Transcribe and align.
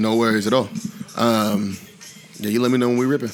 No 0.00 0.16
worries 0.16 0.46
at 0.46 0.54
all. 0.54 0.70
Um, 1.16 1.76
yeah, 2.38 2.48
you 2.48 2.60
let 2.62 2.70
me 2.70 2.78
know 2.78 2.88
when 2.88 2.96
we 2.96 3.04
ripping. 3.04 3.30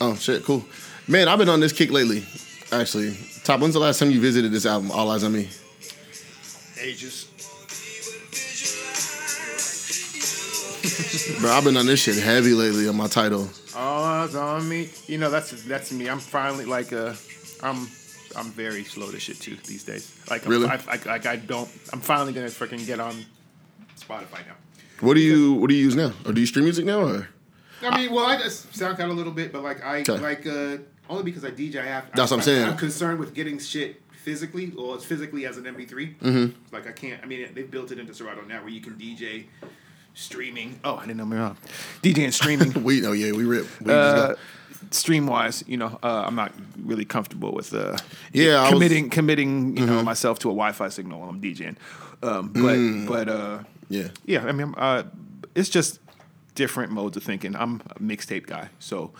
Oh 0.00 0.16
shit, 0.16 0.44
cool. 0.44 0.64
Man, 1.06 1.28
I've 1.28 1.38
been 1.38 1.48
on 1.48 1.60
this 1.60 1.72
kick 1.72 1.92
lately. 1.92 2.26
Actually, 2.72 3.16
top. 3.44 3.60
When's 3.60 3.74
the 3.74 3.78
last 3.80 4.00
time 4.00 4.10
you 4.10 4.20
visited 4.20 4.50
this 4.50 4.66
album? 4.66 4.90
All 4.90 5.08
Eyes 5.12 5.22
on 5.22 5.32
Me. 5.32 5.48
Ages. 6.80 7.28
Bro, 11.40 11.52
I've 11.52 11.62
been 11.62 11.76
on 11.76 11.86
this 11.86 12.00
shit 12.00 12.16
heavy 12.16 12.54
lately 12.54 12.88
on 12.88 12.96
my 12.96 13.06
title. 13.06 13.48
All 13.76 14.02
eyes 14.02 14.34
on 14.34 14.68
me. 14.68 14.90
You 15.06 15.18
know 15.18 15.30
that's 15.30 15.62
that's 15.62 15.92
me. 15.92 16.08
I'm 16.08 16.18
finally 16.18 16.64
like 16.64 16.92
uh, 16.92 17.14
I'm 17.62 17.86
I'm 18.36 18.50
very 18.50 18.82
slow 18.82 19.12
to 19.12 19.20
shit 19.20 19.38
too 19.38 19.56
these 19.66 19.84
days. 19.84 20.12
Like 20.28 20.44
I'm, 20.44 20.50
Really? 20.50 20.66
I, 20.66 20.80
I, 20.88 20.98
like 21.06 21.26
I 21.26 21.36
don't. 21.36 21.70
I'm 21.92 22.00
finally 22.00 22.32
gonna 22.32 22.48
freaking 22.48 22.84
get 22.84 22.98
on 22.98 23.24
Spotify 23.96 24.44
now. 24.46 24.56
What 25.02 25.14
do 25.14 25.20
you 25.20 25.52
What 25.54 25.68
do 25.68 25.74
you 25.74 25.82
use 25.84 25.94
now? 25.96 26.12
Or 26.24 26.32
do 26.32 26.40
you 26.40 26.46
stream 26.46 26.64
music 26.64 26.84
now? 26.86 27.00
Or 27.02 27.28
I 27.82 27.96
mean, 27.98 28.12
well, 28.12 28.24
I 28.26 28.36
just 28.38 28.72
SoundCloud 28.72 29.10
a 29.10 29.12
little 29.12 29.32
bit, 29.32 29.52
but 29.52 29.62
like 29.62 29.84
I 29.84 30.00
Okay. 30.00 30.16
like 30.18 30.46
uh, 30.46 30.78
only 31.10 31.24
because 31.24 31.44
I 31.44 31.50
DJ. 31.50 31.76
I 31.82 31.84
have. 31.86 32.04
That's 32.14 32.30
what 32.30 32.38
I'm 32.38 32.42
saying. 32.42 32.64
I'm 32.68 32.76
concerned 32.76 33.18
with 33.18 33.34
getting 33.34 33.58
shit 33.58 34.00
physically, 34.12 34.72
or 34.78 34.94
it's 34.94 35.04
physically 35.04 35.46
as 35.46 35.56
an 35.56 35.64
MP3. 35.64 36.16
Mm-hmm. 36.18 36.74
Like 36.74 36.86
I 36.86 36.92
can't. 36.92 37.20
I 37.22 37.26
mean, 37.26 37.48
they've 37.54 37.70
built 37.70 37.90
it 37.90 37.98
into 37.98 38.14
Serato 38.14 38.42
now 38.42 38.60
where 38.60 38.68
you 38.70 38.80
can 38.80 38.94
DJ 38.94 39.46
streaming. 40.14 40.78
Oh, 40.84 40.96
I 40.96 41.02
didn't 41.02 41.16
know 41.16 41.26
me 41.26 41.36
wrong. 41.36 41.56
DJ 42.02 42.24
and 42.24 42.34
streaming. 42.34 42.72
we? 42.84 43.04
Oh 43.06 43.12
yeah, 43.12 43.32
we 43.32 43.44
rip. 43.44 43.66
We 43.80 43.92
uh, 43.92 44.28
got- 44.28 44.38
stream 44.90 45.26
wise, 45.26 45.64
you 45.66 45.76
know, 45.76 45.98
uh, 46.02 46.24
I'm 46.26 46.34
not 46.34 46.52
really 46.84 47.04
comfortable 47.04 47.52
with 47.52 47.72
uh, 47.72 47.96
Yeah, 48.32 48.58
I 48.60 48.62
was- 48.64 48.70
committing 48.72 49.10
committing 49.10 49.76
you 49.76 49.86
know 49.86 50.02
myself 50.02 50.38
to 50.40 50.48
a 50.48 50.52
Wi-Fi 50.52 50.88
signal 50.88 51.20
while 51.20 51.28
I'm 51.30 51.40
DJing. 51.40 51.76
Um, 52.22 52.48
but 52.52 53.06
but 53.08 53.28
uh, 53.28 53.58
yeah. 54.00 54.08
yeah, 54.24 54.44
I 54.46 54.52
mean, 54.52 54.74
uh, 54.76 55.02
it's 55.54 55.68
just 55.68 56.00
different 56.54 56.92
modes 56.92 57.16
of 57.16 57.22
thinking. 57.22 57.54
I'm 57.56 57.80
a 57.90 57.98
mixtape 58.00 58.46
guy, 58.46 58.68
so 58.78 59.12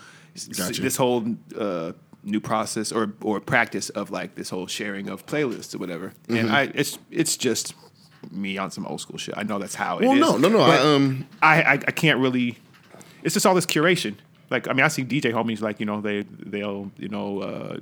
Gotcha. 0.57 0.81
this 0.81 0.95
whole 0.97 1.25
uh, 1.57 1.91
new 2.23 2.39
process 2.39 2.91
or 2.91 3.13
or 3.21 3.39
practice 3.39 3.89
of 3.89 4.09
like 4.11 4.35
this 4.35 4.49
whole 4.49 4.67
sharing 4.67 5.09
of 5.09 5.25
playlists 5.25 5.75
or 5.75 5.77
whatever, 5.77 6.07
Mm-hmm. 6.27 6.37
and 6.37 6.51
I 6.51 6.61
it's 6.73 6.97
it's 7.11 7.37
just 7.37 7.73
me 8.31 8.57
on 8.57 8.71
some 8.71 8.85
old 8.87 9.01
school 9.01 9.17
shit. 9.17 9.35
I 9.37 9.43
know 9.43 9.59
that's 9.59 9.75
how 9.75 9.99
it 9.99 10.03
is. 10.05 10.09
Well, 10.09 10.17
no, 10.17 10.37
no, 10.37 10.49
no. 10.49 10.61
I, 10.61 10.77
um, 10.79 11.27
I, 11.41 11.61
I 11.61 11.73
I 11.73 11.91
can't 11.91 12.19
really. 12.19 12.57
It's 13.23 13.33
just 13.33 13.45
all 13.45 13.53
this 13.55 13.65
curation. 13.65 14.15
Like 14.49 14.67
I 14.67 14.73
mean, 14.73 14.85
I 14.85 14.87
see 14.89 15.03
DJ 15.03 15.31
homies 15.33 15.61
like 15.61 15.79
you 15.79 15.85
know 15.85 16.01
they 16.01 16.23
they'll 16.53 16.91
you 16.97 17.09
know. 17.09 17.39
Uh, 17.41 17.77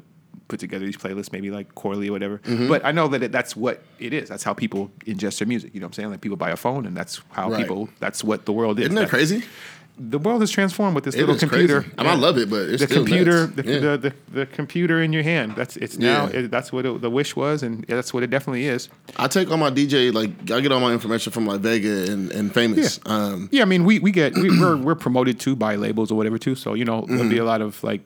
Put 0.51 0.59
together 0.59 0.85
these 0.85 0.97
playlists, 0.97 1.31
maybe 1.31 1.49
like 1.49 1.73
quarterly 1.75 2.09
or 2.09 2.11
whatever. 2.11 2.39
Mm-hmm. 2.39 2.67
But 2.67 2.83
I 2.83 2.91
know 2.91 3.07
that 3.07 3.23
it, 3.23 3.31
that's 3.31 3.55
what 3.55 3.81
it 3.99 4.11
is. 4.13 4.27
That's 4.27 4.43
how 4.43 4.53
people 4.53 4.91
ingest 5.05 5.39
their 5.39 5.47
music. 5.47 5.73
You 5.73 5.79
know 5.79 5.85
what 5.85 5.91
I'm 5.91 5.93
saying? 5.93 6.09
Like 6.11 6.19
people 6.21 6.35
buy 6.37 6.49
a 6.51 6.57
phone, 6.57 6.85
and 6.85 6.95
that's 6.95 7.21
how 7.31 7.49
Right. 7.49 7.61
people. 7.61 7.87
That's 7.99 8.21
what 8.21 8.45
the 8.45 8.51
world 8.51 8.77
is. 8.79 8.85
isn't 8.87 8.95
that 8.95 9.09
crazy? 9.09 9.43
The 9.97 10.17
world 10.17 10.41
has 10.41 10.49
transformed 10.49 10.95
with 10.95 11.03
this 11.03 11.15
It 11.15 11.19
little 11.19 11.37
computer. 11.37 11.85
I 11.97 12.03
mean, 12.03 12.11
I 12.11 12.15
love 12.15 12.37
it, 12.37 12.49
but 12.49 12.69
it's 12.69 12.81
the 12.81 12.87
computer, 12.87 13.45
the, 13.45 13.63
Yeah. 13.71 13.79
the, 13.79 13.97
the 13.97 14.13
the 14.39 14.45
computer 14.47 15.01
in 15.01 15.13
your 15.13 15.21
hand. 15.21 15.53
That's 15.55 15.77
it's 15.77 15.97
now. 15.97 16.27
Yeah. 16.27 16.39
It, 16.39 16.51
that's 16.51 16.71
what 16.73 16.85
it, 16.85 17.01
the 17.01 17.09
wish 17.09 17.35
was, 17.35 17.61
and 17.61 17.83
that's 17.87 18.11
what 18.13 18.23
it 18.23 18.29
definitely 18.31 18.65
is. 18.65 18.89
I 19.17 19.27
take 19.27 19.51
all 19.51 19.57
my 19.57 19.69
DJ 19.69 20.11
like 20.11 20.31
I 20.49 20.59
get 20.61 20.71
all 20.71 20.79
my 20.79 20.91
information 20.93 21.31
from 21.31 21.45
like 21.45 21.59
Vega 21.61 22.11
and, 22.11 22.31
and 22.31 22.51
Famous. 22.53 22.99
Yeah. 23.05 23.13
Um, 23.13 23.49
Yeah, 23.51 23.61
I 23.61 23.65
mean, 23.65 23.83
we 23.85 23.99
we 23.99 24.11
get 24.11 24.33
we, 24.35 24.49
we're 24.59 24.77
we're 24.77 24.95
promoted 24.95 25.39
too 25.39 25.55
by 25.55 25.75
labels 25.75 26.09
or 26.11 26.15
whatever 26.15 26.37
too. 26.39 26.55
So 26.55 26.73
you 26.73 26.85
know, 26.85 27.05
there'll 27.07 27.29
be 27.29 27.37
a 27.37 27.45
lot 27.45 27.61
of 27.61 27.83
like, 27.83 28.01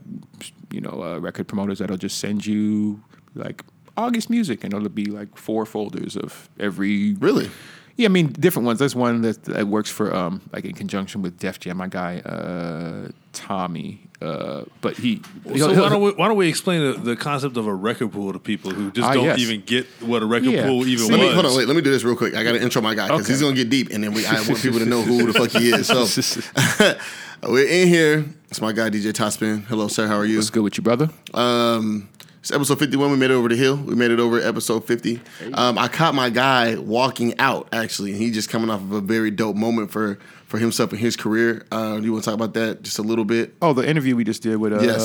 you 0.75 0.81
know, 0.81 1.01
uh, 1.01 1.17
record 1.19 1.47
promoters 1.47 1.79
that'll 1.79 1.97
just 1.97 2.19
send 2.19 2.45
you 2.45 3.01
like 3.33 3.63
August 3.95 4.29
music, 4.29 4.63
and 4.63 4.73
it'll 4.73 4.89
be 4.89 5.05
like 5.05 5.37
four 5.37 5.65
folders 5.65 6.17
of 6.17 6.49
every. 6.59 7.13
really? 7.13 7.49
Yeah, 7.95 8.07
I 8.07 8.09
mean, 8.09 8.27
different 8.33 8.65
ones. 8.65 8.79
There's 8.79 8.93
one 8.93 9.21
that, 9.21 9.41
that 9.45 9.67
works 9.67 9.89
for 9.89 10.13
um 10.13 10.41
like 10.51 10.65
in 10.65 10.73
conjunction 10.73 11.21
with 11.21 11.39
Def 11.39 11.59
Jam. 11.59 11.77
My 11.77 11.87
guy 11.87 12.19
uh, 12.19 13.11
Tommy, 13.31 14.04
uh, 14.21 14.63
but 14.81 14.95
he. 14.97 15.21
he'll- 15.45 15.57
So 15.57 15.73
he'll- 15.73 15.83
why 15.83 15.89
don't 15.89 16.01
we 16.01 16.11
why 16.11 16.27
don't 16.27 16.37
we 16.37 16.47
explain 16.47 16.81
the, 16.81 16.93
the 16.99 17.15
concept 17.15 17.57
of 17.57 17.67
a 17.67 17.73
record 17.73 18.11
pool 18.11 18.31
to 18.33 18.39
people 18.39 18.71
who 18.71 18.91
just 18.91 19.07
Ah, 19.07 19.13
don't 19.13 19.25
yes. 19.25 19.39
even 19.39 19.61
get 19.65 19.85
what 20.01 20.21
a 20.23 20.25
record 20.25 20.51
Yeah. 20.51 20.65
pool 20.67 20.85
even 20.87 21.07
Let 21.09 21.19
me 21.19 21.25
was? 21.25 21.33
hold 21.33 21.45
on. 21.47 21.57
Wait. 21.57 21.67
Let 21.67 21.75
me 21.75 21.81
do 21.81 21.91
this 21.91 22.03
real 22.03 22.15
quick. 22.15 22.33
I 22.35 22.43
got 22.43 22.53
to 22.53 22.61
intro 22.61 22.81
my 22.81 22.95
guy 22.95 23.07
because 23.07 23.21
Okay. 23.21 23.33
he's 23.33 23.41
gonna 23.41 23.55
get 23.55 23.69
deep, 23.69 23.89
and 23.91 24.03
then 24.03 24.13
we 24.13 24.25
I 24.25 24.35
want 24.35 24.57
people 24.61 24.79
to 24.79 24.85
know 24.85 25.01
who 25.01 25.25
the 25.31 25.33
fuck 25.33 25.51
he 25.51 25.69
is. 25.69 25.87
So 25.87 26.05
we're 27.49 27.67
in 27.67 27.87
here. 27.87 28.25
It's 28.49 28.61
my 28.61 28.71
guy 28.71 28.89
DJ 28.89 29.11
Topspin. 29.11 29.65
Hello, 29.65 29.87
sir. 29.87 30.07
How 30.07 30.15
are 30.15 30.25
you? 30.25 30.37
What's 30.37 30.49
good 30.49 30.63
with 30.63 30.77
you, 30.77 30.83
brother? 30.83 31.09
Um, 31.33 32.07
it's 32.45 32.51
episode 32.51 32.77
51. 32.77 33.09
We 33.09 33.17
made 33.17 33.31
it 33.31 33.33
over 33.33 33.49
the 33.49 33.55
hill. 33.55 33.75
We 33.75 33.95
made 33.95 34.11
it 34.11 34.19
over 34.19 34.39
episode 34.39 34.85
50. 34.85 35.19
Um, 35.55 35.79
I 35.79 35.87
caught 35.87 36.13
my 36.13 36.29
guy 36.29 36.75
walking 36.75 37.33
out, 37.39 37.67
actually, 37.73 38.11
and 38.11 38.21
he 38.21 38.29
just 38.29 38.49
coming 38.51 38.69
off 38.69 38.81
of 38.81 38.91
a 38.91 39.01
very 39.01 39.31
dope 39.31 39.55
moment 39.55 39.89
for, 39.89 40.19
for 40.45 40.59
himself 40.59 40.91
and 40.91 40.99
his 40.99 41.15
career. 41.17 41.65
Uh, 41.71 41.99
you 41.99 42.11
want 42.11 42.23
to 42.23 42.29
talk 42.29 42.35
about 42.35 42.53
that 42.53 42.83
just 42.83 42.99
a 42.99 43.01
little 43.01 43.25
bit? 43.25 43.55
Oh, 43.63 43.73
the 43.73 43.89
interview 43.89 44.15
we 44.15 44.23
just 44.23 44.43
did 44.43 44.57
with 44.57 44.73
uh, 44.73 44.79
Yes. 44.79 45.01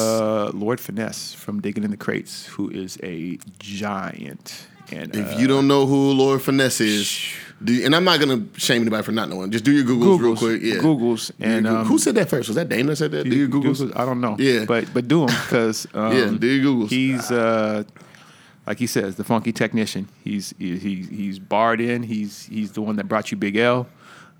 Lord 0.52 0.80
Finesse 0.80 1.32
from 1.32 1.62
Digging 1.62 1.82
in 1.82 1.90
the 1.90 1.96
Crates, 1.96 2.44
who 2.44 2.68
is 2.68 2.98
a 3.02 3.38
giant. 3.58 4.66
And 4.92 5.14
If 5.14 5.34
uh, 5.34 5.38
you 5.38 5.46
don't 5.46 5.68
know 5.68 5.86
who 5.86 6.12
Lord 6.12 6.42
Finesse 6.42 6.80
is, 6.80 7.32
do, 7.62 7.84
and 7.84 7.94
I'm 7.94 8.04
not 8.04 8.20
going 8.20 8.48
to 8.50 8.60
shame 8.60 8.82
anybody 8.82 9.02
for 9.02 9.12
not 9.12 9.28
knowing, 9.28 9.50
just 9.50 9.64
do 9.64 9.72
your 9.72 9.84
Googles, 9.84 10.20
real 10.20 10.36
quick. 10.36 10.62
Yeah. 10.62 10.76
Googles, 10.76 11.30
and 11.38 11.66
um, 11.66 11.86
who 11.86 11.98
said 11.98 12.14
that 12.14 12.28
first? 12.28 12.48
Was 12.48 12.56
that 12.56 12.68
that 12.68 12.96
said 12.96 13.10
that? 13.10 13.24
Do 13.24 13.36
your 13.36 13.48
Googles? 13.48 13.92
I 13.94 14.04
don't 14.04 14.20
know. 14.20 14.36
Yeah. 14.38 14.64
but 14.64 14.92
but 14.94 15.08
do 15.08 15.26
them 15.26 15.36
because 15.44 15.86
um, 15.94 16.16
Yeah, 16.16 16.30
do 16.38 16.46
your 16.46 16.72
Googles. 16.72 16.90
He's 16.90 17.30
uh, 17.30 17.84
like 18.66 18.78
he 18.78 18.86
says, 18.86 19.16
the 19.16 19.24
funky 19.24 19.52
technician. 19.52 20.08
He's 20.24 20.54
he, 20.58 20.78
he 20.78 21.02
he's 21.02 21.38
barred 21.38 21.80
in. 21.80 22.02
He's 22.02 22.46
he's 22.46 22.72
the 22.72 22.82
one 22.82 22.96
that 22.96 23.08
brought 23.08 23.30
you 23.30 23.36
Big 23.36 23.56
L. 23.56 23.86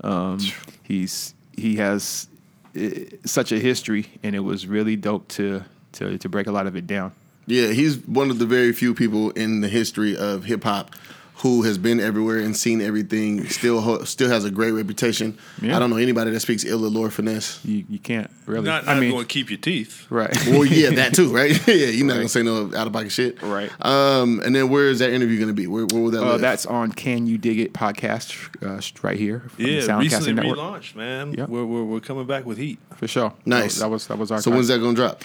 Um, 0.02 0.38
he's 0.82 1.34
he 1.56 1.76
has 1.76 2.28
uh, 2.76 2.88
such 3.24 3.52
a 3.52 3.58
history, 3.58 4.06
and 4.22 4.34
it 4.34 4.40
was 4.40 4.66
really 4.66 4.96
dope 4.96 5.28
to 5.28 5.62
to 5.92 6.16
to 6.16 6.28
break 6.28 6.46
a 6.46 6.52
lot 6.52 6.66
of 6.66 6.76
it 6.76 6.86
down. 6.86 7.12
Yeah, 7.50 7.68
he's 7.72 7.98
one 8.06 8.30
of 8.30 8.38
the 8.38 8.46
very 8.46 8.72
few 8.72 8.94
people 8.94 9.30
in 9.30 9.60
the 9.60 9.68
history 9.68 10.16
of 10.16 10.44
hip 10.44 10.64
hop 10.64 10.94
who 11.36 11.62
has 11.62 11.78
been 11.78 12.00
everywhere 12.00 12.38
and 12.38 12.54
seen 12.54 12.82
everything. 12.82 13.46
Still, 13.46 13.80
ho- 13.80 14.04
still 14.04 14.28
has 14.28 14.44
a 14.44 14.50
great 14.50 14.72
reputation. 14.72 15.38
Yeah. 15.62 15.74
I 15.74 15.78
don't 15.78 15.88
know 15.88 15.96
anybody 15.96 16.30
that 16.32 16.40
speaks 16.40 16.66
ill 16.66 16.84
of 16.84 16.92
Lord 16.92 17.14
Finesse. 17.14 17.64
You 17.64 17.82
you 17.88 17.98
can't 17.98 18.30
really. 18.44 18.66
Not, 18.66 18.84
not 18.84 18.96
I 18.96 19.00
mean, 19.00 19.10
going 19.10 19.24
to 19.24 19.28
keep 19.28 19.48
your 19.48 19.58
teeth. 19.58 20.06
right. 20.10 20.30
Well, 20.48 20.66
yeah, 20.66 20.90
that 20.90 21.14
too, 21.14 21.34
right? 21.34 21.50
yeah, 21.66 21.86
you're 21.86 22.06
not 22.06 22.16
gonna 22.16 22.28
say 22.28 22.42
no 22.42 22.66
out 22.76 22.86
of 22.86 22.92
pocket 22.92 23.10
shit, 23.10 23.40
Right. 23.40 23.70
Um, 23.80 24.40
and 24.44 24.54
then 24.54 24.68
where 24.68 24.88
is 24.90 24.98
that 24.98 25.12
interview 25.14 25.40
gonna 25.40 25.54
be? 25.54 25.66
Where, 25.66 25.86
where 25.86 26.02
will 26.02 26.10
that? 26.10 26.22
Uh, 26.22 26.36
that's 26.36 26.66
on 26.66 26.92
Can 26.92 27.26
You 27.26 27.38
Dig 27.38 27.58
It 27.58 27.72
podcast 27.72 28.36
uh, 28.62 28.82
right 29.02 29.16
here. 29.18 29.40
From 29.48 29.64
the 29.64 29.70
Yeah, 29.70 29.80
Soundcasting 29.80 30.00
recently 30.02 30.32
Network. 30.34 30.58
relaunched, 30.58 30.94
man. 30.94 31.32
Yep. 31.32 31.48
We're, 31.48 31.64
we're, 31.64 31.84
we're 31.84 32.00
coming 32.00 32.26
back 32.26 32.44
with 32.44 32.58
heat 32.58 32.78
for 32.96 33.08
sure. 33.08 33.32
nice. 33.46 33.78
That 33.78 33.88
was 33.88 34.06
that 34.08 34.18
was 34.18 34.30
our. 34.30 34.42
So 34.42 34.50
when's 34.50 34.68
that 34.68 34.78
gonna 34.78 34.94
drop? 34.94 35.22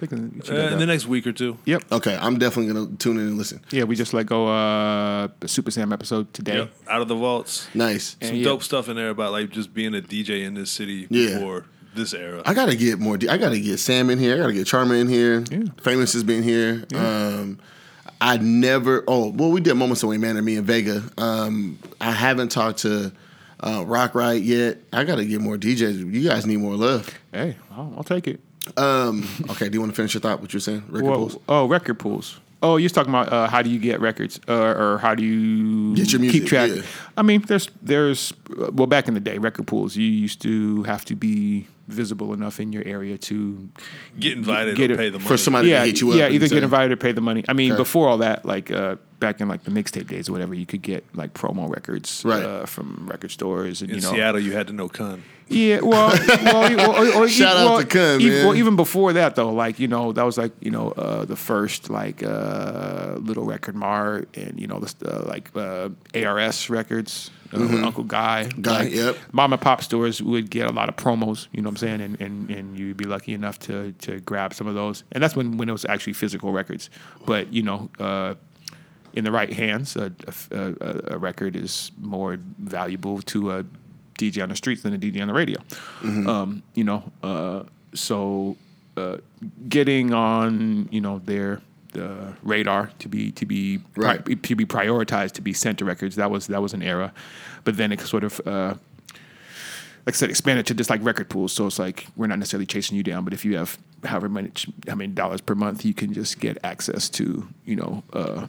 I 0.00 0.06
think 0.06 0.34
we 0.34 0.40
should 0.44 0.56
uh, 0.58 0.72
in 0.72 0.78
the 0.78 0.86
next 0.86 1.06
week 1.06 1.26
or 1.26 1.32
two. 1.32 1.58
Yep. 1.64 1.84
Okay, 1.92 2.16
I'm 2.20 2.38
definitely 2.38 2.72
gonna 2.72 2.96
tune 2.96 3.18
in 3.18 3.26
and 3.28 3.38
listen. 3.38 3.60
Yeah, 3.70 3.84
we 3.84 3.96
just 3.96 4.14
let 4.14 4.26
go 4.26 4.46
uh 4.48 5.28
the 5.40 5.48
Super 5.48 5.70
Sam 5.70 5.92
episode 5.92 6.32
today. 6.32 6.56
Yep. 6.58 6.70
Out 6.88 7.02
of 7.02 7.08
the 7.08 7.14
vaults. 7.16 7.68
Nice. 7.74 8.16
And 8.20 8.28
Some 8.28 8.36
yeah. 8.38 8.44
dope 8.44 8.62
stuff 8.62 8.88
in 8.88 8.96
there 8.96 9.10
about 9.10 9.32
like 9.32 9.50
just 9.50 9.74
being 9.74 9.94
a 9.94 10.00
DJ 10.00 10.44
in 10.44 10.54
this 10.54 10.70
city 10.70 11.06
Yeah. 11.10 11.34
before 11.38 11.64
this 11.94 12.14
era. 12.14 12.42
I 12.46 12.54
gotta 12.54 12.76
get 12.76 12.98
more. 13.00 13.16
I 13.28 13.36
gotta 13.38 13.58
get 13.58 13.78
Sam 13.78 14.08
in 14.10 14.18
here. 14.18 14.34
I 14.34 14.38
gotta 14.38 14.52
get 14.52 14.66
Charma 14.66 15.00
in 15.00 15.08
here. 15.08 15.42
Yeah. 15.50 15.64
Famous 15.82 16.12
has 16.12 16.22
been 16.22 16.42
here. 16.44 16.84
Um, 16.94 17.58
I 18.20 18.36
never. 18.36 19.04
Oh, 19.08 19.30
well, 19.30 19.50
we 19.50 19.60
did 19.60 19.74
Moments 19.74 20.02
Away, 20.02 20.18
man, 20.18 20.36
and 20.36 20.44
me 20.46 20.56
and 20.56 20.66
Vega. 20.66 21.02
Um, 21.18 21.78
I 22.00 22.12
haven't 22.12 22.50
talked 22.50 22.80
to 22.80 23.12
uh, 23.60 23.84
Rock 23.86 24.14
Right 24.14 24.40
yet. 24.42 24.78
I 24.92 25.04
gotta 25.04 25.24
get 25.24 25.40
more 25.40 25.56
DJs. 25.56 26.12
You 26.12 26.28
guys 26.28 26.46
need 26.46 26.58
more 26.58 26.74
love. 26.76 27.12
Hey, 27.32 27.56
I'll, 27.72 27.92
I'll 27.96 28.04
take 28.04 28.28
it. 28.28 28.40
Um, 28.76 29.26
okay, 29.50 29.68
do 29.68 29.74
you 29.74 29.80
want 29.80 29.92
to 29.92 29.96
finish 29.96 30.14
your 30.14 30.20
thought? 30.20 30.40
What 30.40 30.52
you're 30.52 30.60
saying? 30.60 30.84
Record 30.88 31.04
Well, 31.08 31.16
pools? 31.18 31.38
oh, 31.48 31.66
record 31.66 31.98
pools. 31.98 32.40
Oh, 32.60 32.76
you're 32.76 32.90
talking 32.90 33.10
about 33.14 33.32
uh, 33.32 33.46
how 33.48 33.62
do 33.62 33.70
you 33.70 33.78
get 33.78 34.00
records, 34.00 34.40
uh, 34.48 34.52
or 34.52 34.98
how 34.98 35.14
do 35.14 35.22
you 35.24 35.94
Get 35.94 36.10
your 36.12 36.20
music, 36.20 36.40
keep 36.40 36.48
track? 36.48 36.70
yeah. 36.74 36.82
I 37.16 37.22
mean, 37.22 37.42
there's 37.46 37.70
there's 37.82 38.32
uh, 38.50 38.70
well, 38.72 38.88
back 38.88 39.06
in 39.06 39.14
the 39.14 39.20
day, 39.20 39.38
record 39.38 39.68
pools. 39.68 39.94
You 39.96 40.04
used 40.06 40.42
to 40.42 40.82
have 40.82 41.04
to 41.04 41.14
be 41.14 41.68
visible 41.86 42.34
enough 42.34 42.58
in 42.58 42.72
your 42.72 42.82
area 42.84 43.16
to 43.16 43.68
Get 44.18 44.32
invited 44.36 44.76
Get 44.76 44.90
or 44.90 44.94
it 44.94 44.96
pay 44.96 45.08
the 45.08 45.18
money. 45.20 45.28
For 45.28 45.36
somebody 45.36 45.68
yeah, 45.68 45.80
to 45.80 45.86
hit 45.86 46.00
you 46.00 46.10
up. 46.10 46.16
yeah, 46.18 46.28
either 46.30 46.48
get 46.48 46.62
invited 46.64 46.90
or 46.92 46.96
pay 46.96 47.12
the 47.12 47.20
money. 47.20 47.44
I 47.48 47.52
mean, 47.52 47.72
Okay. 47.72 47.78
before 47.78 48.08
all 48.08 48.18
that, 48.18 48.44
like 48.44 48.72
uh, 48.72 48.96
back 49.20 49.40
in 49.40 49.46
like 49.48 49.62
the 49.62 49.70
mixtape 49.70 50.08
days 50.08 50.28
or 50.28 50.32
whatever, 50.32 50.52
you 50.54 50.66
could 50.66 50.82
get 50.82 51.04
like 51.14 51.34
promo 51.34 51.70
records 51.72 52.22
Right. 52.24 52.42
uh, 52.42 52.66
from 52.66 53.06
record 53.08 53.30
stores, 53.30 53.82
and 53.82 53.90
in 53.90 53.96
you 53.98 54.02
know, 54.02 54.10
Seattle, 54.10 54.40
you 54.40 54.52
had 54.52 54.66
to 54.66 54.72
know 54.72 54.88
Kun. 54.88 55.22
Yeah, 55.50 55.80
well, 55.80 56.14
well, 56.28 56.90
or, 56.90 57.22
or, 57.22 57.28
Shout 57.28 57.54
well, 57.56 57.76
out 57.76 57.80
to 57.80 57.86
Kun, 57.86 58.20
even, 58.20 58.32
man. 58.34 58.46
Well, 58.46 58.56
even 58.56 58.76
before 58.76 59.14
that, 59.14 59.34
though, 59.34 59.52
like 59.52 59.78
you 59.78 59.88
know, 59.88 60.12
that 60.12 60.22
was 60.22 60.36
like 60.36 60.52
you 60.60 60.70
know 60.70 60.90
uh, 60.92 61.24
the 61.24 61.36
first 61.36 61.88
like 61.88 62.22
uh, 62.22 63.14
little 63.18 63.44
record 63.44 63.74
mart, 63.74 64.28
and 64.36 64.60
you 64.60 64.66
know 64.66 64.78
the 64.78 64.94
uh, 65.10 65.26
like 65.26 65.50
uh, 65.56 65.88
ARS 66.14 66.68
records, 66.68 67.30
uh, 67.54 67.60
with 67.60 67.82
Uncle 67.82 68.04
Guy. 68.04 68.44
Mm-hmm. 68.44 68.60
Guy, 68.60 68.78
like, 68.78 68.92
yep. 68.92 69.16
Mom 69.32 69.52
and 69.52 69.62
pop 69.62 69.82
stores 69.82 70.22
would 70.22 70.50
get 70.50 70.68
a 70.68 70.72
lot 70.72 70.88
of 70.88 70.96
promos. 70.96 71.48
You 71.52 71.62
know 71.62 71.68
what 71.68 71.72
I'm 71.72 71.76
saying, 71.76 72.00
and 72.02 72.20
and, 72.20 72.50
and 72.50 72.78
you'd 72.78 72.98
be 72.98 73.06
lucky 73.06 73.32
enough 73.32 73.58
to 73.60 73.92
to 73.92 74.20
grab 74.20 74.52
some 74.52 74.66
of 74.66 74.74
those, 74.74 75.04
and 75.12 75.22
that's 75.22 75.34
when 75.34 75.56
when 75.56 75.68
it 75.68 75.72
was 75.72 75.86
actually 75.86 76.12
physical 76.12 76.52
records. 76.52 76.90
But 77.26 77.52
you 77.52 77.62
know. 77.62 77.90
Uh, 77.98 78.34
in 79.14 79.24
the 79.24 79.32
right 79.32 79.52
hands, 79.52 79.96
a, 79.96 80.12
a, 80.52 81.14
a 81.14 81.18
record 81.18 81.56
is 81.56 81.90
more 81.98 82.38
valuable 82.58 83.20
to 83.22 83.50
a 83.50 83.64
DJ 84.18 84.42
on 84.42 84.48
the 84.48 84.56
streets 84.56 84.82
than 84.82 84.92
a 84.92 84.98
DJ 84.98 85.22
on 85.22 85.28
the 85.28 85.34
radio. 85.34 85.60
Mm-hmm. 86.02 86.28
Um, 86.28 86.62
you 86.74 86.84
know, 86.84 87.10
uh, 87.22 87.62
so 87.94 88.56
uh, 88.96 89.18
getting 89.68 90.12
on, 90.12 90.88
you 90.90 91.00
know, 91.00 91.20
their 91.20 91.62
the 91.92 92.34
radar 92.42 92.90
to 92.98 93.08
be 93.08 93.32
to 93.32 93.46
be 93.46 93.78
pri- 93.94 94.18
to 94.18 94.56
be 94.56 94.66
prioritized 94.66 95.32
to 95.32 95.40
be 95.40 95.52
sent 95.52 95.78
to 95.78 95.84
records. 95.84 96.16
That 96.16 96.30
was 96.30 96.48
that 96.48 96.60
was 96.60 96.74
an 96.74 96.82
era, 96.82 97.12
but 97.64 97.76
then 97.76 97.92
it 97.92 98.00
sort 98.00 98.24
of. 98.24 98.40
Uh, 98.46 98.74
like 100.06 100.14
I 100.14 100.16
said, 100.16 100.30
expanded 100.30 100.64
to 100.68 100.74
just 100.74 100.88
like 100.88 101.04
record 101.04 101.28
pools. 101.28 101.52
So 101.52 101.66
it's 101.66 101.78
like 101.78 102.06
we're 102.16 102.28
not 102.28 102.38
necessarily 102.38 102.64
chasing 102.64 102.96
you 102.96 103.02
down, 103.02 103.24
but 103.24 103.34
if 103.34 103.44
you 103.44 103.58
have 103.58 103.76
however 104.04 104.30
much, 104.30 104.66
how 104.88 104.94
many 104.94 105.12
dollars 105.12 105.42
per 105.42 105.54
month, 105.54 105.84
you 105.84 105.92
can 105.92 106.14
just 106.14 106.40
get 106.40 106.56
access 106.64 107.10
to, 107.10 107.46
you 107.66 107.76
know, 107.76 108.02
uh, 108.14 108.46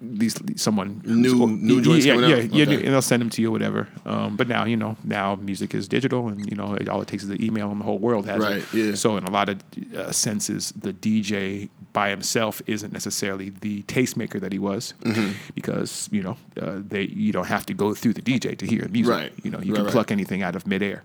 these 0.00 0.36
someone 0.56 1.02
New- 1.04 1.42
or- 1.42 1.48
new 1.48 1.80
joints 1.80 2.06
yeah, 2.06 2.14
coming 2.14 2.30
yeah, 2.30 2.36
out? 2.36 2.52
yeah, 2.52 2.62
Okay. 2.64 2.76
and 2.84 2.92
they'll 2.94 3.02
send 3.02 3.20
them 3.20 3.30
to 3.30 3.42
you 3.42 3.48
or 3.48 3.52
whatever. 3.52 3.88
Um, 4.06 4.36
but 4.36 4.46
now 4.48 4.64
you 4.64 4.76
know, 4.76 4.96
now 5.04 5.34
music 5.36 5.74
is 5.74 5.88
digital, 5.88 6.28
and 6.28 6.48
you 6.48 6.56
know, 6.56 6.74
it, 6.74 6.88
all 6.88 7.00
it 7.02 7.08
takes 7.08 7.22
is 7.24 7.28
the 7.28 7.44
email, 7.44 7.70
and 7.70 7.80
the 7.80 7.84
whole 7.84 7.98
world 7.98 8.26
has 8.26 8.40
Right, 8.40 8.58
it. 8.58 8.74
yeah. 8.74 8.94
So 8.94 9.16
in 9.16 9.24
a 9.24 9.30
lot 9.30 9.48
of 9.48 9.58
uh, 9.96 10.12
senses, 10.12 10.72
the 10.76 10.92
DJ 10.92 11.68
by 11.92 12.10
himself 12.10 12.62
isn't 12.66 12.92
necessarily 12.92 13.50
the 13.50 13.82
tastemaker 13.84 14.40
that 14.40 14.52
he 14.52 14.58
was, 14.58 14.94
Mm-hmm. 15.02 15.32
because 15.54 16.08
you 16.12 16.22
know, 16.22 16.36
uh, 16.62 16.76
they 16.86 17.02
you 17.02 17.32
don't 17.32 17.48
have 17.48 17.66
to 17.66 17.74
go 17.74 17.92
through 17.94 18.14
the 18.14 18.22
DJ 18.22 18.56
to 18.56 18.66
hear 18.66 18.86
music. 18.90 19.12
Right. 19.12 19.32
You 19.42 19.50
know, 19.50 19.60
you 19.60 19.72
Right, 19.72 19.76
can 19.78 19.84
right. 19.86 19.92
pluck 19.92 20.10
anything 20.12 20.42
out 20.42 20.54
of 20.54 20.66
midair. 20.66 21.02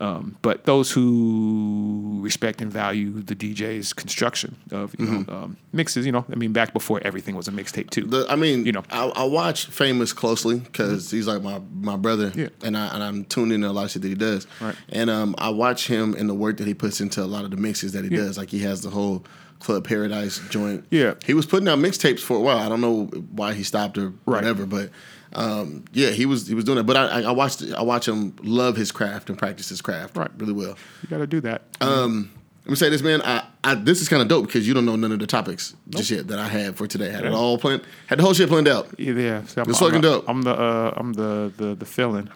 Um, 0.00 0.36
but 0.42 0.64
those 0.64 0.90
who 0.90 2.18
respect 2.22 2.60
and 2.60 2.72
value 2.72 3.20
the 3.20 3.34
DJ's 3.36 3.92
construction 3.92 4.56
of 4.70 4.94
you 4.98 5.06
Mm-hmm. 5.06 5.30
know 5.30 5.36
um, 5.36 5.56
mixes, 5.72 6.06
you 6.06 6.12
know, 6.12 6.24
I 6.30 6.34
mean, 6.36 6.52
back 6.52 6.72
before 6.72 7.00
everything 7.04 7.34
was 7.36 7.48
a 7.48 7.52
mixtape 7.52 7.90
too. 7.90 8.04
The, 8.04 8.26
I 8.28 8.36
mean, 8.36 8.64
You 8.64 8.72
know. 8.72 8.82
I, 8.90 9.06
I 9.08 9.24
watch 9.24 9.66
Famous 9.66 10.12
closely 10.12 10.60
because 10.60 11.10
he's 11.10 11.26
like 11.26 11.42
my 11.42 11.60
my 11.72 11.96
brother, 11.96 12.32
Yeah. 12.34 12.48
and 12.62 12.76
I 12.76 12.86
and 12.94 13.02
I'm 13.02 13.24
tuned 13.24 13.52
into 13.52 13.68
a 13.68 13.72
lot 13.72 13.84
of 13.84 13.90
shit 13.90 14.02
that 14.02 14.08
he 14.08 14.14
does. 14.14 14.46
Right. 14.60 14.74
And 14.88 15.10
um, 15.10 15.34
I 15.38 15.50
watch 15.50 15.86
him 15.86 16.14
and 16.14 16.28
the 16.28 16.34
work 16.34 16.56
that 16.58 16.66
he 16.66 16.74
puts 16.74 17.00
into 17.00 17.22
a 17.22 17.26
lot 17.26 17.44
of 17.44 17.50
the 17.50 17.56
mixes 17.56 17.92
that 17.92 18.04
he 18.04 18.10
Yeah. 18.10 18.22
does. 18.22 18.38
Like 18.38 18.50
he 18.50 18.60
has 18.60 18.80
the 18.82 18.90
whole 18.90 19.24
Club 19.60 19.86
Paradise 19.86 20.40
joint. 20.50 20.84
Yeah. 20.90 21.14
He 21.24 21.34
was 21.34 21.46
putting 21.46 21.68
out 21.68 21.78
mixtapes 21.78 22.18
for 22.20 22.36
a 22.36 22.40
while. 22.40 22.58
I 22.58 22.68
don't 22.68 22.80
know 22.80 23.04
why 23.30 23.52
he 23.54 23.62
stopped 23.62 23.96
or 23.98 24.06
Right. 24.26 24.42
whatever, 24.42 24.66
but 24.66 24.90
um, 25.34 25.84
yeah, 25.92 26.10
he 26.10 26.26
was 26.26 26.46
he 26.46 26.54
was 26.54 26.64
doing 26.64 26.78
it. 26.78 26.84
But 26.84 26.96
I 26.96 27.06
I- 27.06 27.22
I 27.22 27.30
watched 27.30 27.62
I 27.76 27.82
watch 27.82 28.06
him 28.08 28.34
love 28.42 28.76
his 28.76 28.92
craft 28.92 29.28
and 29.28 29.38
practice 29.38 29.68
his 29.68 29.80
craft 29.80 30.16
Right. 30.16 30.30
really 30.38 30.52
well. 30.52 30.76
you 31.02 31.08
got 31.08 31.18
to 31.18 31.26
do 31.26 31.40
that. 31.42 31.62
Um, 31.80 32.30
let 32.64 32.70
me 32.70 32.76
say 32.76 32.90
this, 32.90 33.02
man. 33.02 33.22
I, 33.22 33.42
I 33.64 33.74
this 33.74 34.00
is 34.00 34.08
kind 34.08 34.22
of 34.22 34.28
dope 34.28 34.46
because 34.46 34.66
you 34.68 34.74
don't 34.74 34.84
know 34.86 34.94
none 34.96 35.10
of 35.12 35.18
the 35.18 35.26
topics 35.26 35.74
just 35.90 36.10
yet 36.10 36.28
that 36.28 36.38
I 36.38 36.46
had 36.48 36.76
for 36.76 36.86
today. 36.86 37.10
Had 37.10 37.24
it 37.24 37.32
all 37.32 37.58
planned, 37.58 37.82
had 38.06 38.18
the 38.18 38.22
whole 38.22 38.34
shit 38.34 38.48
planned 38.48 38.68
out. 38.68 38.88
Yeah, 38.98 39.12
yeah. 39.14 39.44
So 39.46 39.62
I'm, 39.62 39.70
It's 39.70 39.80
I'm 39.82 39.86
fucking 39.88 40.00
the, 40.02 40.08
dope. 40.10 40.24
I'm 40.28 40.42
the 40.42 40.52
uh, 40.54 40.94
I'm 40.96 41.12
the 41.14 41.52
the 41.56 41.74
the 41.74 41.84
fill-in. 41.86 42.30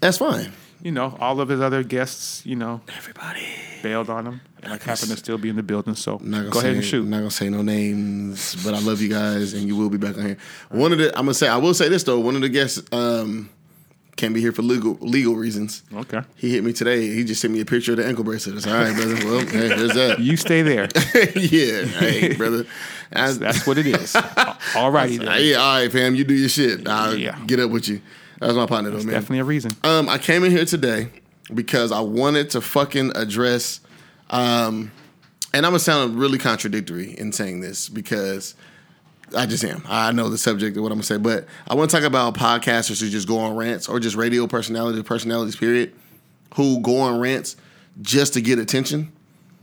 That's 0.00 0.18
fine. 0.18 0.52
You 0.82 0.90
know, 0.90 1.16
all 1.20 1.40
of 1.40 1.48
his 1.48 1.60
other 1.60 1.84
guests, 1.84 2.44
you 2.44 2.56
know, 2.56 2.80
Everybody. 2.96 3.46
bailed 3.84 4.10
on 4.10 4.26
him, 4.26 4.40
and 4.62 4.72
like 4.72 4.82
happen 4.82 5.08
to 5.08 5.16
still 5.16 5.38
be 5.38 5.48
in 5.48 5.54
the 5.54 5.62
building. 5.62 5.94
So 5.94 6.16
I'm 6.16 6.28
not 6.30 6.38
gonna 6.38 6.50
go 6.50 6.58
say, 6.60 6.66
ahead 6.66 6.76
and 6.78 6.84
shoot. 6.84 7.02
I'm 7.04 7.10
not 7.10 7.18
gonna 7.18 7.30
say 7.30 7.48
no 7.50 7.62
names, 7.62 8.56
but 8.64 8.74
I 8.74 8.80
love 8.80 9.00
you 9.00 9.08
guys, 9.08 9.54
and 9.54 9.62
you 9.68 9.76
will 9.76 9.90
be 9.90 9.96
back 9.98 10.16
on 10.18 10.24
here. 10.26 10.38
One 10.70 10.90
of 10.92 10.98
the 10.98 11.10
I'm 11.16 11.24
gonna 11.26 11.34
say 11.34 11.46
I 11.48 11.56
will 11.58 11.74
say 11.74 11.88
this 11.88 12.02
though. 12.02 12.18
One 12.18 12.34
of 12.34 12.40
the 12.42 12.48
guests 12.48 12.82
um, 12.90 13.48
can't 14.16 14.34
be 14.34 14.40
here 14.40 14.50
for 14.50 14.62
legal 14.62 14.94
legal 15.00 15.36
reasons. 15.36 15.84
Okay, 15.94 16.22
He 16.34 16.50
hit 16.50 16.64
me 16.64 16.72
today. 16.72 17.06
He 17.14 17.22
just 17.22 17.40
sent 17.40 17.54
me 17.54 17.60
a 17.60 17.64
picture 17.64 17.92
of 17.92 17.98
the 17.98 18.06
ankle 18.06 18.24
bracelet. 18.24 18.56
It's 18.56 18.66
all 18.66 18.74
right, 18.74 18.92
brother. 18.94 19.14
Well, 19.24 19.40
hey, 19.46 19.68
there's 19.68 19.94
that. 19.94 20.18
you 20.18 20.36
stay 20.36 20.62
there. 20.62 20.88
yeah, 21.36 21.84
hey, 21.84 22.34
brother. 22.34 22.66
I- 23.12 23.30
That's 23.32 23.66
what 23.68 23.78
it 23.78 23.86
is. 23.86 24.16
All 24.74 24.90
righty, 24.90 25.16
yeah, 25.16 25.56
all 25.58 25.76
right, 25.80 25.92
fam. 25.92 26.14
You 26.16 26.24
do 26.24 26.32
your 26.34 26.48
shit. 26.48 26.88
I'll 26.88 27.14
Yeah. 27.16 27.38
get 27.46 27.60
up 27.60 27.70
with 27.70 27.86
you. 27.88 28.00
That's 28.42 28.56
my 28.56 28.66
partner, 28.66 28.90
though, 28.90 28.98
man. 28.98 29.14
Definitely 29.14 29.38
a 29.38 29.44
reason. 29.44 29.72
Um, 29.84 30.08
I 30.08 30.18
came 30.18 30.42
in 30.42 30.50
here 30.50 30.64
today 30.64 31.08
because 31.54 31.92
I 31.92 32.00
wanted 32.00 32.50
to 32.50 32.60
fucking 32.60 33.12
address, 33.14 33.80
um, 34.30 34.90
and 35.54 35.64
I'm 35.64 35.72
gonna 35.72 35.78
sound 35.78 36.18
really 36.18 36.38
contradictory 36.38 37.16
in 37.16 37.30
saying 37.30 37.60
this 37.60 37.88
because 37.88 38.56
I 39.36 39.46
just 39.46 39.64
am. 39.64 39.82
I 39.86 40.10
know 40.10 40.28
the 40.28 40.38
subject 40.38 40.76
of 40.76 40.82
what 40.82 40.90
I'm 40.90 40.98
gonna 40.98 41.04
say, 41.04 41.18
but 41.18 41.46
I 41.68 41.74
want 41.74 41.90
to 41.90 41.96
talk 41.96 42.04
about 42.04 42.34
podcasters 42.34 43.00
who 43.00 43.08
just 43.08 43.28
go 43.28 43.38
on 43.38 43.56
rants 43.56 43.88
or 43.88 44.00
just 44.00 44.16
radio 44.16 44.48
personalities, 44.48 45.02
personalities, 45.04 45.54
period, 45.54 45.92
who 46.54 46.80
go 46.80 46.98
on 46.98 47.20
rants 47.20 47.56
just 48.00 48.34
to 48.34 48.40
get 48.40 48.58
attention. 48.58 49.12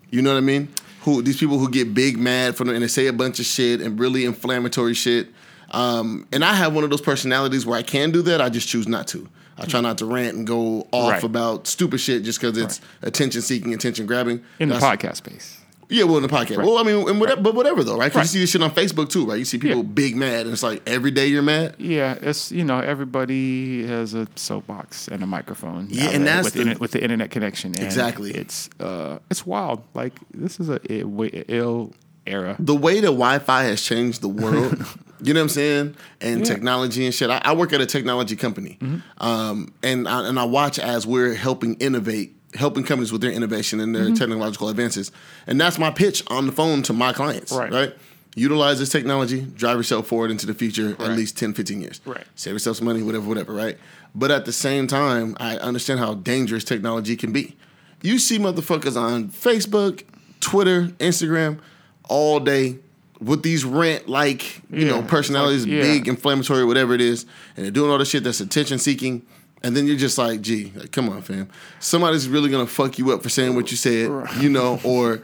You 0.10 0.22
know 0.22 0.32
what 0.32 0.38
I 0.38 0.42
mean? 0.42 0.70
Who 1.02 1.22
these 1.22 1.38
people 1.38 1.60
who 1.60 1.70
get 1.70 1.94
big 1.94 2.18
mad 2.18 2.56
for 2.56 2.64
them 2.64 2.76
and 2.76 2.84
they 2.84 2.88
say 2.88 3.08
a 3.08 3.14
bunch 3.14 3.40
of 3.40 3.46
shit 3.46 3.82
and 3.82 4.00
really 4.00 4.26
inflammatory 4.26 4.94
shit. 4.94 5.28
Um, 5.72 6.28
and 6.32 6.44
I 6.44 6.54
have 6.54 6.74
one 6.74 6.84
of 6.84 6.90
those 6.90 7.02
personalities 7.02 7.66
where 7.66 7.78
I 7.78 7.84
can 7.84 8.12
do 8.12 8.22
that. 8.24 8.42
I 8.42 8.50
just 8.50 8.68
choose 8.68 8.88
not 8.88 9.08
to. 9.10 9.28
I 9.58 9.66
try 9.66 9.82
not 9.82 9.98
to 9.98 10.06
rant 10.06 10.38
and 10.38 10.48
go 10.48 10.88
off 10.92 11.12
Right. 11.12 11.24
about 11.24 11.68
stupid 11.68 12.00
shit 12.00 12.24
just 12.24 12.40
because 12.40 12.58
it's 12.58 12.80
attention 13.02 13.42
seeking, 13.42 13.74
attention 13.74 14.06
grabbing. 14.06 14.42
In 14.60 14.70
the 14.70 14.76
podcast 14.76 15.18
space. 15.18 15.58
yeah, 15.90 16.06
well, 16.06 16.16
in 16.18 16.24
the 16.24 16.30
podcast. 16.30 16.58
Well, 16.64 16.78
I 16.78 16.84
mean, 16.84 17.10
and 17.10 17.20
whatever, 17.20 17.42
but 17.42 17.56
whatever 17.56 17.84
though, 17.84 17.98
right? 17.98 18.06
Because 18.06 18.16
Right. 18.16 18.24
you 18.24 18.30
see 18.30 18.40
this 18.40 18.52
shit 18.52 18.62
on 18.64 18.72
Facebook 18.72 19.10
too, 19.10 19.26
right? 19.26 19.36
You 19.38 19.44
see 19.44 19.58
people 19.58 19.78
Yeah. 19.80 19.84
big 19.84 20.16
mad, 20.16 20.46
and 20.46 20.54
it's 20.54 20.64
like 20.64 20.82
every 20.88 21.12
day 21.12 21.28
you're 21.28 21.42
mad. 21.42 21.76
Yeah, 21.78 22.14
it's 22.22 22.52
you 22.54 22.64
know 22.64 22.80
everybody 22.80 23.86
has 23.86 24.14
a 24.14 24.28
soapbox 24.36 25.08
and 25.10 25.24
a 25.24 25.28
microphone. 25.28 25.88
Yeah, 25.90 26.12
and 26.12 26.26
that's 26.26 26.46
with, 26.46 26.54
the- 26.54 26.60
internet, 26.62 26.80
with 26.80 26.92
the 26.92 27.04
internet 27.04 27.30
connection. 27.32 27.74
And 27.76 27.84
Exactly. 27.84 28.32
It's 28.32 28.70
uh, 28.80 29.18
it's 29.30 29.46
wild. 29.46 29.82
Like 29.94 30.14
this 30.34 30.60
is 30.62 30.70
a 30.70 30.80
ill 30.88 31.92
era. 32.26 32.56
the 32.60 32.76
way 32.76 33.02
that 33.02 33.08
Wi-Fi 33.08 33.64
has 33.64 33.82
changed 33.82 34.22
the 34.22 34.30
world, 34.30 34.86
you 35.22 35.34
know 35.34 35.40
what 35.40 35.44
I'm 35.44 35.50
saying, 35.50 35.96
and 36.22 36.40
Yeah. 36.40 36.46
technology 36.46 37.06
and 37.06 37.14
shit. 37.14 37.30
I, 37.30 37.42
I 37.44 37.54
work 37.54 37.74
at 37.74 37.82
a 37.82 37.86
technology 37.86 38.36
company, 38.36 38.78
um, 39.20 39.74
and 39.84 40.08
I, 40.08 40.28
and 40.28 40.40
I 40.40 40.44
watch 40.46 40.80
as 40.80 41.06
we're 41.06 41.34
helping 41.34 41.76
innovate, 41.76 42.36
helping 42.56 42.84
companies 42.84 43.12
with 43.12 43.22
their 43.22 43.32
innovation 43.32 43.80
and 43.80 43.94
their 43.96 44.06
Mm-hmm. 44.06 44.14
technological 44.16 44.70
advances, 44.70 45.12
and 45.48 45.60
that's 45.60 45.78
my 45.78 45.92
pitch 45.92 46.24
on 46.28 46.46
the 46.46 46.52
phone 46.52 46.82
to 46.84 46.94
my 46.94 47.14
clients. 47.14 47.52
Right. 47.52 47.72
right? 47.72 47.94
Utilize 48.36 48.80
this 48.80 48.90
technology, 48.90 49.42
drive 49.42 49.78
yourself 49.78 50.08
forward 50.08 50.32
into 50.32 50.46
the 50.46 50.54
future 50.54 50.92
at 51.00 51.12
least 51.18 51.38
10, 51.38 51.54
15 51.54 51.82
years. 51.82 52.00
Right. 52.06 52.24
Save 52.36 52.54
yourself 52.54 52.78
some 52.78 52.86
money, 52.86 53.02
whatever, 53.02 53.28
whatever, 53.28 53.54
right? 53.54 53.78
But 54.16 54.32
at 54.32 54.46
the 54.46 54.54
same 54.54 54.88
time, 54.88 55.36
I 55.40 55.58
understand 55.58 56.00
how 56.00 56.14
dangerous 56.14 56.64
technology 56.64 57.16
can 57.18 57.32
be. 57.34 57.58
You 58.02 58.18
see 58.20 58.38
motherfuckers 58.40 58.96
on 58.96 59.30
Facebook, 59.30 60.04
Twitter, 60.40 60.84
Instagram 61.00 61.60
all 62.08 62.40
day 62.40 62.78
with 63.22 63.44
these 63.44 63.66
rant 63.66 64.08
like, 64.08 64.58
you 64.72 64.86
Yeah, 64.86 64.92
know, 64.92 65.02
personalities, 65.04 65.64
like- 65.66 65.74
yeah. 65.74 65.82
big, 65.82 66.08
inflammatory, 66.08 66.64
whatever 66.66 66.94
it 66.94 67.02
is, 67.02 67.26
and 67.56 67.66
they're 67.66 67.72
doing 67.72 67.92
all 67.92 67.98
this 67.98 68.10
shit 68.10 68.24
that's 68.24 68.40
attention 68.40 68.80
seeking. 68.80 69.24
And 69.62 69.76
then 69.76 69.88
you're 69.88 69.98
just 69.98 70.18
like, 70.18 70.40
gee, 70.42 70.72
like, 70.74 70.94
come 70.94 71.10
on, 71.10 71.22
fam. 71.22 71.50
Somebody's 71.82 72.30
really 72.30 72.50
gonna 72.50 72.66
fuck 72.66 72.98
you 72.98 73.12
up 73.12 73.22
for 73.22 73.28
saying 73.30 73.56
what 73.56 73.72
you 73.72 73.78
said, 73.78 74.10
you 74.40 74.50
know, 74.50 74.80
or 74.86 75.22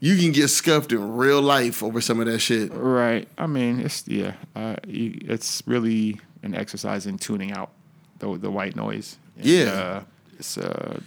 you 0.00 0.16
can 0.16 0.32
get 0.32 0.48
scuffed 0.48 0.90
in 0.92 1.16
real 1.16 1.42
life 1.42 1.82
over 1.82 2.00
some 2.00 2.18
of 2.20 2.26
that 2.26 2.38
shit. 2.38 2.72
Right. 2.72 3.28
I 3.36 3.46
mean, 3.46 3.80
it's 3.80 4.04
yeah. 4.08 4.32
Uh, 4.56 4.76
you, 4.86 5.18
it's 5.22 5.62
really 5.66 6.18
an 6.42 6.54
exercise 6.54 7.06
in 7.06 7.18
tuning 7.18 7.52
out 7.52 7.72
the 8.20 8.38
the 8.38 8.50
white 8.50 8.74
noise. 8.74 9.18
And, 9.36 9.44
Yeah. 9.46 9.64
Uh, 9.64 10.02
it's 10.38 10.56
uh, 10.56 10.98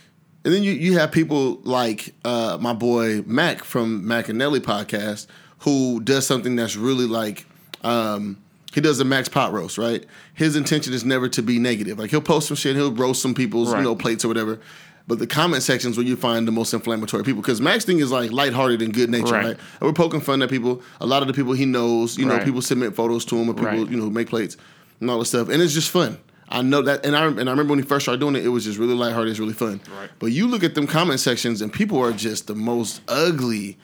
And 0.46 0.54
then 0.54 0.62
you, 0.64 0.72
you 0.72 0.98
have 1.00 1.12
people 1.12 1.60
like 1.64 2.14
uh, 2.24 2.60
my 2.62 2.74
boy 2.74 3.24
Mac 3.26 3.64
from 3.64 4.08
Mac 4.08 4.30
and 4.30 4.38
Nelly 4.38 4.60
podcast 4.60 5.26
who 5.60 6.00
does 6.02 6.26
something 6.28 6.56
that's 6.56 6.76
really 6.76 7.06
like 7.08 7.46
um, 7.84 8.38
he 8.74 8.82
does 8.82 8.98
the 8.98 9.06
Max 9.06 9.30
pot 9.30 9.54
roast, 9.54 9.78
right? 9.78 10.04
His 10.34 10.56
intention 10.56 10.94
is 10.94 11.04
never 11.06 11.30
to 11.30 11.42
be 11.42 11.58
negative. 11.60 11.98
Like 12.00 12.10
he'll 12.12 12.22
post 12.22 12.48
some 12.50 12.58
shit, 12.58 12.76
he'll 12.76 12.92
roast 12.92 13.22
some 13.22 13.34
people's 13.34 13.72
Right. 13.72 13.80
you 13.80 13.84
know 13.84 13.96
plates 13.96 14.24
or 14.26 14.28
whatever. 14.28 14.60
But 15.08 15.20
the 15.20 15.28
comment 15.28 15.64
sections 15.64 15.96
where 15.96 16.06
you 16.06 16.18
find 16.18 16.46
the 16.46 16.52
most 16.52 16.74
inflammatory 16.74 17.24
people 17.24 17.42
because 17.42 17.62
Max 17.62 17.86
thing 17.86 18.00
is 18.00 18.12
like 18.12 18.32
lighthearted 18.32 18.82
and 18.82 18.94
good 18.94 19.10
natured, 19.10 19.32
Right. 19.32 19.46
right. 19.46 19.58
And 19.80 19.82
we're 19.82 19.94
poking 19.94 20.20
fun 20.20 20.42
at 20.42 20.50
people. 20.50 20.82
A 21.00 21.06
lot 21.06 21.22
of 21.22 21.28
the 21.30 21.34
people 21.34 21.54
he 21.54 21.66
knows, 21.66 22.18
you 22.18 22.26
know, 22.26 22.36
Right. 22.36 22.44
people 22.46 22.62
submit 22.62 22.94
photos 22.94 23.24
to 23.26 23.38
him, 23.38 23.50
or 23.50 23.54
people 23.54 23.90
you 23.90 23.98
know 23.98 24.10
make 24.10 24.28
plates 24.30 24.58
and 25.00 25.10
all 25.10 25.20
this 25.20 25.30
stuff, 25.30 25.48
and 25.50 25.62
it's 25.62 25.74
just 25.74 25.90
fun. 25.90 26.18
I 26.50 26.62
know 26.62 26.82
that, 26.82 27.06
and 27.06 27.16
I 27.16 27.26
and 27.26 27.40
I 27.48 27.52
remember 27.52 27.72
when 27.72 27.80
he 27.80 27.86
first 27.86 28.04
started 28.06 28.20
doing 28.20 28.36
it, 28.36 28.46
it 28.46 28.50
was 28.50 28.66
just 28.66 28.78
really 28.78 28.94
lighthearted, 28.96 29.32
it's 29.32 29.40
really 29.40 29.54
fun. 29.54 29.80
Right. 30.00 30.10
But 30.20 30.28
you 30.34 30.48
look 30.48 30.64
at 30.64 30.76
them 30.76 30.88
comment 30.88 31.20
sections, 31.22 31.62
and 31.62 31.72
people 31.72 32.00
are 32.04 32.12
just 32.12 32.48
the 32.48 32.56
most 32.56 33.02
ugly, 33.08 33.78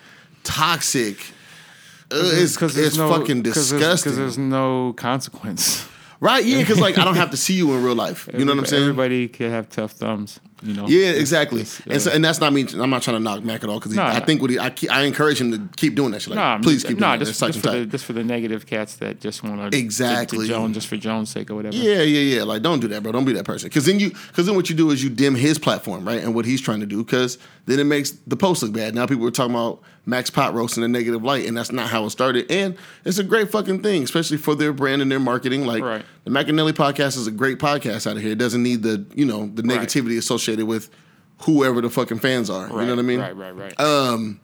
toxic. 0.43 1.17
It's 2.13 2.55
there's 2.57 2.77
it's 2.77 2.97
no- 2.97 3.09
fucking 3.09 3.43
'cause 3.43 3.69
there's- 3.69 3.69
disgusting, 3.81 4.11
Because 4.13 4.17
there's 4.17 4.37
no 4.37 4.93
consequence. 4.93 5.85
right? 6.19 6.43
Yeah, 6.45 6.59
because 6.59 6.79
like 6.79 6.97
I 6.97 7.03
don't 7.05 7.15
have 7.15 7.31
to 7.31 7.37
see 7.37 7.53
you 7.55 7.73
in 7.73 7.83
real 7.83 7.95
life. 7.95 8.29
You 8.37 8.45
know 8.45 8.53
what 8.53 8.59
I'm 8.59 8.65
saying? 8.65 8.83
Everybody 8.83 9.27
can 9.27 9.49
have 9.51 9.69
tough 9.69 9.91
thumbs. 9.93 10.39
You 10.63 10.73
know. 10.73 10.87
Yeah, 10.87 11.07
It's- 11.09 11.19
exactly. 11.21 11.61
and, 11.87 12.01
so, 12.01 12.11
uh, 12.11 12.15
and 12.15 12.23
that's 12.23 12.39
not 12.39 12.53
me. 12.53 12.65
I'm 12.77 12.89
not 12.89 13.01
trying 13.03 13.17
to 13.17 13.23
knock 13.23 13.43
Mac 13.43 13.63
at 13.63 13.69
all 13.69 13.79
because 13.79 13.93
Nah, 13.95 14.07
I 14.07 14.19
think 14.21 14.41
what 14.41 14.49
he, 14.49 14.57
I, 14.59 14.69
keep, 14.69 14.91
I 14.91 15.01
encourage 15.03 15.39
him 15.41 15.51
to 15.51 15.69
keep 15.75 15.95
doing 15.95 16.11
that 16.11 16.21
shit. 16.21 16.29
Like, 16.31 16.37
Nah, 16.37 16.57
please 16.59 16.83
keep 16.83 16.97
nah, 16.99 17.15
doing 17.15 17.25
just, 17.25 17.39
that. 17.39 17.47
just 17.53 17.59
for 17.65 17.71
the 17.71 17.85
just 17.85 18.05
for 18.05 18.13
the 18.13 18.23
negative 18.23 18.65
cats 18.65 18.95
that 18.97 19.19
just 19.19 19.43
want 19.43 19.71
to 19.71 19.77
Exactly. 19.77 20.47
to, 20.47 20.53
Jones 20.53 20.75
just 20.75 20.87
for 20.87 20.97
Jones' 20.97 21.29
sake 21.29 21.49
or 21.51 21.55
whatever. 21.55 21.75
Yeah, 21.75 22.01
yeah, 22.01 22.37
yeah. 22.37 22.43
Like, 22.43 22.61
don't 22.61 22.79
do 22.79 22.87
that, 22.89 23.03
bro. 23.03 23.11
Don't 23.11 23.25
be 23.25 23.33
that 23.33 23.45
person. 23.45 23.69
Because 23.69 23.85
then 23.85 23.99
you, 23.99 24.11
because 24.11 24.45
then 24.45 24.55
what 24.55 24.69
you 24.69 24.75
do 24.75 24.89
is 24.91 25.03
you 25.03 25.09
dim 25.09 25.35
his 25.35 25.57
platform, 25.59 26.05
right, 26.07 26.23
and 26.23 26.33
what 26.35 26.45
he's 26.45 26.61
trying 26.61 26.79
to 26.79 26.85
do. 26.85 27.03
Because 27.03 27.37
then 27.65 27.79
it 27.79 27.85
makes 27.85 28.11
the 28.27 28.35
post 28.37 28.63
look 28.63 28.73
bad. 28.73 28.95
Now 28.95 29.05
people 29.05 29.25
are 29.27 29.31
talking 29.31 29.53
about 29.55 29.81
Max 30.05 30.29
Pot 30.29 30.53
roast 30.53 30.77
in 30.77 30.83
a 30.83 30.87
negative 30.87 31.23
light, 31.23 31.45
and 31.47 31.55
that's 31.55 31.71
not 31.71 31.87
how 31.89 32.03
it 32.05 32.09
started. 32.09 32.49
And 32.51 32.75
it's 33.05 33.19
a 33.19 33.23
great 33.23 33.49
fucking 33.51 33.81
thing, 33.83 34.03
especially 34.03 34.35
for 34.37 34.53
their 34.53 34.73
brand 34.73 35.01
and 35.01 35.09
their 35.09 35.19
marketing. 35.19 35.65
Like 35.65 35.81
Right. 35.81 36.05
the 36.25 36.31
McAnally 36.31 36.73
podcast 36.73 37.15
is 37.17 37.25
a 37.25 37.31
great 37.31 37.57
podcast 37.59 38.05
out 38.05 38.17
of 38.17 38.21
here. 38.21 38.33
It 38.33 38.37
doesn't 38.37 38.61
need 38.61 38.83
the, 38.83 39.05
you 39.15 39.23
know, 39.25 39.49
the 39.53 39.63
Right. 39.63 39.79
negativity 39.79 40.17
associated 40.53 40.67
with 40.67 40.89
whoever 41.41 41.81
the 41.81 41.89
fucking 41.89 42.19
fans 42.19 42.49
are. 42.49 42.67
Right, 42.67 42.81
you 42.81 42.87
know 42.87 42.95
what 42.95 42.99
I 42.99 43.01
mean? 43.03 43.19
Right, 43.19 43.35
right, 43.35 43.51
right. 43.51 43.79
Um, 43.79 44.39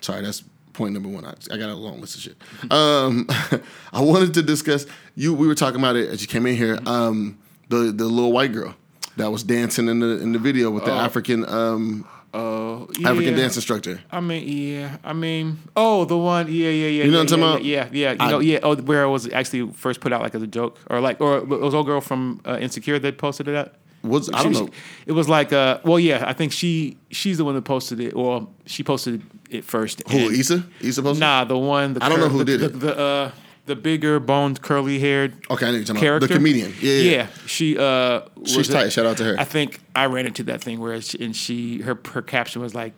sorry, 0.00 0.22
that's 0.22 0.42
point 0.72 0.94
number 0.94 1.08
one. 1.08 1.24
I, 1.24 1.34
I 1.50 1.56
got 1.56 1.70
a 1.70 1.74
long 1.74 2.00
list 2.00 2.16
of 2.16 2.22
shit. 2.22 2.36
Um, 2.70 3.26
I 3.92 4.00
wanted 4.00 4.34
to 4.34 4.42
discuss 4.42 4.86
you. 5.14 5.34
We 5.34 5.46
were 5.46 5.54
talking 5.54 5.80
about 5.80 5.96
it 5.96 6.08
as 6.08 6.22
you 6.22 6.28
came 6.28 6.46
in 6.46 6.56
here. 6.56 6.78
Um, 6.86 7.38
the 7.68 7.92
the 7.92 8.04
little 8.04 8.32
white 8.32 8.52
girl 8.52 8.74
that 9.16 9.30
was 9.30 9.42
dancing 9.42 9.88
in 9.88 10.00
the 10.00 10.20
in 10.20 10.32
the 10.32 10.38
video 10.38 10.70
with 10.70 10.84
the 10.84 10.92
African 10.92 11.48
um 11.48 12.06
Oh, 12.34 12.88
African 13.04 13.36
dance 13.36 13.56
instructor. 13.56 14.00
I 14.10 14.20
mean, 14.20 14.48
yeah. 14.48 14.96
I 15.04 15.12
mean, 15.12 15.58
oh, 15.76 16.06
the 16.06 16.16
one, 16.16 16.46
yeah, 16.48 16.70
yeah, 16.70 16.86
yeah. 16.88 17.04
You 17.04 17.10
know 17.10 17.18
yeah, 17.18 17.24
what 17.24 17.32
I'm 17.34 17.40
yeah, 17.40 17.46
talking 17.52 17.66
Yeah, 17.66 17.88
yeah. 17.92 18.12
You 18.12 18.16
I- 18.20 18.30
know, 18.30 18.38
yeah. 18.38 18.58
Oh, 18.62 18.74
where 18.76 19.02
it 19.02 19.10
was 19.10 19.30
actually 19.30 19.70
first 19.72 20.00
put 20.00 20.14
out 20.14 20.22
like 20.22 20.34
as 20.34 20.40
a 20.40 20.46
joke, 20.46 20.78
or 20.88 20.98
like, 21.00 21.20
or 21.20 21.38
it 21.38 21.46
was 21.46 21.74
old 21.74 21.84
girl 21.84 22.00
from 22.00 22.40
uh, 22.46 22.56
Insecure 22.58 22.98
that 23.00 23.18
posted 23.18 23.48
it. 23.48 23.54
Up. 23.54 23.76
Was 24.02 24.28
I 24.32 24.42
don't 24.42 24.52
She- 24.54 24.60
know. 24.60 24.68
It 25.06 25.12
was 25.12 25.28
like, 25.28 25.52
uh, 25.52 25.78
well, 25.84 25.98
yeah. 26.00 26.24
I 26.26 26.32
think 26.32 26.52
she 26.52 26.96
she's 27.10 27.38
the 27.38 27.44
one 27.44 27.54
that 27.54 27.62
posted 27.62 28.00
it, 28.00 28.14
or 28.14 28.48
she 28.66 28.82
posted 28.82 29.22
it 29.50 29.64
first. 29.64 30.02
Who 30.10 30.26
and- 30.28 30.36
Issa? 30.36 30.64
Issa 30.80 31.02
posted? 31.02 31.20
Nah, 31.20 31.44
the 31.44 31.56
one. 31.56 31.94
The 31.94 32.04
I 32.04 32.08
don't 32.08 32.18
know 32.18 32.28
who 32.28 32.38
the, 32.38 32.44
did 32.44 32.60
the, 32.60 32.66
it. 32.66 32.80
The 32.80 32.98
uh, 32.98 33.30
the 33.66 33.76
bigger 33.76 34.18
boned, 34.18 34.60
curly 34.60 34.98
haired 34.98 35.34
Okay, 35.48 35.66
I 35.66 35.70
know 35.70 35.76
you're 35.76 35.84
talking 35.84 36.00
character. 36.00 36.24
about 36.26 36.32
the 36.32 36.38
comedian. 36.38 36.74
Yeah, 36.80 36.92
yeah. 36.94 37.10
yeah. 37.12 37.26
She 37.46 37.78
uh, 37.78 38.22
She's 38.44 38.66
tight. 38.68 38.88
Shout 38.90 39.06
out 39.06 39.18
to 39.18 39.24
her. 39.24 39.36
I 39.38 39.44
think 39.44 39.78
I 39.94 40.06
ran 40.06 40.26
into 40.26 40.42
that 40.44 40.60
thing 40.62 40.80
where 40.80 41.00
she, 41.00 41.24
and 41.24 41.34
she 41.36 41.80
her 41.82 41.96
her 42.12 42.22
caption 42.22 42.60
was 42.60 42.74
like, 42.74 42.94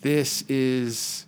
"This 0.00 0.40
is 0.48 1.26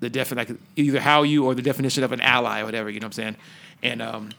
the 0.00 0.10
defi- 0.10 0.34
like 0.34 0.50
either 0.74 0.98
how 0.98 1.22
you 1.22 1.44
or 1.44 1.54
the 1.54 1.62
definition 1.62 2.02
of 2.02 2.10
an 2.10 2.20
ally 2.20 2.62
or 2.62 2.64
whatever." 2.64 2.90
You 2.90 2.98
know 2.98 3.06
what 3.06 3.18
I'm 3.18 3.22
saying? 3.22 3.36
And 3.84 4.02
um, 4.02 4.30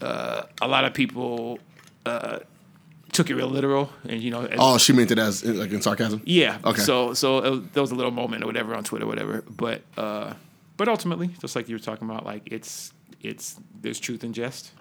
uh, 0.00 0.44
a 0.62 0.66
lot 0.68 0.86
of 0.86 0.94
people 0.94 1.58
uh, 2.06 2.38
took 3.12 3.30
it 3.30 3.34
real 3.34 3.48
literal, 3.48 3.90
and 4.08 4.20
you 4.22 4.30
know, 4.30 4.40
and- 4.40 4.56
Oh, 4.58 4.78
she 4.78 4.92
meant 4.92 5.10
it 5.10 5.18
as 5.18 5.44
like 5.44 5.70
in 5.72 5.82
sarcasm. 5.82 6.20
yeah. 6.24 6.58
Okay. 6.64 6.80
So 6.82 7.14
so 7.14 7.38
it 7.38 7.72
there 7.74 7.82
was 7.82 7.90
a 7.90 7.94
little 7.94 8.12
moment 8.12 8.42
or 8.44 8.46
whatever 8.46 8.74
on 8.74 8.84
Twitter, 8.84 9.04
or 9.04 9.08
whatever. 9.08 9.42
But 9.48 9.82
uh, 9.96 10.34
but 10.76 10.88
ultimately, 10.88 11.28
just 11.40 11.54
like 11.56 11.68
you 11.68 11.74
were 11.74 11.80
talking 11.80 12.08
about, 12.08 12.24
like 12.24 12.42
it's 12.46 12.92
it's 13.20 13.56
there's 13.82 13.98
truth 14.00 14.24
in 14.24 14.32
jest. 14.32 14.72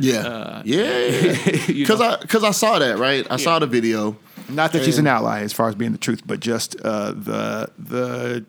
Yeah, 0.00 0.18
Uh, 0.20 0.62
yeah. 0.64 1.34
Because 1.66 1.98
know? 1.98 2.10
I 2.10 2.16
because 2.20 2.44
I 2.44 2.52
saw 2.52 2.78
that 2.78 2.98
right. 2.98 3.26
I 3.30 3.36
saw 3.36 3.58
the 3.58 3.66
video. 3.66 4.16
Not 4.48 4.72
that 4.72 4.84
she's 4.84 4.98
an 4.98 5.06
ally 5.08 5.40
as 5.42 5.52
far 5.52 5.68
as 5.68 5.74
being 5.74 5.92
the 5.92 5.98
truth, 5.98 6.22
but 6.24 6.38
just 6.40 6.76
uh, 6.84 7.10
the 7.12 7.68
the 7.78 8.44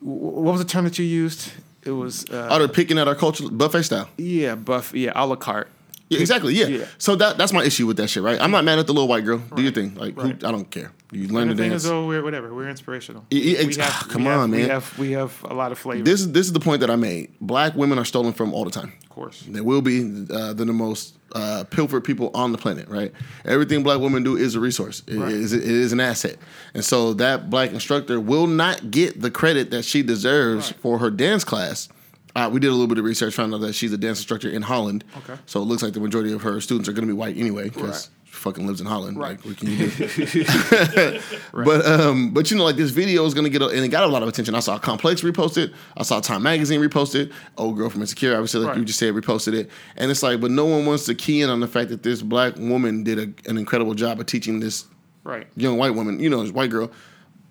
what 0.00 0.52
was 0.52 0.60
the 0.60 0.66
term 0.68 0.84
that 0.84 0.98
you 0.98 1.04
used? 1.04 1.52
It 1.82 1.92
was 1.92 2.28
uh, 2.30 2.48
Oh, 2.50 2.58
they're 2.58 2.68
picking 2.68 2.98
at 2.98 3.08
our 3.08 3.14
culture 3.14 3.48
buffet 3.50 3.82
style. 3.84 4.08
yeah, 4.18 4.54
buff 4.54 4.92
yeah, 4.94 5.12
a 5.14 5.26
la 5.26 5.36
carte. 5.36 5.68
Yeah, 6.10 6.18
exactly. 6.18 6.54
Yeah. 6.54 6.66
Yeah. 6.66 6.84
So 6.98 7.14
that 7.16 7.38
that's 7.38 7.52
my 7.52 7.62
issue 7.64 7.86
with 7.86 7.96
that 7.98 8.08
shit, 8.08 8.22
right? 8.22 8.38
I'm 8.40 8.50
not 8.50 8.64
mad 8.64 8.78
at 8.80 8.86
the 8.88 8.92
little 8.92 9.06
white 9.08 9.24
girl. 9.24 9.38
Do 9.54 9.62
your 9.62 9.70
thing. 9.72 9.94
Like, 9.94 10.16
Right. 10.16 10.40
who, 10.42 10.46
I 10.48 10.50
don't 10.50 10.68
care. 10.70 10.90
You 11.12 11.28
learn 11.28 11.48
to 11.48 11.54
the 11.54 11.62
thing 11.62 11.70
dance. 11.70 11.84
is, 11.84 11.88
though, 11.90 12.06
we're 12.06 12.22
whatever. 12.22 12.52
We're 12.52 12.68
inspirational. 12.68 13.24
Yeah, 13.30 13.58
yeah, 13.60 13.66
We 13.66 13.74
have- 13.76 13.84
ah, 13.92 14.04
we 14.08 14.12
come 14.12 14.22
have- 14.24 14.40
on, 14.40 14.50
We 14.50 14.58
man. 14.58 14.70
have 14.70 14.98
we 14.98 15.12
have 15.12 15.32
a 15.48 15.54
lot 15.54 15.70
of 15.72 15.78
flavor. 15.78 16.02
this 16.04 16.20
is 16.20 16.32
this 16.32 16.46
is 16.46 16.52
the 16.52 16.60
point 16.60 16.80
that 16.80 16.90
I 16.90 16.96
made. 16.96 17.30
Black 17.40 17.74
women 17.76 17.96
are 17.98 18.04
stolen 18.04 18.32
from 18.32 18.52
all 18.52 18.64
the 18.64 18.70
time. 18.72 18.92
of 19.04 19.08
course. 19.08 19.44
They 19.48 19.60
will 19.60 19.82
be. 19.82 20.26
Uh, 20.30 20.52
they're 20.52 20.66
the 20.66 20.72
most 20.72 21.16
uh, 21.32 21.62
pilfered 21.70 22.02
people 22.02 22.32
on 22.34 22.50
the 22.50 22.58
planet, 22.58 22.88
right? 22.88 23.12
Everything 23.44 23.84
black 23.84 24.00
women 24.00 24.24
do 24.24 24.36
is 24.36 24.56
a 24.56 24.60
resource. 24.60 25.02
It 25.06 25.16
Right. 25.16 25.30
is 25.32 25.52
it 25.52 25.62
is 25.62 25.92
an 25.92 26.00
asset, 26.00 26.36
and 26.74 26.84
so 26.84 27.14
that 27.14 27.50
black 27.50 27.70
instructor 27.70 28.18
will 28.18 28.48
not 28.48 28.90
get 28.90 29.20
the 29.20 29.30
credit 29.30 29.70
that 29.70 29.84
she 29.84 30.02
deserves 30.02 30.72
Right. 30.72 30.80
for 30.82 30.98
her 30.98 31.10
dance 31.10 31.44
class. 31.44 31.88
Uh, 32.36 32.48
we 32.52 32.60
did 32.60 32.68
a 32.68 32.72
little 32.72 32.86
bit 32.86 32.98
of 32.98 33.04
research, 33.04 33.34
found 33.34 33.52
out 33.54 33.60
that 33.62 33.74
she's 33.74 33.92
a 33.92 33.98
dance 33.98 34.18
instructor 34.18 34.48
in 34.48 34.62
Holland. 34.62 35.04
Okay. 35.18 35.34
So 35.46 35.60
it 35.60 35.64
looks 35.64 35.82
like 35.82 35.92
the 35.94 36.00
majority 36.00 36.32
of 36.32 36.42
her 36.42 36.60
students 36.60 36.88
are 36.88 36.92
going 36.92 37.06
to 37.06 37.12
be 37.12 37.16
white 37.18 37.36
anyway, 37.36 37.64
because 37.70 37.82
Right. 38.08 38.08
she 38.24 38.32
fucking 38.32 38.66
lives 38.66 38.80
in 38.80 38.86
Holland. 38.86 39.18
Right. 39.18 39.30
Like, 39.36 39.44
what 39.44 39.56
can 39.56 39.68
you 39.70 39.88
do? 39.90 41.20
But 41.52 41.84
um, 41.86 42.32
but 42.32 42.50
you 42.50 42.56
know, 42.56 42.64
like 42.64 42.76
this 42.76 42.90
video 42.90 43.24
is 43.26 43.34
gonna 43.34 43.48
get 43.48 43.60
a, 43.62 43.66
and 43.66 43.84
it 43.84 43.88
got 43.88 44.04
a 44.04 44.06
lot 44.06 44.22
of 44.22 44.28
attention. 44.28 44.54
I 44.54 44.60
saw 44.60 44.78
Complex 44.78 45.22
repost 45.22 45.58
it. 45.58 45.72
I 45.96 46.02
saw 46.04 46.20
Time 46.20 46.42
Magazine 46.42 46.80
repost 46.80 47.14
it. 47.14 47.32
Old 47.58 47.76
girl 47.76 47.90
from 47.90 48.00
Insecure, 48.02 48.34
obviously, 48.34 48.60
like 48.60 48.68
Right. 48.70 48.78
you 48.78 48.84
just 48.84 48.98
said, 48.98 49.12
reposted 49.14 49.54
it. 49.54 49.70
And 49.96 50.10
it's 50.10 50.22
like, 50.22 50.40
but 50.40 50.50
no 50.52 50.64
one 50.66 50.86
wants 50.86 51.04
to 51.06 51.14
key 51.14 51.42
in 51.42 51.50
on 51.50 51.60
the 51.60 51.66
fact 51.66 51.90
that 51.90 52.02
this 52.02 52.22
black 52.22 52.56
woman 52.56 53.02
did 53.02 53.18
a, 53.18 53.50
an 53.50 53.58
incredible 53.58 53.94
job 53.94 54.20
of 54.20 54.26
teaching 54.26 54.60
this 54.60 54.86
Right. 55.24 55.46
young 55.56 55.76
white 55.76 55.94
woman, 55.94 56.20
you 56.20 56.30
know, 56.30 56.42
this 56.42 56.52
white 56.52 56.70
girl. 56.70 56.90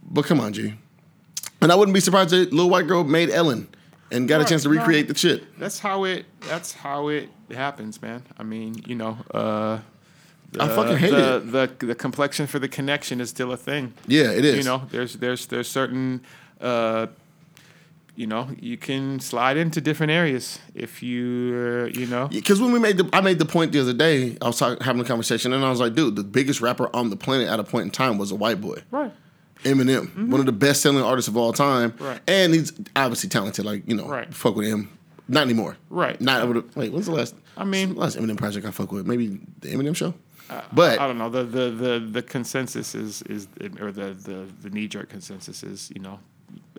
But 0.03 0.25
come 0.25 0.39
on, 0.39 0.53
G. 0.53 0.74
And 1.62 1.71
I 1.71 1.75
wouldn't 1.75 1.93
be 1.93 2.00
surprised 2.00 2.29
that 2.31 2.51
little 2.53 2.69
white 2.69 2.88
girl 2.88 3.03
made 3.03 3.29
Ellen 3.29 3.67
and 4.11 4.27
got 4.27 4.41
a 4.41 4.45
chance 4.45 4.63
to 4.63 4.69
no. 4.69 4.75
recreate 4.75 5.07
the 5.07 5.15
shit. 5.15 5.59
That's 5.59 5.79
how 5.79 6.03
it. 6.03 6.25
That's 6.41 6.73
how 6.73 7.09
it 7.09 7.29
happens, 7.51 8.01
man. 8.01 8.23
I 8.37 8.43
mean, 8.43 8.81
you 8.85 8.95
know, 8.95 9.17
uh, 9.33 9.79
I 10.59 10.67
fucking 10.67 10.97
hate 10.97 11.11
the, 11.11 11.37
it. 11.37 11.51
The 11.79 11.85
the 11.87 11.95
complexion 11.95 12.47
for 12.47 12.59
the 12.59 12.67
connection 12.67 13.21
is 13.21 13.29
still 13.29 13.51
a 13.51 13.57
thing. 13.57 13.93
Yeah, 14.07 14.31
it 14.31 14.45
is. 14.45 14.57
You 14.57 14.63
know, 14.63 14.83
there's 14.89 15.15
there's 15.15 15.47
there's 15.47 15.67
certain. 15.67 16.21
Uh, 16.59 17.07
you 18.15 18.27
know, 18.27 18.49
you 18.59 18.75
can 18.75 19.21
slide 19.21 19.55
into 19.55 19.79
different 19.79 20.11
areas 20.11 20.59
if 20.75 21.01
you, 21.01 21.87
uh, 21.87 21.97
you 21.97 22.05
know. 22.05 22.27
Because 22.27 22.59
when 22.59 22.73
we 22.73 22.77
made 22.77 22.97
the, 22.97 23.09
I 23.13 23.21
made 23.21 23.39
the 23.39 23.45
point 23.45 23.71
the 23.71 23.79
other 23.79 23.93
day. 23.93 24.37
I 24.41 24.47
was 24.47 24.59
talking, 24.59 24.83
having 24.83 25.01
a 25.01 25.05
conversation, 25.05 25.53
and 25.53 25.63
I 25.63 25.69
was 25.69 25.79
like, 25.79 25.95
"Dude, 25.95 26.17
the 26.17 26.25
biggest 26.25 26.59
rapper 26.59 26.93
on 26.93 27.11
the 27.11 27.15
planet 27.15 27.47
at 27.47 27.61
a 27.61 27.63
point 27.63 27.85
in 27.85 27.91
time 27.91 28.17
was 28.17 28.31
a 28.31 28.35
white 28.35 28.59
boy." 28.59 28.83
Right. 28.91 29.13
Eminem, 29.63 30.29
one 30.29 30.39
of 30.39 30.45
the 30.45 30.51
best 30.51 30.81
selling 30.81 31.03
artists 31.03 31.27
of 31.27 31.35
all 31.37 31.53
time. 31.53 31.91
Mm-hmm. 31.91 32.03
Right. 32.03 32.21
And 32.27 32.53
he's 32.53 32.71
obviously 32.95 33.29
talented. 33.29 33.65
Like, 33.65 33.87
you 33.87 33.95
know, 33.95 34.07
Right. 34.07 34.33
fuck 34.33 34.55
with 34.55 34.67
him. 34.67 34.89
Not 35.27 35.43
anymore. 35.43 35.77
Right. 35.89 36.19
Not 36.19 36.41
over 36.41 36.53
the, 36.61 36.65
wait, 36.75 36.91
when's 36.91 37.05
the 37.05 37.11
last 37.13 37.35
I 37.57 37.63
mean- 37.63 37.95
last 37.95 38.17
Eminem 38.17 38.37
project 38.37 38.65
I 38.65 38.71
fuck 38.71 38.91
with? 38.91 39.05
Maybe 39.05 39.39
the 39.59 39.69
Eminem 39.73 39.95
show? 39.95 40.13
but 40.73 40.99
I 40.99 41.05
don't 41.05 41.19
know. 41.19 41.29
The 41.29 41.43
the 41.43 41.69
the, 41.69 41.99
the 42.11 42.21
consensus 42.23 42.95
is 42.95 43.21
is 43.23 43.47
or 43.79 43.91
the 43.91 44.13
the, 44.13 44.47
the 44.63 44.69
knee 44.71 44.87
jerk 44.87 45.07
consensus 45.09 45.61
is 45.61 45.91
you 45.93 46.01
know, 46.01 46.19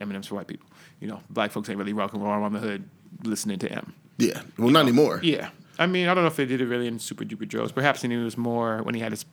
Eminem's 0.01 0.27
for 0.27 0.35
white 0.35 0.49
people. 0.49 0.69
You 1.01 1.07
know, 1.07 1.21
black 1.31 1.53
folks 1.53 1.69
ain't 1.69 1.79
really 1.79 1.93
rocking 1.93 2.21
around 2.21 2.53
the 2.53 2.59
hood 2.59 2.89
listening 3.23 3.61
to 3.61 3.71
M. 3.71 3.93
yeah. 4.19 4.41
Well 4.59 4.71
not 4.71 4.83
anymore. 4.83 5.21
Yeah. 5.23 5.51
I 5.79 5.87
mean, 5.87 6.09
I 6.09 6.15
don't 6.15 6.25
know 6.25 6.29
if 6.29 6.37
they 6.37 6.47
did 6.47 6.61
it 6.61 6.67
really 6.67 6.89
in 6.89 6.99
Super 6.99 7.25
Duper 7.25 7.47
Joe's. 7.47 7.71
Perhaps 7.73 8.03
he 8.03 8.09
was 8.17 8.37
more 8.37 8.83
when 8.83 8.95
he 8.97 9.01
had 9.01 9.13
his 9.13 9.25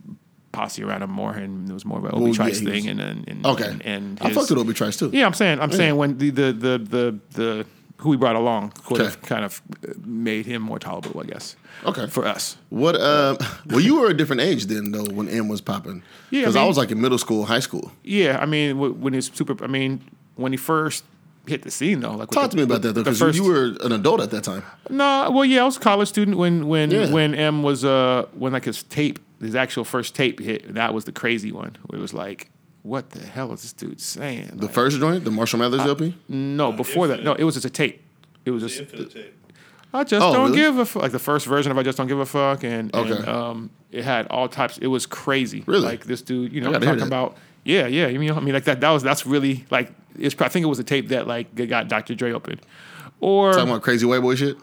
posse 0.51 0.83
around 0.83 1.03
him 1.03 1.11
more, 1.11 1.31
and 1.33 1.69
it 1.69 1.73
was 1.73 1.85
more 1.85 1.99
of 1.99 2.05
an 2.05 2.11
Obi 2.13 2.23
Well, 2.25 2.33
Trice 2.33 2.61
yeah, 2.61 2.69
thing. 2.71 2.83
was- 2.83 2.91
And, 2.91 3.01
and, 3.01 3.27
and 3.29 3.45
Okay. 3.45 3.69
and, 3.69 3.81
and 3.85 4.19
I 4.21 4.27
his- 4.29 4.37
fucked 4.37 4.49
with 4.49 4.59
Obi 4.59 4.73
Trice 4.73 4.97
too. 4.97 5.09
Yeah, 5.13 5.25
I'm 5.25 5.33
saying, 5.33 5.59
I'm 5.59 5.71
saying 5.71 5.95
when 5.95 6.17
the 6.17 6.29
the 6.29 6.51
the 6.53 6.77
the, 6.79 7.19
the 7.31 7.65
who 7.99 8.09
we 8.09 8.17
brought 8.17 8.35
along 8.35 8.71
could 8.85 8.99
have 9.01 9.19
kind 9.23 9.43
of 9.43 9.59
uh, 9.83 9.91
made 10.05 10.45
him 10.45 10.61
more 10.61 10.77
tolerable, 10.77 11.19
I 11.19 11.25
guess. 11.25 11.55
Okay. 11.83 12.05
For 12.07 12.25
us. 12.27 12.55
What 12.69 12.95
uh 12.95 13.37
well 13.67 13.79
you 13.79 13.99
were 13.99 14.07
a 14.07 14.13
different 14.15 14.41
age 14.41 14.67
then 14.67 14.91
though 14.91 15.05
when 15.05 15.27
M 15.29 15.47
was 15.47 15.61
popping. 15.61 16.03
Yeah, 16.29 16.41
Because 16.41 16.55
I, 16.55 16.59
mean- 16.59 16.67
was 16.67 16.77
like 16.77 16.91
in 16.91 17.01
middle 17.01 17.17
school, 17.17 17.45
high 17.45 17.59
school. 17.61 17.91
Yeah, 18.03 18.37
I 18.39 18.45
mean, 18.45 18.77
when 19.01 19.13
he's 19.13 19.31
super, 19.33 19.55
I 19.63 19.67
mean, 19.67 20.01
when 20.35 20.51
he 20.53 20.57
first 20.57 21.03
hit 21.47 21.63
the 21.63 21.71
scene 21.71 22.01
though, 22.01 22.15
like 22.15 22.29
Talk 22.29 22.43
the- 22.43 22.49
to 22.49 22.57
me 22.57 22.63
about 22.63 22.81
that 22.83 22.93
though, 22.93 23.03
because 23.03 23.35
you 23.37 23.43
were 23.45 23.75
an 23.81 23.91
adult 23.91 24.21
at 24.21 24.29
that 24.31 24.43
time. 24.43 24.63
No, 24.91 25.31
well, 25.31 25.45
yeah, 25.45 25.61
I 25.61 25.65
was 25.65 25.77
a 25.77 25.79
college 25.79 26.07
student 26.09 26.37
when 26.37 26.67
when 26.67 26.91
Yeah. 26.91 27.11
when 27.11 27.33
M 27.33 27.63
was 27.63 27.83
uh 27.83 28.25
when 28.37 28.53
like 28.53 28.65
his 28.65 28.83
tape, 28.83 29.17
his 29.41 29.55
actual 29.55 29.83
first 29.83 30.15
tape 30.15 30.39
hit. 30.39 30.73
That 30.73 30.93
was 30.93 31.05
the 31.05 31.11
crazy 31.11 31.51
one. 31.51 31.75
It 31.93 31.97
was 31.99 32.13
like, 32.13 32.49
what 32.83 33.09
the 33.11 33.25
hell 33.25 33.51
is 33.53 33.61
this 33.61 33.73
dude 33.73 33.99
saying? 34.01 34.51
The 34.53 34.65
Like, 34.65 34.73
first 34.73 34.99
joint, 34.99 35.23
the 35.25 35.31
Marshall 35.31 35.59
Mathers 35.59 35.81
LP? 35.81 36.15
no, 36.27 36.71
before 36.71 37.07
that, 37.07 37.23
no, 37.23 37.33
it 37.33 37.43
was 37.43 37.55
just 37.55 37.65
a 37.65 37.69
tape. 37.69 38.01
It 38.45 38.51
was 38.51 38.63
just 38.63 38.79
Infinite 38.79 39.11
tape. 39.11 39.33
I 39.93 40.03
just 40.03 40.23
Oh, 40.25 40.33
don't 40.33 40.45
really? 40.51 40.57
give 40.57 40.77
a 40.77 40.85
fuck. 40.85 41.01
Like 41.03 41.11
the 41.11 41.19
first 41.19 41.45
version 41.45 41.71
of 41.71 41.77
I 41.77 41.83
just 41.83 41.97
don't 41.97 42.07
give 42.07 42.19
a 42.19 42.25
fuck, 42.25 42.63
and, 42.63 42.93
and 42.93 43.27
um, 43.27 43.69
it 43.91 44.03
had 44.03 44.27
all 44.27 44.47
types. 44.49 44.77
It 44.77 44.87
was 44.87 45.05
crazy. 45.05 45.63
Really? 45.65 45.81
like 45.85 46.05
this 46.05 46.21
dude, 46.21 46.51
you 46.53 46.61
know, 46.61 46.71
gotta 46.71 46.85
talking 46.85 47.03
about 47.03 47.37
yeah, 47.63 47.87
yeah. 47.87 48.07
You 48.07 48.19
know, 48.19 48.35
I 48.35 48.39
mean, 48.41 48.53
like 48.53 48.65
that. 48.65 48.79
That 48.81 48.91
was 48.91 49.03
that's 49.03 49.25
really 49.25 49.65
like 49.71 49.91
it's. 50.17 50.39
I 50.41 50.47
think 50.49 50.63
it 50.63 50.67
was 50.67 50.79
a 50.79 50.83
tape 50.83 51.09
that 51.09 51.27
like 51.27 51.53
got 51.55 51.87
Dr. 51.89 52.15
Dre 52.15 52.31
open, 52.31 52.59
or 53.19 53.53
Talking 53.53 53.69
about 53.69 53.81
crazy 53.81 54.05
white 54.05 54.21
boy 54.21 54.35
shit? 54.35 54.57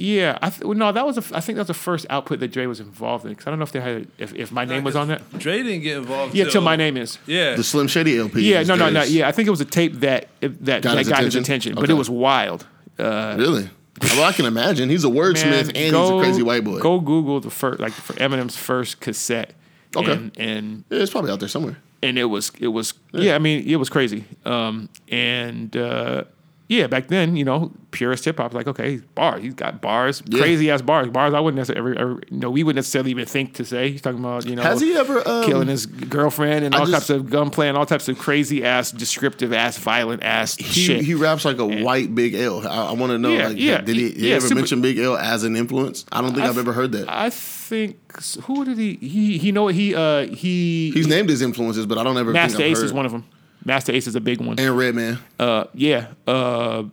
Yeah. 0.00 0.38
I 0.42 0.50
th- 0.50 0.62
well, 0.64 0.76
no, 0.76 0.92
that 0.92 1.04
was 1.06 1.18
a, 1.18 1.36
I 1.36 1.40
think 1.40 1.56
that 1.56 1.60
was 1.62 1.66
the 1.68 1.74
first 1.74 2.06
output 2.10 2.40
that 2.40 2.48
Dre 2.48 2.66
was 2.66 2.80
involved 2.80 3.24
in 3.24 3.32
because 3.32 3.46
I 3.46 3.50
don't 3.50 3.58
know 3.58 3.64
if 3.64 3.72
they 3.72 3.80
had 3.80 4.08
if, 4.18 4.34
if 4.34 4.50
my 4.50 4.64
name 4.64 4.82
was 4.84 4.96
on 4.96 5.08
that. 5.08 5.20
Dre 5.38 5.62
didn't 5.62 5.82
get 5.82 5.98
involved. 5.98 6.34
Yeah, 6.34 6.44
till 6.46 6.62
my 6.62 6.76
name 6.76 6.96
is. 6.96 7.18
Yeah. 7.26 7.54
The 7.56 7.64
Slim 7.64 7.86
Shady 7.88 8.18
LP. 8.18 8.40
Yeah, 8.50 8.60
was 8.60 8.68
no, 8.68 8.76
no, 8.76 8.88
no. 8.90 9.02
Yeah, 9.02 9.28
I 9.28 9.32
think 9.32 9.46
it 9.46 9.50
was 9.50 9.60
a 9.60 9.64
tape 9.66 9.94
that 10.00 10.28
that 10.40 10.82
Got 10.82 10.82
that 10.82 10.98
his 10.98 11.08
got 11.08 11.22
his 11.24 11.34
attention? 11.34 11.40
attention, 11.42 11.74
but 11.76 11.90
it 11.90 11.94
was 11.94 12.08
wild. 12.10 12.66
Uh, 12.98 13.34
Really? 13.38 13.68
Well, 14.02 14.24
I 14.24 14.32
can 14.32 14.46
imagine. 14.46 14.88
He's 14.88 15.04
a 15.04 15.08
wordsmith 15.08 15.66
Man, 15.74 15.76
and 15.76 15.96
he's 15.96 16.10
a 16.10 16.18
crazy 16.20 16.42
white 16.42 16.64
boy. 16.64 16.78
Go 16.78 17.00
Google 17.00 17.40
the 17.40 17.50
first, 17.50 17.80
like 17.80 17.92
for 17.92 18.14
Eminem's 18.14 18.56
first 18.56 19.00
cassette. 19.00 19.52
Okay. 19.94 20.12
and, 20.12 20.32
and 20.38 20.84
Yeah, 20.88 21.00
it's 21.00 21.10
probably 21.10 21.30
out 21.32 21.40
there 21.40 21.48
somewhere. 21.48 21.76
and 22.02 22.16
it 22.18 22.24
was 22.24 22.50
it 22.58 22.68
was 22.68 22.94
yeah, 23.12 23.34
I 23.34 23.38
mean 23.38 23.68
it 23.68 23.76
was 23.76 23.90
crazy. 23.90 24.24
Um, 24.46 24.88
and 25.10 25.76
uh, 25.76 26.24
yeah, 26.70 26.86
back 26.86 27.08
then 27.08 27.34
you 27.36 27.44
know 27.44 27.72
purist 27.90 28.24
hip 28.24 28.36
hop 28.38 28.54
like 28.54 28.68
okay 28.68 28.98
bars 29.16 29.42
he's 29.42 29.54
got 29.54 29.80
bars 29.82 30.22
Yeah. 30.26 30.38
crazy 30.40 30.70
ass 30.70 30.80
bars 30.80 31.08
bars 31.08 31.34
I 31.34 31.40
wouldn't 31.40 31.56
necessarily 31.58 31.98
ever, 31.98 32.00
ever, 32.12 32.20
know 32.30 32.48
we 32.48 32.62
wouldn't 32.62 32.76
necessarily 32.76 33.10
even 33.10 33.26
think 33.26 33.54
to 33.54 33.64
say 33.64 33.90
he's 33.90 34.00
talking 34.00 34.20
about 34.20 34.46
you 34.46 34.54
know 34.54 34.62
Has 34.62 34.80
he 34.80 34.94
ever 34.96 35.26
um, 35.28 35.44
killing 35.44 35.66
his 35.66 35.86
girlfriend 35.86 36.64
and 36.64 36.72
I 36.72 36.78
all 36.78 36.86
just- 36.86 37.08
types 37.08 37.10
of 37.10 37.28
gunplay 37.28 37.66
and 37.68 37.76
all 37.76 37.84
types 37.86 38.08
of 38.08 38.16
crazy 38.18 38.64
ass 38.64 38.92
descriptive 38.92 39.52
ass 39.52 39.76
violent 39.78 40.22
ass 40.22 40.56
He, 40.56 40.64
shit. 40.64 41.00
he 41.04 41.14
raps 41.14 41.44
like 41.44 41.58
a 41.58 41.66
white 41.66 42.14
Big 42.14 42.34
L. 42.34 42.64
I, 42.66 42.90
I 42.90 42.92
want 42.92 43.10
to 43.10 43.18
know, 43.18 43.30
Yeah, 43.30 43.48
like, 43.48 43.56
yeah, 43.58 43.80
did 43.80 43.96
he, 43.96 44.10
he- 44.12 44.20
he 44.20 44.32
ever 44.32 44.42
super- 44.46 44.54
mention 44.60 44.80
Big 44.80 44.96
L 44.98 45.16
as 45.16 45.42
an 45.42 45.56
influence? 45.56 46.06
I 46.12 46.20
don't 46.20 46.32
think 46.34 46.46
I've, 46.46 46.56
I- 46.56 46.60
ever 46.60 46.72
heard 46.72 46.92
that. 46.92 47.08
I 47.08 47.30
think 47.30 47.96
who 48.44 48.64
did 48.64 48.78
he 48.78 48.94
he 48.94 49.38
he 49.38 49.50
know 49.50 49.66
he 49.66 49.94
uh 49.96 50.26
he 50.26 50.92
He's 50.92 51.08
named 51.08 51.28
his 51.28 51.42
influences, 51.42 51.86
but 51.86 51.98
I 51.98 52.04
don't 52.04 52.16
ever 52.18 52.32
Masta 52.32 52.62
Ace 52.62 52.78
heard. 52.78 52.84
is 52.84 52.92
one 52.92 53.06
of 53.06 53.10
them. 53.12 53.24
Masta 53.64 53.94
Ace 53.94 54.06
is 54.06 54.14
a 54.14 54.20
big 54.20 54.40
one. 54.40 54.58
And 54.58 54.76
Redman. 54.76 55.18
Uh, 55.38 55.64
yeah. 55.74 56.08
Uh, 56.26 56.84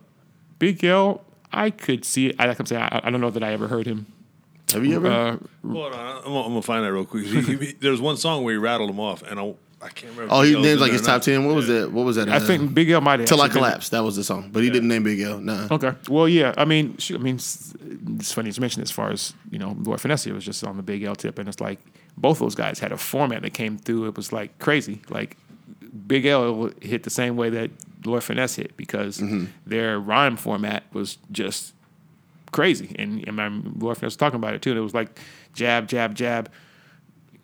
Big 0.58 0.84
L, 0.84 1.22
I 1.52 1.70
could 1.70 2.04
see 2.04 2.26
it. 2.28 2.36
I 2.38 2.46
like 2.46 2.58
I'm 2.58 2.66
saying, 2.66 2.82
I, 2.82 3.00
I 3.04 3.10
don't 3.10 3.20
know 3.20 3.30
that 3.30 3.42
I 3.44 3.52
ever 3.52 3.68
heard 3.68 3.86
him. 3.86 4.06
Have 4.72 4.84
you 4.84 4.96
ever? 4.96 5.06
Uh, 5.08 5.36
Hold 5.66 5.94
on, 5.94 6.16
I'm, 6.18 6.22
gonna- 6.24 6.40
I'm 6.40 6.48
gonna 6.48 6.62
find 6.62 6.84
that 6.84 6.92
real 6.92 7.04
quick. 7.06 7.24
He, 7.26 7.40
he, 7.56 7.72
there 7.74 7.90
was 7.90 8.00
one 8.00 8.16
song 8.16 8.42
where 8.44 8.52
he 8.54 8.58
rattled 8.58 8.90
them 8.90 9.00
off, 9.00 9.22
and 9.22 9.40
I, 9.40 9.54
I 9.80 9.88
can't 9.88 10.12
remember. 10.12 10.34
oh, 10.34 10.42
if 10.42 10.48
he 10.48 10.56
was 10.56 10.64
named 10.64 10.80
like 10.80 10.92
his 10.92 11.00
top 11.02 11.22
ten. 11.22 11.46
What 11.46 11.54
was 11.54 11.68
that? 11.68 11.90
What 11.90 12.04
was 12.04 12.16
that? 12.16 12.28
I 12.28 12.36
uh, 12.36 12.40
think 12.40 12.74
Big 12.74 12.90
L 12.90 13.00
might 13.00 13.20
have. 13.20 13.28
Till 13.28 13.40
I 13.40 13.46
actually 13.46 13.60
been- 13.60 13.64
Collapse. 13.68 13.88
That 13.90 14.00
was 14.04 14.16
the 14.16 14.24
song, 14.24 14.50
but 14.52 14.62
he 14.62 14.68
didn't 14.68 14.88
name 14.88 15.04
Big 15.04 15.20
L. 15.20 15.38
Nah. 15.38 15.68
Okay. 15.70 15.92
Well, 16.08 16.28
yeah. 16.28 16.52
I 16.58 16.64
mean, 16.66 16.98
shoot, 16.98 17.18
I 17.18 17.22
mean, 17.22 17.36
it's, 17.36 17.72
it's 18.18 18.32
funny 18.32 18.52
to 18.52 18.60
mention 18.60 18.82
as 18.82 18.90
far 18.90 19.10
as 19.10 19.32
you 19.50 19.58
know, 19.58 19.74
Lord 19.84 20.00
Finesse 20.02 20.26
was 20.26 20.44
just 20.44 20.62
on 20.64 20.76
the 20.76 20.82
Big 20.82 21.02
L 21.04 21.14
tip, 21.16 21.38
and 21.38 21.48
it's 21.48 21.60
like 21.60 21.78
both 22.18 22.40
those 22.40 22.54
guys 22.54 22.78
had 22.78 22.92
a 22.92 22.98
format 22.98 23.40
that 23.42 23.54
came 23.54 23.78
through. 23.78 24.06
It 24.08 24.16
was 24.16 24.32
like 24.32 24.58
crazy. 24.58 25.00
Like 25.08 25.36
Big 26.06 26.26
L 26.26 26.70
hit 26.80 27.02
the 27.02 27.10
same 27.10 27.36
way 27.36 27.50
that 27.50 27.70
Lord 28.04 28.22
Finesse 28.24 28.56
hit 28.56 28.76
because 28.76 29.18
Mm-hmm. 29.18 29.46
their 29.66 29.98
rhyme 29.98 30.36
format 30.36 30.84
was 30.92 31.18
just 31.32 31.74
crazy. 32.52 32.94
And, 32.98 33.26
and 33.26 33.36
my 33.36 33.48
Lord 33.78 33.96
Finesse 33.98 34.12
was 34.12 34.16
talking 34.16 34.36
about 34.38 34.54
it 34.54 34.62
too. 34.62 34.70
And 34.70 34.78
it 34.78 34.82
was 34.82 34.94
like 34.94 35.18
jab, 35.54 35.88
jab, 35.88 36.14
jab, 36.14 36.50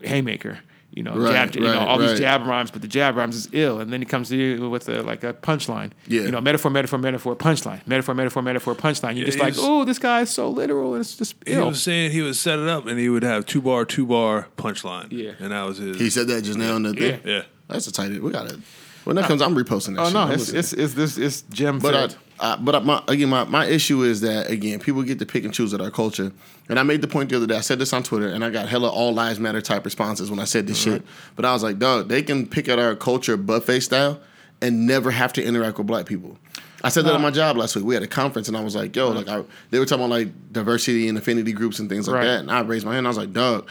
haymaker. 0.00 0.58
You 0.92 1.02
know, 1.02 1.16
Right, 1.16 1.32
jab, 1.50 1.54
you 1.56 1.60
know, 1.62 1.72
right, 1.76 1.88
all 1.88 1.98
right. 1.98 2.08
these 2.10 2.20
jab 2.20 2.46
rhymes, 2.46 2.70
but 2.70 2.80
the 2.80 2.86
jab 2.86 3.16
rhymes 3.16 3.34
is 3.34 3.48
ill. 3.52 3.80
And 3.80 3.92
then 3.92 4.00
he 4.00 4.06
comes 4.06 4.28
to 4.28 4.36
you 4.36 4.70
with 4.70 4.88
a, 4.88 5.02
like 5.02 5.24
a 5.24 5.32
punchline. 5.34 5.90
Yeah. 6.06 6.22
You 6.22 6.30
know, 6.30 6.40
metaphor, 6.40 6.70
metaphor, 6.70 7.00
metaphor, 7.00 7.34
punchline. 7.34 7.84
Metaphor, 7.84 8.14
metaphor, 8.14 8.42
metaphor, 8.42 8.76
punchline. 8.76 9.16
You're 9.16 9.24
Yeah, 9.26 9.32
just 9.32 9.38
like, 9.40 9.54
oh, 9.58 9.84
this 9.84 9.98
guy 9.98 10.20
is 10.20 10.30
so 10.30 10.48
literal, 10.48 10.94
and 10.94 11.00
it's 11.00 11.16
just 11.16 11.34
He 11.44 11.54
ill. 11.54 11.66
was 11.66 11.82
saying 11.82 12.12
he 12.12 12.22
would 12.22 12.36
set 12.36 12.60
it 12.60 12.68
up, 12.68 12.86
and 12.86 12.96
he 13.00 13.08
would 13.08 13.24
have 13.24 13.44
two 13.44 13.60
bar, 13.60 13.84
two 13.84 14.06
bar 14.06 14.46
punchline. 14.56 15.08
Yeah. 15.10 15.32
and 15.40 15.50
that 15.50 15.62
was 15.64 15.78
his. 15.78 15.98
He 15.98 16.10
said 16.10 16.28
that 16.28 16.42
just 16.44 16.58
now 16.60 16.76
in 16.76 16.84
the 16.84 16.92
thing. 16.94 17.20
Yeah. 17.24 17.32
yeah. 17.38 17.42
That's 17.68 17.86
a 17.86 17.92
tight. 17.92 18.06
End. 18.06 18.20
We 18.22 18.30
got 18.30 18.50
it. 18.50 18.58
When 19.04 19.16
that 19.16 19.26
comes, 19.26 19.42
I'm 19.42 19.54
reposting 19.54 19.96
that. 19.96 20.00
Oh 20.02 20.04
shit. 20.06 20.14
no, 20.14 20.30
it's 20.30 20.48
it's 20.50 20.72
it's 20.72 20.94
this 20.94 21.18
it's 21.18 21.42
gem 21.42 21.78
But. 21.78 21.94
I, 21.94 22.16
I, 22.40 22.56
but 22.56 22.74
I, 22.74 22.78
my, 22.80 23.00
again, 23.06 23.28
my, 23.28 23.44
my 23.44 23.64
issue 23.64 24.02
is 24.02 24.22
that 24.22 24.50
again, 24.50 24.80
people 24.80 25.04
get 25.04 25.20
to 25.20 25.26
pick 25.26 25.44
and 25.44 25.54
choose 25.54 25.72
at 25.72 25.80
our 25.80 25.90
culture. 25.92 26.32
And 26.68 26.80
I 26.80 26.82
made 26.82 27.00
the 27.00 27.06
point 27.06 27.30
the 27.30 27.36
other 27.36 27.46
day. 27.46 27.56
I 27.56 27.60
said 27.60 27.78
this 27.78 27.92
on 27.92 28.02
Twitter, 28.02 28.26
and 28.28 28.44
I 28.44 28.50
got 28.50 28.68
hella 28.68 28.90
all 28.90 29.14
lives 29.14 29.38
matter 29.38 29.60
type 29.60 29.84
responses 29.84 30.30
when 30.30 30.40
I 30.40 30.44
said 30.44 30.66
this 30.66 30.76
shit. 30.76 31.04
But 31.36 31.44
I 31.44 31.52
was 31.52 31.62
like, 31.62 31.78
dog, 31.78 32.08
they 32.08 32.22
can 32.22 32.48
pick 32.48 32.68
at 32.68 32.80
our 32.80 32.96
culture 32.96 33.36
buffet 33.36 33.80
style 33.80 34.20
and 34.60 34.84
never 34.84 35.12
have 35.12 35.32
to 35.34 35.44
interact 35.44 35.78
with 35.78 35.86
black 35.86 36.06
people. 36.06 36.36
I 36.82 36.88
said 36.88 37.04
that 37.04 37.14
at 37.14 37.20
my 37.20 37.30
job 37.30 37.56
last 37.56 37.76
week. 37.76 37.84
We 37.84 37.94
had 37.94 38.02
a 38.02 38.08
conference, 38.08 38.48
and 38.48 38.56
I 38.56 38.64
was 38.64 38.74
like, 38.74 38.96
yo, 38.96 39.10
like 39.10 39.28
I, 39.28 39.44
they 39.70 39.78
were 39.78 39.86
talking 39.86 40.04
about 40.04 40.14
like 40.18 40.52
diversity 40.52 41.08
and 41.08 41.16
affinity 41.16 41.52
groups 41.52 41.78
and 41.78 41.88
things 41.88 42.08
like 42.08 42.16
Right. 42.16 42.24
that. 42.24 42.40
And 42.40 42.50
I 42.50 42.62
raised 42.62 42.84
my 42.84 42.94
hand. 42.94 43.06
I 43.06 43.10
was 43.10 43.16
like, 43.16 43.32
dog, 43.32 43.70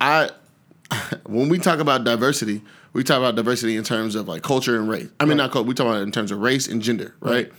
I 0.00 0.30
when 1.26 1.48
we 1.48 1.58
talk 1.58 1.80
about 1.80 2.04
diversity, 2.04 2.62
we 2.96 3.04
talk 3.04 3.18
about 3.18 3.36
diversity 3.36 3.76
in 3.76 3.84
terms 3.84 4.14
of 4.14 4.26
like 4.26 4.42
culture 4.42 4.76
and 4.80 4.88
race. 4.88 5.08
I 5.20 5.26
mean, 5.26 5.36
not 5.36 5.52
culture. 5.52 5.68
We 5.68 5.74
talk 5.74 5.86
about 5.86 5.98
it 6.00 6.02
in 6.04 6.12
terms 6.12 6.30
of 6.32 6.38
race 6.40 6.66
and 6.66 6.80
gender, 6.80 7.14
right? 7.20 7.52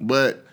But 0.00 0.44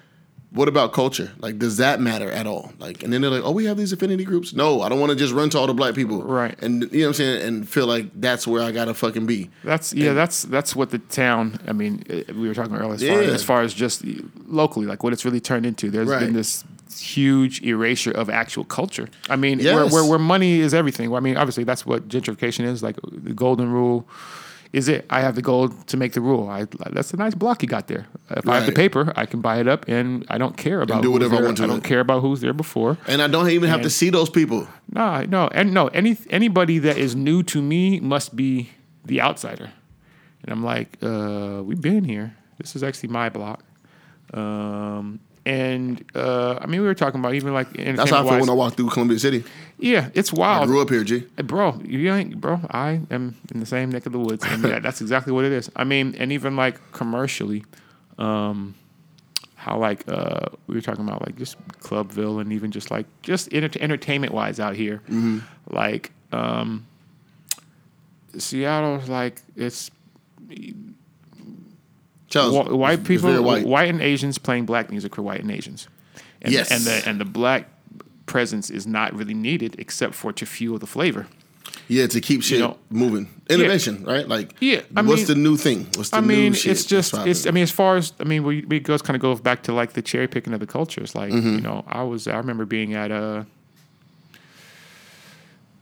what 0.52 0.68
about 0.68 0.94
culture? 0.94 1.32
Like, 1.40 1.58
does 1.60 1.78
that 1.78 2.00
matter 2.00 2.32
at 2.32 2.48
all? 2.48 2.72
Like, 2.80 3.04
and 3.04 3.12
then 3.12 3.22
they're 3.22 3.30
like, 3.32 3.44
oh, 3.44 3.52
we 3.52 3.66
have 3.66 3.78
these 3.78 3.92
affinity 3.92 4.24
groups. 4.24 4.54
No, 4.54 4.82
I 4.82 4.90
don't 4.90 5.00
want 5.00 5.10
to 5.10 5.16
just 5.16 5.34
run 5.34 5.50
to 5.50 5.60
all 5.60 5.68
the 5.68 5.74
black 5.74 5.94
people, 5.96 6.22
Right. 6.24 6.56
And 6.62 6.84
you 6.84 7.00
know 7.00 7.06
what 7.06 7.08
I'm 7.08 7.14
saying, 7.16 7.42
and 7.48 7.68
feel 7.68 7.88
like 7.88 8.06
that's 8.16 8.48
where 8.48 8.62
I 8.64 8.72
gotta 8.72 8.94
fucking 8.94 9.26
be. 9.26 9.50
That's 9.64 9.92
yeah. 9.94 10.14
That's 10.14 10.44
that's 10.44 10.76
what 10.76 10.92
the 10.92 11.00
town. 11.00 11.60
I 11.68 11.74
mean, 11.74 12.04
uh, 12.10 12.34
we 12.34 12.48
were 12.48 12.54
talking 12.54 12.76
earlier 12.76 12.94
as 12.94 13.04
far 13.04 13.20
as 13.22 13.44
far 13.44 13.62
as 13.64 13.74
just 13.74 14.04
locally, 14.48 14.86
like 14.86 15.04
what 15.04 15.14
it's 15.14 15.26
really 15.26 15.42
turned 15.42 15.66
into. 15.66 15.90
There's 15.90 16.08
Right. 16.08 16.20
been 16.22 16.34
this 16.34 16.64
huge 16.92 17.62
erasure 17.62 18.12
of 18.12 18.30
actual 18.30 18.64
culture. 18.64 19.08
I 19.30 19.36
mean, 19.36 19.60
Yes. 19.60 19.74
where, 19.76 19.86
where 19.88 20.06
where 20.10 20.20
money 20.20 20.60
is 20.60 20.74
everything. 20.74 21.14
I 21.14 21.20
mean, 21.20 21.38
obviously 21.38 21.64
that's 21.64 21.86
what 21.86 22.08
gentrification 22.08 22.66
is. 22.66 22.82
Like 22.84 22.98
the 23.12 23.34
golden 23.34 23.72
rule 23.72 24.08
is 24.74 24.90
it. 24.90 25.06
I 25.10 25.22
have 25.22 25.36
the 25.36 25.42
gold 25.42 25.72
to 25.88 25.98
make 25.98 26.12
the 26.14 26.22
rule. 26.22 26.50
I 26.50 26.66
that's 26.92 27.14
a 27.14 27.18
nice 27.18 27.34
block 27.36 27.62
you 27.64 27.70
got 27.70 27.88
there. 27.88 28.06
If 28.30 28.48
I 28.50 28.56
have 28.56 28.66
the 28.66 28.74
paper, 28.74 29.14
I 29.16 29.26
can 29.26 29.40
buy 29.42 29.60
it 29.60 29.68
up, 29.68 29.88
and 29.88 30.26
I 30.30 30.38
don't 30.38 30.58
care 30.58 30.82
about 30.82 31.02
do 31.02 31.08
who's 31.12 31.14
whatever 31.22 31.38
I 31.38 31.46
want 31.46 31.58
to 31.58 31.64
I 31.64 31.68
don't 31.68 31.78
it. 31.86 31.88
care 31.88 32.02
about 32.02 32.22
who's 32.22 32.42
there 32.42 32.54
before. 32.54 32.98
And 33.08 33.22
I 33.22 33.28
don't 33.28 33.50
even 33.50 33.70
have 33.70 33.82
to 33.84 33.90
see 33.90 34.10
those 34.12 34.30
people. 34.30 34.68
No, 34.92 35.24
no, 35.30 35.48
and 35.54 35.74
no. 35.74 35.88
Any 35.94 36.18
anybody 36.30 36.80
that 36.80 36.98
is 36.98 37.16
new 37.16 37.44
to 37.44 37.62
me 37.62 38.00
must 38.02 38.36
be 38.36 38.70
the 39.06 39.22
outsider, 39.22 39.72
and 40.44 40.52
I'm 40.52 40.64
like, 40.66 40.98
uh, 41.02 41.62
we've 41.64 41.82
been 41.82 42.04
here. 42.04 42.36
This 42.58 42.76
is 42.76 42.84
actually 42.84 43.10
my 43.10 43.30
block, 43.30 43.64
um, 44.34 45.20
and 45.48 46.04
uh, 46.14 46.60
I 46.62 46.66
mean, 46.68 46.82
we 46.82 46.88
were 46.88 46.94
talking 46.96 47.20
about 47.22 47.34
even 47.36 47.54
like 47.54 47.72
That's 47.72 48.10
how 48.10 48.26
I 48.26 48.30
feel 48.30 48.40
when 48.42 48.50
I 48.50 48.54
walk 48.54 48.74
through 48.76 48.90
Columbia 48.90 49.18
City. 49.20 49.44
Yeah, 49.80 50.10
it's 50.14 50.34
wild. 50.34 50.64
I 50.64 50.66
grew 50.66 50.82
up 50.82 50.90
here, 50.90 51.04
G. 51.04 51.20
bro. 51.38 51.80
You 51.86 52.12
ain't, 52.14 52.42
bro. 52.42 52.60
I 52.72 53.00
am 53.12 53.36
in 53.54 53.60
the 53.60 53.66
same 53.66 53.90
neck 53.92 54.06
of 54.06 54.12
the 54.12 54.20
woods, 54.20 54.44
and 54.46 54.64
yeah, 54.64 54.80
that's 54.80 55.00
exactly 55.02 55.32
what 55.32 55.46
it 55.46 55.52
is. 55.54 55.70
I 55.76 55.84
mean, 55.86 56.16
and 56.20 56.32
even 56.32 56.56
like 56.56 56.80
commercially, 56.92 57.64
um, 58.18 58.76
how 59.56 59.78
like 59.78 60.04
uh, 60.10 60.48
we 60.68 60.76
were 60.76 60.82
talking 60.82 61.08
about 61.08 61.26
like 61.26 61.36
just 61.38 61.56
Clubville 61.80 62.42
and 62.42 62.52
even 62.52 62.72
just 62.72 62.92
like 62.92 63.06
just 63.22 63.54
enter- 63.54 63.80
entertainment 63.82 64.34
wise 64.34 64.60
out 64.60 64.76
here, 64.76 65.02
Mm-hmm. 65.10 65.40
like 65.70 66.12
um, 66.32 66.86
Seattle's 68.38 69.08
like 69.10 69.42
it's 69.56 69.92
wh- 72.34 72.78
white 72.78 73.04
people, 73.04 73.42
white. 73.44 73.66
white. 73.66 73.90
and 73.90 74.02
Asians 74.02 74.38
playing 74.38 74.66
black 74.66 74.90
music 74.90 75.16
for 75.16 75.22
white 75.22 75.42
and 75.42 75.52
Asians. 75.52 75.88
And, 76.42 76.54
Yes. 76.54 76.72
and 76.72 76.82
the 76.84 77.10
and 77.10 77.20
the 77.20 77.26
black 77.26 77.70
presence 78.26 78.70
is 78.70 78.86
not 78.86 79.14
really 79.14 79.34
needed 79.34 79.76
except 79.80 80.14
for 80.14 80.32
to 80.34 80.46
fuel 80.46 80.78
the 80.78 80.86
flavor. 80.88 81.28
Yeah, 81.90 82.08
to 82.08 82.20
keep 82.22 82.44
shit 82.44 82.60
know, 82.60 82.78
moving. 82.90 83.30
Innovation, 83.50 84.04
right? 84.04 84.28
Like, 84.28 84.54
Yeah, 84.60 84.82
I 84.96 85.02
what's 85.02 85.20
mean- 85.22 85.28
the 85.28 85.36
new 85.36 85.56
thing? 85.58 85.88
What's 85.96 86.10
the 86.10 86.18
I 86.18 86.20
new 86.22 86.28
mean, 86.28 86.54
shit? 86.54 86.72
it's 86.74 86.86
just 86.86 87.14
it's. 87.26 87.46
I 87.48 87.52
mean, 87.52 87.64
as 87.64 87.72
far 87.72 87.96
as 87.96 88.12
I 88.20 88.24
mean, 88.26 88.44
we, 88.44 88.62
we 88.68 88.80
goes 88.82 89.02
kind 89.02 89.16
of 89.16 89.22
goes 89.22 89.40
back 89.42 89.64
to 89.64 89.74
like 89.74 89.94
the 89.94 90.02
cherry 90.02 90.28
picking 90.28 90.54
of 90.54 90.60
the 90.60 90.68
cultures. 90.68 91.16
Like 91.16 91.32
Mm-hmm. 91.32 91.56
you 91.56 91.62
know, 91.62 91.86
I 91.88 92.04
was 92.04 92.28
I 92.28 92.36
remember 92.38 92.66
being 92.66 92.94
at 92.94 93.12
uh, 93.12 93.44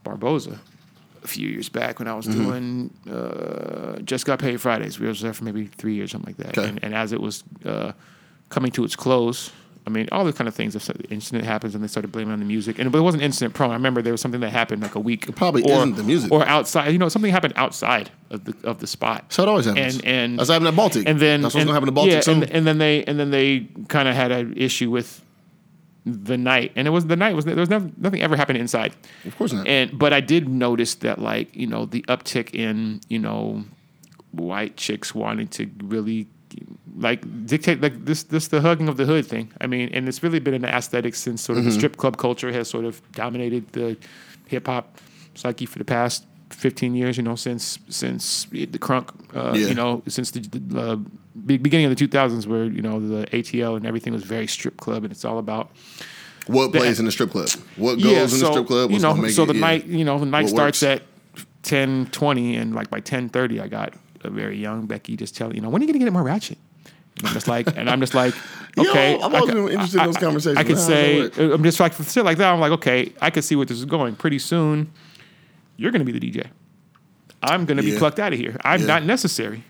Barboza 0.03 0.60
a 1.25 1.27
few 1.27 1.49
years 1.49 1.67
back 1.69 1.99
when 1.99 2.07
I 2.07 2.13
was 2.15 2.25
Mm-hmm. 2.27 2.43
doing 2.43 2.69
uh, 3.13 3.99
just 4.03 4.25
got 4.25 4.39
paid 4.39 4.61
Fridays. 4.61 4.99
We 4.99 5.07
were 5.07 5.13
there 5.13 5.33
for 5.33 5.43
maybe 5.43 5.65
three 5.65 5.95
years, 5.95 6.11
something 6.11 6.33
like 6.33 6.38
that. 6.45 6.57
Okay. 6.57 6.69
And, 6.69 6.83
and 6.83 6.95
as 6.95 7.11
it 7.11 7.19
was 7.19 7.43
uh, 7.65 7.91
coming 8.49 8.71
to 8.71 8.83
its 8.85 8.95
close. 8.95 9.51
I 9.88 9.91
mean, 9.91 10.07
all 10.11 10.25
the 10.25 10.33
kind 10.33 10.47
of 10.47 10.55
things. 10.55 10.75
If 10.75 10.89
an 10.89 10.99
incident 11.11 11.45
happens 11.45 11.75
and 11.75 11.83
they 11.83 11.88
started 11.88 12.11
blaming 12.11 12.33
on 12.33 12.39
the 12.39 12.45
music, 12.45 12.79
and 12.79 12.91
but 12.91 12.97
it 12.97 13.01
wasn't 13.01 13.21
incident 13.21 13.53
prone. 13.53 13.69
I 13.69 13.75
remember 13.75 14.01
there 14.01 14.13
was 14.13 14.19
something 14.21 14.41
that 14.41 14.49
happened 14.49 14.81
like 14.81 14.95
a 14.95 14.99
week. 14.99 15.35
probably 15.35 15.61
or, 15.61 15.77
isn't 15.77 15.95
the 15.95 16.03
music. 16.03 16.31
or 16.31 16.43
outside. 16.47 16.91
You 16.91 16.97
know, 16.97 17.07
something 17.07 17.31
happened 17.31 17.53
outside 17.55 18.09
of 18.31 18.45
the 18.45 18.55
of 18.63 18.79
the 18.79 18.88
spot. 18.88 19.31
so 19.31 19.43
it 19.43 19.47
always 19.49 19.65
happens. 19.65 19.97
And 19.97 20.05
and 20.05 20.39
that's 20.39 20.49
happening 20.49 20.69
at 20.69 20.75
Baltic. 20.75 21.07
and 21.07 21.19
then 21.19 21.41
that's 21.41 21.53
what's 21.53 21.61
and- 21.61 21.67
gonna 21.67 21.75
happen 21.75 21.85
to 21.85 21.91
Baltic 21.91 22.25
yeah, 22.25 22.33
and, 22.33 22.43
and 22.51 22.65
then 22.65 22.79
they 22.79 23.03
and 23.03 23.19
then 23.19 23.29
they 23.29 23.67
kind 23.88 24.07
of 24.09 24.15
had 24.15 24.31
an 24.31 24.57
issue 24.57 24.89
with 24.89 25.21
the 26.05 26.37
night, 26.37 26.71
and 26.75 26.87
it 26.87 26.91
was 26.91 27.07
the 27.07 27.15
night 27.15 27.35
was 27.35 27.45
there 27.45 27.55
was 27.55 27.69
nothing, 27.69 27.93
nothing 27.97 28.21
ever 28.21 28.35
happened 28.35 28.59
inside. 28.59 28.95
of 29.25 29.35
course 29.37 29.53
not. 29.53 29.67
And 29.67 29.97
but 29.97 30.13
I 30.13 30.21
did 30.21 30.47
notice 30.47 30.95
that 30.95 31.19
like 31.19 31.55
you 31.55 31.67
know 31.67 31.85
the 31.85 32.01
uptick 32.07 32.53
in 32.53 33.01
you 33.09 33.19
know 33.19 33.63
white 34.31 34.77
chicks 34.77 35.15
wanting 35.15 35.47
to 35.47 35.69
really 35.83 36.27
like 36.97 37.21
dictate 37.45 37.81
like 37.81 38.05
this 38.05 38.23
this 38.23 38.47
the 38.49 38.61
hugging 38.61 38.87
of 38.87 38.97
the 38.97 39.05
hood 39.05 39.25
thing. 39.25 39.51
I 39.61 39.67
mean, 39.67 39.89
and 39.93 40.07
it's 40.07 40.21
really 40.23 40.39
been 40.39 40.53
an 40.53 40.65
aesthetic 40.65 41.15
since 41.15 41.41
sort 41.41 41.57
of 41.57 41.63
Mm-hmm. 41.63 41.69
the 41.71 41.75
strip 41.75 41.97
club 41.97 42.17
culture 42.17 42.51
has 42.51 42.69
sort 42.69 42.85
of 42.85 43.01
dominated 43.13 43.71
the 43.73 43.97
hip 44.47 44.67
hop 44.67 44.97
psyche 45.33 45.65
for 45.65 45.79
the 45.79 45.85
past. 45.85 46.25
15 46.51 46.93
years, 46.95 47.17
you 47.17 47.23
know, 47.23 47.35
since 47.35 47.79
since 47.89 48.45
the 48.51 48.67
crunk, 48.67 49.09
uh, 49.35 49.57
Yeah. 49.57 49.67
you 49.69 49.73
know, 49.73 50.03
since 50.07 50.29
the, 50.31 50.39
the 50.41 50.79
uh, 50.79 50.97
be- 51.45 51.57
beginning 51.57 51.87
of 51.87 51.95
the 51.95 52.07
2000s, 52.07 52.45
where 52.47 52.65
you 52.65 52.81
know 52.81 52.99
the 52.99 53.25
ATL 53.27 53.75
and 53.77 53.85
everything 53.85 54.13
was 54.13 54.23
very 54.23 54.47
strip 54.47 54.77
club, 54.77 55.03
and 55.03 55.11
it's 55.11 55.25
all 55.25 55.37
about 55.39 55.71
what 56.47 56.71
the- 56.71 56.79
plays 56.79 56.99
in 56.99 57.05
the 57.05 57.11
strip 57.11 57.31
club? 57.31 57.49
What 57.75 57.99
goes 58.01 58.33
in 58.33 58.39
the 58.39 58.51
strip 58.51 58.67
club? 58.67 58.91
you 58.91 58.99
know, 58.99 59.27
so 59.29 59.43
it, 59.43 59.47
the 59.47 59.53
yeah. 59.55 59.59
night, 59.59 59.85
you 59.85 60.05
know, 60.05 60.19
the 60.19 60.25
night 60.25 60.43
What 60.43 60.49
starts 60.49 60.81
works? 60.81 61.01
at 61.01 61.43
10, 61.63 62.07
20, 62.11 62.55
and 62.57 62.75
like 62.75 62.89
by 62.89 62.99
ten 62.99 63.29
thirty, 63.29 63.59
I 63.59 63.67
got 63.67 63.93
a 64.23 64.29
very 64.29 64.57
young 64.57 64.85
Becky 64.85 65.15
just 65.17 65.35
telling, 65.35 65.55
you 65.55 65.61
know, 65.61 65.69
when 65.69 65.81
are 65.81 65.85
you 65.85 65.91
gonna 65.93 66.03
get 66.05 66.13
more 66.13 66.23
ratchet? 66.23 66.57
And 67.17 67.27
I'm 67.27 67.33
just 67.33 67.47
like, 67.47 67.67
and 67.77 67.89
I'm 67.89 67.99
just 68.01 68.13
like, 68.13 68.33
Yo, 68.77 68.83
okay. 68.89 69.15
I'm 69.15 69.33
always 69.33 69.53
been 69.53 69.69
interested 69.69 69.99
in 70.01 70.05
those 70.07 70.15
I- 70.17 70.19
I- 70.19 70.21
conversations. 70.21 70.57
I 70.57 70.63
could 70.63 70.77
say 70.77 71.21
I'm 71.53 71.63
just 71.63 71.79
like 71.79 71.93
for 71.93 72.03
shit 72.03 72.25
like 72.25 72.37
that. 72.39 72.51
I'm 72.53 72.59
like, 72.59 72.73
okay, 72.73 73.13
I 73.21 73.29
could 73.29 73.43
see 73.43 73.55
where 73.55 73.65
this 73.65 73.77
is 73.77 73.85
going. 73.85 74.15
Pretty 74.15 74.37
soon, 74.39 74.91
you're 75.77 75.91
gonna 75.91 76.03
be 76.05 76.11
the 76.11 76.19
DJ. 76.19 76.47
I'm 77.43 77.65
going 77.65 77.77
to 77.77 77.83
be 77.83 77.95
plucked 77.95 78.17
out 78.19 78.33
of 78.33 78.39
here. 78.39 78.57
I'm 78.63 78.81
Yeah. 78.81 78.87
not 78.87 79.03
necessary. 79.03 79.63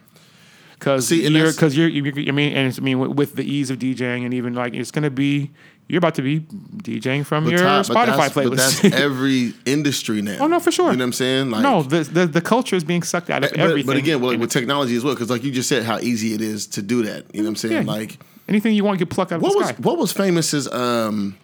Because 0.77 1.07
See, 1.07 1.25
and 1.25 1.33
you're, 1.33 1.51
because 1.51 1.77
you're, 1.77 1.87
you 1.87 2.03
I 2.27 2.31
mean, 2.31 2.53
and 2.53 2.67
it's, 2.67 2.77
I 2.77 2.81
mean, 2.81 2.99
with, 2.99 3.11
with 3.11 3.35
the 3.35 3.43
ease 3.49 3.69
of 3.69 3.79
DJing, 3.79 4.25
and 4.25 4.33
even 4.33 4.53
like 4.53 4.73
it's 4.73 4.91
going 4.91 5.03
to 5.03 5.09
be, 5.09 5.51
you're 5.87 5.99
about 5.99 6.15
to 6.15 6.21
be 6.21 6.41
DJing 6.41 7.25
from 7.25 7.47
your 7.47 7.59
Ty- 7.59 7.81
Spotify 7.81 8.05
that's, 8.17 8.33
but 8.33 8.45
playlist. 8.45 8.81
that's 8.81 8.95
every 8.99 9.53
industry 9.65 10.21
now. 10.21 10.37
Oh, 10.41 10.47
no, 10.47 10.59
for 10.59 10.71
sure. 10.71 10.91
You 10.91 10.97
know 10.97 11.03
what 11.03 11.07
I'm 11.07 11.13
saying? 11.13 11.51
Like, 11.51 11.61
no, 11.63 11.81
the, 11.81 12.03
the 12.03 12.25
the 12.27 12.41
culture 12.41 12.75
is 12.75 12.83
being 12.83 13.03
sucked 13.03 13.29
out 13.29 13.43
of 13.45 13.51
but, 13.51 13.59
everything. 13.59 13.87
but 13.87 13.95
again, 13.97 14.19
well, 14.21 14.31
And 14.31 14.41
with 14.41 14.51
technology 14.51 14.95
as 14.97 15.03
well, 15.03 15.13
because 15.13 15.29
like 15.29 15.43
you 15.43 15.51
just 15.51 15.69
said, 15.69 15.83
how 15.83 15.99
easy 15.99 16.33
it 16.33 16.41
is 16.41 16.67
to 16.67 16.81
do 16.81 17.03
that. 17.03 17.33
You 17.33 17.41
know 17.41 17.45
what 17.45 17.49
I'm 17.51 17.55
saying? 17.55 17.87
Yeah. 17.87 17.93
Like, 17.93 18.19
anything 18.49 18.75
you 18.75 18.83
want, 18.83 18.99
you 18.99 19.05
pluck 19.05 19.31
out 19.31 19.37
of 19.37 19.41
what 19.43 19.53
the 19.53 19.57
was 19.59 19.67
sky. 19.69 19.77
what 19.79 19.97
was 19.97 20.11
famous 20.11 20.53
is 20.53 20.67
um, 20.73 21.37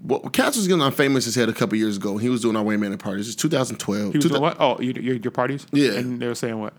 what 0.00 0.32
Cats 0.32 0.56
was 0.56 0.66
getting 0.66 0.82
on 0.82 0.92
famous 0.92 1.26
as 1.26 1.34
head 1.34 1.48
a 1.48 1.52
couple 1.52 1.76
years 1.76 1.98
ago. 1.98 2.16
He 2.16 2.28
was 2.28 2.40
doing 2.40 2.56
our 2.56 2.62
Wayman 2.62 2.92
at 2.92 2.98
parties. 3.00 3.26
It's 3.28 3.36
2012. 3.36 4.12
He 4.12 4.18
was 4.18 4.24
2000 4.24 4.30
doing 4.30 4.42
what? 4.42 4.56
Oh, 4.58 4.80
your, 4.80 4.94
your, 4.94 5.16
your 5.16 5.30
parties? 5.30 5.66
Yeah. 5.72 5.92
And 5.92 6.20
they 6.20 6.26
were 6.26 6.34
saying 6.34 6.58
what? 6.58 6.72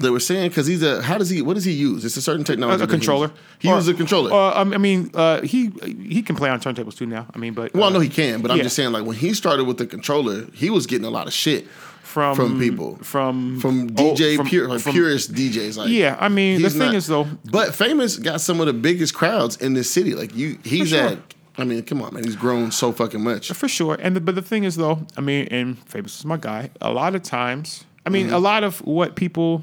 They 0.00 0.10
were 0.10 0.20
saying 0.20 0.48
because 0.48 0.66
he's 0.66 0.82
a 0.82 1.02
how 1.02 1.18
does 1.18 1.28
he 1.30 1.42
what 1.42 1.54
does 1.54 1.64
he 1.64 1.72
use? 1.72 2.04
It's 2.04 2.16
a 2.16 2.22
certain 2.22 2.44
technology. 2.44 2.82
a 2.82 2.86
he 2.86 2.90
controller. 2.90 3.26
uses. 3.28 3.38
He 3.60 3.68
Or- 3.68 3.74
uses 3.76 3.88
a 3.88 3.94
controller. 3.94 4.32
Uh, 4.32 4.60
um, 4.60 4.72
I 4.72 4.78
mean, 4.78 5.10
uh, 5.14 5.42
he 5.42 5.70
he 6.08 6.22
can 6.22 6.36
play 6.36 6.48
on 6.50 6.58
turntables 6.60 6.96
too 6.96 7.06
now. 7.06 7.26
I 7.34 7.38
mean, 7.38 7.54
but 7.54 7.72
well, 7.74 7.84
I 7.84 7.86
uh, 7.86 7.90
know 7.90 8.00
he 8.00 8.08
can, 8.08 8.40
but 8.42 8.50
I'm 8.50 8.58
just 8.58 8.74
saying 8.76 8.92
like 8.92 9.04
when 9.04 9.16
he 9.16 9.34
started 9.34 9.64
with 9.66 9.78
the 9.78 9.86
controller, 9.86 10.46
he 10.54 10.70
was 10.70 10.86
getting 10.86 11.04
a 11.06 11.10
lot 11.10 11.26
of 11.26 11.32
shit 11.32 11.66
from 12.02 12.34
from 12.34 12.58
people. 12.58 12.96
from 13.02 13.60
from 13.60 13.90
oh, 13.98 14.14
DJ 14.14 14.36
from- 14.36 14.46
pure 14.46 14.68
like 14.68 14.80
from- 14.80 14.92
purist 14.92 15.32
DJs. 15.34 15.76
Like 15.76 15.90
Yeah, 15.90 16.16
I 16.18 16.28
mean, 16.28 16.62
the 16.62 16.70
thing 16.70 16.78
not- 16.80 16.94
is 16.94 17.06
though, 17.06 17.28
but 17.50 17.74
famous 17.74 18.16
got 18.16 18.40
some 18.40 18.58
of 18.60 18.66
the 18.66 18.72
biggest 18.72 19.14
crowds 19.14 19.56
in 19.58 19.74
this 19.74 19.90
city. 19.90 20.14
Like 20.14 20.34
you, 20.34 20.58
he's 20.64 20.88
sure. 20.88 21.00
at. 21.00 21.18
I 21.58 21.64
mean, 21.64 21.82
come 21.82 22.00
on, 22.00 22.14
man, 22.14 22.24
he's 22.24 22.36
grown 22.36 22.70
so 22.72 22.90
fucking 22.90 23.22
much. 23.22 23.52
for 23.52 23.68
sure. 23.68 23.98
And 24.00 24.16
the, 24.16 24.20
but 24.20 24.34
the 24.34 24.40
thing 24.40 24.64
is 24.64 24.76
though, 24.76 25.04
I 25.18 25.20
mean, 25.20 25.46
and 25.50 25.78
famous 25.86 26.18
is 26.18 26.24
my 26.24 26.38
guy. 26.38 26.70
A 26.80 26.90
lot 26.90 27.14
of 27.14 27.22
times, 27.22 27.84
I 28.06 28.08
mean, 28.08 28.26
Mm-hmm. 28.26 28.34
a 28.34 28.38
lot 28.38 28.64
of 28.64 28.80
what 28.86 29.14
people, 29.14 29.62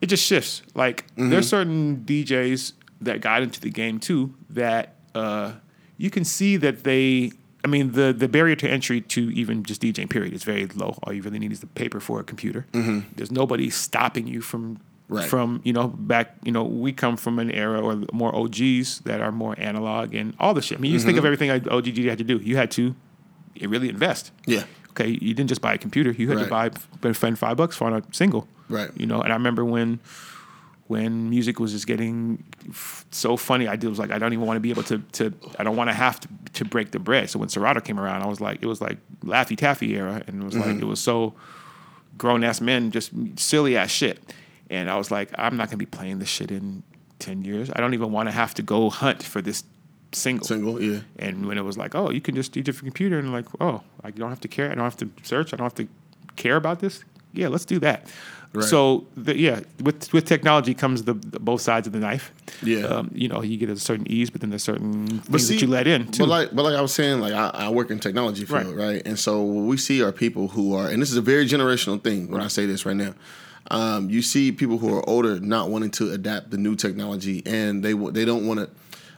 it 0.00 0.06
just 0.06 0.24
shifts. 0.24 0.62
Like 0.74 1.06
Mm-hmm. 1.12 1.30
there's 1.30 1.48
certain 1.48 2.04
DJs 2.04 2.72
that 3.02 3.20
got 3.20 3.42
into 3.42 3.60
the 3.60 3.70
game 3.70 3.98
too 3.98 4.34
that 4.50 4.94
uh, 5.14 5.52
you 5.96 6.10
can 6.10 6.24
see 6.24 6.56
that 6.58 6.84
they. 6.84 7.32
I 7.64 7.68
mean, 7.68 7.92
the 7.92 8.12
the 8.12 8.28
barrier 8.28 8.54
to 8.56 8.68
entry 8.68 9.00
to 9.00 9.30
even 9.32 9.64
just 9.64 9.82
DJing 9.82 10.08
period 10.08 10.32
is 10.32 10.44
very 10.44 10.66
low. 10.66 10.96
All 11.02 11.12
you 11.12 11.20
really 11.22 11.38
need 11.40 11.50
is 11.50 11.60
the 11.60 11.66
paper 11.66 11.98
for 12.00 12.20
a 12.20 12.24
computer. 12.24 12.66
There's 12.72 13.32
nobody 13.32 13.70
stopping 13.70 14.26
you 14.26 14.40
from 14.40 14.78
Mm-hmm. 15.06 15.14
Right. 15.18 15.28
from 15.28 15.60
you 15.62 15.72
know 15.72 15.86
back 15.86 16.34
you 16.42 16.50
know 16.50 16.64
we 16.64 16.92
come 16.92 17.16
from 17.16 17.38
an 17.38 17.52
era 17.52 17.80
or 17.80 18.02
more 18.12 18.34
OGs 18.34 19.02
that 19.04 19.20
are 19.20 19.30
more 19.30 19.54
analog 19.56 20.14
and 20.16 20.34
all 20.40 20.52
the 20.52 20.60
shit. 20.60 20.78
I 20.78 20.80
mean, 20.80 20.90
you 20.90 20.96
just 20.96 21.02
Mm-hmm. 21.06 21.10
think 21.10 21.18
of 21.18 21.24
everything 21.24 21.48
like 21.50 21.64
OGG 21.70 21.98
had 22.06 22.18
to 22.18 22.24
do. 22.24 22.38
You 22.38 22.56
had 22.56 22.72
to 22.72 22.92
really 23.60 23.88
invest. 23.88 24.32
Yeah, 24.46 24.64
Okay, 24.90 25.08
you 25.10 25.32
didn't 25.32 25.46
just 25.48 25.60
buy 25.60 25.74
a 25.74 25.78
computer. 25.78 26.10
You 26.10 26.28
had 26.30 26.38
Right. 26.50 26.72
to 26.72 26.80
buy 27.00 27.12
spend 27.12 27.38
five 27.38 27.56
bucks 27.56 27.80
on 27.80 27.92
a 27.94 28.02
single. 28.10 28.48
Right. 28.68 28.90
You 28.96 29.06
know, 29.06 29.20
and 29.22 29.32
I 29.32 29.36
remember 29.36 29.64
when 29.64 30.00
when 30.88 31.28
music 31.30 31.58
was 31.58 31.72
just 31.72 31.86
getting 31.88 32.44
f- 32.68 33.04
so 33.10 33.36
funny, 33.36 33.66
I 33.66 33.74
did 33.74 33.88
was 33.88 33.98
like, 33.98 34.12
I 34.12 34.18
don't 34.20 34.32
even 34.32 34.46
want 34.46 34.56
to 34.56 34.60
be 34.60 34.70
able 34.70 34.84
to 34.84 34.98
to 35.12 35.32
I 35.58 35.64
don't 35.64 35.76
want 35.76 35.90
to 35.90 35.94
have 35.94 36.20
to 36.20 36.28
to 36.54 36.64
break 36.64 36.90
the 36.92 36.98
bread. 36.98 37.28
So 37.30 37.38
when 37.38 37.48
Serato 37.48 37.80
came 37.80 37.98
around, 37.98 38.22
I 38.22 38.26
was 38.26 38.40
like, 38.40 38.62
it 38.62 38.66
was 38.66 38.80
like 38.80 38.98
Laffy 39.24 39.56
Taffy 39.56 39.94
era, 39.96 40.22
and 40.26 40.42
it 40.42 40.44
was 40.44 40.54
Mm-hmm. 40.54 40.70
like 40.70 40.80
it 40.82 40.86
was 40.86 41.00
so 41.00 41.34
grown 42.18 42.44
ass 42.44 42.60
men, 42.60 42.90
just 42.92 43.10
silly 43.38 43.76
ass 43.76 43.90
shit. 43.90 44.20
And 44.70 44.88
I 44.90 44.96
was 44.96 45.10
like, 45.10 45.30
I'm 45.36 45.56
not 45.56 45.68
gonna 45.68 45.76
be 45.78 45.86
playing 45.86 46.18
this 46.18 46.28
shit 46.28 46.50
in 46.50 46.82
ten 47.18 47.42
years. 47.44 47.70
I 47.74 47.80
don't 47.80 47.94
even 47.94 48.12
want 48.12 48.28
to 48.28 48.32
have 48.32 48.54
to 48.54 48.62
go 48.62 48.88
hunt 48.90 49.22
for 49.22 49.42
this 49.42 49.64
single. 50.12 50.46
single. 50.46 50.80
Yeah, 50.82 51.00
And 51.18 51.46
when 51.46 51.58
it 51.58 51.64
was 51.64 51.76
like, 51.76 51.94
oh, 51.94 52.10
you 52.10 52.20
can 52.20 52.34
just 52.36 52.52
from 52.54 52.62
your 52.64 52.74
computer, 52.74 53.18
and 53.18 53.32
like, 53.32 53.46
oh, 53.60 53.82
I 54.04 54.10
don't 54.12 54.30
have 54.30 54.40
to 54.40 54.48
care. 54.48 54.70
I 54.70 54.74
don't 54.74 54.84
have 54.84 54.96
to 54.98 55.10
search. 55.24 55.52
I 55.52 55.56
don't 55.56 55.64
have 55.64 55.74
to 55.76 55.88
care 56.36 56.56
about 56.56 56.78
this. 56.80 57.04
Yeah, 57.32 57.48
let's 57.48 57.64
do 57.64 57.78
that. 57.80 58.08
Right. 58.56 58.64
So 58.64 59.06
the, 59.16 59.38
yeah, 59.38 59.60
with 59.82 60.12
with 60.12 60.24
technology 60.24 60.74
comes 60.74 61.04
the, 61.04 61.14
the 61.14 61.38
both 61.38 61.60
sides 61.60 61.86
of 61.86 61.92
the 61.92 61.98
knife. 61.98 62.32
Yeah. 62.62 62.86
um, 62.86 63.10
you 63.14 63.28
know, 63.28 63.42
you 63.42 63.56
get 63.56 63.68
a 63.68 63.76
certain 63.76 64.10
ease, 64.10 64.30
but 64.30 64.40
then 64.40 64.50
there's 64.50 64.62
certain 64.64 65.06
things 65.06 65.46
see, 65.46 65.54
that 65.54 65.62
you 65.62 65.68
let 65.68 65.86
in 65.86 66.10
too. 66.10 66.22
But 66.24 66.28
like, 66.28 66.54
but 66.54 66.62
like 66.64 66.74
I 66.74 66.80
was 66.80 66.92
saying, 66.92 67.20
like 67.20 67.32
I, 67.34 67.50
I 67.54 67.68
work 67.70 67.90
in 67.90 67.98
technology 67.98 68.44
field, 68.44 68.66
Right. 68.66 68.76
right. 68.76 69.02
And 69.06 69.18
so 69.18 69.42
what 69.42 69.64
we 69.66 69.76
see 69.76 70.02
are 70.02 70.12
people 70.12 70.48
who 70.48 70.74
are, 70.74 70.88
and 70.88 71.00
this 71.02 71.10
is 71.10 71.16
a 71.16 71.22
very 71.22 71.46
generational 71.46 72.02
thing 72.02 72.30
when 72.30 72.40
I 72.40 72.48
say 72.48 72.66
this 72.66 72.86
right 72.86 72.96
now. 72.96 73.14
Um, 73.70 74.10
you 74.10 74.22
see 74.22 74.52
people 74.52 74.78
who 74.78 74.96
are 74.96 75.06
older 75.08 75.40
not 75.40 75.70
wanting 75.70 75.90
to 75.92 76.12
adapt 76.12 76.50
the 76.52 76.56
new 76.56 76.76
technology, 76.76 77.42
and 77.44 77.84
they 77.84 77.92
they 77.92 78.24
don't 78.24 78.46
want 78.46 78.60
to. 78.60 78.70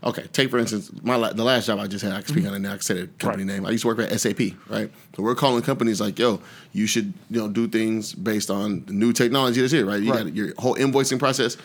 Okay, 0.05 0.25
take 0.33 0.51
for 0.51 0.59
instance 0.59 0.91
my 1.03 1.17
la- 1.17 1.33
the 1.33 1.43
last 1.45 1.67
job 1.67 1.79
I 1.81 1.87
just 1.89 2.05
had. 2.05 2.13
I 2.13 2.23
can 2.23 2.29
speak 2.35 2.47
on 2.47 2.55
it 2.55 2.61
now. 2.61 2.71
I 2.71 2.73
can 2.75 2.83
say 2.83 2.95
the 2.95 3.07
company 3.19 3.43
Mm-hmm. 3.45 3.51
Right. 3.51 3.57
name. 3.57 3.67
I 3.67 3.71
used 3.71 3.83
to 3.83 3.89
work 3.89 3.99
at 3.99 4.21
SAP, 4.21 4.41
right? 4.69 4.91
So 5.17 5.23
we're 5.23 5.35
calling 5.35 5.63
companies 5.63 6.01
like, 6.01 6.19
yo, 6.19 6.41
you 6.73 6.87
should 6.87 7.13
you 7.31 7.41
know 7.41 7.49
do 7.49 7.67
things 7.67 8.13
based 8.15 8.51
on 8.51 8.85
the 8.87 8.93
new 8.93 9.13
technology 9.13 9.61
that's 9.61 9.73
here, 9.73 9.87
right? 9.87 10.01
You 10.03 10.13
Right. 10.13 10.25
got 10.25 10.35
your 10.37 10.53
whole 10.59 10.77
invoicing 10.77 11.19
process. 11.19 11.57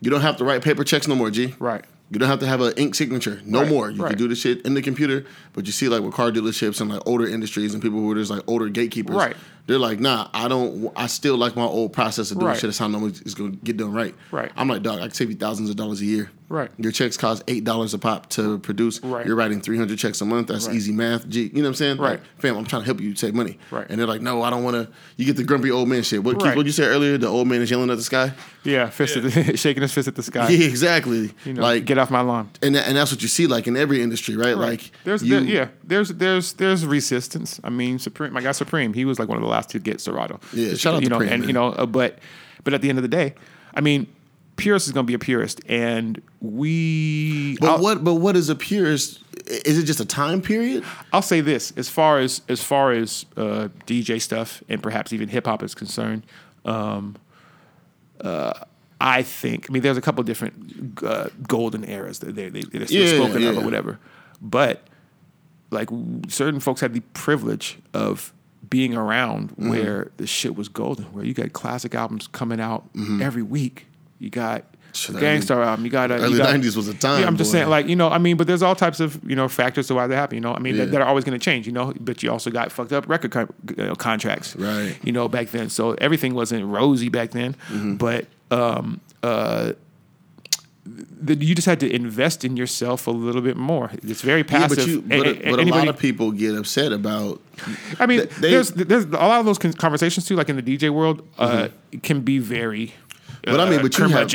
You 0.00 0.10
don't 0.10 0.22
have 0.22 0.36
to 0.38 0.44
write 0.44 0.62
paper 0.62 0.82
checks 0.82 1.06
no 1.06 1.14
more, 1.14 1.30
G. 1.30 1.54
Right. 1.60 1.84
You 2.10 2.18
don't 2.18 2.28
have 2.28 2.40
to 2.40 2.46
have 2.46 2.60
an 2.60 2.74
ink 2.76 2.94
signature 2.94 3.40
no 3.44 3.60
Right, 3.60 3.68
more. 3.70 3.90
You 3.90 4.02
can 4.04 4.18
do 4.18 4.28
the 4.28 4.34
shit 4.34 4.60
in 4.66 4.74
the 4.74 4.82
computer. 4.82 5.24
But 5.54 5.64
you 5.66 5.72
see, 5.72 5.88
like 5.88 6.02
with 6.02 6.12
car 6.12 6.30
dealerships 6.30 6.80
and 6.80 6.90
like 6.90 7.00
older 7.06 7.26
industries 7.26 7.72
and 7.72 7.82
people 7.82 8.00
who 8.00 8.10
are 8.10 8.16
just 8.16 8.30
like 8.30 8.42
older 8.46 8.68
gatekeepers, 8.68 9.14
Right. 9.16 9.36
They're 9.66 9.78
like, 9.78 10.00
nah, 10.00 10.28
I 10.34 10.48
don't. 10.48 10.92
I 10.96 11.06
still 11.06 11.36
like 11.36 11.54
my 11.54 11.62
old 11.62 11.92
process 11.92 12.30
of 12.32 12.38
doing 12.38 12.48
Right. 12.48 12.56
shit. 12.56 12.68
That's 12.68 12.78
how 12.78 12.88
normally 12.88 13.12
it's 13.24 13.34
gonna 13.34 13.50
get 13.62 13.76
done 13.76 13.92
right. 13.92 14.14
Right. 14.32 14.50
I'm 14.56 14.66
like, 14.68 14.82
dog, 14.82 14.98
I 14.98 15.02
can 15.02 15.12
save 15.12 15.30
you 15.30 15.36
thousands 15.36 15.70
of 15.70 15.76
dollars 15.76 16.00
a 16.00 16.04
year. 16.04 16.30
Right. 16.48 16.70
Your 16.76 16.92
checks 16.92 17.16
cost 17.16 17.42
eight 17.48 17.64
dollars 17.64 17.94
a 17.94 17.98
pop 17.98 18.28
to 18.30 18.58
produce. 18.58 19.00
Right. 19.02 19.24
You're 19.24 19.36
writing 19.36 19.60
300 19.62 19.98
checks 19.98 20.20
a 20.20 20.26
month. 20.26 20.48
That's 20.48 20.66
Right. 20.66 20.76
easy 20.76 20.92
math. 20.92 21.26
G, 21.26 21.44
you 21.44 21.48
know 21.54 21.62
what 21.62 21.68
I'm 21.68 21.74
saying? 21.76 21.96
Right. 21.98 22.10
Like, 22.10 22.20
fam, 22.40 22.56
I'm 22.58 22.66
trying 22.66 22.82
to 22.82 22.86
help 22.86 23.00
you 23.00 23.14
save 23.14 23.34
money. 23.34 23.58
Right. 23.70 23.86
And 23.88 23.98
they're 23.98 24.06
like, 24.06 24.20
no, 24.20 24.42
I 24.42 24.50
don't 24.50 24.62
want 24.62 24.74
to. 24.76 24.88
You 25.16 25.24
get 25.24 25.36
the 25.36 25.44
grumpy 25.44 25.70
old 25.70 25.88
man 25.88 26.02
shit. 26.02 26.22
What, 26.22 26.42
Right. 26.42 26.54
what 26.56 26.66
you 26.66 26.72
said 26.72 26.88
earlier? 26.88 27.16
The 27.16 27.28
old 27.28 27.48
man 27.48 27.62
is 27.62 27.70
yelling 27.70 27.88
at 27.88 27.96
the 27.96 28.02
sky. 28.02 28.32
yeah, 28.64 28.90
fist 28.90 29.16
At 29.16 29.22
the, 29.22 29.56
shaking 29.56 29.80
his 29.82 29.92
fist 29.94 30.08
at 30.08 30.14
the 30.14 30.22
sky. 30.22 30.50
Yeah, 30.50 30.66
exactly. 30.66 31.30
You 31.46 31.54
know, 31.54 31.62
like 31.62 31.86
get 31.86 31.96
off 31.96 32.10
my 32.10 32.20
lawn. 32.20 32.50
and 32.60 32.74
that, 32.74 32.86
and 32.86 32.96
that's 32.98 33.10
what 33.12 33.22
you 33.22 33.28
see 33.28 33.46
like 33.46 33.66
in 33.66 33.76
every 33.76 34.02
industry, 34.02 34.36
right? 34.36 34.56
Like 34.58 34.90
there's 35.04 35.22
you, 35.22 35.40
there, 35.40 35.48
yeah, 35.48 35.68
there's 35.84 36.10
there's 36.10 36.52
there's 36.54 36.84
resistance. 36.84 37.60
I 37.64 37.70
mean, 37.70 37.98
Supreme, 37.98 38.32
my 38.34 38.42
guy 38.42 38.52
Supreme, 38.52 38.92
he 38.92 39.04
was 39.06 39.18
like 39.18 39.28
one 39.28 39.38
of 39.38 39.42
the 39.42 39.48
last 39.52 39.70
to 39.70 39.78
get 39.78 40.00
Serato. 40.00 40.40
Yeah, 40.52 40.74
shout 40.74 40.94
out 40.94 41.02
you 41.02 41.08
know, 41.08 41.18
Preem, 41.18 41.30
and 41.30 41.40
man. 41.40 41.48
you 41.48 41.52
know, 41.52 41.68
uh, 41.68 41.86
but 41.86 42.18
but 42.64 42.74
at 42.74 42.82
the 42.82 42.88
end 42.88 42.98
of 42.98 43.02
the 43.02 43.08
day, 43.08 43.34
I 43.74 43.80
mean, 43.80 44.06
purist 44.56 44.86
is 44.86 44.92
going 44.92 45.06
to 45.06 45.08
be 45.10 45.14
a 45.14 45.18
purist, 45.18 45.60
and 45.68 46.20
we. 46.40 47.56
But 47.60 47.68
I'll, 47.70 47.78
what? 47.82 48.02
But 48.04 48.14
what 48.14 48.36
is 48.36 48.48
a 48.48 48.54
purist? 48.54 49.20
Is 49.46 49.78
it 49.78 49.84
just 49.84 50.00
a 50.00 50.04
time 50.04 50.40
period? 50.40 50.84
I'll 51.12 51.22
say 51.22 51.40
this: 51.40 51.72
as 51.76 51.88
far 51.88 52.18
as 52.18 52.42
as 52.48 52.62
far 52.62 52.92
as 52.92 53.26
uh, 53.36 53.68
DJ 53.86 54.20
stuff 54.20 54.62
and 54.68 54.82
perhaps 54.82 55.12
even 55.12 55.28
hip 55.28 55.46
hop 55.46 55.62
is 55.62 55.74
concerned, 55.74 56.24
um, 56.64 57.16
uh, 58.20 58.52
I 59.00 59.22
think. 59.22 59.66
I 59.68 59.72
mean, 59.72 59.82
there's 59.82 59.96
a 59.96 60.00
couple 60.00 60.22
different 60.24 61.02
uh, 61.02 61.28
golden 61.48 61.84
eras 61.88 62.20
that 62.20 62.34
they, 62.36 62.48
they, 62.50 62.62
they're 62.62 62.86
still 62.86 63.02
Yeah, 63.02 63.24
spoken 63.24 63.36
of 63.48 63.54
yeah. 63.54 63.60
or 63.60 63.64
whatever, 63.64 63.98
but 64.40 64.86
like 65.70 65.88
certain 66.28 66.60
folks 66.60 66.80
had 66.82 66.92
the 66.94 67.00
privilege 67.14 67.78
of 67.94 68.32
being 68.68 68.94
around 68.94 69.50
Mm-hmm. 69.50 69.68
where 69.70 70.10
the 70.16 70.26
shit 70.26 70.54
was 70.56 70.68
golden, 70.68 71.04
where 71.06 71.24
you 71.24 71.34
got 71.34 71.52
classic 71.52 71.94
albums 71.94 72.26
coming 72.26 72.60
out 72.60 72.88
every 73.20 73.42
week. 73.42 73.86
You 74.18 74.30
got 74.30 74.64
a 75.08 75.12
Gang 75.14 75.40
Starr 75.42 75.62
album. 75.62 75.84
You 75.84 75.90
got 75.90 76.10
a 76.10 76.16
you 76.18 76.20
early 76.24 76.38
got- 76.38 76.54
90s 76.54 76.76
was 76.76 76.86
a 76.86 76.94
time, 76.94 77.22
Yeah, 77.22 77.26
I'm 77.26 77.36
just 77.36 77.50
saying, 77.50 77.68
like 77.68 77.86
you 77.88 77.96
know, 77.96 78.08
I 78.08 78.18
mean, 78.18 78.36
but 78.36 78.46
there's 78.46 78.62
all 78.62 78.74
types 78.76 79.00
of 79.00 79.18
you 79.28 79.34
know 79.34 79.48
factors 79.48 79.86
to 79.88 79.94
why 79.94 80.06
that 80.06 80.14
happen. 80.14 80.36
You 80.36 80.40
know, 80.42 80.54
I 80.54 80.58
mean, 80.60 80.74
Yeah. 80.76 80.84
that, 80.84 80.92
that 80.92 81.00
are 81.00 81.06
always 81.08 81.24
going 81.24 81.38
to 81.38 81.44
change. 81.44 81.66
You 81.66 81.72
know, 81.72 81.92
but 81.98 82.22
you 82.22 82.30
also 82.30 82.50
got 82.50 82.70
fucked 82.70 82.92
up 82.92 83.08
record 83.08 83.30
con- 83.32 83.52
you 83.76 83.84
know, 83.84 83.94
contracts, 83.94 84.54
Right. 84.54 84.96
You 85.02 85.12
know, 85.12 85.28
back 85.28 85.48
then, 85.48 85.68
so 85.70 85.92
everything 85.94 86.34
wasn't 86.34 86.64
rosy 86.66 87.08
back 87.08 87.30
then. 87.32 87.54
Mm-hmm. 87.68 87.96
But 87.96 88.26
um, 88.50 89.00
uh, 89.22 89.72
the, 90.84 91.36
you 91.36 91.54
just 91.54 91.66
had 91.66 91.78
to 91.80 91.90
invest 91.94 92.44
in 92.44 92.56
yourself 92.56 93.06
a 93.06 93.10
little 93.10 93.40
bit 93.42 93.56
more. 93.56 93.90
It's 94.02 94.20
very 94.22 94.40
Yeah, 94.40 94.46
passive. 94.46 94.78
but 94.78 94.86
you, 94.86 94.98
A- 94.98 95.02
but, 95.02 95.26
a- 95.26 95.48
a, 95.48 95.50
but 95.56 95.60
a 95.60 95.64
lot 95.70 95.88
of 95.88 95.96
people 95.98 96.32
get 96.32 96.56
upset 96.56 96.92
about. 96.92 97.40
I 98.00 98.06
mean, 98.06 98.26
they- 98.40 98.50
there's 98.50 98.70
there's 98.72 99.04
a 99.04 99.08
lot 99.10 99.38
of 99.40 99.46
those 99.46 99.58
conversations 99.58 100.26
too, 100.26 100.34
like 100.34 100.48
in 100.48 100.56
the 100.56 100.62
DJ 100.62 100.90
world, 100.90 101.26
uh, 101.38 101.68
can 102.02 102.20
be 102.22 102.38
very. 102.38 102.88
Mm-hmm. 102.88 103.50
But 103.52 103.60
I 103.60 103.70
mean, 103.70 103.78
uh, 103.80 103.82
but 103.82 103.98
you 103.98 104.08
have, 104.08 104.30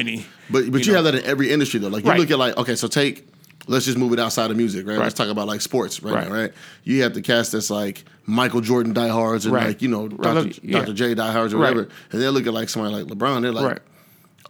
but 0.49 0.71
but 0.71 0.85
you, 0.85 0.91
know? 0.93 0.95
have 0.95 1.03
that 1.05 1.15
in 1.15 1.23
every 1.25 1.51
industry 1.51 1.79
though. 1.79 1.87
Like 1.89 2.03
you 2.03 2.09
Right. 2.11 2.19
look 2.19 2.31
at 2.31 2.39
like 2.39 2.55
okay, 2.57 2.75
so 2.75 2.87
take. 2.87 3.27
Let's 3.69 3.83
just 3.85 3.97
move 3.97 4.13
it 4.13 4.19
outside 4.19 4.49
of 4.49 4.55
music, 4.55 4.87
right? 4.87 4.93
Right. 4.97 5.03
Let's 5.03 5.13
talk 5.15 5.27
about 5.27 5.45
like 5.47 5.59
sports 5.59 6.01
right, 6.01 6.13
Right. 6.13 6.29
now, 6.29 6.33
right? 6.33 6.53
You 6.85 7.03
have 7.03 7.13
the 7.13 7.21
cast 7.21 7.51
that's 7.51 7.69
like 7.69 8.05
Michael 8.25 8.61
Jordan 8.61 8.93
diehards 8.93 9.43
and 9.45 9.53
Right. 9.53 9.67
like 9.67 9.81
you 9.81 9.89
know 9.89 10.07
Dr. 10.07 10.51
yeah. 10.63 10.79
Dr. 10.79 10.93
J 10.93 11.13
diehards 11.15 11.53
or 11.53 11.57
whatever, 11.57 11.89
and 12.13 12.21
they 12.21 12.29
look 12.29 12.47
at 12.47 12.53
like 12.53 12.69
somebody 12.69 12.95
like 12.95 13.05
LeBron. 13.05 13.41
They're 13.41 13.51
like. 13.51 13.81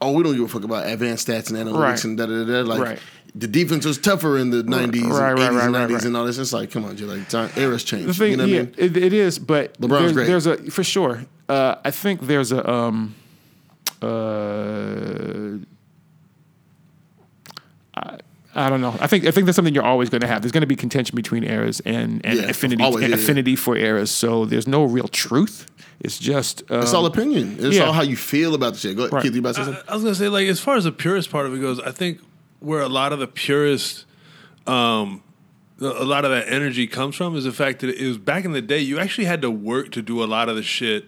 Oh, 0.02 0.12
we 0.12 0.24
don't 0.24 0.34
give 0.36 0.44
a 0.44 0.48
fuck 0.48 0.64
about 0.64 0.88
advanced 0.88 1.28
stats 1.28 1.50
and 1.50 1.58
analytics 1.58 1.80
Right. 1.80 2.04
and 2.06 2.18
da 2.18 2.26
da 2.26 2.44
da. 2.44 2.64
da. 2.64 2.70
Like 2.70 2.82
Right. 2.82 3.00
the 3.36 3.48
defense 3.48 3.86
was 3.86 3.98
tougher 3.98 4.38
in 4.38 4.50
the 4.52 4.64
nineties, 4.64 5.04
Right, 5.04 5.32
eighties, 5.34 5.40
right, 5.44 5.48
and 5.50 5.56
right, 5.58 5.70
nineties, 5.72 5.96
right. 5.96 6.06
and 6.06 6.18
all 6.18 6.26
this. 6.26 6.38
It's 6.38 6.54
like, 6.54 6.72
come 6.72 6.86
on, 6.86 6.96
Jay, 6.98 7.06
like 7.06 7.28
time, 7.30 7.50
eras 7.58 7.84
changed. 7.84 8.08
The 8.10 8.14
thing, 8.14 8.32
you 8.32 8.38
know 8.38 8.44
what 8.44 8.50
yeah, 8.52 8.60
I 8.60 8.64
mean? 8.64 8.74
it, 8.78 8.98
it 8.98 9.14
is, 9.14 9.40
but 9.40 9.80
LeBron's 9.82 9.90
there's, 9.90 10.14
great. 10.14 10.28
there's 10.28 10.46
a 10.48 10.58
for 10.72 10.84
sure. 10.84 11.26
Uh, 11.50 11.76
I 11.84 11.92
think 11.92 12.22
there's 12.22 12.52
a 12.52 12.70
um, 12.70 13.16
uh, 14.02 15.58
I, 18.58 18.66
I 18.66 18.70
don't 18.70 18.82
know. 18.82 18.96
I 19.00 19.08
think 19.08 19.26
I 19.26 19.32
think 19.32 19.46
that's 19.46 19.56
something 19.56 19.74
you're 19.74 19.84
always 19.84 20.10
going 20.10 20.22
to 20.22 20.28
have. 20.28 20.42
There's 20.42 20.52
going 20.52 20.62
to 20.62 20.68
be 20.68 20.76
contention 20.76 21.16
between 21.16 21.44
eras 21.44 21.80
and, 21.86 22.26
and 22.26 22.40
Yeah, 22.40 22.46
affinity 22.46 22.84
always, 22.84 23.04
and 23.04 23.12
yeah, 23.12 23.18
yeah. 23.18 23.24
affinity 23.24 23.56
for 23.56 23.78
eras. 23.78 24.12
So 24.12 24.46
there's 24.46 24.68
no 24.68 24.84
real 24.84 25.08
truth. 25.08 25.68
It's 26.00 26.18
just 26.20 26.64
um, 26.72 26.82
It's 26.82 26.94
all 26.94 27.06
opinion. 27.06 27.58
It's 27.60 27.76
yeah. 27.78 27.84
all 27.84 27.94
how 27.94 28.02
you 28.04 28.16
feel 28.18 28.54
about 28.56 28.74
the 28.74 28.80
shit. 28.80 28.96
Go 28.96 29.04
ahead, 29.04 29.14
Right. 29.14 29.24
Keith, 29.24 29.34
you 29.34 29.40
about 29.40 29.56
to 29.56 29.62
say 29.62 29.66
something? 29.66 29.84
I 29.88 29.94
was 29.94 30.04
gonna 30.04 30.16
say, 30.16 30.30
like, 30.30 30.48
as 30.48 30.60
far 30.60 30.76
as 30.76 30.84
the 30.84 30.92
purist 30.92 31.30
part 31.32 31.46
of 31.46 31.54
it 31.56 31.60
goes, 31.60 31.80
I 31.80 31.92
think 31.92 32.20
where 32.60 32.82
a 32.82 32.90
lot 32.90 33.14
of 33.14 33.20
the 33.20 33.28
purist, 33.28 34.06
um, 34.66 35.24
a 35.80 36.04
lot 36.06 36.26
of 36.26 36.32
that 36.32 36.48
energy 36.52 36.88
comes 36.88 37.16
from 37.16 37.36
is 37.36 37.44
the 37.44 37.52
fact 37.52 37.80
that 37.82 37.90
it 37.90 38.08
was 38.08 38.18
back 38.18 38.46
in 38.46 38.52
the 38.52 38.62
day. 38.62 38.80
You 38.80 39.00
actually 39.00 39.26
had 39.26 39.42
to 39.44 39.52
work 39.52 39.92
to 39.92 40.02
do 40.02 40.24
a 40.24 40.26
lot 40.26 40.50
of 40.50 40.56
the 40.56 40.64
shit 40.64 41.06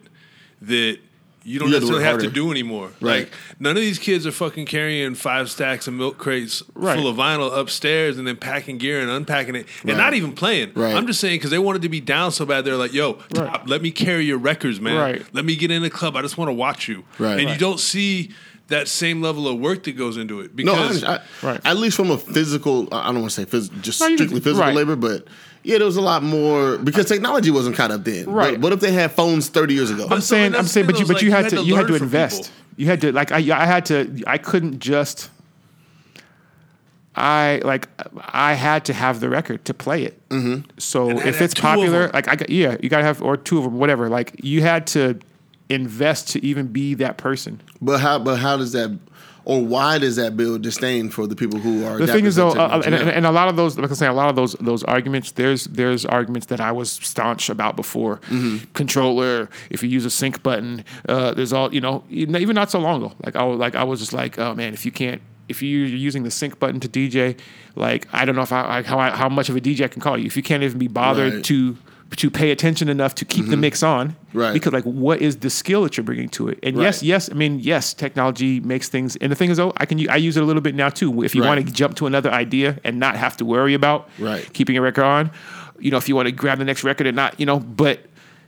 that 0.62 1.00
you 1.43 1.58
don't 1.60 1.69
You 1.69 1.75
necessarily 1.75 2.04
have 2.04 2.19
to 2.19 2.30
do 2.30 2.52
anymore. 2.52 2.91
Right. 3.02 3.19
Like 3.21 3.32
none 3.60 3.75
of 3.78 3.82
these 3.82 3.97
kids 3.99 4.28
are 4.28 4.32
fucking 4.32 4.65
carrying 4.65 5.15
five 5.15 5.49
stacks 5.49 5.88
of 5.88 5.93
milk 5.93 6.17
crates 6.17 6.62
Right. 6.75 6.97
full 6.97 7.08
of 7.08 7.15
vinyl 7.15 7.58
upstairs 7.58 8.17
and 8.17 8.28
then 8.28 8.36
packing 8.36 8.78
gear 8.78 8.99
and 8.99 9.10
unpacking 9.10 9.56
it 9.56 9.65
and 9.82 9.91
Right. 9.91 9.97
not 9.97 10.13
even 10.13 10.34
playing. 10.34 10.71
Right. 10.75 10.93
I'm 10.95 11.08
just 11.08 11.19
saying 11.19 11.38
because 11.39 11.52
they 11.52 11.60
wanted 11.60 11.82
to 11.84 11.89
be 11.89 12.02
down 12.02 12.32
so 12.32 12.45
bad. 12.45 12.65
They're 12.65 12.75
like, 12.75 12.93
"Yo. 12.93 13.13
Top, 13.34 13.63
let 13.67 13.82
me 13.82 13.91
carry 13.91 14.25
your 14.25 14.38
records, 14.38 14.80
man. 14.82 14.95
Right. 14.97 15.25
Let 15.34 15.45
me 15.45 15.56
get 15.56 15.71
in 15.71 15.82
the 15.82 15.89
club. 15.89 16.15
I 16.15 16.21
just 16.21 16.38
want 16.38 16.49
to 16.49 16.54
watch 16.54 16.88
you." 16.88 17.04
Right. 17.17 17.39
And 17.39 17.49
you 17.49 17.58
don't 17.58 17.80
see 17.80 18.32
that 18.67 18.88
same 18.88 19.19
level 19.19 19.47
of 19.47 19.58
work 19.58 19.82
that 19.84 19.93
goes 19.97 20.15
into 20.15 20.41
it 20.41 20.56
No, 20.56 20.73
because 20.75 21.04
I, 21.04 21.15
I, 21.15 21.19
Right. 21.41 21.62
at 21.65 21.78
least 21.78 21.95
from 21.97 22.12
a 22.12 22.17
physical, 22.19 22.88
I 22.91 23.08
don't 23.12 23.21
want 23.21 23.32
to 23.32 23.43
say 23.43 23.45
phys, 23.49 23.69
just 23.82 23.99
No, 23.99 24.13
strictly 24.15 24.39
physical 24.41 24.62
right. 24.62 24.75
labor, 24.75 24.95
but 24.95 25.25
yeah, 25.70 25.78
there 25.78 25.86
was 25.86 25.98
a 25.98 26.02
lot 26.02 26.24
more 26.24 26.78
because 26.80 27.06
technology 27.06 27.52
wasn't 27.52 27.76
caught 27.76 27.92
up 27.92 28.04
then. 28.04 28.28
Right. 28.28 28.54
But 28.54 28.62
what 28.62 28.74
if 28.74 28.80
they 28.80 28.92
had 28.92 29.12
phones 29.12 29.50
30 29.50 29.74
years 29.76 29.92
ago? 29.92 30.08
I'm 30.10 30.20
saying, 30.20 30.54
that's 30.54 30.62
I'm 30.62 30.68
saying, 30.68 30.88
but 30.88 31.00
you, 31.00 31.06
but 31.06 31.18
is 31.18 31.22
you 31.22 31.32
had 31.32 31.46
you 31.46 31.50
to, 31.52 31.56
had 31.58 31.62
to 31.62 31.68
you 31.68 31.76
had 31.76 31.88
to 31.88 31.96
invest. 31.96 32.44
people. 32.44 32.56
You 32.78 32.86
had 32.88 33.02
to, 33.02 33.12
like, 33.12 33.32
I, 33.32 33.38
I 33.38 33.66
had 33.66 33.86
to, 33.88 34.24
I 34.26 34.40
couldn't 34.40 34.80
just, 34.80 35.30
I 37.16 37.62
like, 37.64 37.88
I 38.18 38.54
had 38.54 38.86
to 38.86 38.94
have 38.94 39.20
the 39.20 39.30
record 39.30 39.66
to 39.66 39.74
play 39.74 40.04
it. 40.04 40.30
Mm-hmm. 40.30 40.70
So 40.80 41.10
And 41.10 41.20
if 41.20 41.42
it's 41.42 41.54
have 41.54 41.54
two 41.54 41.60
of 41.60 41.76
popular, 41.76 42.10
like, 42.14 42.28
I 42.28 42.36
got, 42.36 42.50
yeah, 42.50 42.78
you 42.82 42.90
gotta 42.90 43.04
have 43.04 43.22
or 43.22 43.38
two 43.38 43.60
of 43.60 43.66
them, 43.66 43.78
whatever. 43.78 44.10
Like, 44.10 44.40
you 44.44 44.62
had 44.62 44.88
to 44.88 45.20
invest 45.70 46.30
to 46.30 46.44
even 46.44 46.68
be 46.68 46.96
that 46.96 47.18
person. 47.18 47.62
But 47.80 48.00
how? 48.00 48.18
But 48.18 48.38
how 48.38 48.58
does 48.58 48.72
that, 48.72 48.98
or 49.50 49.66
why 49.66 49.98
does 49.98 50.16
that 50.18 50.38
build 50.38 50.62
disdain 50.62 51.10
for 51.10 51.26
the 51.26 51.36
people 51.36 51.58
who 51.58 51.84
are? 51.84 51.98
The 51.98 52.06
thing 52.06 52.28
is, 52.28 52.36
though, 52.36 52.50
uh, 52.50 52.84
to 52.84 52.86
and, 52.86 53.10
and 53.10 53.26
a 53.26 53.32
lot 53.32 53.48
of 53.48 53.56
those, 53.56 53.80
like 53.80 53.90
I 53.90 53.96
say, 53.96 54.06
a 54.06 54.14
lot 54.14 54.30
of 54.30 54.36
those 54.36 54.54
those 54.62 54.84
arguments. 54.84 55.32
There's 55.32 55.64
there's 55.64 56.06
arguments 56.06 56.46
that 56.48 56.62
I 56.62 56.72
was 56.72 56.92
staunch 56.92 57.50
about 57.50 57.76
before. 57.76 58.18
Mm-hmm. 58.28 58.72
Controller, 58.74 59.50
if 59.72 59.82
you 59.82 59.90
use 59.90 60.06
a 60.06 60.12
sync 60.12 60.44
button, 60.44 60.86
uh, 61.08 61.34
there's 61.34 61.52
all 61.52 61.74
you 61.74 61.82
know. 61.82 62.04
Even 62.12 62.36
even 62.36 62.54
not 62.54 62.70
so 62.70 62.80
long 62.80 63.04
ago, 63.04 63.16
like 63.26 63.36
I 63.36 63.44
was 63.44 63.58
like 63.58 63.76
I 63.76 63.84
was 63.84 64.00
just 64.00 64.14
like, 64.14 64.38
oh 64.38 64.54
man, 64.54 64.74
if 64.76 64.86
you 64.86 64.92
can't. 64.92 65.20
If 65.48 65.64
you're 65.64 65.88
using 65.88 66.22
the 66.22 66.30
sync 66.30 66.60
button 66.60 66.80
to 66.82 66.88
DJ, 66.88 67.36
like 67.76 68.08
I 68.14 68.26
don't 68.26 68.36
know 68.36 68.44
if 68.44 68.52
I, 68.52 68.78
I 68.78 68.82
how 68.84 69.00
I, 69.00 69.10
how 69.10 69.30
much 69.30 69.50
of 69.50 69.56
a 69.56 69.60
DJ 69.60 69.86
I 69.86 69.88
can 69.88 70.00
call 70.00 70.16
you. 70.16 70.28
If 70.28 70.38
you 70.38 70.44
can't 70.44 70.62
even 70.62 70.78
be 70.78 70.88
bothered 70.88 71.34
Right. 71.34 71.44
to 71.46 71.76
to 72.17 72.30
pay 72.32 72.50
attention 72.52 72.89
enough 72.89 73.13
to 73.15 73.26
keep 73.26 73.45
the 73.48 73.58
mix 73.58 73.84
on, 73.84 74.15
Right. 74.34 74.54
Because 74.54 74.74
like, 74.74 74.84
what 74.84 75.22
is 75.22 75.38
the 75.38 75.50
skill 75.50 75.84
that 75.84 75.95
you're 75.98 76.04
bringing 76.04 76.30
to 76.30 76.50
it? 76.50 76.60
And 76.63 76.78
yes, 76.78 76.98
Right. 76.98 77.04
yes, 77.04 77.30
I 77.32 77.34
mean, 77.36 77.60
yes, 77.60 77.93
technology 77.93 78.60
makes 78.60 78.88
things. 78.89 79.15
And 79.17 79.32
the 79.32 79.36
thing 79.36 79.50
is, 79.52 79.58
though, 79.58 79.74
I 79.78 79.86
can 79.86 80.08
I 80.10 80.15
use 80.17 80.36
it 80.38 80.43
a 80.43 80.45
little 80.45 80.62
bit 80.62 80.76
now 80.76 80.89
too. 80.89 81.24
If 81.24 81.34
you 81.36 81.41
Right. 81.43 81.56
want 81.56 81.67
to 81.67 81.72
jump 81.74 81.95
to 81.98 82.08
another 82.08 82.32
idea 82.32 82.80
and 82.84 83.00
not 83.00 83.15
have 83.15 83.38
to 83.38 83.45
worry 83.45 83.74
about 83.74 84.10
Right. 84.19 84.52
keeping 84.54 84.76
a 84.78 84.82
record 84.82 85.04
on, 85.04 85.32
you 85.80 85.91
know, 85.91 85.98
if 85.98 86.10
you 86.10 86.15
want 86.15 86.28
to 86.28 86.32
grab 86.32 86.58
the 86.58 86.65
next 86.65 86.84
record 86.84 87.06
and 87.08 87.15
not, 87.15 87.39
you 87.39 87.45
know, 87.45 87.60
but 87.60 88.00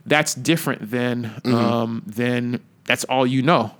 that's 0.06 0.34
different 0.34 0.90
than 0.90 1.30
Mm-hmm. 1.44 1.54
um, 1.54 2.02
than 2.06 2.60
that's 2.86 3.04
all 3.04 3.26
you 3.26 3.42
know. 3.42 3.72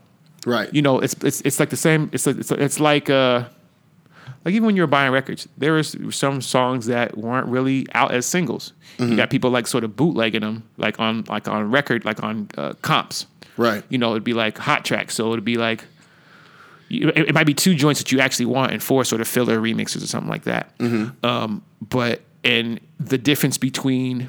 right? 0.47 0.73
You 0.75 0.83
know, 0.83 0.99
it's 1.01 1.15
it's 1.25 1.41
it's 1.43 1.59
like 1.61 1.71
the 1.71 1.77
same. 1.77 2.09
It's 2.13 2.27
like, 2.27 2.39
it's, 2.39 2.51
it's 2.53 2.81
like 2.81 3.11
uh, 3.11 3.45
like 4.45 4.55
even 4.55 4.67
when 4.67 4.77
you 4.77 4.83
were 4.83 4.89
buying 4.89 5.13
records, 5.13 5.49
there 5.57 5.73
was 5.73 5.97
some 6.11 6.41
songs 6.41 6.87
that 6.87 7.17
weren't 7.17 7.47
really 7.47 7.87
out 7.95 8.13
as 8.13 8.27
singles. 8.27 8.73
Mm-hmm. 8.99 9.13
You 9.13 9.17
got 9.17 9.31
people 9.31 9.51
like 9.51 9.67
sort 9.67 9.85
of 9.85 9.95
bootlegging 9.97 10.41
them, 10.41 10.69
like 10.77 10.99
on 10.99 11.25
like 11.29 11.49
on 11.49 11.71
record, 11.71 12.05
like 12.05 12.23
on 12.23 12.49
uh, 12.57 12.73
comps. 12.83 13.27
Right. 13.57 13.85
You 13.89 13.99
know, 13.99 14.13
it'd 14.13 14.25
be 14.25 14.35
like 14.35 14.59
hot 14.59 14.85
tracks. 14.85 15.15
So 15.15 15.33
it'd 15.33 15.45
be 15.45 15.57
like 15.57 15.85
it, 16.91 17.29
it 17.29 17.35
might 17.35 17.47
be 17.47 17.55
two 17.55 17.75
joints 17.75 18.01
that 18.01 18.13
you 18.13 18.21
actually 18.21 18.47
want 18.47 18.73
and 18.73 18.83
four 18.83 19.05
sort 19.05 19.21
of 19.21 19.29
filler 19.29 19.59
remixes 19.59 20.03
or 20.03 20.07
something 20.07 20.31
like 20.31 20.45
that. 20.45 20.73
Um, 21.23 21.63
but 21.81 22.23
and 22.45 22.81
the 22.99 23.19
difference 23.19 23.59
between 23.59 24.29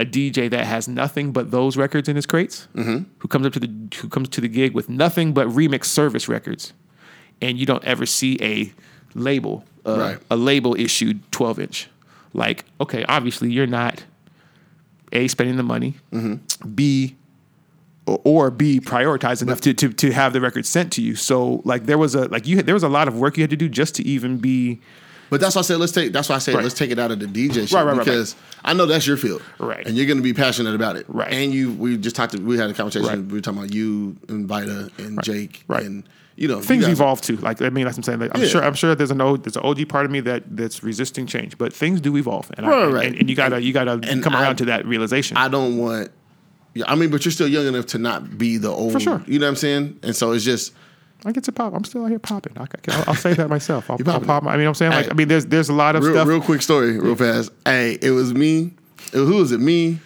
a 0.00 0.04
DJ 0.04 0.50
that 0.50 0.64
has 0.64 0.88
nothing 0.88 1.32
but 1.32 1.50
those 1.50 1.76
records 1.76 2.08
in 2.08 2.16
his 2.16 2.26
crates, 2.26 2.66
who 3.18 3.28
comes 3.28 3.46
up 3.46 3.52
to 3.52 3.60
the 3.60 3.96
who 3.96 4.08
comes 4.08 4.28
to 4.30 4.40
the 4.40 4.48
gig 4.48 4.74
with 4.74 4.88
nothing 4.88 5.32
but 5.32 5.46
remix 5.48 5.84
service 5.84 6.28
records, 6.28 6.72
and 7.40 7.58
you 7.58 7.66
don't 7.66 7.84
ever 7.84 8.06
see 8.06 8.36
a 8.40 8.72
label, 9.14 9.64
uh, 9.86 9.96
Right. 9.98 10.18
a 10.30 10.36
label 10.36 10.74
issued 10.74 11.20
twelve 11.32 11.58
inch. 11.58 11.88
Like, 12.32 12.64
okay, 12.80 13.04
obviously 13.08 13.50
you're 13.52 13.66
not 13.66 14.02
a 15.12 15.28
spending 15.28 15.56
the 15.56 15.62
money, 15.62 15.94
b 16.74 17.14
or, 18.06 18.20
or 18.24 18.50
b 18.50 18.80
prioritized 18.80 19.42
enough 19.42 19.60
to, 19.62 19.72
to 19.74 19.92
to 19.92 20.10
have 20.12 20.32
the 20.32 20.40
record 20.40 20.66
sent 20.66 20.92
to 20.94 21.02
you. 21.02 21.14
So 21.14 21.62
like 21.64 21.86
there 21.86 21.98
was 21.98 22.14
a 22.14 22.26
like 22.28 22.46
you 22.46 22.56
had- 22.56 22.66
there 22.66 22.74
was 22.74 22.82
a 22.82 22.88
lot 22.88 23.08
of 23.08 23.16
work 23.18 23.36
you 23.36 23.42
had 23.42 23.50
to 23.50 23.56
do 23.56 23.68
just 23.68 23.94
to 23.96 24.02
even 24.06 24.38
be 24.38 24.80
But 25.30 25.40
that's 25.40 25.54
why 25.54 25.60
I 25.60 25.62
said 25.62 25.78
let's 25.78 25.92
take. 25.92 26.12
That's 26.12 26.28
why 26.28 26.34
I 26.34 26.38
say 26.38 26.54
Right. 26.54 26.62
let's 26.64 26.74
take 26.74 26.90
it 26.90 26.98
out 26.98 27.10
of 27.12 27.20
the 27.20 27.26
DJ 27.26 27.62
shit 27.66 27.72
Right, 27.72 27.84
right, 27.84 27.96
because 27.98 28.34
I 28.64 28.74
know 28.74 28.86
that's 28.86 29.06
your 29.06 29.16
field, 29.16 29.42
Right. 29.58 29.86
And 29.86 29.96
you're 29.96 30.06
going 30.06 30.16
to 30.18 30.22
be 30.22 30.34
passionate 30.34 30.74
about 30.74 30.96
it, 30.96 31.06
Right. 31.08 31.32
And 31.32 31.52
you, 31.54 31.72
we 31.72 31.96
just 31.96 32.16
talked. 32.16 32.32
To, 32.32 32.42
we 32.42 32.58
had 32.58 32.68
a 32.70 32.74
conversation. 32.74 33.28
We 33.28 33.34
were 33.34 33.40
talking 33.40 33.58
about 33.60 33.72
you 33.72 34.16
and 34.28 34.46
Vita 34.48 34.90
and 34.98 35.22
Jake, 35.22 35.62
Right. 35.68 35.84
And 35.84 36.02
you 36.36 36.48
know, 36.48 36.56
you 36.56 36.62
things 36.62 36.84
guys- 36.84 36.92
evolve 36.92 37.20
too. 37.20 37.36
Like 37.36 37.62
I 37.62 37.70
mean, 37.70 37.84
that's 37.84 37.96
what 37.96 38.08
I'm 38.08 38.12
saying. 38.12 38.20
Like, 38.20 38.30
I'm 38.34 38.42
Yeah. 38.42 38.48
sure. 38.48 38.64
I'm 38.64 38.74
sure 38.74 38.94
there's 38.94 39.10
an 39.10 39.20
o, 39.20 39.36
there's 39.36 39.56
an 39.56 39.62
OG 39.64 39.84
part 39.88 40.04
of 40.04 40.10
me 40.10 40.20
that 40.20 40.42
that's 40.56 40.82
resisting 40.82 41.26
change, 41.26 41.56
but 41.58 41.72
things 41.72 42.00
do 42.00 42.16
evolve, 42.16 42.50
and, 42.56 42.66
Right, 42.66 42.82
and, 42.84 42.92
right. 42.94 43.06
and, 43.06 43.16
and 43.20 43.30
you 43.30 43.36
gotta 43.36 43.62
you 43.62 43.72
gotta 43.72 44.00
and 44.02 44.22
come 44.22 44.34
I- 44.34 44.42
around 44.42 44.56
to 44.56 44.64
that 44.66 44.86
realization. 44.86 45.36
I 45.36 45.48
don't 45.48 45.76
want. 45.78 46.10
Yeah, 46.74 46.86
I 46.88 46.96
mean, 46.96 47.10
but 47.10 47.24
you're 47.24 47.30
still 47.32 47.46
young 47.46 47.66
enough 47.68 47.86
to 47.86 47.98
not 47.98 48.36
be 48.36 48.56
the 48.56 48.68
old. 48.68 48.92
For 48.92 48.98
sure. 49.00 49.22
You 49.28 49.38
know 49.38 49.46
what 49.46 49.50
I'm 49.50 49.56
saying? 49.56 49.98
And 50.02 50.16
so 50.16 50.32
it's 50.32 50.44
just 50.44 50.72
I 51.24 51.30
get 51.32 51.44
to 51.44 51.52
pop. 51.52 51.72
I'm 51.72 51.84
still 51.84 52.04
out 52.04 52.10
here 52.10 52.18
popping. 52.18 52.52
I, 52.56 52.62
will 52.62 53.04
I'll 53.06 53.14
say 53.14 53.32
that 53.34 53.48
myself. 53.48 53.88
I'll, 53.90 53.96
You 54.04 54.04
I'll 54.10 54.20
pop. 54.20 54.44
I 54.44 54.56
mean, 54.56 54.66
I'm 54.66 54.74
saying 54.74 54.90
like 54.90 55.04
Hey. 55.06 55.10
I 55.12 55.14
mean, 55.14 55.28
there's 55.28 55.46
there's 55.46 55.68
a 55.68 55.72
lot 55.72 55.94
of 55.94 56.02
real, 56.02 56.14
stuff. 56.14 56.26
real 56.28 56.40
quick 56.40 56.62
story, 56.62 56.98
real 56.98 57.14
fast. 57.14 57.50
Hey, 57.64 57.96
it 58.02 58.10
was 58.10 58.34
me. 58.34 58.72
It 59.12 59.18
was, 59.20 59.28
who 59.28 59.36
was 59.36 59.52
it? 59.52 59.60
Me. 59.60 60.00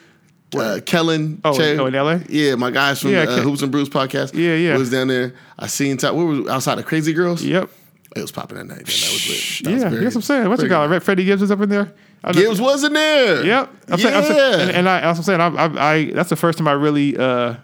Uh, 0.57 0.81
Kellen, 0.85 1.41
Oh, 1.45 1.53
oh, 1.61 1.87
in 1.87 1.93
LA? 1.95 2.21
Yeah, 2.29 2.55
my 2.55 2.71
guys 2.71 3.01
from 3.01 3.11
Yeah, 3.11 3.21
uh, 3.25 3.41
Hoops 3.43 3.61
and 3.63 3.71
Brews 3.71 3.89
podcast. 3.91 4.35
Yeah, 4.35 4.55
yeah. 4.55 4.77
Was 4.79 4.91
down 4.91 5.09
there. 5.09 5.35
I 5.59 5.67
seen 5.67 5.97
top. 5.99 6.15
Where 6.15 6.25
was 6.25 6.49
outside 6.49 6.79
of 6.79 6.87
Crazy 6.87 7.13
Girls? 7.13 7.43
Yep. 7.45 7.69
It 8.17 8.21
was 8.23 8.33
popping 8.33 8.57
that 8.57 8.65
night. 8.65 8.79
Man. 8.79 8.87
That 8.87 9.13
was 9.13 9.29
lit. 9.29 9.65
That 9.65 9.73
was 9.75 9.83
Yeah. 9.83 9.89
very- 9.91 10.05
That's 10.05 10.15
what 10.15 10.21
I'm 10.21 10.23
saying. 10.23 10.49
What's 10.49 10.63
it 10.63 10.69
very 10.69 10.89
called? 10.89 11.03
Freddie 11.03 11.25
Gibbs 11.25 11.43
was 11.43 11.51
up 11.51 11.61
in 11.61 11.69
there. 11.69 11.93
I 12.25 12.33
know- 12.33 12.41
Gibbs 12.41 12.61
wasn't 12.61 12.95
there. 12.95 13.45
Yep. 13.45 13.71
I'm 13.91 13.99
yeah. 13.99 14.05
saying, 14.05 14.17
I'm 14.17 14.25
saying, 14.25 14.61
and, 14.61 14.71
and 14.71 14.89
I, 14.89 15.01
that's 15.03 15.19
what 15.19 15.29
I'm 15.29 15.41
saying. 15.55 15.59
I, 15.59 15.65
I, 15.83 15.93
I, 15.95 16.05
that's 16.13 16.31
the 16.31 16.37
first 16.37 16.57
time 16.59 16.67
I 16.67 16.73
really, 16.73 17.17
uh, 17.17 17.55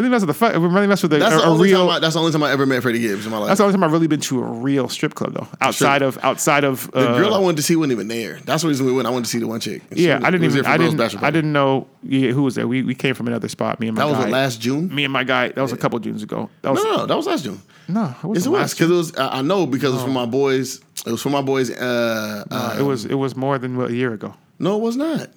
really 0.00 0.10
messed 0.10 0.26
with 0.26 0.36
the, 0.38 0.52
fu- 0.52 0.58
really 0.58 0.86
messed 0.86 1.02
with 1.02 1.12
a, 1.12 1.18
that's 1.18 1.34
a, 1.34 1.38
the 1.38 1.44
a 1.52 1.56
real. 1.58 1.86
time. 1.86 1.96
I, 1.96 1.98
that's 2.00 2.14
the 2.14 2.20
only 2.20 2.32
time 2.32 2.42
I 2.42 2.50
ever 2.50 2.66
met 2.66 2.82
Freddie 2.82 3.00
Gibbs 3.00 3.24
in 3.26 3.30
my 3.32 3.38
life. 3.38 3.48
that's 3.48 3.58
the 3.58 3.64
only 3.64 3.74
time 3.74 3.84
I've 3.84 3.92
really 3.92 4.06
been 4.06 4.20
to 4.20 4.40
a 4.42 4.44
real 4.44 4.88
strip 4.88 5.14
club 5.14 5.34
though. 5.34 5.46
Outside 5.60 6.02
of, 6.02 6.18
outside 6.22 6.64
of 6.64 6.90
the 6.92 7.10
uh, 7.10 7.18
girl 7.18 7.34
I 7.34 7.38
wanted 7.38 7.58
to 7.58 7.62
see 7.62 7.76
wasn't 7.76 7.92
even 7.92 8.08
there. 8.08 8.40
That's 8.44 8.62
the 8.62 8.68
reason 8.68 8.86
we 8.86 8.92
went. 8.92 9.06
I 9.06 9.10
wanted 9.10 9.26
to 9.26 9.30
see 9.30 9.38
the 9.38 9.46
one 9.46 9.60
chick. 9.60 9.82
She 9.94 10.06
Yeah, 10.06 10.16
was- 10.16 10.24
I 10.24 10.30
didn't 10.30 10.44
even. 10.50 10.66
I 10.66 10.76
didn't. 10.76 11.22
I 11.22 11.30
didn't 11.30 11.52
know. 11.52 11.86
Yeah, 12.02 12.30
who 12.32 12.42
was 12.42 12.54
there? 12.54 12.66
We 12.66 12.82
we 12.82 12.94
came 12.94 13.14
from 13.14 13.28
another 13.28 13.48
spot. 13.48 13.78
Me 13.80 13.88
and 13.88 13.96
my 13.96 14.02
That 14.04 14.08
was 14.08 14.16
guy. 14.16 14.20
what, 14.24 14.30
last 14.30 14.60
June. 14.60 14.94
Me 14.94 15.04
and 15.04 15.12
my 15.12 15.24
guy. 15.24 15.48
That 15.48 15.60
was 15.62 15.72
a 15.72 15.76
couple 15.76 15.98
Junes 15.98 16.22
ago. 16.22 16.48
That 16.62 16.70
was 16.72 16.82
No, 16.82 16.96
no, 16.96 17.06
that 17.06 17.16
was 17.16 17.26
last 17.26 17.44
June. 17.44 17.60
no. 17.88 18.14
It 18.24 18.46
it 18.46 18.50
last 18.50 18.74
because 18.74 18.90
it 18.90 18.94
was. 18.94 19.12
I 19.18 19.42
know 19.42 19.66
because 19.66 19.90
it 19.92 19.96
was 19.96 20.04
for 20.04 20.10
my 20.10 20.26
boys. 20.26 20.80
It 21.06 21.10
was 21.12 21.22
for 21.22 21.30
my 21.30 21.42
boys. 21.42 21.70
Uh, 21.70 22.44
uh, 22.50 22.76
It 22.78 22.82
was. 22.82 23.04
It 23.04 23.14
was 23.14 23.36
more 23.36 23.58
than 23.58 23.80
a 23.80 23.90
year 23.90 24.12
ago, 24.12 24.34
no, 24.58 24.76
it 24.76 24.80
was 24.82 24.96
not. 24.96 25.28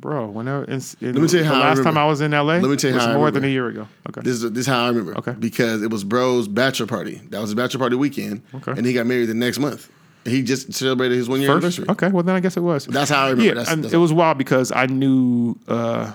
Bro. 0.00 0.26
Whenever 0.28 0.64
in, 0.64 0.80
in, 1.00 1.20
me 1.20 1.28
tell 1.28 1.38
you 1.38 1.44
the 1.44 1.44
how 1.44 1.54
I 1.54 1.68
last 1.70 1.82
time. 1.82 1.98
I 1.98 2.06
was 2.06 2.20
in 2.20 2.32
LA, 2.32 2.42
Let 2.42 2.62
me 2.62 2.76
tell 2.76 2.90
you 2.90 2.96
was 2.96 3.04
how 3.04 3.14
more 3.14 3.30
than 3.30 3.44
a 3.44 3.48
year 3.48 3.68
ago. 3.68 3.86
Okay. 4.08 4.22
This 4.22 4.42
is 4.42 4.50
this 4.52 4.62
is 4.62 4.66
how 4.66 4.84
I 4.84 4.88
remember. 4.88 5.16
Okay. 5.18 5.32
Because 5.32 5.82
it 5.82 5.90
was 5.90 6.04
Bro's 6.04 6.48
bachelor 6.48 6.86
party. 6.86 7.20
That 7.30 7.40
was 7.40 7.50
his 7.50 7.54
bachelor 7.54 7.80
party 7.80 7.96
weekend. 7.96 8.42
Okay. 8.54 8.72
And 8.72 8.84
he 8.86 8.92
got 8.92 9.06
married 9.06 9.26
the 9.26 9.34
next 9.34 9.58
month. 9.58 9.90
He 10.24 10.42
just 10.42 10.72
celebrated 10.74 11.16
his 11.16 11.28
one 11.28 11.40
year 11.40 11.50
anniversary. 11.50 11.86
Okay. 11.88 12.08
Well, 12.08 12.22
then 12.22 12.36
I 12.36 12.40
guess 12.40 12.56
it 12.56 12.60
was. 12.60 12.86
That's 12.86 13.10
how 13.10 13.26
I 13.26 13.30
remember. 13.30 13.44
Yeah, 13.44 13.54
That's- 13.54 13.72
and 13.72 13.84
that's 13.84 13.94
it 13.94 13.98
was 13.98 14.12
wild 14.12 14.38
because 14.38 14.70
I 14.72 14.86
knew 14.86 15.56
uh, 15.68 16.12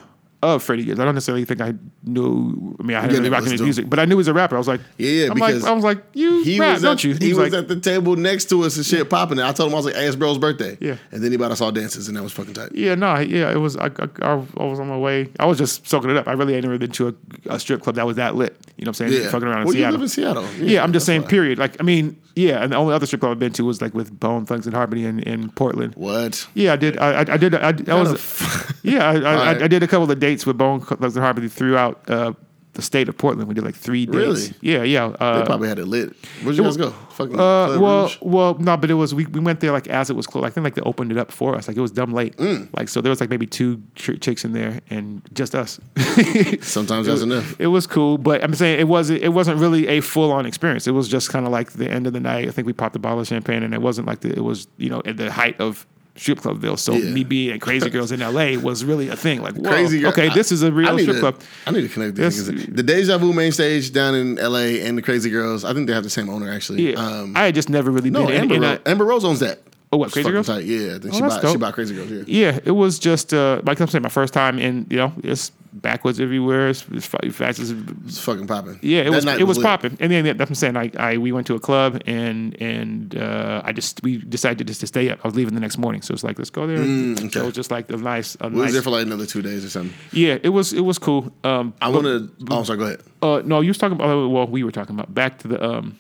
of 0.53 0.63
Freddie 0.63 0.84
Gibbs. 0.86 0.99
I 0.99 1.05
don't 1.05 1.15
necessarily 1.15 1.43
think 1.45 1.62
I 1.62 1.73
knew. 2.03 2.75
I 2.79 2.84
mean, 2.84 2.95
I 2.95 3.01
hadn't 3.01 3.15
Yeah, 3.15 3.19
really 3.19 3.29
rocking 3.29 3.51
his 3.51 3.62
music, 3.62 3.89
but 3.89 3.99
I 3.99 4.05
knew 4.05 4.15
he 4.15 4.17
was 4.17 4.27
a 4.27 4.34
rapper. 4.34 4.55
I 4.55 4.58
was 4.60 4.67
like, 4.67 4.81
Yeah, 4.97 5.10
yeah, 5.10 5.31
I'm 5.31 5.38
like, 5.38 5.53
because 5.53 5.65
I 5.65 5.71
was 5.71 5.84
like, 5.84 6.03
you 6.13 6.43
He 6.43 6.60
rap, 6.60 6.73
was 6.73 6.81
don't 6.84 6.93
at, 6.93 7.03
you? 7.03 7.13
He, 7.15 7.34
was, 7.34 7.51
like, 7.51 7.53
at 7.53 7.67
the 7.67 7.79
table 7.79 8.15
next 8.15 8.45
to 8.49 8.62
us 8.63 8.77
and 8.77 8.86
shit 8.86 9.10
popping 9.10 9.39
it. 9.39 9.43
I 9.43 9.51
told 9.51 9.69
him 9.69 9.75
I 9.75 9.77
was 9.77 9.86
like, 9.86 9.95
"Hey, 9.95 10.05
it's 10.05 10.15
Bro's 10.15 10.38
birthday." 10.38 10.77
Yeah. 10.79 10.97
And 11.12 11.23
then 11.23 11.31
he 11.31 11.38
bought 11.38 11.51
us 11.51 11.62
all 11.62 11.71
dances, 11.71 12.08
and 12.08 12.15
that 12.17 12.23
was 12.23 12.34
fucking 12.34 12.53
tight. 12.53 12.69
Yeah, 12.73 12.95
no, 12.95 13.17
yeah, 13.19 13.51
it 13.51 13.58
was. 13.58 13.75
I, 13.77 13.88
I, 13.88 14.08
I 14.21 14.36
was 14.63 14.79
on 14.79 14.88
my 14.88 14.97
way. 14.97 15.29
I 15.39 15.45
was 15.45 15.58
just 15.58 15.88
soaking 15.88 16.10
it 16.12 16.17
up. 16.17 16.27
I 16.27 16.34
really 16.34 16.53
ain't 16.55 16.63
never 16.63 16.77
been 16.77 16.91
to 16.91 17.08
a, 17.10 17.53
a 17.53 17.60
strip 17.60 17.81
club 17.81 17.95
that 17.95 18.05
was 18.05 18.17
that 18.17 18.36
lit. 18.36 18.55
You 18.77 18.83
know 18.83 18.89
what 18.89 19.01
I'm 19.01 19.09
saying? 19.09 19.23
Yeah. 19.23 19.29
Fucking 19.29 19.47
around 19.47 19.61
in 19.61 19.65
well, 19.65 19.73
Seattle. 19.73 19.91
you 19.91 19.97
live 19.97 20.01
in 20.01 20.09
Seattle. 20.09 20.53
yeah, 20.55 20.83
I'm 20.83 20.91
just 20.91 21.05
saying. 21.05 21.21
why. 21.21 21.27
Period. 21.29 21.57
Like, 21.57 21.79
I 21.79 21.83
mean, 21.83 22.19
yeah, 22.35 22.61
and 22.61 22.73
the 22.73 22.75
only 22.75 22.93
other 22.93 23.05
strip 23.05 23.21
club 23.21 23.31
I've 23.31 23.39
been 23.39 23.53
to 23.53 23.63
was 23.63 23.81
like 23.81 23.93
with 23.93 24.19
Bone 24.19 24.45
Thugs 24.45 24.65
and 24.65 24.75
Harmony 24.75 25.05
in, 25.05 25.19
in 25.19 25.49
Portland. 25.51 25.93
What? 25.95 26.45
Yeah, 26.55 26.73
I 26.73 26.75
did. 26.75 26.97
I, 26.97 27.11
I, 27.11 27.19
I 27.19 27.38
did. 27.38 27.55
I, 27.55 27.73
I 27.88 27.99
was. 28.01 28.73
yeah, 28.83 29.09
I, 29.09 29.13
I, 29.13 29.15
Alright. 29.15 29.61
I, 29.61 29.65
I 29.65 29.67
did 29.69 29.81
a 29.81 29.88
couple 29.88 30.11
of 30.11 30.19
dates 30.19 30.45
with 30.45 30.57
Bone 30.57 30.81
Thugs 30.81 31.15
and 31.15 31.23
Harmony 31.23 31.47
throughout 31.47 32.09
uh, 32.09 32.33
the 32.75 32.81
state 32.81 33.09
of 33.09 33.17
Portland. 33.17 33.47
We 33.49 33.55
did 33.55 33.63
like 33.63 33.75
three 33.75 34.05
days. 34.05 34.15
Really? 34.15 34.53
Yeah, 34.61 34.83
yeah. 34.83 35.05
Uh, 35.19 35.39
They 35.39 35.45
probably 35.45 35.67
had 35.67 35.79
it 35.79 35.85
lit. 35.88 36.13
Where'd 36.43 36.55
you 36.55 36.63
guys 36.63 36.77
go? 36.77 36.91
Fucking 36.91 37.35
uh, 37.35 37.79
well, 37.79 38.03
Rouge? 38.03 38.17
well, 38.21 38.53
no, 38.59 38.75
but 38.77 38.91
it 38.91 38.95
was 38.95 39.15
we, 39.15 39.25
we 39.27 39.39
went 39.39 39.61
there 39.61 39.71
like 39.71 39.88
as 39.88 40.09
it 40.09 40.15
was 40.15 40.27
closed. 40.27 40.45
I 40.45 40.49
think 40.49 40.63
like 40.63 40.75
they 40.75 40.81
opened 40.81 41.11
it 41.11 41.17
up 41.17 41.31
for 41.31 41.55
us. 41.55 41.67
Like 41.67 41.77
it 41.77 41.81
was 41.81 41.91
dumb 41.91 42.13
late. 42.13 42.35
Mm. 42.38 42.69
Like 42.77 42.89
so 42.89 43.01
there 43.01 43.09
was 43.09 43.19
like 43.21 43.29
maybe 43.29 43.47
two 43.47 43.81
ch- 43.95 44.19
chicks 44.19 44.43
in 44.45 44.51
there 44.53 44.81
and 44.89 45.21
just 45.33 45.55
us. 45.55 45.79
Sometimes 46.61 47.07
that's 47.07 47.21
enough. 47.21 47.55
It 47.59 47.67
was 47.67 47.88
cool, 47.88 48.17
but 48.17 48.43
I'm 48.43 48.53
saying 48.53 48.79
it 48.79 48.88
wasn't. 48.88 49.21
It 49.23 49.29
wasn't 49.29 49.59
really 49.59 49.88
a 49.88 50.01
full 50.01 50.31
on 50.31 50.45
experience. 50.45 50.88
It 50.88 50.91
was 50.91 51.07
just 51.07 51.29
kind 51.29 51.45
of 51.45 51.51
like 51.51 51.71
the 51.73 51.89
end 51.89 52.07
of 52.07 52.13
the 52.13 52.19
night. 52.19 52.47
I 52.47 52.51
think 52.51 52.65
we 52.67 52.73
popped 52.73 52.95
a 52.95 52.99
bottle 52.99 53.19
of 53.21 53.27
champagne, 53.27 53.63
and 53.63 53.73
it 53.73 53.81
wasn't 53.81 54.07
like 54.07 54.19
the, 54.21 54.29
it 54.29 54.43
was 54.43 54.67
you 54.77 54.89
know 54.89 55.01
at 55.05 55.17
the 55.17 55.31
height 55.31 55.59
of 55.59 55.88
strip 56.15 56.39
club 56.39 56.62
clubville. 56.62 56.78
So 56.80 56.93
Yeah. 56.93 57.12
me 57.12 57.23
being 57.23 57.54
at 57.54 57.62
Crazy 57.62 57.89
Girls 57.89 58.12
in 58.12 58.21
L.A. 58.21 58.58
was 58.58 58.86
really 58.86 59.10
a 59.10 59.15
thing. 59.15 59.41
Like 59.41 59.56
whoa, 59.56 59.69
Crazy 59.69 59.99
Girl- 59.99 60.10
Okay, 60.12 60.30
this 60.34 60.51
is 60.51 60.63
a 60.63 60.71
real 60.71 60.97
strip 60.97 61.15
to, 61.15 61.19
club. 61.19 61.41
I 61.67 61.71
need 61.71 61.82
to 61.82 61.89
connect 61.89 62.15
these 62.15 62.47
things. 62.47 62.65
The 62.67 62.84
Deja 62.84 63.17
Vu 63.17 63.34
main 63.34 63.51
stage 63.51 63.91
down 63.91 64.15
in 64.15 64.36
LA 64.36 64.80
and 64.86 64.97
the 64.97 65.01
Crazy 65.01 65.30
Girls, 65.30 65.63
I 65.65 65.73
think 65.73 65.88
they 65.88 65.93
have 65.93 66.04
the 66.04 66.10
same 66.10 66.30
owner 66.30 66.51
actually. 66.51 66.91
Yeah, 66.91 66.99
Um, 66.99 67.34
I 67.36 67.45
had 67.45 67.56
just 67.56 67.69
never 67.69 67.91
really 67.91 68.10
no, 68.10 68.28
been 68.28 68.41
Amber, 68.41 68.56
in 68.56 68.62
Rose, 68.62 68.80
Amber 68.86 69.06
Rose 69.06 69.25
owns 69.25 69.39
that. 69.41 69.60
Oh, 69.91 69.97
what, 69.97 70.12
Crazy 70.12 70.30
Girls? 70.30 70.47
Tight. 70.47 70.65
Yeah, 70.65 70.95
I 70.95 70.99
think 70.99 71.06
Oh, 71.13 71.17
she, 71.17 71.21
bought, 71.21 71.47
she 71.51 71.58
bought 71.58 71.73
Crazy 71.73 71.95
Girls. 71.95 72.10
Yeah. 72.10 72.23
Yeah, 72.28 72.60
it 72.65 72.71
was 72.71 72.97
just 72.99 73.34
uh, 73.34 73.62
like 73.65 73.80
I'm 73.80 73.88
saying, 73.88 74.01
my 74.01 74.10
first 74.10 74.34
time 74.34 74.58
in. 74.60 74.88
You 74.89 74.97
know, 74.97 75.13
it's 75.23 75.51
backwards 75.81 76.19
everywhere. 76.19 76.69
It's, 76.69 76.85
it's 76.91 77.05
fa- 77.05 77.19
fast 77.31 77.59
as 77.59 77.71
It's 78.05 78.19
fucking 78.19 78.47
popping. 78.47 78.79
Yeah, 78.81 79.01
it 79.01 79.11
That 79.11 79.15
was 79.15 79.25
it 79.25 79.43
was 79.47 79.59
popping, 79.59 79.97
and 79.99 80.11
then 80.11 80.25
that's 80.25 80.38
what 80.39 80.49
I'm 80.49 80.55
saying. 80.55 80.77
I, 80.77 80.91
I 80.97 81.17
we 81.17 81.31
went 81.31 81.47
to 81.47 81.55
a 81.55 81.59
club 81.59 82.01
and 82.05 82.59
and 82.61 83.15
uh, 83.17 83.61
I 83.63 83.71
just 83.73 84.01
we 84.03 84.17
decided 84.17 84.67
just 84.67 84.79
to 84.81 84.88
stay 84.88 85.09
up. 85.09 85.19
I 85.23 85.27
was 85.27 85.35
leaving 85.35 85.53
the 85.53 85.59
next 85.59 85.77
morning, 85.77 86.01
so 86.01 86.13
it's 86.13 86.23
like 86.23 86.38
let's 86.38 86.49
go 86.49 86.65
there. 86.67 86.77
Mm, 86.79 87.17
okay. 87.17 87.29
So 87.29 87.41
it 87.41 87.45
was 87.45 87.55
just 87.55 87.71
like 87.71 87.89
a 87.91 87.97
nice, 87.97 88.38
a 88.41 88.49
We 88.49 88.61
was 88.61 88.73
there 88.73 88.81
for 88.81 88.89
like 88.91 89.05
another 89.05 89.25
two 89.25 89.41
days 89.41 89.65
or 89.65 89.69
something. 89.69 89.93
yeah, 90.11 90.38
it 90.41 90.49
was 90.49 90.73
it 90.73 90.81
was 90.81 90.97
cool. 90.97 91.31
Um, 91.43 91.73
I 91.81 91.89
want 91.89 92.05
to. 92.05 92.31
Oh, 92.49 92.63
sorry. 92.63 92.79
Go 92.79 92.85
ahead. 92.85 93.01
uh, 93.21 93.41
no, 93.45 93.61
you 93.61 93.69
was 93.69 93.77
talking 93.77 93.95
about 93.95 94.29
well, 94.29 94.47
we 94.47 94.63
were 94.63 94.71
talking 94.71 94.95
about 94.95 95.13
back 95.13 95.39
to 95.39 95.47
the 95.47 95.63
um. 95.63 95.97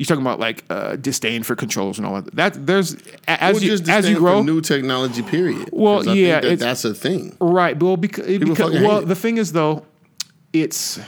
You 0.00 0.06
talking 0.06 0.22
about 0.22 0.40
like 0.40 0.64
uh, 0.70 0.96
disdain 0.96 1.42
for 1.42 1.54
controls 1.54 1.98
and 1.98 2.06
all 2.06 2.22
that. 2.22 2.34
That 2.34 2.66
there's 2.66 2.96
as 3.28 3.52
Well, 3.52 3.62
you 3.62 3.74
as 3.86 4.08
you 4.08 4.16
grow, 4.16 4.42
new 4.42 4.62
technology. 4.62 5.20
Period. 5.20 5.68
Well, 5.74 6.06
yeah, 6.16 6.40
that 6.40 6.58
that's 6.58 6.86
a 6.86 6.94
thing. 6.94 7.36
Right. 7.38 7.78
Well, 7.78 7.98
because, 7.98 8.26
because 8.38 8.80
well, 8.80 9.02
the 9.02 9.14
thing 9.14 9.36
is 9.36 9.52
though, 9.52 9.84
it's 10.54 10.98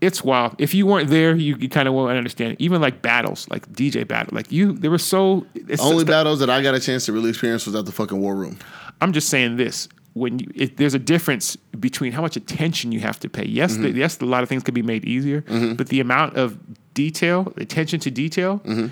it's 0.00 0.22
wild. 0.22 0.54
If 0.58 0.74
you 0.74 0.86
weren't 0.86 1.10
there, 1.10 1.34
you, 1.34 1.56
you 1.56 1.68
kind 1.68 1.88
of 1.88 1.94
won't 1.94 2.16
understand. 2.16 2.52
it. 2.52 2.60
Even 2.60 2.80
like 2.80 3.02
battles, 3.02 3.48
like 3.50 3.68
DJ 3.72 4.06
battle, 4.06 4.36
like 4.36 4.52
you, 4.52 4.74
they 4.74 4.86
were 4.86 4.96
so. 4.96 5.44
It's 5.56 5.82
Only 5.82 6.04
battles 6.04 6.38
that 6.38 6.48
I 6.48 6.62
got 6.62 6.76
a 6.76 6.80
chance 6.80 7.06
to 7.06 7.12
really 7.12 7.30
experience 7.30 7.66
was 7.66 7.74
at 7.74 7.84
the 7.84 7.90
fucking 7.90 8.20
war 8.20 8.36
room. 8.36 8.60
I'm 9.00 9.12
just 9.12 9.28
saying 9.28 9.56
this. 9.56 9.88
When 10.22 10.38
you, 10.40 10.48
it, 10.54 10.78
there's 10.78 10.94
a 10.94 10.98
difference 11.14 11.56
between 11.78 12.12
how 12.12 12.22
much 12.22 12.36
attention 12.36 12.90
you 12.90 13.00
have 13.00 13.18
to 13.20 13.28
pay. 13.28 13.44
Yes, 13.46 13.74
Mm-hmm. 13.74 13.82
the, 13.82 13.90
yes, 14.02 14.18
a 14.20 14.24
lot 14.24 14.42
of 14.42 14.48
things 14.48 14.62
could 14.62 14.72
be 14.82 14.86
made 14.94 15.04
easier, 15.04 15.40
but 15.78 15.88
the 15.88 16.00
amount 16.00 16.36
of 16.36 16.58
detail, 16.94 17.52
attention 17.58 18.00
to 18.00 18.10
detail, 18.10 18.60
Mm-hmm. 18.64 18.86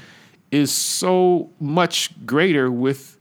is 0.50 0.70
so 0.70 1.48
much 1.60 1.96
greater 2.26 2.70
with 2.70 3.18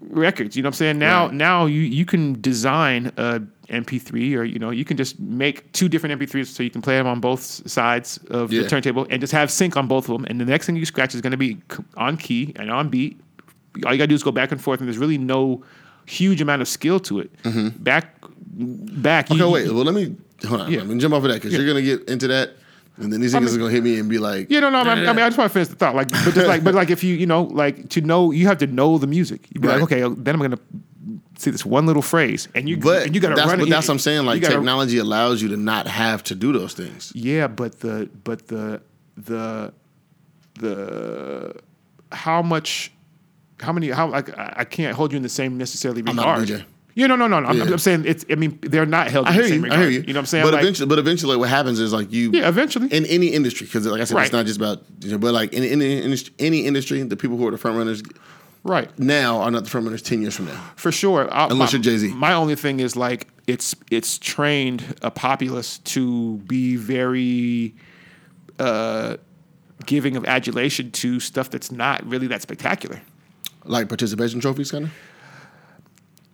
records. 0.00 0.56
You 0.56 0.62
know 0.62 0.68
what 0.68 0.74
I'm 0.74 0.78
saying? 0.78 0.98
Now, 0.98 1.26
Right. 1.26 1.34
now 1.34 1.66
you 1.66 1.80
you 1.80 2.04
can 2.04 2.40
design 2.40 3.12
a 3.16 3.40
MP3, 3.70 4.36
or 4.36 4.44
you 4.44 4.58
know, 4.58 4.70
you 4.70 4.84
can 4.84 4.96
just 4.98 5.18
make 5.18 5.72
two 5.72 5.88
different 5.88 6.20
MP3s 6.20 6.48
so 6.48 6.62
you 6.62 6.70
can 6.70 6.82
play 6.82 6.96
them 6.98 7.06
on 7.06 7.20
both 7.20 7.40
sides 7.68 8.18
of 8.30 8.52
Yeah. 8.52 8.62
the 8.62 8.68
turntable 8.68 9.06
and 9.10 9.20
just 9.20 9.32
have 9.32 9.50
sync 9.50 9.76
on 9.76 9.86
both 9.86 10.08
of 10.08 10.12
them. 10.16 10.26
And 10.28 10.38
the 10.40 10.44
next 10.44 10.66
thing 10.66 10.76
you 10.76 10.84
scratch 10.84 11.14
is 11.14 11.20
going 11.22 11.30
to 11.30 11.36
be 11.38 11.56
on 11.96 12.16
key 12.18 12.52
and 12.56 12.70
on 12.70 12.88
beat. 12.90 13.18
All 13.86 13.92
you 13.92 13.98
got 13.98 14.04
to 14.04 14.08
do 14.08 14.14
is 14.14 14.22
go 14.22 14.30
back 14.32 14.52
and 14.52 14.60
forth, 14.60 14.80
and 14.80 14.86
there's 14.88 14.98
really 14.98 15.18
no 15.18 15.64
huge 16.06 16.40
amount 16.40 16.62
of 16.62 16.68
skill 16.68 17.00
to 17.00 17.20
it. 17.20 17.30
Back, 17.82 18.16
back. 18.52 19.26
Mm-hmm. 19.28 19.34
Okay, 19.34 19.44
you, 19.44 19.50
wait. 19.50 19.66
Well, 19.72 19.84
let 19.84 19.94
me 19.94 20.16
hold 20.46 20.60
on. 20.62 20.70
Yeah. 20.72 20.78
Let 20.80 20.88
me 20.88 20.98
jump 20.98 21.14
off 21.14 21.24
of 21.24 21.30
that 21.30 21.42
because 21.42 21.52
you're 21.52 21.66
gonna 21.66 21.82
get 21.82 22.08
into 22.08 22.28
that, 22.28 22.50
and 22.96 23.12
then 23.12 23.20
these 23.20 23.34
niggas 23.34 23.46
mean- 23.46 23.54
are 23.54 23.58
gonna 23.58 23.70
hit 23.70 23.82
me 23.82 23.98
and 23.98 24.08
be 24.08 24.18
like, 24.18 24.48
Yeah, 24.50 24.60
no, 24.60 24.70
no. 24.70 24.78
I 24.80 24.94
mean, 24.94 25.08
I 25.08 25.12
mean, 25.12 25.22
I 25.24 25.28
just 25.28 25.38
want 25.38 25.50
to 25.50 25.54
finish 25.54 25.68
the 25.68 25.76
thought. 25.76 25.94
Like, 25.94 26.08
but 26.10 26.34
just 26.34 26.46
like, 26.46 26.62
but 26.64 26.74
like, 26.74 26.90
if 26.90 27.02
you, 27.04 27.14
you 27.14 27.26
know, 27.26 27.44
like 27.44 27.88
to 27.90 28.00
know, 28.00 28.30
you 28.30 28.46
have 28.46 28.58
to 28.58 28.66
know 28.66 28.98
the 28.98 29.06
music. 29.06 29.46
You 29.54 29.60
be 29.60 29.68
Right. 29.68 29.80
like, 29.80 29.84
okay, 29.92 30.00
then 30.00 30.34
I'm 30.34 30.40
gonna 30.42 30.58
see 31.36 31.50
this 31.50 31.66
one 31.66 31.84
little 31.86 32.00
phrase, 32.02 32.46
and 32.54 32.68
you, 32.68 32.76
But 32.76 33.06
and 33.06 33.14
you 33.14 33.20
got 33.20 33.30
to 33.30 33.34
that's, 33.34 33.48
run 33.48 33.58
but 33.58 33.66
it. 33.66 33.70
that's 33.70 33.88
what 33.88 33.94
I'm 33.94 33.98
saying. 33.98 34.24
Like 34.24 34.40
gotta- 34.40 34.54
technology 34.54 34.98
allows 34.98 35.42
you 35.42 35.48
to 35.48 35.56
not 35.56 35.88
have 35.88 36.22
to 36.24 36.34
do 36.34 36.52
those 36.52 36.74
things. 36.74 37.10
Yeah, 37.14 37.48
but 37.48 37.80
the 37.80 38.08
but 38.22 38.46
the 38.48 38.80
the 39.16 39.72
the 40.60 41.54
how 42.12 42.42
much 42.42 42.92
how 43.64 43.72
many 43.72 43.88
how 43.90 44.08
like 44.08 44.30
I 44.38 44.64
can't 44.64 44.94
hold 44.96 45.12
you 45.12 45.16
in 45.16 45.22
the 45.22 45.28
same 45.28 45.58
necessarily 45.58 46.02
regard. 46.02 46.46
DJ. 46.48 46.64
Yeah, 46.96 47.08
no, 47.08 47.16
no, 47.16 47.26
no. 47.26 47.40
no. 47.40 47.48
I'm, 47.48 47.60
I'm 47.72 47.78
saying 47.78 48.04
it's. 48.06 48.24
I 48.30 48.36
mean, 48.36 48.56
they're 48.62 48.86
not 48.86 49.08
held. 49.10 49.26
I 49.26 49.30
in 49.30 49.34
hear 49.34 49.42
the 49.42 49.48
same 49.48 49.58
you. 49.58 49.62
regard. 49.64 49.80
I 49.80 49.82
hear 49.82 49.90
you. 49.90 50.00
You 50.06 50.12
know 50.12 50.18
what 50.18 50.22
I'm 50.22 50.26
saying? 50.26 50.44
But 50.44 50.54
Like, 50.54 50.62
eventually, 50.62 50.86
but 50.88 50.98
eventually, 51.00 51.36
what 51.36 51.48
happens 51.48 51.80
is 51.80 51.92
like 51.92 52.12
you. 52.12 52.30
yeah, 52.30 52.46
eventually. 52.48 52.86
In 52.92 53.04
any 53.06 53.28
industry, 53.28 53.66
because 53.66 53.84
like 53.86 54.00
I 54.00 54.04
said, 54.04 54.14
Right. 54.14 54.24
it's 54.26 54.32
not 54.32 54.46
just 54.46 54.58
about. 54.58 54.82
You 55.00 55.10
know, 55.12 55.18
but 55.18 55.34
like 55.34 55.52
in 55.52 55.64
any 55.64 56.00
industry, 56.00 56.32
any 56.38 56.66
industry, 56.66 57.02
the 57.02 57.16
people 57.16 57.36
who 57.36 57.48
are 57.48 57.50
the 57.50 57.58
front 57.58 57.76
runners 57.78 58.00
right. 58.62 58.96
now 58.96 59.40
are 59.40 59.50
not 59.50 59.64
the 59.64 59.70
front 59.70 59.86
runners 59.86 60.02
ten 60.02 60.22
years 60.22 60.36
from 60.36 60.44
now. 60.46 60.70
For 60.76 60.92
sure. 60.92 61.28
I- 61.34 61.48
Unless 61.48 61.72
my- 61.72 61.78
you're 61.78 61.82
Jay-Z. 61.82 62.12
My 62.14 62.32
only 62.34 62.54
thing 62.54 62.78
is 62.78 62.94
like 62.94 63.26
it's 63.48 63.74
it's 63.90 64.16
trained 64.18 64.94
a 65.02 65.10
populace 65.10 65.78
to 65.78 66.36
be 66.46 66.76
very 66.76 67.74
uh, 68.60 69.16
giving 69.84 70.16
of 70.16 70.24
adulation 70.26 70.92
to 70.92 71.18
stuff 71.18 71.50
that's 71.50 71.72
not 71.72 72.06
really 72.06 72.28
that 72.28 72.40
spectacular. 72.40 73.00
Like 73.64 73.88
participation 73.88 74.40
trophies, 74.40 74.70
kind 74.70 74.84
of. 74.86 74.90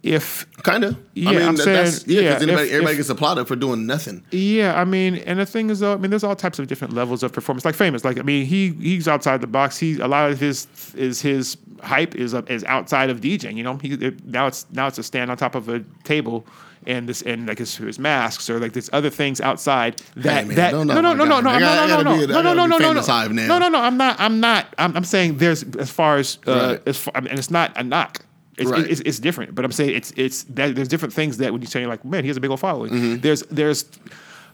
If 0.03 0.51
Kind 0.63 0.83
of. 0.85 0.97
Yeah, 1.13 1.29
I 1.29 1.33
mean, 1.35 1.43
I'm 1.43 1.57
that, 1.57 1.63
saying- 1.63 1.85
that's 1.85 2.07
yeah. 2.07 2.21
yeah, 2.23 2.29
Because 2.31 2.43
anybody, 2.45 2.67
if- 2.69 2.73
everybody 2.73 2.93
if- 2.93 2.99
gets 3.01 3.09
applauded 3.11 3.47
for 3.47 3.55
doing 3.57 3.87
nothing. 3.87 4.25
yeah, 4.31 4.81
I 4.81 4.85
mean, 4.87 5.17
and 5.17 5.39
the 5.39 5.45
thing 5.45 5.69
is 5.69 5.81
though, 5.81 5.93
I 5.93 5.97
mean, 5.99 6.11
there's 6.11 6.25
all 6.25 6.35
types 6.35 6.59
of 6.59 6.69
different 6.69 6.95
levels 6.95 7.23
of 7.23 7.33
performance. 7.35 7.67
Like 7.67 7.75
famous, 7.75 8.03
like 8.03 8.19
I 8.19 8.23
mean, 8.23 8.47
he 8.47 8.71
he's 8.81 9.07
outside 9.07 9.43
the 9.43 9.47
box. 9.47 9.77
He 9.79 9.99
a 10.01 10.09
lot 10.09 10.31
of 10.31 10.41
his 10.41 10.67
is 10.97 11.21
his 11.21 11.59
hype 11.83 12.15
is 12.15 12.33
is 12.49 12.65
outside 12.65 13.11
of 13.11 13.21
DJing. 13.21 13.57
You 13.57 13.63
know, 13.63 13.77
he 13.77 13.97
now 14.25 14.47
it's 14.47 14.65
now 14.73 14.87
it's 14.87 14.99
a 14.99 15.03
stand 15.03 15.31
on 15.31 15.37
top 15.37 15.55
of 15.55 15.69
a 15.69 15.81
table. 16.05 16.47
And 16.87 17.07
this 17.07 17.21
and 17.23 17.47
like 17.47 17.59
his, 17.59 17.77
his 17.77 17.99
masks 17.99 18.49
or 18.49 18.59
like 18.59 18.73
there's 18.73 18.89
other 18.93 19.11
things 19.11 19.41
outside 19.41 20.01
that 20.17 20.47
man, 20.47 20.57
that 20.57 20.73
no 20.73 20.83
no 20.83 20.95
no 21.01 21.13
no 21.13 21.25
no 21.25 21.25
no 21.25 21.41
no 21.41 21.51
no 21.51 21.51
a- 21.51 21.55
I 21.55 21.87
no 21.87 22.03
no 22.03 22.67
no 22.67 22.67
no 22.67 22.79
no 22.79 22.93
no 22.93 23.47
no 23.47 23.59
no 23.59 23.69
no 23.69 23.79
I'm 23.79 23.99
not 23.99 24.19
I'm 24.19 24.41
not 24.41 24.75
I'm, 24.79 24.97
I'm 24.97 25.05
saying 25.05 25.37
there's 25.37 25.63
as 25.77 25.91
far 25.91 26.17
as 26.17 26.39
uh, 26.47 26.53
Right. 26.79 26.89
as 26.89 26.97
far, 26.97 27.13
and 27.17 27.27
it's 27.39 27.51
not 27.51 27.73
a 27.77 27.83
knock 27.85 28.25
it's, 28.57 28.71
Right. 28.71 28.87
it's, 28.91 29.01
it's 29.03 29.19
different, 29.19 29.55
but 29.55 29.65
I'm 29.65 29.73
saying 29.73 29.95
it's 29.95 30.11
it's 30.17 30.45
that 30.45 30.75
there's 30.75 30.89
different 30.89 31.13
things 31.15 31.37
that 31.39 31.53
when 31.53 31.61
you 31.61 31.67
say 31.69 31.87
like, 31.87 32.05
man, 32.05 32.25
he 32.25 32.29
has 32.29 32.37
a 32.37 32.41
big 32.41 32.51
old 32.51 32.61
following. 32.61 32.93
Mm-hmm. 32.93 33.21
There's 33.21 33.43
there's 33.51 33.85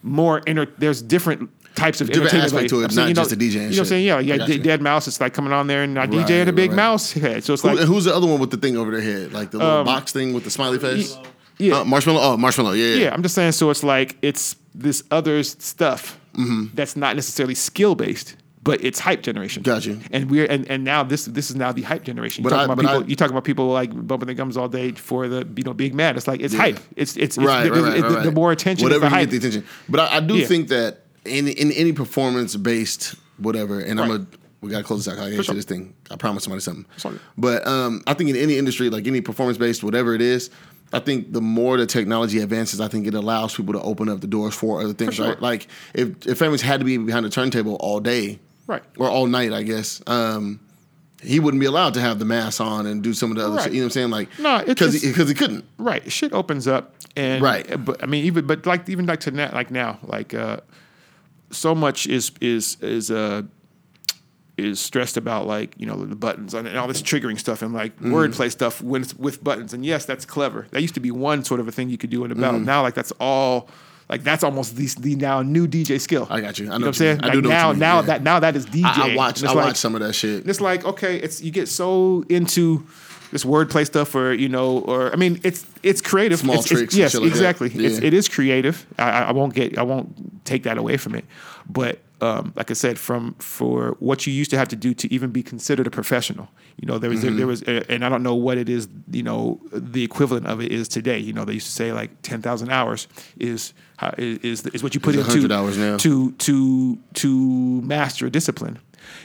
more 0.02 0.38
inter, 0.46 0.66
there's 0.78 1.02
different 1.02 1.50
types 1.74 2.00
of 2.00 2.06
Different 2.08 2.32
entertainment. 2.32 2.54
aspect 2.54 2.70
to 2.70 2.80
it, 2.80 2.84
I'm 2.84 2.90
saying, 2.90 3.04
not 3.04 3.08
you 3.08 3.14
know, 3.14 3.22
just 3.22 3.30
the 3.30 3.36
DJing 3.36 3.52
You 3.54 3.60
know 3.60 3.66
what 3.68 3.78
I'm 3.78 3.84
saying? 3.86 4.04
Yeah, 4.06 4.18
yeah. 4.20 4.46
D- 4.46 4.58
Deadmau5 4.60 5.08
is 5.08 5.20
like 5.20 5.34
coming 5.34 5.52
on 5.52 5.66
there 5.66 5.82
and 5.82 5.92
not 5.94 6.12
Right, 6.12 6.26
DJ 6.26 6.46
a 6.46 6.52
big 6.52 6.70
right. 6.70 6.76
mouse 6.76 7.12
head. 7.12 7.44
So 7.44 7.52
it's 7.54 7.62
Who, 7.62 7.68
like 7.74 7.78
who's 7.80 8.04
the 8.04 8.14
other 8.14 8.26
one 8.26 8.40
with 8.40 8.50
the 8.50 8.56
thing 8.56 8.76
over 8.76 8.90
their 8.90 9.00
head, 9.00 9.32
like 9.32 9.50
the 9.50 9.58
little 9.58 9.84
box 9.84 10.12
thing 10.12 10.32
with 10.32 10.44
the 10.44 10.50
smiley 10.50 10.78
face? 10.78 11.14
Um, 11.16 11.24
yeah. 11.58 11.74
Uh, 11.80 11.84
Marshmello. 11.84 12.18
Oh, 12.20 12.36
Marshmello. 12.36 12.76
Yeah, 12.76 12.84
yeah. 12.96 13.04
yeah, 13.06 13.14
I'm 13.14 13.22
just 13.22 13.34
saying. 13.34 13.52
So 13.52 13.70
it's 13.70 13.82
like 13.84 14.16
it's 14.22 14.56
this 14.74 15.02
other 15.10 15.42
stuff 15.42 16.18
Mm-hmm. 16.34 16.74
that's 16.74 16.96
not 16.96 17.16
necessarily 17.16 17.54
skill 17.54 17.94
based. 17.94 18.36
But 18.62 18.84
it's 18.84 18.98
hype 18.98 19.22
generation. 19.22 19.62
Gotcha. 19.62 19.96
And 20.10 20.28
we're 20.28 20.44
and, 20.44 20.68
and 20.68 20.82
now 20.84 21.02
this 21.04 21.24
this 21.26 21.50
is 21.50 21.56
now 21.56 21.70
the 21.72 21.82
hype 21.82 22.02
generation. 22.02 22.42
You 22.44 22.50
But 22.50 22.56
talk 22.66 22.70
I- 22.70 22.74
people. 22.74 23.04
I- 23.04 23.06
you 23.06 23.14
talk 23.16 23.30
about 23.30 23.44
people 23.44 23.68
like 23.68 23.90
bumping 24.06 24.26
their 24.26 24.34
gums 24.34 24.56
all 24.56 24.68
day 24.68 24.90
for 24.92 25.28
the 25.28 25.46
you 25.56 25.62
know 25.62 25.72
big 25.72 25.94
mad. 25.94 26.16
It's 26.16 26.26
like 26.26 26.40
it's 26.40 26.52
hype. 26.52 26.78
It's 26.96 27.16
it's, 27.16 27.38
right, 27.38 27.64
the, 27.64 27.70
right, 27.70 27.80
right, 27.80 27.94
the- 27.96 28.02
right, 28.02 28.08
the- 28.10 28.14
right. 28.16 28.24
the 28.24 28.32
more 28.32 28.50
attention, 28.52 28.84
whatever 28.84 29.04
you 29.06 29.10
hype. 29.10 29.30
get 29.30 29.40
the 29.40 29.48
attention. 29.48 29.64
But 29.88 30.00
I, 30.00 30.16
I 30.16 30.20
do 30.20 30.36
Yeah. 30.36 30.46
think 30.46 30.68
that 30.68 31.04
in 31.24 31.46
in 31.48 31.70
any 31.72 31.92
performance 31.92 32.56
based 32.56 33.14
whatever, 33.38 33.78
and 33.80 34.00
I'm 34.00 34.10
a 34.10 34.26
we 34.60 34.70
gotta 34.72 34.82
close 34.84 35.04
this 35.04 35.14
out. 35.14 35.20
I 35.22 35.30
gotta 35.30 35.42
sure. 35.44 35.54
this 35.54 35.64
thing. 35.64 35.94
I 36.10 36.16
promise 36.16 36.42
somebody 36.44 36.60
something. 36.60 36.86
Sorry. 36.96 37.18
But 37.38 37.64
um, 37.68 38.02
I 38.08 38.14
think 38.14 38.30
in 38.30 38.36
any 38.36 38.58
industry, 38.58 38.90
like 38.90 39.06
any 39.06 39.20
performance 39.20 39.58
based, 39.58 39.84
whatever 39.84 40.12
it 40.14 40.20
is. 40.20 40.50
I 40.96 41.00
think 41.00 41.32
the 41.32 41.40
more 41.40 41.76
the 41.76 41.86
technology 41.86 42.38
advances, 42.40 42.80
I 42.80 42.88
think 42.88 43.06
it 43.06 43.14
allows 43.14 43.54
people 43.54 43.74
to 43.74 43.80
open 43.82 44.08
up 44.08 44.20
the 44.20 44.26
doors 44.26 44.54
for 44.54 44.80
other 44.82 44.92
things, 44.94 45.14
sure. 45.14 45.28
right? 45.28 45.40
Like 45.42 45.68
if 45.94 46.26
if 46.26 46.38
Famous 46.38 46.62
had 46.62 46.80
to 46.80 46.84
be 46.86 46.96
behind 46.96 47.24
the 47.26 47.30
turntable 47.30 47.74
all 47.76 48.00
day, 48.00 48.38
Right. 48.66 48.82
or 48.98 49.08
all 49.08 49.26
night, 49.26 49.52
I 49.52 49.62
guess, 49.62 50.00
um, 50.06 50.58
he 51.22 51.38
wouldn't 51.40 51.60
be 51.60 51.66
allowed 51.66 51.94
to 51.94 52.00
have 52.00 52.18
the 52.18 52.24
mask 52.24 52.60
on 52.60 52.86
and 52.86 53.02
do 53.02 53.12
some 53.14 53.30
of 53.30 53.36
the 53.36 53.44
other 53.46 53.56
Right. 53.56 53.64
shit. 53.64 53.72
You 53.74 53.80
know 53.80 53.84
what 53.86 53.96
I'm 53.96 54.10
saying? 54.10 54.10
Like, 54.10 54.28
No, 54.38 54.62
because 54.66 55.00
he, 55.02 55.12
'cause 55.12 55.28
he 55.28 55.34
couldn't. 55.34 55.64
Right. 55.78 56.10
Shit 56.10 56.32
opens 56.32 56.66
up 56.66 56.94
and 57.16 57.42
Right. 57.42 57.66
But 57.84 58.02
I 58.02 58.06
mean, 58.06 58.24
even 58.24 58.46
but 58.46 58.66
like 58.66 58.88
even 58.88 59.06
like 59.06 59.20
to 59.20 59.30
now, 59.30 59.50
like 59.52 59.70
now, 59.70 59.98
like 60.02 60.34
uh, 60.34 60.58
so 61.50 61.74
much 61.74 62.06
is 62.06 62.32
is 62.40 62.76
is 62.80 63.10
uh 63.10 63.42
is 64.56 64.80
stressed 64.80 65.16
about 65.18 65.46
like 65.46 65.74
you 65.76 65.84
know 65.86 65.96
the 66.04 66.16
buttons 66.16 66.54
and 66.54 66.66
all 66.78 66.88
this 66.88 67.02
triggering 67.02 67.38
stuff 67.38 67.60
and 67.62 67.74
like 67.74 67.94
Mm-hmm. 67.96 68.14
wordplay 68.14 68.50
stuff 68.50 68.80
with 68.82 69.18
with 69.18 69.42
buttons. 69.44 69.72
And 69.74 69.84
yes, 69.84 70.04
that's 70.06 70.24
clever. 70.24 70.66
That 70.70 70.80
used 70.82 70.94
to 70.94 71.00
be 71.00 71.10
one 71.10 71.44
sort 71.44 71.60
of 71.60 71.68
a 71.68 71.72
thing 71.72 71.90
you 71.90 71.98
could 71.98 72.10
do 72.10 72.24
in 72.24 72.32
a 72.32 72.34
battle. 72.34 72.60
Now 72.60 72.82
like 72.82 72.94
that's 72.94 73.12
all. 73.20 73.68
Like 74.08 74.22
that's 74.22 74.44
almost 74.44 74.76
the, 74.76 74.86
the 75.00 75.16
now 75.16 75.42
new 75.42 75.66
DJ 75.66 76.00
skill. 76.00 76.28
I 76.30 76.40
got 76.40 76.60
you. 76.60 76.66
I 76.66 76.68
know 76.68 76.74
you 76.74 76.78
know 76.78 76.84
what 76.84 76.86
I'm 76.88 76.92
saying? 76.94 77.20
I 77.22 77.26
Like 77.26 77.32
do 77.32 77.42
know 77.42 77.48
what 77.48 77.54
now, 77.54 77.72
now 77.72 77.96
yeah. 77.96 78.02
that 78.02 78.22
now 78.22 78.38
that 78.38 78.54
is 78.54 78.64
DJ. 78.64 78.84
I, 78.84 79.12
I 79.12 79.16
watched. 79.16 79.38
And 79.40 79.48
I 79.48 79.50
it's 79.50 79.56
like- 79.56 79.66
watched 79.66 79.78
some 79.78 79.94
of 79.96 80.00
that 80.00 80.12
shit. 80.14 80.42
and 80.42 80.48
it's 80.48 80.60
like 80.60 80.84
okay, 80.84 81.16
it's 81.16 81.42
you 81.42 81.50
get 81.50 81.68
so 81.68 82.24
into 82.28 82.86
this 83.32 83.44
wordplay 83.44 83.84
stuff, 83.84 84.14
or 84.14 84.32
you 84.32 84.48
know, 84.48 84.78
or 84.78 85.12
I 85.12 85.16
mean, 85.16 85.40
it's 85.42 85.66
it's 85.82 86.00
creative. 86.00 86.38
Small 86.38 86.54
It's- 86.54 86.66
it's- 86.70 86.78
tricks 86.78 86.94
and 86.94 86.98
yes, 87.00 87.12
shit 87.12 87.20
like 87.22 87.30
that. 87.32 87.36
exactly. 87.36 87.66
It's, 87.84 87.98
Yeah. 88.00 88.06
it 88.06 88.14
is 88.14 88.28
creative. 88.28 88.86
I 88.96 89.10
I 89.24 89.32
won't 89.32 89.54
get. 89.54 89.76
I 89.76 89.82
won't 89.82 90.44
take 90.44 90.62
that 90.62 90.78
away 90.78 90.96
from 90.98 91.16
it. 91.16 91.24
But 91.68 91.98
um, 92.20 92.52
like 92.56 92.70
I 92.70 92.74
said, 92.74 92.98
from 92.98 93.34
for 93.34 93.96
what 94.00 94.26
you 94.26 94.32
used 94.32 94.50
to 94.50 94.56
have 94.58 94.68
to 94.68 94.76
do 94.76 94.94
to 94.94 95.12
even 95.12 95.30
be 95.30 95.42
considered 95.42 95.86
a 95.86 95.90
professional, 95.90 96.48
you 96.80 96.86
know, 96.88 96.98
there 96.98 97.10
was 97.10 97.22
Mm-hmm. 97.22 97.36
there 97.36 97.46
was, 97.46 97.62
uh, 97.64 97.84
and 97.88 98.04
I 98.04 98.08
don't 98.08 98.22
know 98.22 98.34
what 98.34 98.56
it 98.58 98.68
is. 98.68 98.88
You 99.10 99.22
know, 99.22 99.60
the 99.72 100.02
equivalent 100.02 100.46
of 100.46 100.60
it 100.62 100.72
is 100.72 100.88
today. 100.88 101.18
You 101.18 101.32
know, 101.34 101.44
they 101.44 101.54
used 101.54 101.66
to 101.66 101.72
say 101.72 101.92
like 101.92 102.10
ten 102.22 102.40
thousand 102.42 102.70
hours 102.70 103.06
is 103.38 103.74
is 104.18 104.66
is 104.66 104.82
what 104.82 104.94
you 104.94 105.00
put 105.00 105.14
It's 105.14 105.34
into 105.34 105.54
hours 105.54 105.76
now. 105.76 105.96
to 105.98 106.32
to 106.32 106.96
to 107.14 107.80
master 107.82 108.26
a 108.26 108.30
discipline. 108.30 108.78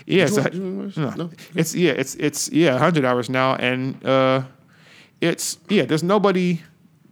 Yeah, 0.05 0.25
it's, 0.25 0.37
a- 0.37 0.41
want- 0.41 0.55
hours? 0.55 0.97
no, 0.97 1.09
No. 1.15 1.29
it's 1.55 1.73
yeah, 1.73 1.91
it's 1.91 2.15
it's 2.15 2.49
yeah, 2.51 2.77
hundred 2.77 3.05
hours 3.05 3.29
now, 3.29 3.55
and 3.55 4.03
uh, 4.05 4.43
it's 5.21 5.57
yeah. 5.69 5.85
There's 5.85 6.03
nobody. 6.03 6.59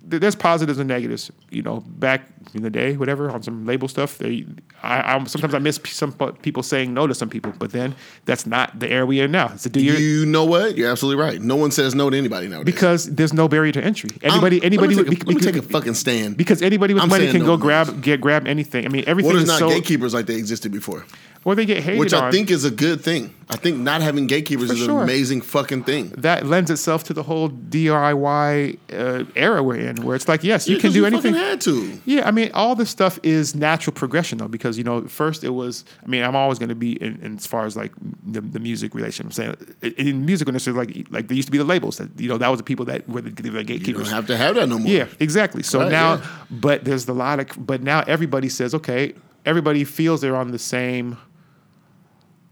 There- 0.02 0.20
There's 0.20 0.36
positives 0.36 0.80
and 0.80 0.88
negatives. 0.88 1.32
You 1.52 1.62
know, 1.62 1.82
back 1.88 2.22
in 2.54 2.64
the 2.64 2.70
day, 2.70 2.96
whatever 2.98 3.30
on 3.30 3.44
some 3.44 3.66
label 3.66 3.88
stuff. 3.88 4.18
They, 4.18 4.46
I, 4.82 5.02
I'm 5.14 5.26
sometimes 5.28 5.54
I 5.54 5.60
miss 5.60 5.80
some 5.86 6.14
people 6.42 6.64
saying 6.64 6.94
no 6.94 7.06
to 7.06 7.14
some 7.14 7.30
people, 7.30 7.54
but 7.60 7.72
then 7.72 7.96
that's 8.26 8.46
not 8.46 8.80
the 8.80 8.90
era 8.90 9.06
we 9.06 9.20
in 9.20 9.32
now. 9.32 9.52
It's 9.54 9.66
a 9.66 9.70
do 9.70 9.82
You 9.82 10.26
know 10.26 10.46
what? 10.46 10.78
You're 10.78 10.90
absolutely 10.90 11.22
right. 11.24 11.42
No 11.42 11.56
one 11.58 11.72
says 11.72 11.94
no 11.96 12.10
to 12.10 12.18
anybody 12.18 12.48
nowadays. 12.48 12.66
because 12.74 13.06
there's 13.14 13.34
no 13.34 13.48
barrier 13.48 13.72
to 13.74 13.84
entry. 13.84 14.10
Anybody, 14.24 14.58
I'm- 14.58 14.66
anybody, 14.66 14.96
Let 14.96 15.08
me 15.08 15.16
take 15.16 15.24
a, 15.24 15.28
let 15.28 15.36
me 15.36 15.42
take 15.42 15.56
a 15.58 15.62
fucking 15.62 15.94
stand. 15.96 16.38
because 16.38 16.62
anybody 16.62 16.94
with 16.94 17.04
I'm 17.04 17.10
money 17.10 17.30
can 17.30 17.42
no 17.42 17.46
go 17.46 17.58
grab 17.58 18.02
get 18.02 18.22
grab 18.22 18.48
anything. 18.48 18.86
I 18.86 18.90
mean, 18.90 19.04
everything 19.06 19.28
What 19.34 19.36
is 19.38 19.44
is 19.44 19.50
not 19.50 19.60
so 19.60 19.70
gatekeepers 19.70 20.14
like 20.14 20.26
they 20.26 20.36
existed 20.36 20.72
before? 20.72 21.06
Or 21.46 21.56
they 21.56 21.66
get 21.66 21.82
hated 21.84 22.00
Which 22.00 22.14
I 22.14 22.26
on. 22.28 22.32
think 22.32 22.52
is 22.52 22.66
a 22.66 22.72
good 22.72 23.02
thing. 23.02 23.34
I 23.52 23.56
think 23.56 23.78
not 23.78 24.02
having 24.02 24.28
gatekeepers 24.28 24.68
For 24.68 24.74
is 24.74 24.80
sure. 24.80 24.98
an 24.98 25.04
amazing 25.04 25.42
fucking 25.42 25.84
thing. 25.84 26.10
that 26.18 26.46
lends 26.46 26.70
itself 26.70 27.04
to 27.06 27.14
the 27.14 27.24
whole 27.24 27.50
DIY 27.50 28.78
uh, 28.94 29.24
era 29.36 29.64
we're 29.64 29.76
in, 29.78 30.04
where 30.04 30.16
it's 30.16 30.28
like, 30.28 30.44
yes, 30.44 30.68
you 30.68 30.76
Yeah, 30.76 30.82
can 30.82 30.90
'cause 30.90 30.94
do 30.94 31.02
fucking 31.04 31.14
anything. 31.16 31.34
had 31.34 31.62
to. 31.62 32.00
Yeah, 32.06 32.28
I 32.28 32.32
mean, 32.32 32.52
all 32.54 32.76
this 32.76 32.90
stuff 32.90 33.20
is 33.24 33.56
natural 33.56 33.94
progression 33.94 34.38
though, 34.38 34.48
because 34.48 34.78
you 34.78 34.84
know, 34.84 35.02
first 35.08 35.44
it 35.44 35.50
was. 35.50 35.84
I 36.04 36.08
mean, 36.08 36.24
I'm 36.24 36.36
always 36.36 36.60
going 36.60 36.70
to 36.70 36.76
be 36.76 36.94
in, 37.02 37.20
in 37.22 37.36
as 37.38 37.48
far 37.48 37.66
as 37.66 37.76
like 37.76 37.92
the, 38.26 38.42
the 38.42 38.60
music 38.60 38.94
relation. 38.94 39.26
I'm 39.28 39.32
saying 39.32 39.56
in- 39.82 39.94
in 39.94 40.26
music 40.26 40.48
industry, 40.48 40.74
like 40.74 41.08
like 41.10 41.28
there 41.28 41.36
used 41.36 41.48
to 41.48 41.52
be 41.52 41.58
the 41.58 41.64
labels 41.64 41.98
that 41.98 42.10
you 42.20 42.30
know 42.30 42.38
that 42.38 42.50
was 42.50 42.58
the 42.60 42.64
people 42.64 42.86
that 42.86 43.08
were 43.10 43.22
the, 43.22 43.32
the 43.32 43.44
You 43.50 43.52
don't 43.52 43.66
gatekeepers. 43.66 44.12
have 44.12 44.28
to 44.28 44.38
have 44.38 44.56
that 44.56 44.70
no 44.70 44.78
more. 44.80 44.88
Yeah, 44.92 45.06
exactly. 45.20 45.64
So 45.64 45.80
Right, 45.80 45.92
now, 45.92 46.16
yeah. 46.16 46.26
but 46.52 46.84
there's 46.86 47.08
a 47.08 47.14
lot 47.14 47.40
of, 47.40 47.48
but 47.66 47.82
now 47.82 48.02
everybody 48.06 48.50
says, 48.50 48.76
okay, 48.76 49.14
everybody 49.46 49.84
feels 49.86 50.22
they're 50.22 50.36
on 50.36 50.52
the 50.52 50.60
same 50.60 51.18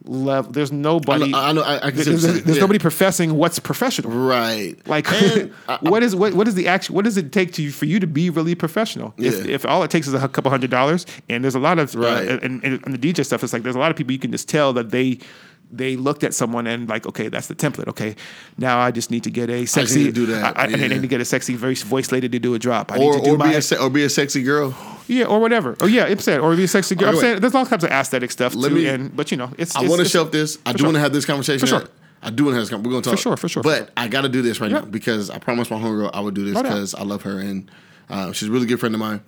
level. 0.07 0.51
There's 0.51 0.71
I 0.71 0.75
nobody. 0.75 1.31
know. 1.31 1.39
I, 1.39 1.51
know, 1.53 1.61
I, 1.61 1.75
I 1.87 1.91
can 1.91 2.03
there's 2.03 2.21
there's 2.23 2.45
Yeah. 2.45 2.61
nobody 2.61 2.79
professing 2.79 3.35
what's 3.35 3.59
professional. 3.59 4.11
Right. 4.11 4.75
Like, 4.87 5.05
I- 5.09 5.49
what 5.81 6.03
is 6.03 6.15
what 6.15 6.33
what 6.33 6.47
is 6.47 6.55
the 6.55 6.67
action? 6.67 6.95
What 6.95 7.05
does 7.05 7.17
it 7.17 7.31
take 7.31 7.53
to 7.53 7.61
you 7.63 7.71
for 7.71 7.85
you 7.85 7.99
to 7.99 8.07
be 8.07 8.29
really 8.29 8.55
professional? 8.55 9.13
If, 9.17 9.45
if 9.45 9.65
all 9.65 9.83
it 9.83 9.91
takes 9.91 10.07
is 10.07 10.13
a 10.13 10.27
couple 10.27 10.49
hundred 10.51 10.69
dollars, 10.71 11.05
and 11.29 11.43
there's 11.43 11.55
a 11.55 11.59
lot 11.59 11.79
of 11.79 11.93
Right. 11.95 12.27
uh, 12.27 12.39
and, 12.41 12.63
and, 12.63 12.81
and 12.85 12.93
the 12.93 12.97
DJ 13.13 13.25
stuff, 13.25 13.43
it's 13.43 13.53
like 13.53 13.63
there's 13.63 13.75
a 13.75 13.79
lot 13.79 13.91
of 13.91 13.97
people 13.97 14.11
you 14.13 14.19
can 14.19 14.31
just 14.31 14.47
tell 14.49 14.73
that 14.73 14.91
they 14.91 15.19
they 15.71 15.95
looked 15.97 16.23
at 16.23 16.33
someone 16.33 16.65
and 16.67 16.87
like, 16.87 17.05
okay, 17.05 17.27
that's 17.27 17.47
the 17.47 17.55
template. 17.55 17.87
Okay, 17.89 18.15
now 18.57 18.79
I 18.79 18.91
just 18.91 19.11
need 19.11 19.23
to 19.23 19.29
get 19.29 19.49
a 19.49 19.65
sexy. 19.65 19.99
need 19.99 20.05
to 20.05 20.11
do 20.13 20.25
that, 20.27 20.57
I, 20.57 20.61
I, 20.61 20.65
and 20.67 20.81
I 20.83 20.87
need 20.87 21.01
to 21.01 21.07
get 21.07 21.19
a 21.21 21.25
sexy 21.25 21.55
voice 21.55 21.81
voice 21.83 22.11
lady 22.11 22.29
to 22.29 22.39
do 22.39 22.53
a 22.53 22.59
drop. 22.59 22.91
I 22.91 22.97
or 22.97 23.11
need 23.13 23.17
to 23.19 23.23
do 23.25 23.33
or 23.35 23.37
my 23.37 23.49
be 23.49 23.55
a 23.55 23.61
se- 23.61 23.77
or 23.77 23.89
be 23.89 24.03
a 24.03 24.09
sexy 24.09 24.43
girl. 24.43 24.75
yeah 25.07 25.25
or 25.25 25.39
whatever. 25.39 25.75
Oh 25.81 25.85
yeah, 25.87 26.05
I'm 26.05 26.19
saying 26.19 26.39
or 26.39 26.55
be 26.55 26.63
a 26.63 26.67
sexy 26.67 26.95
girl. 26.95 27.09
I'm 27.09 27.17
saying 27.17 27.39
there's 27.41 27.55
all 27.55 27.65
kinds 27.65 27.83
of 27.83 27.89
aesthetic 27.91 28.31
stuff 28.31 28.55
Let 28.55 28.69
too. 28.69 28.75
me- 28.75 28.87
and 28.87 29.15
but 29.15 29.31
you 29.31 29.37
know, 29.37 29.51
it's 29.57 29.75
I 29.75 29.81
want 29.87 29.99
to 30.01 30.05
shelf 30.05 30.31
this. 30.31 30.57
I 30.65 30.71
do 30.71 30.79
sure. 30.79 30.87
want 30.87 30.95
to 30.95 30.99
have 31.01 31.13
this 31.13 31.25
conversation. 31.25 31.59
For 31.59 31.67
sure. 31.67 31.83
I 32.23 32.29
do 32.31 32.45
want 32.45 32.53
to 32.55 32.59
have 32.59 32.63
this. 32.63 32.69
con- 32.71 32.81
We're 32.83 32.91
going 32.91 33.03
to 33.03 33.09
talk 33.11 33.17
for 33.19 33.21
sure, 33.21 33.37
for 33.37 33.47
sure, 33.47 33.61
for 33.61 33.69
But 33.69 33.77
sure. 33.77 33.87
I 33.95 34.07
got 34.07 34.21
to 34.21 34.29
do 34.29 34.41
this 34.41 34.59
right 34.59 34.71
Yeah. 34.71 34.79
now 34.79 34.85
because 34.85 35.29
I 35.29 35.37
promised 35.37 35.69
my 35.69 35.77
homegirl 35.77 36.09
I 36.13 36.19
would 36.19 36.33
do 36.33 36.45
this 36.51 36.59
because 36.59 36.95
I 36.95 37.03
love 37.03 37.21
her 37.23 37.39
and 37.39 37.69
uh, 38.09 38.31
she's 38.31 38.47
a 38.49 38.51
really 38.51 38.65
good 38.65 38.79
friend 38.79 38.95
of 38.95 38.99
mine. 38.99 39.21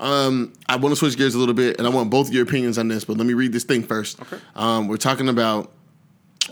Um, 0.00 0.52
I 0.68 0.76
want 0.76 0.92
to 0.92 0.96
switch 0.96 1.16
gears 1.16 1.34
a 1.36 1.38
little 1.38 1.54
bit, 1.54 1.78
and 1.78 1.86
I 1.86 1.90
want 1.90 2.10
both 2.10 2.26
of 2.26 2.34
your 2.34 2.42
opinions 2.42 2.76
on 2.78 2.88
this. 2.88 3.04
But 3.04 3.16
let 3.18 3.26
me 3.26 3.34
read 3.34 3.52
this 3.52 3.62
thing 3.62 3.84
first. 3.84 4.20
Okay. 4.20 4.38
Um, 4.56 4.88
we're 4.88 4.96
talking 4.96 5.28
about 5.28 5.70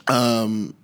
um, 0.06 0.74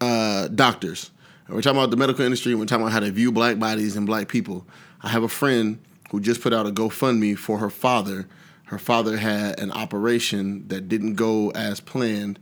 uh, 0.00 0.48
doctors. 0.48 1.10
And 1.46 1.56
We're 1.56 1.62
talking 1.62 1.78
about 1.78 1.90
the 1.90 1.96
medical 1.96 2.24
industry. 2.24 2.54
We're 2.54 2.66
talking 2.66 2.82
about 2.82 2.92
how 2.92 3.00
to 3.00 3.10
view 3.10 3.32
black 3.32 3.58
bodies 3.58 3.96
and 3.96 4.06
black 4.06 4.28
people. 4.28 4.66
I 5.02 5.08
have 5.08 5.22
a 5.22 5.28
friend 5.28 5.78
who 6.10 6.20
just 6.20 6.40
put 6.40 6.52
out 6.52 6.66
a 6.66 6.70
GoFundMe 6.70 7.36
for 7.36 7.58
her 7.58 7.70
father. 7.70 8.28
Her 8.64 8.78
father 8.78 9.16
had 9.16 9.58
an 9.60 9.72
operation 9.72 10.68
that 10.68 10.88
didn't 10.88 11.14
go 11.14 11.50
as 11.50 11.80
planned. 11.80 12.38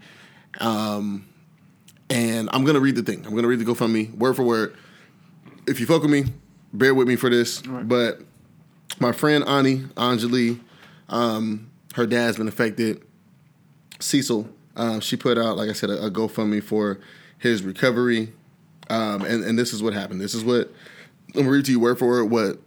Um, 0.61 1.27
and 2.09 2.49
I'm 2.53 2.65
gonna 2.65 2.81
read 2.81 2.97
the 2.97 3.03
thing. 3.03 3.25
I'm 3.27 3.35
gonna 3.35 3.49
read 3.49 3.61
the 3.61 3.65
GoFundMe 3.65 4.15
word 4.17 4.37
for 4.37 4.43
word. 4.43 4.77
If 5.67 5.81
you 5.81 5.87
fuck 5.87 6.03
with 6.03 6.11
me, 6.11 6.25
bear 6.73 6.95
with 6.95 7.09
me 7.09 7.17
for 7.17 7.31
this. 7.31 7.63
But 7.63 8.21
my 8.99 9.13
friend 9.13 9.45
Ani 9.47 9.79
Anjali, 9.97 10.59
um, 11.09 11.71
her 11.95 12.07
dad's 12.07 12.37
been 12.37 12.49
affected. 12.49 13.03
Cecil, 14.01 14.49
um, 14.77 15.01
she 15.01 15.17
put 15.17 15.39
out, 15.39 15.57
like 15.57 15.69
I 15.69 15.73
said, 15.73 15.91
a, 15.91 16.07
a 16.07 16.11
GoFundMe 16.11 16.63
for 16.63 16.99
his 17.39 17.63
recovery. 17.63 18.33
Um, 18.89 19.23
and, 19.23 19.45
and 19.45 19.59
this 19.59 19.73
is 19.73 19.83
what 19.83 19.93
happened. 19.93 20.21
This 20.21 20.35
is 20.35 20.45
what 20.45 20.73
I'm 21.29 21.43
gonna 21.43 21.51
read 21.51 21.65
to 21.67 21.73
you 21.73 21.81
word 21.81 21.99
for 21.99 22.09
word 22.09 22.25
what 22.25 22.59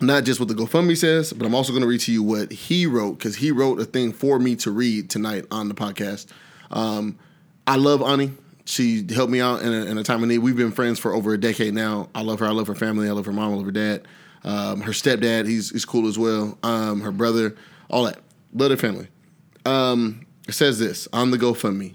not 0.00 0.24
just 0.24 0.40
what 0.40 0.48
the 0.48 0.54
GoFundMe 0.54 0.96
says, 0.96 1.32
but 1.32 1.46
I'm 1.46 1.54
also 1.54 1.72
gonna 1.72 1.86
read 1.86 2.00
to 2.00 2.12
you 2.12 2.22
what 2.22 2.52
he 2.52 2.86
wrote, 2.86 3.18
because 3.18 3.36
he 3.36 3.50
wrote 3.50 3.80
a 3.80 3.84
thing 3.84 4.12
for 4.12 4.38
me 4.38 4.56
to 4.56 4.70
read 4.70 5.08
tonight 5.08 5.46
on 5.50 5.68
the 5.68 5.74
podcast. 5.74 6.26
Um, 6.70 7.18
I 7.66 7.76
love 7.76 8.02
Ani. 8.02 8.32
She 8.64 9.06
helped 9.14 9.30
me 9.30 9.40
out 9.40 9.62
in 9.62 9.72
a, 9.72 9.84
in 9.84 9.96
a 9.96 10.02
time 10.02 10.22
of 10.22 10.28
need. 10.28 10.38
We've 10.38 10.56
been 10.56 10.72
friends 10.72 10.98
for 10.98 11.14
over 11.14 11.32
a 11.32 11.38
decade 11.38 11.72
now. 11.72 12.08
I 12.14 12.22
love 12.22 12.40
her. 12.40 12.46
I 12.46 12.50
love 12.50 12.66
her 12.66 12.74
family. 12.74 13.08
I 13.08 13.12
love 13.12 13.26
her 13.26 13.32
mom. 13.32 13.52
I 13.52 13.56
love 13.56 13.64
her 13.64 13.70
dad. 13.70 14.06
Um, 14.42 14.80
her 14.80 14.92
stepdad, 14.92 15.46
he's 15.46 15.70
he's 15.70 15.84
cool 15.84 16.08
as 16.08 16.18
well. 16.18 16.58
Um, 16.62 17.00
her 17.00 17.12
brother, 17.12 17.56
all 17.88 18.04
that. 18.04 18.18
Love 18.52 18.70
their 18.70 18.76
family. 18.76 19.08
It 20.46 20.52
says 20.52 20.78
this 20.78 21.08
on 21.12 21.30
the 21.30 21.38
GoFundMe. 21.38 21.94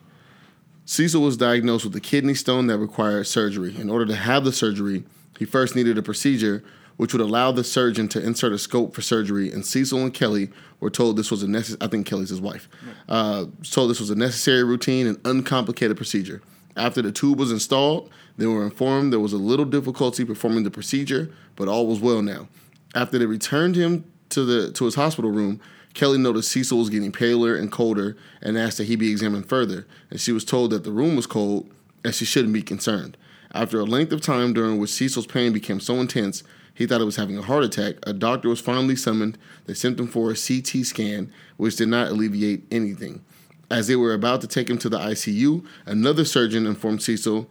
Cecil 0.86 1.22
was 1.22 1.38
diagnosed 1.38 1.86
with 1.86 1.96
a 1.96 2.02
kidney 2.02 2.34
stone 2.34 2.68
that 2.68 2.78
required 2.78 3.28
surgery. 3.28 3.76
In 3.78 3.90
order 3.90 4.06
to 4.08 4.16
have 4.16 4.44
the 4.44 4.52
surgery, 4.52 5.04
he 5.40 5.46
first 5.46 5.76
needed 5.76 5.98
a 5.98 6.02
procedure 6.02 6.64
which 6.98 7.14
would 7.14 7.22
allow 7.22 7.52
the 7.52 7.64
surgeon 7.64 8.08
to 8.08 8.24
insert 8.24 8.54
a 8.54 8.60
scope 8.60 8.94
for 8.94 9.02
surgery. 9.02 9.52
And 9.52 9.66
Cecil 9.66 10.00
and 10.00 10.14
Kelly 10.14 10.50
were 10.80 10.90
told 10.90 11.18
this 11.18 11.32
was 11.32 11.42
a 11.42 11.48
necessary. 11.48 11.80
I 11.82 11.88
think 11.88 12.06
Kelly's 12.06 12.30
his 12.30 12.42
wife. 12.42 12.70
Uh, 13.10 13.46
told 13.64 13.90
this 13.90 14.00
was 14.00 14.12
a 14.12 14.16
necessary, 14.16 14.64
routine, 14.64 15.08
and 15.08 15.20
uncomplicated 15.26 15.98
procedure. 15.98 16.42
After 16.76 17.02
the 17.02 17.12
tube 17.12 17.40
was 17.40 17.52
installed, 17.52 18.12
they 18.38 18.46
were 18.46 18.64
informed 18.64 19.12
there 19.12 19.20
was 19.20 19.34
a 19.34 19.38
little 19.38 19.66
difficulty 19.66 20.26
performing 20.26 20.64
the 20.64 20.72
procedure, 20.72 21.32
but 21.56 21.68
all 21.68 21.88
was 21.88 22.00
well 22.00 22.22
now. 22.22 22.48
After 22.94 23.18
they 23.18 23.26
returned 23.26 23.76
him 23.76 24.06
to 24.30 24.46
the 24.46 24.72
to 24.74 24.86
his 24.86 24.96
hospital 24.96 25.32
room, 25.32 25.60
Kelly 25.94 26.18
noticed 26.18 26.52
Cecil 26.52 26.78
was 26.78 26.90
getting 26.90 27.12
paler 27.12 27.56
and 27.56 27.72
colder 27.72 28.16
and 28.42 28.58
asked 28.58 28.78
that 28.78 28.86
he 28.86 28.96
be 28.96 29.12
examined 29.12 29.48
further. 29.48 29.86
And 30.10 30.20
she 30.20 30.32
was 30.32 30.46
told 30.46 30.72
that 30.72 30.84
the 30.84 30.92
room 30.92 31.16
was 31.16 31.28
cold 31.28 31.70
and 32.04 32.16
she 32.16 32.26
shouldn't 32.26 32.54
be 32.54 32.62
concerned. 32.62 33.18
After 33.54 33.80
a 33.80 33.84
length 33.84 34.14
of 34.14 34.22
time 34.22 34.54
during 34.54 34.80
which 34.80 34.92
Cecil's 34.92 35.28
pain 35.28 35.52
became 35.52 35.80
so 35.80 35.96
intense, 35.96 36.44
he 36.74 36.88
thought 36.88 37.00
he 37.00 37.06
was 37.06 37.18
having 37.18 37.38
a 37.38 37.42
heart 37.42 37.64
attack. 37.64 37.96
A 38.04 38.14
doctor 38.14 38.48
was 38.48 38.62
finally 38.62 38.96
summoned. 38.96 39.38
They 39.66 39.74
sent 39.74 40.00
him 40.00 40.08
for 40.08 40.32
a 40.32 40.36
CT 40.36 40.86
scan, 40.86 41.32
which 41.58 41.76
did 41.76 41.90
not 41.90 42.08
alleviate 42.08 42.64
anything. 42.72 43.24
As 43.70 43.88
they 43.88 43.96
were 43.96 44.14
about 44.14 44.42
to 44.42 44.48
take 44.48 44.70
him 44.70 44.78
to 44.80 44.90
the 44.90 44.98
ICU, 44.98 45.66
another 45.86 46.26
surgeon 46.26 46.66
informed 46.66 47.04
Cecil 47.04 47.50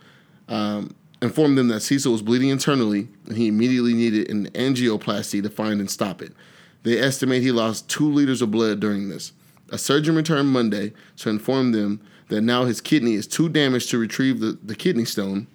um, 0.49 0.95
informed 1.23 1.59
them 1.59 1.69
that 1.69 1.81
Cecil 1.81 2.13
was 2.13 2.23
bleeding 2.23 2.49
internally 2.49 3.09
and 3.27 3.37
he 3.37 3.49
immediately 3.49 3.95
needed 3.95 4.31
an 4.31 4.51
angioplasty 4.51 5.43
to 5.43 5.51
find 5.51 5.81
and 5.81 5.91
stop 5.91 6.23
it. 6.23 6.33
They 6.83 6.99
estimate 6.99 7.43
he 7.43 7.53
lost 7.53 7.89
two 7.89 8.11
liters 8.11 8.43
of 8.43 8.51
blood 8.51 8.81
during 8.81 9.09
this. 9.09 9.33
A 9.71 9.79
surgeon 9.79 10.17
returned 10.17 10.49
Monday 10.49 10.93
to 11.19 11.31
inform 11.31 11.73
them 11.73 12.01
that 12.29 12.41
now 12.41 12.65
his 12.65 12.81
kidney 12.81 13.15
is 13.15 13.27
too 13.27 13.49
damaged 13.49 13.91
to 13.91 13.99
retrieve 13.99 14.41
the, 14.41 14.59
the 14.63 14.75
kidney 14.75 15.05
stone, 15.05 15.47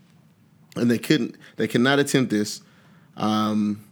and 0.76 0.90
they 0.90 0.98
couldn't 0.98 1.36
they 1.56 1.68
cannot 1.68 2.00
attempt 2.00 2.32
this. 2.32 2.62
Um, 3.18 3.84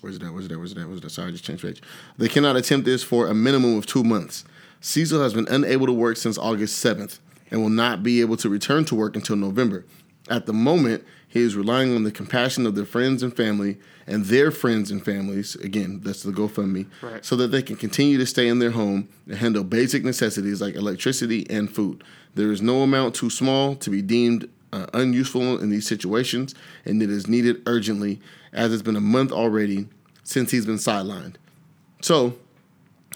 where's 0.00 0.16
it 0.16 0.22
at? 0.22 0.32
Where's 0.32 0.46
it 0.46 0.52
at? 0.52 0.58
Where's 0.58 0.72
it 0.72 0.78
at? 0.78 0.88
Where's 0.88 1.00
it? 1.00 1.10
Sorry, 1.10 1.28
I 1.28 1.30
just 1.30 1.44
changed 1.44 1.62
page. 1.62 1.82
They 2.18 2.28
cannot 2.28 2.56
attempt 2.56 2.84
this 2.84 3.02
for 3.02 3.28
a 3.28 3.34
minimum 3.34 3.76
of 3.76 3.86
two 3.86 4.02
months. 4.02 4.44
Cecil 4.80 5.22
has 5.22 5.32
been 5.32 5.46
unable 5.48 5.86
to 5.86 5.92
work 5.92 6.16
since 6.16 6.36
August 6.36 6.84
7th 6.84 7.20
and 7.50 7.62
will 7.62 7.70
not 7.70 8.02
be 8.02 8.20
able 8.20 8.36
to 8.38 8.48
return 8.48 8.84
to 8.86 8.94
work 8.94 9.14
until 9.14 9.36
November. 9.36 9.84
At 10.28 10.46
the 10.46 10.52
moment, 10.52 11.04
he 11.32 11.40
is 11.40 11.56
relying 11.56 11.96
on 11.96 12.02
the 12.02 12.12
compassion 12.12 12.66
of 12.66 12.74
their 12.74 12.84
friends 12.84 13.22
and 13.22 13.34
family 13.34 13.78
and 14.06 14.26
their 14.26 14.50
friends 14.50 14.90
and 14.90 15.02
families. 15.02 15.54
Again, 15.56 16.00
that's 16.04 16.22
the 16.22 16.30
GoFundMe, 16.30 16.86
Right. 17.00 17.24
so 17.24 17.36
that 17.36 17.48
they 17.48 17.62
can 17.62 17.76
continue 17.76 18.18
to 18.18 18.26
stay 18.26 18.48
in 18.48 18.58
their 18.58 18.72
home 18.72 19.08
and 19.26 19.36
handle 19.38 19.64
basic 19.64 20.04
necessities 20.04 20.60
like 20.60 20.74
electricity 20.74 21.46
and 21.48 21.74
food. 21.74 22.04
There 22.34 22.52
is 22.52 22.60
no 22.60 22.82
amount 22.82 23.14
too 23.14 23.30
small 23.30 23.74
to 23.76 23.88
be 23.88 24.02
deemed 24.02 24.46
uh, 24.74 24.86
unuseful 24.92 25.58
in 25.58 25.70
these 25.70 25.86
situations, 25.86 26.54
and 26.84 27.02
it 27.02 27.08
is 27.10 27.26
needed 27.26 27.62
urgently, 27.66 28.20
as 28.52 28.70
it's 28.74 28.82
been 28.82 28.96
a 28.96 29.00
month 29.00 29.32
already 29.32 29.88
since 30.24 30.50
he's 30.50 30.66
been 30.66 30.76
sidelined. 30.76 31.36
So, 32.02 32.36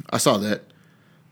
I 0.08 0.16
saw 0.16 0.38
that. 0.38 0.62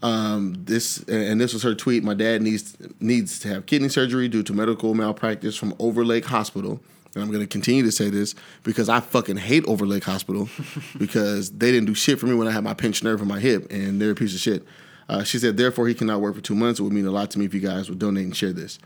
Um, 0.05 0.55
this 0.65 0.99
and 1.09 1.41
this 1.41 1.55
was 1.55 1.63
her 1.63 1.75
tweet. 1.75 2.05
My 2.05 2.13
dad 2.13 2.43
needs 2.43 2.77
needs 3.01 3.39
to 3.41 3.49
have 3.49 3.65
kidney 3.65 3.89
surgery 3.89 4.29
due 4.29 4.43
to 4.43 4.53
medical 4.53 4.95
malpractice 4.95 5.57
from 5.57 5.75
Overlake 5.79 6.27
Hospital. 6.27 6.79
And 7.15 7.25
I'm 7.25 7.31
going 7.31 7.41
to 7.41 7.47
continue 7.47 7.83
to 7.85 7.93
say 7.93 8.11
this 8.11 8.35
because 8.65 8.91
I 8.91 9.01
fucking 9.01 9.39
hate 9.39 9.65
Overlake 9.67 10.05
Hospital 10.05 10.51
because 10.99 11.51
they 11.53 11.73
didn't 11.73 11.87
do 11.87 11.95
shit 11.95 12.21
for 12.21 12.27
me 12.27 12.35
when 12.35 12.47
I 12.47 12.51
had 12.51 12.63
my 12.63 12.75
pinched 12.75 13.03
nerve 13.03 13.23
in 13.23 13.29
my 13.29 13.41
hip, 13.41 13.71
and 13.71 13.99
they're 13.99 14.11
a 14.11 14.15
piece 14.15 14.35
of 14.35 14.41
shit. 14.41 14.65
Uh, 15.09 15.23
she 15.23 15.39
said, 15.39 15.57
therefore, 15.57 15.87
he 15.87 15.95
cannot 15.95 16.21
work 16.21 16.35
for 16.35 16.41
two 16.41 16.55
months. 16.55 16.81
It 16.81 16.83
would 16.83 16.93
mean 16.93 17.07
a 17.07 17.11
lot 17.11 17.31
to 17.31 17.39
me 17.39 17.45
if 17.45 17.55
you 17.55 17.61
guys 17.61 17.89
would 17.89 17.99
donate 17.99 18.25
and 18.25 18.37
share 18.37 18.53
this. 18.53 18.79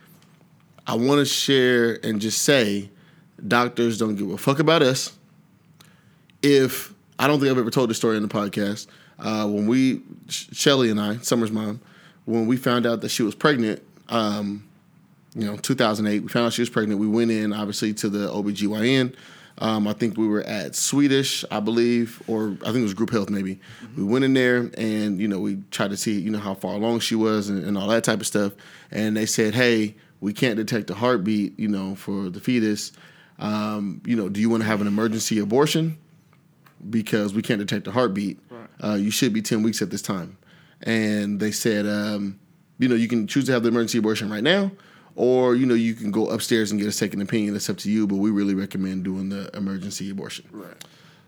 I 0.86 0.94
want 0.94 1.20
to 1.20 1.24
share 1.24 1.98
and 2.04 2.20
just 2.20 2.42
say, 2.42 2.90
doctors 3.46 3.98
don't 3.98 4.16
give 4.16 4.30
a 4.30 4.38
fuck 4.38 4.58
about 4.58 4.82
us. 4.82 5.16
If 6.42 6.92
I 7.18 7.26
don't 7.26 7.40
think 7.40 7.50
I've 7.50 7.58
ever 7.58 7.70
told 7.70 7.90
this 7.90 7.96
story 7.96 8.16
in 8.16 8.22
the 8.22 8.28
podcast, 8.28 8.88
uh, 9.18 9.46
when 9.46 9.66
we 9.66 10.02
Shelly 10.28 10.90
and 10.90 11.00
I, 11.00 11.16
Summer's 11.18 11.50
mom, 11.50 11.80
when 12.24 12.46
we 12.46 12.56
found 12.56 12.86
out 12.86 13.00
that 13.00 13.08
she 13.08 13.22
was 13.22 13.34
pregnant, 13.34 13.82
um, 14.08 14.64
you 15.34 15.44
know, 15.44 15.56
2008, 15.56 16.20
we 16.20 16.28
found 16.28 16.46
out 16.46 16.52
she 16.52 16.62
was 16.62 16.70
pregnant. 16.70 17.00
We 17.00 17.08
went 17.08 17.30
in 17.30 17.52
obviously 17.52 17.94
to 17.94 18.08
the 18.08 18.28
OBGYN. 18.28 19.14
Um, 19.60 19.88
I 19.88 19.92
think 19.92 20.16
we 20.16 20.28
were 20.28 20.42
at 20.42 20.76
Swedish, 20.76 21.44
I 21.50 21.58
believe, 21.58 22.22
or 22.28 22.56
I 22.62 22.66
think 22.66 22.76
it 22.76 22.82
was 22.82 22.94
Group 22.94 23.10
Health 23.10 23.28
maybe. 23.28 23.56
Mm-hmm. 23.56 23.96
We 23.96 24.04
went 24.04 24.24
in 24.24 24.34
there 24.34 24.70
and, 24.76 25.20
you 25.20 25.26
know, 25.26 25.40
we 25.40 25.58
tried 25.70 25.90
to 25.90 25.96
see, 25.96 26.20
you 26.20 26.30
know, 26.30 26.38
how 26.38 26.54
far 26.54 26.74
along 26.74 27.00
she 27.00 27.16
was 27.16 27.48
and, 27.48 27.64
and 27.64 27.76
all 27.76 27.88
that 27.88 28.04
type 28.04 28.20
of 28.20 28.26
stuff. 28.26 28.52
And 28.92 29.16
they 29.16 29.26
said, 29.26 29.54
hey, 29.54 29.96
we 30.20 30.32
can't 30.32 30.56
detect 30.56 30.90
a 30.90 30.94
heartbeat, 30.94 31.58
you 31.58 31.68
know, 31.68 31.96
for 31.96 32.30
the 32.30 32.40
fetus. 32.40 32.92
Um, 33.38 34.00
you 34.04 34.16
know, 34.16 34.28
do 34.28 34.40
you 34.40 34.48
want 34.48 34.62
to 34.62 34.68
have 34.68 34.80
an 34.80 34.86
emergency 34.86 35.38
abortion? 35.40 35.98
Because 36.90 37.34
we 37.34 37.42
can't 37.42 37.58
detect 37.58 37.86
a 37.86 37.90
heartbeat. 37.90 38.38
Right. 38.50 38.68
Uh, 38.82 38.94
you 38.94 39.10
should 39.10 39.32
be 39.32 39.42
10 39.42 39.62
weeks 39.62 39.82
at 39.82 39.90
this 39.90 40.02
time. 40.02 40.38
And 40.82 41.40
they 41.40 41.50
said, 41.50 41.86
um, 41.86 42.38
you 42.78 42.88
know, 42.88 42.94
you 42.94 43.08
can 43.08 43.26
choose 43.26 43.46
to 43.46 43.52
have 43.52 43.62
the 43.62 43.68
emergency 43.68 43.98
abortion 43.98 44.30
right 44.30 44.42
now, 44.42 44.70
or 45.16 45.56
you 45.56 45.66
know, 45.66 45.74
you 45.74 45.94
can 45.94 46.10
go 46.10 46.28
upstairs 46.28 46.70
and 46.70 46.80
get 46.80 46.88
a 46.88 46.92
second 46.92 47.20
opinion. 47.20 47.52
That's 47.52 47.68
up 47.68 47.78
to 47.78 47.90
you, 47.90 48.06
but 48.06 48.16
we 48.16 48.30
really 48.30 48.54
recommend 48.54 49.04
doing 49.04 49.28
the 49.28 49.50
emergency 49.56 50.10
abortion. 50.10 50.46
Right. 50.52 50.84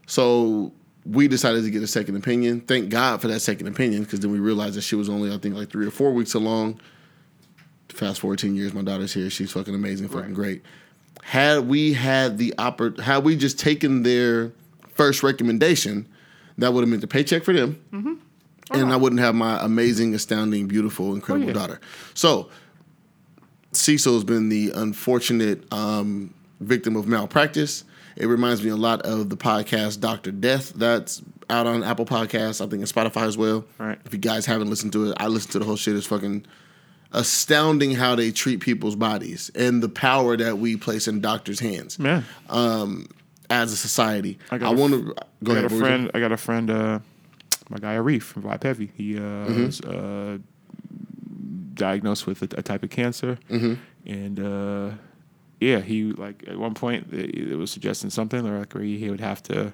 So 0.06 0.72
we 1.04 1.28
decided 1.28 1.64
to 1.64 1.70
get 1.70 1.82
a 1.82 1.86
second 1.86 2.16
opinion. 2.16 2.60
Thank 2.60 2.90
God 2.90 3.20
for 3.20 3.28
that 3.28 3.40
second 3.40 3.66
opinion, 3.66 4.04
because 4.04 4.20
then 4.20 4.30
we 4.30 4.38
realized 4.38 4.74
that 4.76 4.82
she 4.82 4.94
was 4.94 5.08
only, 5.08 5.34
I 5.34 5.38
think, 5.38 5.56
like 5.56 5.70
three 5.70 5.86
or 5.86 5.90
four 5.90 6.12
weeks 6.12 6.34
along. 6.34 6.80
Fast 7.88 8.20
forward 8.20 8.38
ten 8.38 8.54
years, 8.54 8.72
my 8.72 8.82
daughter's 8.82 9.12
here. 9.12 9.28
She's 9.28 9.50
fucking 9.50 9.74
amazing, 9.74 10.08
fucking 10.08 10.26
right. 10.26 10.34
great. 10.34 10.62
Had 11.22 11.66
we 11.66 11.92
had 11.92 12.38
the 12.38 12.54
oppor- 12.56 13.00
had 13.00 13.24
we 13.24 13.36
just 13.36 13.58
taken 13.58 14.04
their 14.04 14.52
first 15.00 15.22
recommendation, 15.22 16.06
that 16.58 16.74
would 16.74 16.82
have 16.82 16.90
meant 16.90 17.00
the 17.00 17.06
paycheck 17.06 17.42
for 17.42 17.54
them. 17.54 17.82
Mm-hmm. 17.90 18.14
And 18.72 18.92
I 18.92 18.96
wouldn't 18.96 19.22
have 19.22 19.34
my 19.34 19.64
amazing, 19.64 20.14
astounding, 20.14 20.68
beautiful, 20.68 21.14
incredible 21.14 21.46
oh, 21.46 21.48
yeah. 21.48 21.54
daughter. 21.54 21.80
So 22.12 22.50
Cecil's 23.72 24.24
been 24.24 24.50
the 24.50 24.72
unfortunate 24.74 25.64
um, 25.72 26.34
victim 26.60 26.96
of 26.96 27.08
malpractice. 27.08 27.84
It 28.14 28.26
reminds 28.26 28.62
me 28.62 28.68
a 28.68 28.76
lot 28.76 29.00
of 29.00 29.30
the 29.30 29.38
podcast 29.38 30.00
Doctor 30.00 30.30
Death 30.32 30.74
that's 30.74 31.22
out 31.48 31.66
on 31.66 31.82
Apple 31.82 32.04
Podcasts. 32.04 32.60
I 32.60 32.68
think 32.68 32.82
in 32.82 32.86
Spotify 32.86 33.22
as 33.22 33.38
well. 33.38 33.64
Right. 33.78 33.98
If 34.04 34.12
you 34.12 34.20
guys 34.20 34.44
haven't 34.44 34.68
listened 34.68 34.92
to 34.92 35.10
it, 35.10 35.16
I 35.16 35.28
listened 35.28 35.52
to 35.52 35.60
the 35.60 35.64
whole 35.64 35.76
shit. 35.76 35.96
It's 35.96 36.06
fucking 36.06 36.44
astounding 37.12 37.92
how 37.92 38.16
they 38.16 38.32
treat 38.32 38.60
people's 38.60 38.96
bodies 38.96 39.50
and 39.54 39.82
the 39.82 39.88
power 39.88 40.36
that 40.36 40.58
we 40.58 40.76
place 40.76 41.08
in 41.08 41.22
doctors' 41.22 41.58
hands. 41.58 41.96
Yeah. 41.98 42.22
Um, 42.50 43.08
as 43.50 43.72
a 43.72 43.76
society, 43.76 44.38
I, 44.50 44.56
I 44.56 44.70
want 44.70 44.94
to 44.94 45.14
go 45.42 45.52
I 45.52 45.58
ahead. 45.58 45.68
Got 45.68 45.76
a 45.76 45.80
friend. 45.80 46.10
I 46.14 46.20
got 46.20 46.32
a 46.32 46.36
friend. 46.36 46.70
Uh, 46.70 46.98
my 47.68 47.78
guy 47.78 47.96
Arif 47.96 48.22
from 48.22 48.44
Vibe 48.44 48.62
Heavy. 48.62 48.90
He 48.96 49.16
uh, 49.16 49.20
mm-hmm. 49.20 49.66
was 49.66 49.80
uh, 49.82 50.38
diagnosed 51.74 52.26
with 52.26 52.42
a, 52.42 52.58
a 52.58 52.62
type 52.62 52.82
of 52.82 52.90
cancer, 52.90 53.38
mm-hmm. 53.50 53.74
and 54.06 54.40
uh, 54.40 54.90
yeah, 55.60 55.80
he 55.80 56.04
like 56.12 56.44
at 56.46 56.56
one 56.56 56.74
point 56.74 57.12
it, 57.12 57.56
was 57.56 57.70
suggesting 57.70 58.10
something 58.10 58.46
or 58.46 58.60
like 58.60 58.72
where 58.74 58.84
he 58.84 59.10
would 59.10 59.20
have 59.20 59.42
to 59.44 59.72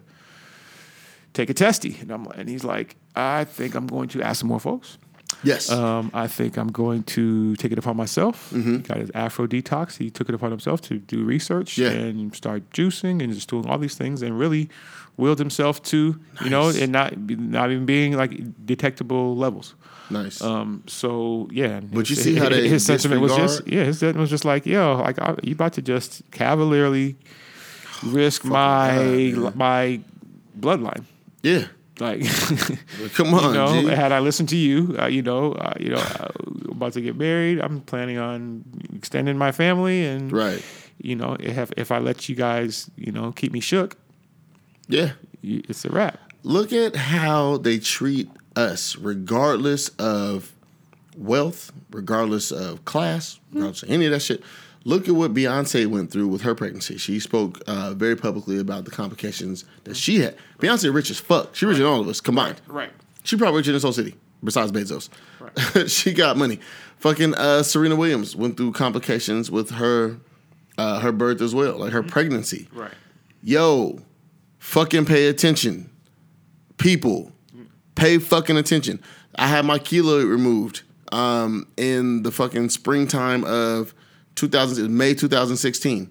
take 1.32 1.50
a 1.50 1.54
testy, 1.54 1.98
and 2.00 2.10
I'm 2.10 2.26
and 2.32 2.48
he's 2.48 2.64
like, 2.64 2.96
I 3.14 3.44
think 3.44 3.74
I'm 3.74 3.86
going 3.86 4.08
to 4.10 4.22
ask 4.22 4.40
some 4.40 4.48
more 4.48 4.60
folks. 4.60 4.98
Yes. 5.42 5.70
Um, 5.70 6.10
I 6.14 6.26
think 6.26 6.56
I'm 6.56 6.68
going 6.68 7.02
to 7.04 7.56
take 7.56 7.72
it 7.72 7.78
upon 7.78 7.96
myself. 7.96 8.50
Mm-hmm. 8.50 8.78
Got 8.78 8.96
his 8.98 9.10
Afro 9.14 9.46
detox. 9.46 9.96
He 9.96 10.10
took 10.10 10.28
it 10.28 10.34
upon 10.34 10.50
himself 10.50 10.80
to 10.82 10.98
do 10.98 11.24
research 11.24 11.78
yeah. 11.78 11.90
and 11.90 12.34
start 12.34 12.68
juicing 12.70 13.22
and 13.22 13.32
just 13.32 13.48
doing 13.48 13.66
all 13.66 13.78
these 13.78 13.96
things 13.96 14.22
and 14.22 14.38
really 14.38 14.68
willed 15.16 15.38
himself 15.38 15.82
to, 15.82 16.18
nice. 16.34 16.44
you 16.44 16.50
know, 16.50 16.68
and 16.68 16.92
not 16.92 17.16
not 17.18 17.70
even 17.70 17.86
being 17.86 18.16
like 18.16 18.66
detectable 18.66 19.36
levels. 19.36 19.74
Nice. 20.10 20.40
Um. 20.40 20.82
So 20.86 21.48
yeah. 21.50 21.80
But 21.80 22.08
you 22.10 22.16
see 22.16 22.36
how 22.36 22.48
they 22.48 22.68
his 22.68 22.84
sentiment 22.84 23.20
was 23.20 23.34
just 23.34 23.66
yeah. 23.66 23.84
His 23.84 23.98
sentiment 23.98 24.22
was 24.22 24.30
just 24.30 24.44
like 24.44 24.66
yo, 24.66 24.96
like 24.96 25.20
I, 25.20 25.36
you 25.42 25.52
about 25.52 25.74
to 25.74 25.82
just 25.82 26.22
cavalierly 26.30 27.16
risk 28.04 28.44
my 28.44 29.32
God, 29.34 29.56
my 29.56 30.00
bloodline. 30.58 31.04
Yeah. 31.42 31.66
Like, 31.98 32.20
come 33.14 33.32
on, 33.32 33.44
you 33.44 33.52
know, 33.54 33.82
G. 33.82 33.88
had 33.88 34.12
I 34.12 34.18
listened 34.18 34.50
to 34.50 34.56
you, 34.56 34.96
uh, 34.98 35.06
you 35.06 35.22
know, 35.22 35.52
uh, 35.52 35.74
you 35.80 35.90
know, 35.90 35.96
uh, 35.96 36.28
about 36.70 36.92
to 36.92 37.00
get 37.00 37.16
married, 37.16 37.58
I'm 37.58 37.80
planning 37.80 38.18
on 38.18 38.64
extending 38.94 39.38
my 39.38 39.50
family, 39.50 40.04
and 40.04 40.30
right, 40.30 40.62
you 40.98 41.16
know, 41.16 41.36
if 41.40 41.72
if 41.76 41.90
I 41.90 41.98
let 41.98 42.28
you 42.28 42.34
guys, 42.34 42.90
you 42.96 43.12
know, 43.12 43.32
keep 43.32 43.52
me 43.52 43.60
shook, 43.60 43.96
yeah, 44.88 45.12
it's 45.42 45.84
a 45.86 45.90
wrap. 45.90 46.20
Look 46.42 46.72
at 46.72 46.96
how 46.96 47.56
they 47.56 47.78
treat 47.78 48.30
us, 48.54 48.96
regardless 48.96 49.88
of 49.98 50.52
wealth, 51.16 51.72
regardless 51.90 52.50
of 52.50 52.84
class, 52.84 53.40
regardless 53.52 53.80
mm-hmm. 53.80 53.86
of 53.86 53.94
any 53.94 54.06
of 54.06 54.12
that 54.12 54.20
shit. 54.20 54.42
Look 54.86 55.08
at 55.08 55.16
what 55.16 55.34
Beyonce 55.34 55.88
went 55.88 56.12
through 56.12 56.28
with 56.28 56.42
her 56.42 56.54
pregnancy. 56.54 56.96
She 56.96 57.18
spoke 57.18 57.60
uh, 57.66 57.92
very 57.94 58.14
publicly 58.14 58.60
about 58.60 58.84
the 58.84 58.92
complications 58.92 59.64
that 59.82 59.96
she 59.96 60.20
had. 60.20 60.36
Beyonce 60.60 60.94
rich 60.94 61.10
as 61.10 61.18
fuck. 61.18 61.56
She 61.56 61.66
richer 61.66 61.78
than 61.78 61.88
all 61.88 62.00
of 62.00 62.06
us 62.06 62.20
combined. 62.20 62.60
Right. 62.68 62.92
She 63.24 63.36
probably 63.36 63.58
richer 63.58 63.72
than 63.72 63.74
this 63.74 63.82
whole 63.82 63.92
city, 63.92 64.14
besides 64.44 64.70
Bezos. 64.70 65.08
Right. 65.40 65.90
she 65.90 66.12
got 66.12 66.36
money. 66.36 66.60
Fucking 66.98 67.34
uh, 67.34 67.64
Serena 67.64 67.96
Williams 67.96 68.36
went 68.36 68.56
through 68.56 68.74
complications 68.74 69.50
with 69.50 69.70
her 69.70 70.18
uh, 70.78 71.00
her 71.00 71.10
birth 71.10 71.40
as 71.40 71.52
well, 71.52 71.78
like 71.78 71.90
her 71.90 72.02
mm-hmm. 72.02 72.10
pregnancy. 72.10 72.68
Right. 72.72 72.94
Yo, 73.42 73.98
fucking 74.60 75.06
pay 75.06 75.26
attention. 75.26 75.90
People, 76.76 77.32
pay 77.96 78.18
fucking 78.18 78.56
attention. 78.56 79.02
I 79.34 79.48
had 79.48 79.64
my 79.64 79.80
keloid 79.80 80.30
removed 80.30 80.82
um, 81.10 81.66
in 81.76 82.22
the 82.22 82.30
fucking 82.30 82.68
springtime 82.68 83.42
of 83.42 83.92
2000 84.36 84.96
May 84.96 85.14
2016. 85.14 86.10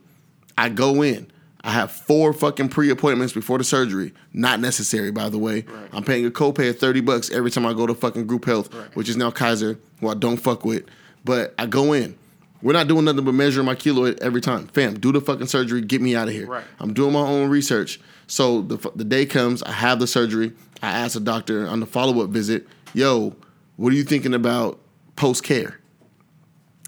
I 0.57 0.69
go 0.69 1.01
in. 1.01 1.31
I 1.63 1.71
have 1.71 1.91
four 1.91 2.31
fucking 2.31 2.69
pre-appointments 2.69 3.33
before 3.33 3.57
the 3.57 3.63
surgery. 3.63 4.13
Not 4.33 4.59
necessary, 4.59 5.11
by 5.11 5.29
the 5.29 5.39
way. 5.39 5.61
Right. 5.61 5.89
I'm 5.93 6.03
paying 6.03 6.25
a 6.25 6.29
copay 6.29 6.69
of 6.69 6.77
30 6.77 7.01
bucks 7.01 7.31
every 7.31 7.49
time 7.49 7.65
I 7.65 7.73
go 7.73 7.87
to 7.87 7.95
fucking 7.95 8.27
group 8.27 8.45
health, 8.45 8.71
right. 8.73 8.95
which 8.95 9.09
is 9.09 9.17
now 9.17 9.31
Kaiser, 9.31 9.79
who 9.99 10.09
I 10.09 10.13
don't 10.13 10.37
fuck 10.37 10.63
with. 10.63 10.85
But 11.23 11.55
I 11.57 11.65
go 11.65 11.93
in. 11.93 12.15
We're 12.61 12.73
not 12.73 12.87
doing 12.87 13.05
nothing 13.05 13.25
but 13.25 13.33
measuring 13.33 13.65
my 13.65 13.73
keloid 13.73 14.19
every 14.21 14.41
time. 14.41 14.67
Fam, 14.67 14.99
do 14.99 15.11
the 15.11 15.21
fucking 15.21 15.47
surgery, 15.47 15.81
get 15.81 16.01
me 16.01 16.15
out 16.15 16.27
of 16.27 16.35
here. 16.35 16.47
Right. 16.47 16.63
I'm 16.79 16.93
doing 16.93 17.13
my 17.13 17.19
own 17.19 17.49
research. 17.49 17.99
So 18.27 18.61
the, 18.61 18.91
the 18.95 19.03
day 19.03 19.25
comes, 19.25 19.63
I 19.63 19.71
have 19.71 19.99
the 19.99 20.07
surgery. 20.07 20.53
I 20.83 20.91
ask 20.91 21.15
the 21.15 21.19
doctor 21.19 21.67
on 21.67 21.79
the 21.79 21.85
follow-up 21.87 22.29
visit, 22.29 22.67
yo, 22.93 23.35
what 23.75 23.91
are 23.91 23.95
you 23.95 24.03
thinking 24.03 24.35
about 24.35 24.79
post-care? 25.15 25.79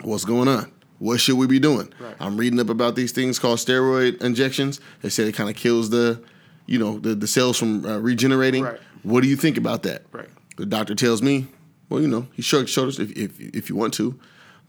What's 0.03 0.25
going 0.25 0.47
on? 0.47 0.71
What 0.99 1.19
should 1.19 1.37
we 1.37 1.47
be 1.47 1.59
doing? 1.59 1.93
Right. 1.99 2.15
I'm 2.19 2.37
reading 2.37 2.59
up 2.59 2.69
about 2.69 2.95
these 2.95 3.11
things 3.11 3.39
called 3.39 3.59
steroid 3.59 4.21
injections. 4.21 4.79
They 5.01 5.09
say 5.09 5.23
it 5.23 5.33
kind 5.33 5.49
of 5.49 5.55
kills 5.55 5.89
the, 5.89 6.21
you 6.65 6.79
know, 6.79 6.99
the, 6.99 7.15
the 7.15 7.27
cells 7.27 7.57
from 7.57 7.85
uh, 7.85 7.99
regenerating. 7.99 8.63
Right. 8.63 8.79
What 9.03 9.21
do 9.21 9.29
you 9.29 9.35
think 9.35 9.57
about 9.57 9.83
that? 9.83 10.03
Right. 10.11 10.29
The 10.57 10.65
doctor 10.65 10.95
tells 10.95 11.21
me, 11.21 11.47
well, 11.89 12.01
you 12.01 12.07
know, 12.07 12.27
he 12.33 12.41
shrugs 12.41 12.69
shoulders 12.69 12.99
if, 12.99 13.11
if, 13.11 13.39
if 13.39 13.69
you 13.69 13.75
want 13.75 13.93
to. 13.95 14.19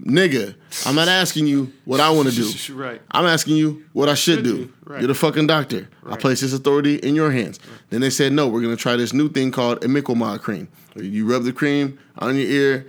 Nigga, 0.05 0.55
I'm 0.87 0.95
not 0.95 1.09
asking 1.09 1.49
you 1.49 1.73
what 1.85 1.99
I 1.99 2.11
want 2.11 2.29
to 2.29 2.35
do. 2.35 2.75
right. 2.75 3.03
I'm 3.11 3.27
asking 3.27 3.57
you 3.57 3.85
what 3.93 4.09
I 4.09 4.15
should, 4.15 4.37
should 4.37 4.45
do. 4.45 4.73
Right. 4.85 5.01
You're 5.01 5.09
the 5.09 5.15
fucking 5.15 5.49
doctor. 5.49 5.89
I 6.07 6.17
place 6.17 6.41
this 6.41 6.53
authority 6.53 6.97
in 6.97 7.17
your 7.17 7.33
hands. 7.33 7.59
Then 7.91 8.01
they 8.01 8.11
said, 8.11 8.33
no, 8.33 8.47
we're 8.47 8.61
going 8.61 8.77
to 8.77 8.81
try 8.81 8.95
this 8.95 9.13
new 9.13 9.29
thing 9.29 9.51
called 9.51 9.81
imiquimod 9.81 10.41
cream. 10.41 10.69
You 10.95 11.29
rub 11.29 11.43
the 11.43 11.53
cream 11.53 11.99
on 12.19 12.37
your 12.37 12.47
ear, 12.47 12.87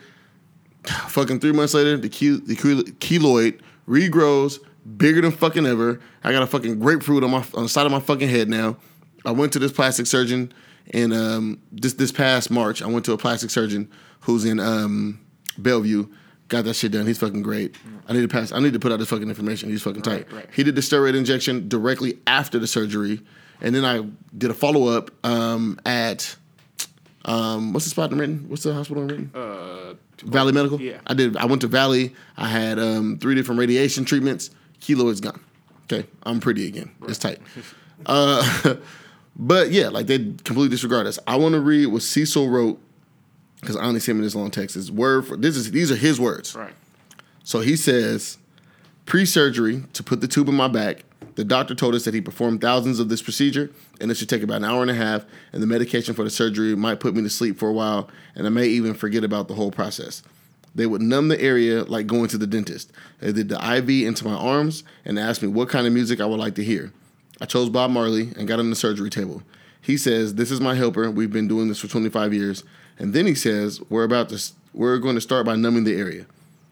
Fucking 0.85 1.39
three 1.39 1.51
months 1.51 1.73
later, 1.73 1.97
the, 1.97 2.09
ke- 2.09 2.45
the 2.45 2.55
keloid 2.55 3.59
regrows 3.87 4.59
bigger 4.97 5.21
than 5.21 5.31
fucking 5.31 5.65
ever. 5.65 5.99
I 6.23 6.31
got 6.31 6.43
a 6.43 6.47
fucking 6.47 6.79
grapefruit 6.79 7.23
on 7.23 7.31
my 7.31 7.45
on 7.53 7.63
the 7.63 7.69
side 7.69 7.85
of 7.85 7.91
my 7.91 7.99
fucking 7.99 8.29
head 8.29 8.49
now. 8.49 8.77
I 9.25 9.31
went 9.31 9.53
to 9.53 9.59
this 9.59 9.71
plastic 9.71 10.07
surgeon 10.07 10.53
in 10.87 11.11
um, 11.13 11.61
this 11.71 11.93
this 11.93 12.11
past 12.11 12.49
March. 12.49 12.81
I 12.81 12.87
went 12.87 13.05
to 13.05 13.13
a 13.13 13.17
plastic 13.17 13.49
surgeon 13.49 13.89
who's 14.21 14.45
in 14.45 14.59
um, 14.59 15.19
Bellevue. 15.57 16.07
Got 16.47 16.65
that 16.65 16.73
shit 16.73 16.91
done. 16.93 17.05
He's 17.05 17.19
fucking 17.19 17.43
great. 17.43 17.75
I 18.07 18.13
need 18.13 18.21
to 18.21 18.27
pass. 18.27 18.51
I 18.51 18.59
need 18.59 18.73
to 18.73 18.79
put 18.79 18.91
out 18.91 18.97
this 18.97 19.09
fucking 19.09 19.29
information. 19.29 19.69
He's 19.69 19.83
fucking 19.83 20.01
tight. 20.01 20.31
Right, 20.31 20.33
right. 20.33 20.49
He 20.51 20.63
did 20.63 20.75
the 20.75 20.81
steroid 20.81 21.15
injection 21.15 21.67
directly 21.69 22.17
after 22.25 22.57
the 22.57 22.65
surgery, 22.65 23.21
and 23.61 23.75
then 23.75 23.85
I 23.85 24.07
did 24.35 24.49
a 24.49 24.55
follow 24.55 24.87
up 24.87 25.11
um, 25.23 25.79
at 25.85 26.35
Um, 27.25 27.73
what's 27.73 27.85
the 27.85 27.91
spot 27.91 28.11
in 28.11 28.19
Renton? 28.19 28.49
What's 28.49 28.63
the 28.63 28.73
hospital 28.73 29.03
in 29.03 29.09
Renton? 29.09 29.31
Uh, 29.33 29.95
Valley 30.23 30.51
Medical. 30.53 30.79
Yeah. 30.81 30.99
I 31.07 31.13
did. 31.13 31.37
I 31.37 31.45
went 31.45 31.61
to 31.61 31.67
Valley. 31.67 32.15
I 32.37 32.47
had 32.47 32.79
um, 32.79 33.17
three 33.19 33.35
different 33.35 33.59
radiation 33.59 34.05
treatments. 34.05 34.51
Kilo 34.79 35.09
is 35.09 35.19
gone. 35.19 35.41
Okay, 35.91 36.07
I'm 36.23 36.39
pretty 36.39 36.67
again. 36.67 36.91
It's 37.07 37.17
tight. 37.17 37.39
Uh, 38.05 38.75
but 39.35 39.71
yeah, 39.71 39.89
like 39.89 40.07
they 40.07 40.17
completely 40.17 40.69
disregard 40.69 41.07
us. 41.07 41.19
I 41.27 41.35
want 41.35 41.53
to 41.53 41.59
read 41.61 41.87
what 41.87 42.01
Cecil 42.03 42.49
wrote 42.49 42.79
because 43.61 43.75
I 43.75 43.83
only 43.85 43.99
sent 43.99 44.17
me 44.17 44.23
this 44.23 44.35
long 44.35 44.51
text. 44.51 44.75
It's 44.75 44.91
word 44.91 45.27
for 45.27 45.35
this 45.35 45.55
is 45.55 45.71
these 45.71 45.91
are 45.91 45.95
his 45.95 46.19
words. 46.19 46.55
right. 46.55 46.73
So 47.43 47.61
he 47.61 47.75
says, 47.75 48.37
pre-surgery 49.07 49.83
to 49.93 50.03
put 50.03 50.21
the 50.21 50.27
tube 50.27 50.49
in 50.49 50.55
my 50.55 50.67
back. 50.67 51.03
The 51.35 51.43
doctor 51.43 51.75
told 51.75 51.95
us 51.95 52.05
that 52.05 52.13
he 52.13 52.21
performed 52.21 52.61
thousands 52.61 52.99
of 52.99 53.09
this 53.09 53.21
procedure, 53.21 53.71
and 53.99 54.11
it 54.11 54.17
should 54.17 54.29
take 54.29 54.43
about 54.43 54.57
an 54.57 54.65
hour 54.65 54.81
and 54.81 54.91
a 54.91 54.95
half. 54.95 55.25
And 55.53 55.61
the 55.61 55.67
medication 55.67 56.13
for 56.13 56.23
the 56.23 56.29
surgery 56.29 56.75
might 56.75 56.99
put 56.99 57.15
me 57.15 57.21
to 57.23 57.29
sleep 57.29 57.57
for 57.57 57.69
a 57.69 57.73
while, 57.73 58.09
and 58.35 58.45
I 58.45 58.49
may 58.49 58.67
even 58.67 58.93
forget 58.93 59.23
about 59.23 59.47
the 59.47 59.53
whole 59.53 59.71
process. 59.71 60.23
They 60.75 60.85
would 60.85 61.01
numb 61.01 61.27
the 61.27 61.41
area 61.41 61.83
like 61.83 62.07
going 62.07 62.27
to 62.29 62.37
the 62.37 62.47
dentist. 62.47 62.91
They 63.19 63.31
did 63.31 63.49
the 63.49 63.77
IV 63.77 63.89
into 64.07 64.25
my 64.25 64.33
arms 64.33 64.83
and 65.03 65.17
asked 65.17 65.41
me 65.41 65.47
what 65.47 65.69
kind 65.69 65.87
of 65.87 65.93
music 65.93 66.21
I 66.21 66.25
would 66.25 66.39
like 66.39 66.55
to 66.55 66.63
hear. 66.63 66.91
I 67.41 67.45
chose 67.45 67.69
Bob 67.69 67.91
Marley 67.91 68.33
and 68.37 68.47
got 68.47 68.59
on 68.59 68.69
the 68.69 68.75
surgery 68.75 69.09
table. 69.09 69.43
He 69.81 69.97
says, 69.97 70.35
"This 70.35 70.51
is 70.51 70.61
my 70.61 70.75
helper. 70.75 71.09
We've 71.09 71.31
been 71.31 71.47
doing 71.47 71.69
this 71.69 71.79
for 71.79 71.87
25 71.87 72.33
years." 72.33 72.63
And 72.97 73.13
then 73.13 73.25
he 73.25 73.35
says, 73.35 73.81
"We're 73.89 74.03
about 74.03 74.29
to. 74.29 74.41
We're 74.73 74.97
going 74.97 75.15
to 75.15 75.21
start 75.21 75.45
by 75.45 75.55
numbing 75.55 75.85
the 75.85 75.95
area." 75.95 76.25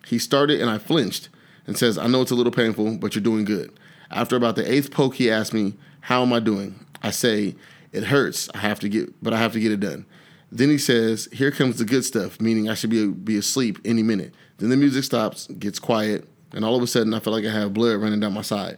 He 0.06 0.20
started 0.20 0.62
and 0.62 0.70
I 0.70 0.78
flinched 0.78 1.30
and 1.66 1.78
says, 1.78 1.98
I 1.98 2.08
know 2.08 2.22
it's 2.22 2.32
a 2.32 2.36
little 2.36 2.52
painful, 2.52 2.98
but 2.98 3.14
you're 3.14 3.24
doing 3.24 3.44
good. 3.44 3.72
After 4.12 4.36
about 4.36 4.56
the 4.56 4.72
eighth 4.72 4.92
poke, 4.92 5.16
he 5.16 5.30
asked 5.30 5.54
me, 5.54 5.76
How 6.02 6.22
am 6.22 6.34
I 6.34 6.40
doing? 6.40 6.86
I 7.02 7.12
say, 7.12 7.56
It 7.92 8.06
hurts. 8.06 8.50
I 8.54 8.60
have 8.60 8.80
to 8.82 8.90
get 8.90 9.22
but 9.24 9.34
I 9.34 9.38
have 9.38 9.54
to 9.54 9.60
get 9.60 9.72
it 9.72 9.80
done. 9.80 10.06
Then 10.52 10.70
he 10.70 10.78
says, 10.78 11.28
Here 11.34 11.52
comes 11.52 11.78
the 11.78 11.86
good 11.86 12.06
stuff, 12.06 12.40
meaning 12.40 12.70
I 12.70 12.74
should 12.74 12.90
be 12.90 13.08
be 13.08 13.38
asleep 13.38 13.80
any 13.84 14.04
minute. 14.04 14.34
Then 14.58 14.70
the 14.70 14.78
music 14.78 15.04
stops, 15.04 15.48
gets 15.48 15.80
quiet, 15.80 16.28
and 16.54 16.64
all 16.64 16.76
of 16.76 16.84
a 16.84 16.88
sudden 16.88 17.14
I 17.14 17.20
feel 17.20 17.34
like 17.34 17.46
I 17.46 17.52
have 17.52 17.74
blood 17.74 18.02
running 18.02 18.20
down 18.20 18.34
my 18.34 18.42
side. 18.42 18.78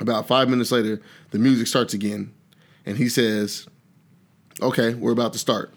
About 0.00 0.26
five 0.26 0.48
minutes 0.48 0.72
later, 0.72 1.00
the 1.30 1.38
music 1.38 1.66
starts 1.66 1.94
again, 1.94 2.32
and 2.84 2.98
he 2.98 3.08
says, 3.08 3.66
Okay, 4.60 4.94
we're 4.94 5.12
about 5.12 5.32
to 5.34 5.38
start. 5.38 5.72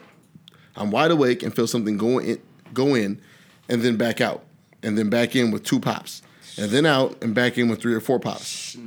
I'm 0.75 0.91
wide 0.91 1.11
awake 1.11 1.43
and 1.43 1.55
feel 1.55 1.67
something 1.67 1.97
go 1.97 2.19
in, 2.19 2.41
go 2.73 2.95
in, 2.95 3.21
and 3.69 3.81
then 3.81 3.97
back 3.97 4.21
out, 4.21 4.43
and 4.83 4.97
then 4.97 5.09
back 5.09 5.35
in 5.35 5.51
with 5.51 5.63
two 5.63 5.79
pops, 5.79 6.21
and 6.57 6.71
then 6.71 6.85
out 6.85 7.17
and 7.21 7.33
back 7.35 7.57
in 7.57 7.69
with 7.69 7.81
three 7.81 7.93
or 7.93 7.99
four 7.99 8.19
pops. 8.19 8.77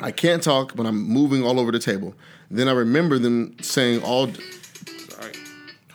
I 0.00 0.10
can't 0.10 0.42
talk, 0.42 0.74
but 0.76 0.86
I'm 0.86 1.02
moving 1.02 1.44
all 1.44 1.60
over 1.60 1.70
the 1.72 1.78
table. 1.78 2.14
Then 2.50 2.68
I 2.68 2.72
remember 2.72 3.18
them 3.18 3.56
saying 3.60 4.02
all. 4.02 4.28
Sorry. 5.08 5.32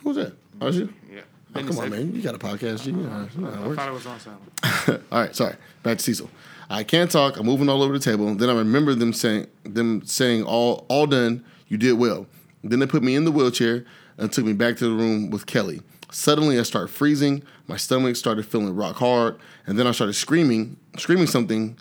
Who 0.00 0.10
was 0.10 0.16
that? 0.16 0.32
Oh, 0.60 0.66
was 0.66 0.78
you? 0.78 0.92
Yeah. 1.12 1.20
Oh, 1.54 1.62
come 1.62 1.78
on, 1.78 1.90
man! 1.90 2.14
You 2.14 2.22
got 2.22 2.34
a 2.34 2.38
podcast. 2.38 2.86
You 2.86 2.92
know, 2.92 3.28
know 3.36 3.74
how 3.74 3.86
it 3.86 3.88
it 3.88 3.92
was 3.92 4.06
on 4.06 4.20
silent. 4.20 5.02
All 5.12 5.20
right, 5.20 5.34
sorry. 5.34 5.56
Back 5.82 5.98
to 5.98 6.04
Cecil. 6.04 6.30
I 6.68 6.84
can't 6.84 7.10
talk. 7.10 7.36
I'm 7.38 7.46
moving 7.46 7.68
all 7.68 7.82
over 7.82 7.92
the 7.92 8.00
table. 8.00 8.34
Then 8.34 8.50
I 8.50 8.54
remember 8.54 8.94
them 8.94 9.12
saying 9.12 9.46
them 9.62 10.04
saying 10.04 10.44
all 10.44 10.84
all 10.88 11.06
done. 11.06 11.44
You 11.68 11.76
did 11.78 11.94
well. 11.94 12.26
Then 12.64 12.80
they 12.80 12.86
put 12.86 13.02
me 13.02 13.14
in 13.14 13.24
the 13.24 13.30
wheelchair 13.30 13.84
and 14.18 14.32
took 14.32 14.44
me 14.44 14.52
back 14.52 14.76
to 14.78 14.84
the 14.84 14.94
room 14.94 15.30
with 15.30 15.46
Kelly. 15.46 15.82
Suddenly 16.16 16.58
I 16.58 16.62
start 16.62 16.88
freezing. 16.88 17.42
My 17.68 17.76
stomach 17.76 18.16
started 18.16 18.46
feeling 18.46 18.74
rock 18.74 18.96
hard, 18.96 19.38
and 19.66 19.78
then 19.78 19.86
I 19.86 19.90
started 19.90 20.14
screaming, 20.14 20.78
screaming 20.96 21.26
something. 21.26 21.76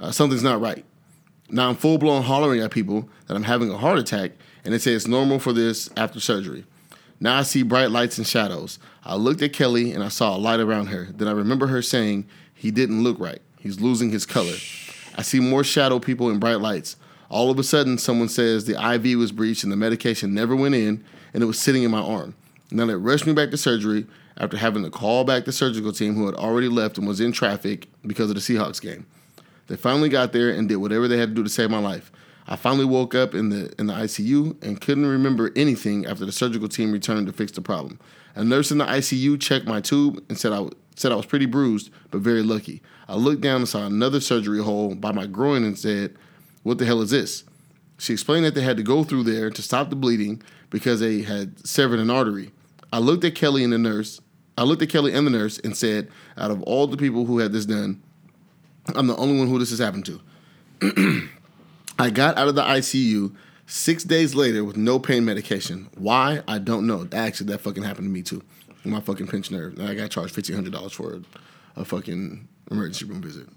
Uh, 0.00 0.10
something's 0.10 0.42
not 0.42 0.58
right. 0.58 0.86
Now 1.50 1.68
I'm 1.68 1.76
full 1.76 1.98
blown 1.98 2.22
hollering 2.22 2.62
at 2.62 2.70
people 2.70 3.10
that 3.26 3.34
I'm 3.34 3.42
having 3.42 3.70
a 3.70 3.76
heart 3.76 3.98
attack, 3.98 4.32
and 4.64 4.72
they 4.72 4.78
say 4.78 4.92
it's 4.92 5.06
normal 5.06 5.38
for 5.38 5.52
this 5.52 5.90
after 5.98 6.18
surgery. 6.18 6.64
Now 7.20 7.36
I 7.36 7.42
see 7.42 7.62
bright 7.62 7.90
lights 7.90 8.16
and 8.16 8.26
shadows. 8.26 8.78
I 9.04 9.16
looked 9.16 9.42
at 9.42 9.52
Kelly 9.52 9.92
and 9.92 10.02
I 10.02 10.08
saw 10.08 10.34
a 10.34 10.38
light 10.38 10.60
around 10.60 10.86
her. 10.86 11.08
Then 11.14 11.28
I 11.28 11.32
remember 11.32 11.66
her 11.66 11.82
saying, 11.82 12.26
He 12.54 12.70
didn't 12.70 13.04
look 13.04 13.20
right. 13.20 13.42
He's 13.60 13.82
losing 13.82 14.10
his 14.10 14.24
color. 14.24 14.56
I 15.14 15.20
see 15.20 15.40
more 15.40 15.62
shadow 15.62 15.98
people 15.98 16.30
and 16.30 16.40
bright 16.40 16.60
lights. 16.62 16.96
All 17.28 17.50
of 17.50 17.58
a 17.58 17.62
sudden, 17.62 17.98
someone 17.98 18.30
says 18.30 18.64
the 18.64 18.82
IV 18.94 19.18
was 19.18 19.30
breached 19.30 19.62
and 19.62 19.70
the 19.70 19.76
medication 19.76 20.32
never 20.32 20.56
went 20.56 20.74
in, 20.74 21.04
and 21.34 21.42
it 21.42 21.46
was 21.46 21.58
sitting 21.58 21.82
in 21.82 21.90
my 21.90 22.00
arm. 22.00 22.34
Now 22.74 22.86
they 22.86 22.96
rushed 22.96 23.24
me 23.24 23.32
back 23.32 23.52
to 23.52 23.56
surgery 23.56 24.04
after 24.36 24.56
having 24.56 24.82
to 24.82 24.90
call 24.90 25.22
back 25.22 25.44
the 25.44 25.52
surgical 25.52 25.92
team 25.92 26.16
who 26.16 26.26
had 26.26 26.34
already 26.34 26.66
left 26.66 26.98
and 26.98 27.06
was 27.06 27.20
in 27.20 27.30
traffic 27.30 27.86
because 28.04 28.30
of 28.30 28.34
the 28.34 28.40
Seahawks 28.40 28.82
game. 28.82 29.06
They 29.68 29.76
finally 29.76 30.08
got 30.08 30.32
there 30.32 30.50
and 30.50 30.68
did 30.68 30.76
whatever 30.76 31.06
they 31.06 31.16
had 31.16 31.28
to 31.28 31.34
do 31.36 31.44
to 31.44 31.48
save 31.48 31.70
my 31.70 31.78
life. 31.78 32.10
I 32.48 32.56
finally 32.56 32.84
woke 32.84 33.14
up 33.14 33.32
in 33.32 33.50
the 33.50 33.72
in 33.78 33.86
the 33.86 33.94
ICU 33.94 34.60
and 34.62 34.80
couldn't 34.80 35.06
remember 35.06 35.52
anything 35.54 36.04
after 36.04 36.26
the 36.26 36.32
surgical 36.32 36.68
team 36.68 36.90
returned 36.90 37.28
to 37.28 37.32
fix 37.32 37.52
the 37.52 37.62
problem. 37.62 38.00
A 38.34 38.42
nurse 38.42 38.72
in 38.72 38.78
the 38.78 38.86
ICU 38.86 39.40
checked 39.40 39.66
my 39.66 39.80
tube 39.80 40.22
and 40.28 40.36
said 40.36 40.52
I 40.52 40.66
said 40.96 41.12
I 41.12 41.14
was 41.14 41.26
pretty 41.26 41.46
bruised 41.46 41.90
but 42.10 42.22
very 42.22 42.42
lucky. 42.42 42.82
I 43.08 43.14
looked 43.14 43.40
down 43.40 43.58
and 43.58 43.68
saw 43.68 43.86
another 43.86 44.18
surgery 44.18 44.60
hole 44.60 44.96
by 44.96 45.12
my 45.12 45.26
groin 45.26 45.62
and 45.62 45.78
said, 45.78 46.16
"What 46.64 46.78
the 46.78 46.86
hell 46.86 47.02
is 47.02 47.10
this?" 47.10 47.44
She 47.98 48.12
explained 48.12 48.44
that 48.44 48.56
they 48.56 48.62
had 48.62 48.76
to 48.78 48.82
go 48.82 49.04
through 49.04 49.22
there 49.22 49.48
to 49.48 49.62
stop 49.62 49.90
the 49.90 49.96
bleeding 49.96 50.42
because 50.70 50.98
they 50.98 51.22
had 51.22 51.64
severed 51.64 52.00
an 52.00 52.10
artery. 52.10 52.50
I 52.94 52.98
looked 52.98 53.24
at 53.24 53.34
Kelly 53.34 53.64
and 53.64 53.72
the 53.72 53.78
nurse. 53.78 54.20
I 54.56 54.62
looked 54.62 54.80
at 54.80 54.88
Kelly 54.88 55.12
and 55.12 55.26
the 55.26 55.30
nurse 55.32 55.58
and 55.58 55.76
said, 55.76 56.08
"Out 56.38 56.52
of 56.52 56.62
all 56.62 56.86
the 56.86 56.96
people 56.96 57.24
who 57.24 57.38
had 57.40 57.50
this 57.50 57.66
done, 57.66 58.00
I'm 58.94 59.08
the 59.08 59.16
only 59.16 59.36
one 59.36 59.48
who 59.48 59.58
this 59.58 59.70
has 59.70 59.80
happened 59.80 60.06
to." 60.06 61.28
I 61.98 62.10
got 62.10 62.38
out 62.38 62.46
of 62.46 62.54
the 62.54 62.62
ICU 62.62 63.34
six 63.66 64.04
days 64.04 64.36
later 64.36 64.62
with 64.62 64.76
no 64.76 65.00
pain 65.00 65.24
medication. 65.24 65.88
Why? 65.96 66.44
I 66.46 66.58
don't 66.58 66.86
know. 66.86 67.08
Actually, 67.10 67.48
that 67.48 67.62
fucking 67.62 67.82
happened 67.82 68.06
to 68.06 68.12
me 68.12 68.22
too. 68.22 68.44
My 68.84 69.00
fucking 69.00 69.26
pinched 69.26 69.50
nerve. 69.50 69.76
And 69.76 69.88
I 69.88 69.94
got 69.94 70.12
charged 70.12 70.32
fifteen 70.32 70.54
hundred 70.54 70.72
dollars 70.72 70.92
for 70.92 71.14
a, 71.14 71.80
a 71.80 71.84
fucking 71.84 72.46
emergency 72.70 73.06
room 73.06 73.22
visit. 73.22 73.48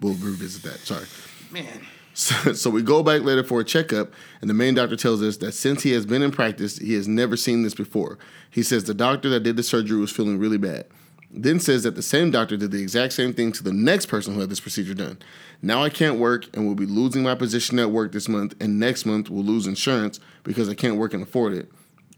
We'll 0.00 0.14
revisit 0.14 0.62
that. 0.62 0.78
Sorry. 0.78 1.06
Man. 1.50 1.80
So, 2.18 2.52
so 2.54 2.68
we 2.68 2.82
go 2.82 3.02
back 3.02 3.22
later 3.22 3.44
for 3.44 3.60
a 3.60 3.64
checkup, 3.64 4.12
and 4.40 4.50
the 4.50 4.54
main 4.54 4.74
doctor 4.74 4.96
tells 4.96 5.22
us 5.22 5.36
that 5.38 5.52
since 5.52 5.84
he 5.84 5.92
has 5.92 6.04
been 6.04 6.22
in 6.22 6.32
practice, 6.32 6.76
he 6.78 6.94
has 6.94 7.06
never 7.06 7.36
seen 7.36 7.62
this 7.62 7.74
before. 7.74 8.18
He 8.50 8.62
says 8.62 8.84
the 8.84 8.94
doctor 8.94 9.28
that 9.30 9.44
did 9.44 9.56
the 9.56 9.62
surgery 9.62 9.98
was 9.98 10.10
feeling 10.10 10.38
really 10.38 10.58
bad. 10.58 10.86
Then 11.30 11.60
says 11.60 11.84
that 11.84 11.94
the 11.94 12.02
same 12.02 12.30
doctor 12.30 12.56
did 12.56 12.72
the 12.72 12.82
exact 12.82 13.12
same 13.12 13.32
thing 13.34 13.52
to 13.52 13.62
the 13.62 13.72
next 13.72 14.06
person 14.06 14.34
who 14.34 14.40
had 14.40 14.50
this 14.50 14.60
procedure 14.60 14.94
done. 14.94 15.18
Now 15.62 15.84
I 15.84 15.90
can't 15.90 16.18
work 16.18 16.46
and 16.56 16.66
will 16.66 16.74
be 16.74 16.86
losing 16.86 17.22
my 17.22 17.34
position 17.34 17.78
at 17.78 17.90
work 17.90 18.10
this 18.12 18.28
month, 18.28 18.54
and 18.60 18.80
next 18.80 19.06
month 19.06 19.30
will 19.30 19.44
lose 19.44 19.66
insurance 19.66 20.18
because 20.42 20.68
I 20.68 20.74
can't 20.74 20.96
work 20.96 21.14
and 21.14 21.22
afford 21.22 21.52
it. 21.52 21.70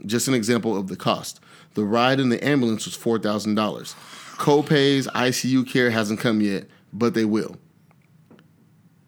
Just 0.07 0.28
an 0.28 0.34
example 0.34 0.78
of 0.78 0.88
the 0.88 0.96
cost. 0.96 1.40
The 1.74 1.84
ride 1.84 2.20
in 2.20 2.30
the 2.30 2.42
ambulance 2.42 2.86
was 2.86 2.94
four 2.94 3.18
thousand 3.18 3.55
dollars. 3.55 3.94
Co-pays, 4.38 5.09
ICU 5.09 5.68
care 5.68 5.90
hasn't 5.90 6.20
come 6.20 6.40
yet, 6.40 6.64
but 6.90 7.12
they 7.12 7.26
will. 7.26 7.57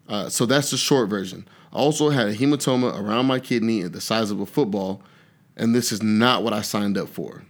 Uh, 0.09 0.29
so 0.29 0.47
that's 0.47 0.71
the 0.71 0.77
short 0.77 1.09
version. 1.09 1.47
I 1.73 1.77
also 1.77 2.11
had 2.11 2.29
a 2.29 2.35
hematoma 2.35 2.99
around 3.01 3.27
my 3.27 3.41
kidney 3.41 3.83
the 3.83 4.01
size 4.01 4.31
of 4.31 4.41
a 4.41 4.47
football, 4.47 5.03
and 5.57 5.75
this 5.75 5.93
is 5.93 6.03
not 6.03 6.43
what 6.43 6.53
I 6.53 6.63
signed 6.63 6.99
up 6.99 7.09
for. 7.09 7.43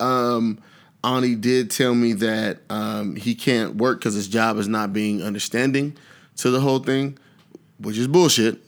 Um, 0.00 0.58
Ani 1.04 1.34
did 1.34 1.70
tell 1.70 1.94
me 1.94 2.12
that 2.14 2.60
um, 2.70 3.16
he 3.16 3.34
can't 3.34 3.76
work 3.76 4.00
because 4.00 4.14
his 4.14 4.28
job 4.28 4.58
is 4.58 4.68
not 4.68 4.92
being 4.92 5.22
understanding 5.22 5.96
to 6.36 6.50
the 6.50 6.60
whole 6.60 6.78
thing, 6.78 7.18
which 7.78 7.98
is 7.98 8.06
bullshit. 8.06 8.60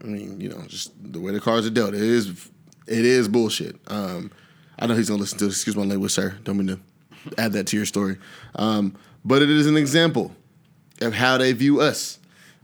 I 0.00 0.06
mean, 0.06 0.40
you 0.40 0.48
know, 0.48 0.62
just 0.66 0.92
the 1.00 1.20
way 1.20 1.32
the 1.32 1.40
cards 1.40 1.66
are 1.66 1.70
dealt, 1.70 1.94
it 1.94 2.00
is 2.00 2.50
it 2.86 3.04
is 3.04 3.28
bullshit. 3.28 3.76
Um, 3.88 4.30
I 4.78 4.86
know 4.86 4.94
he's 4.94 5.08
gonna 5.08 5.20
listen 5.20 5.38
to. 5.38 5.46
Excuse 5.46 5.76
my 5.76 5.84
language, 5.84 6.12
sir. 6.12 6.36
Don't 6.44 6.56
mean 6.56 6.68
to 6.68 6.80
add 7.36 7.52
that 7.52 7.66
to 7.68 7.76
your 7.76 7.86
story, 7.86 8.16
um, 8.54 8.94
but 9.24 9.42
it 9.42 9.50
is 9.50 9.66
an 9.66 9.76
example 9.76 10.34
of 11.00 11.14
how 11.14 11.38
they 11.38 11.52
view 11.52 11.80
us, 11.80 12.18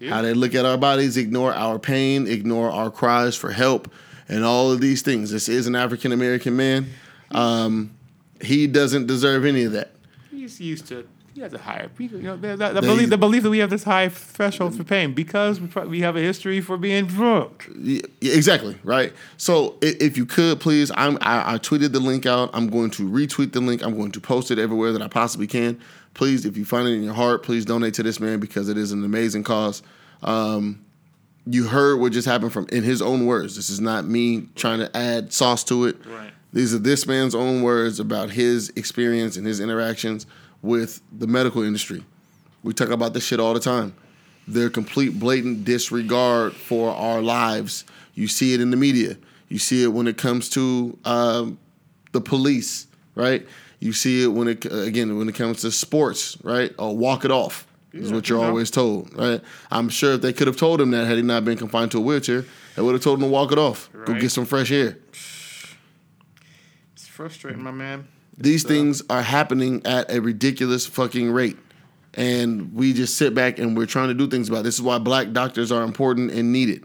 how 0.08 0.22
they 0.22 0.34
look 0.34 0.54
at 0.54 0.64
our 0.64 0.76
bodies, 0.76 1.16
ignore 1.16 1.54
our 1.54 1.78
pain, 1.78 2.26
ignore 2.26 2.70
our 2.70 2.90
cries 2.90 3.36
for 3.36 3.50
help, 3.50 3.90
and 4.28 4.44
all 4.44 4.70
of 4.70 4.80
these 4.80 5.02
things. 5.02 5.30
This 5.30 5.48
is 5.48 5.66
an 5.66 5.74
African 5.74 6.12
American 6.12 6.56
man. 6.56 6.86
Um, 7.30 7.94
he 8.40 8.66
doesn't 8.66 9.06
deserve 9.06 9.44
any 9.44 9.64
of 9.64 9.72
that. 9.72 9.92
He's 10.30 10.60
used 10.60 10.86
to. 10.88 11.06
He 11.34 11.40
has 11.40 11.52
a 11.52 11.58
higher. 11.58 11.90
You 11.98 12.08
know, 12.18 12.36
the, 12.36 12.56
the, 12.56 12.68
the 12.74 12.80
belief, 12.80 13.10
the 13.10 13.18
belief 13.18 13.42
that 13.42 13.50
we 13.50 13.58
have 13.58 13.70
this 13.70 13.82
high 13.82 14.08
threshold 14.08 14.76
for 14.76 14.84
pain 14.84 15.14
because 15.14 15.60
we, 15.60 15.68
we 15.86 16.00
have 16.00 16.14
a 16.14 16.20
history 16.20 16.60
for 16.60 16.76
being 16.76 17.06
broke. 17.06 17.68
Yeah, 17.76 18.02
yeah, 18.20 18.34
exactly 18.34 18.76
right. 18.84 19.12
So 19.36 19.74
if 19.82 20.16
you 20.16 20.26
could 20.26 20.60
please, 20.60 20.92
I'm 20.94 21.18
I, 21.20 21.54
I 21.54 21.58
tweeted 21.58 21.90
the 21.90 21.98
link 21.98 22.24
out. 22.24 22.50
I'm 22.52 22.68
going 22.68 22.90
to 22.90 23.08
retweet 23.08 23.52
the 23.52 23.60
link. 23.60 23.82
I'm 23.82 23.96
going 23.96 24.12
to 24.12 24.20
post 24.20 24.52
it 24.52 24.60
everywhere 24.60 24.92
that 24.92 25.02
I 25.02 25.08
possibly 25.08 25.48
can. 25.48 25.80
Please, 26.14 26.46
if 26.46 26.56
you 26.56 26.64
find 26.64 26.88
it 26.88 26.92
in 26.92 27.02
your 27.02 27.14
heart, 27.14 27.42
please 27.42 27.64
donate 27.64 27.94
to 27.94 28.02
this 28.02 28.20
man 28.20 28.40
because 28.40 28.68
it 28.68 28.78
is 28.78 28.92
an 28.92 29.04
amazing 29.04 29.42
cause. 29.42 29.82
Um, 30.22 30.84
you 31.46 31.64
heard 31.64 32.00
what 32.00 32.12
just 32.12 32.26
happened 32.26 32.52
from 32.52 32.66
in 32.70 32.82
his 32.82 33.02
own 33.02 33.26
words. 33.26 33.56
This 33.56 33.68
is 33.68 33.80
not 33.80 34.06
me 34.06 34.48
trying 34.54 34.78
to 34.78 34.96
add 34.96 35.32
sauce 35.32 35.64
to 35.64 35.86
it. 35.86 35.96
Right. 36.06 36.30
These 36.52 36.72
are 36.72 36.78
this 36.78 37.06
man's 37.06 37.34
own 37.34 37.62
words 37.62 37.98
about 37.98 38.30
his 38.30 38.72
experience 38.76 39.36
and 39.36 39.46
his 39.46 39.60
interactions 39.60 40.26
with 40.62 41.00
the 41.12 41.26
medical 41.26 41.62
industry. 41.62 42.02
We 42.62 42.72
talk 42.72 42.90
about 42.90 43.12
this 43.12 43.24
shit 43.24 43.40
all 43.40 43.52
the 43.52 43.60
time. 43.60 43.94
Their 44.46 44.70
complete 44.70 45.18
blatant 45.18 45.64
disregard 45.64 46.54
for 46.54 46.94
our 46.94 47.20
lives. 47.20 47.84
You 48.14 48.28
see 48.28 48.54
it 48.54 48.60
in 48.60 48.70
the 48.70 48.76
media. 48.76 49.16
You 49.48 49.58
see 49.58 49.82
it 49.82 49.88
when 49.88 50.06
it 50.06 50.16
comes 50.16 50.48
to 50.50 50.96
um, 51.04 51.58
the 52.12 52.20
police, 52.20 52.86
right? 53.14 53.46
You 53.84 53.92
see 53.92 54.22
it 54.24 54.28
when 54.28 54.48
it 54.48 54.64
again 54.64 55.18
when 55.18 55.28
it 55.28 55.34
comes 55.34 55.60
to 55.60 55.70
sports, 55.70 56.38
right? 56.42 56.72
Or 56.78 56.96
walk 56.96 57.26
it 57.26 57.30
off 57.30 57.66
is 57.92 58.10
what 58.10 58.30
you're 58.30 58.38
you 58.38 58.44
know. 58.44 58.48
always 58.48 58.70
told, 58.70 59.14
right? 59.14 59.42
I'm 59.70 59.90
sure 59.90 60.14
if 60.14 60.22
they 60.22 60.32
could 60.32 60.46
have 60.46 60.56
told 60.56 60.80
him 60.80 60.90
that 60.92 61.06
had 61.06 61.16
he 61.16 61.22
not 61.22 61.44
been 61.44 61.58
confined 61.58 61.90
to 61.92 61.98
a 61.98 62.00
wheelchair, 62.00 62.46
they 62.76 62.82
would 62.82 62.94
have 62.94 63.02
told 63.02 63.18
him 63.18 63.26
to 63.26 63.30
walk 63.30 63.52
it 63.52 63.58
off, 63.58 63.90
go 64.06 64.14
get 64.18 64.30
some 64.30 64.46
fresh 64.46 64.72
air. 64.72 64.96
It's 66.94 67.06
frustrating, 67.06 67.62
my 67.62 67.72
man. 67.72 68.08
These 68.38 68.64
uh, 68.64 68.68
things 68.68 69.02
are 69.10 69.20
happening 69.20 69.82
at 69.84 70.10
a 70.10 70.20
ridiculous 70.20 70.86
fucking 70.86 71.30
rate. 71.30 71.58
And 72.14 72.72
we 72.74 72.94
just 72.94 73.18
sit 73.18 73.34
back 73.34 73.58
and 73.58 73.76
we're 73.76 73.86
trying 73.86 74.08
to 74.08 74.14
do 74.14 74.28
things 74.28 74.48
about 74.48 74.60
it. 74.60 74.62
This 74.62 74.76
is 74.76 74.82
why 74.82 74.98
black 74.98 75.32
doctors 75.32 75.70
are 75.70 75.82
important 75.82 76.30
and 76.30 76.52
needed. 76.52 76.84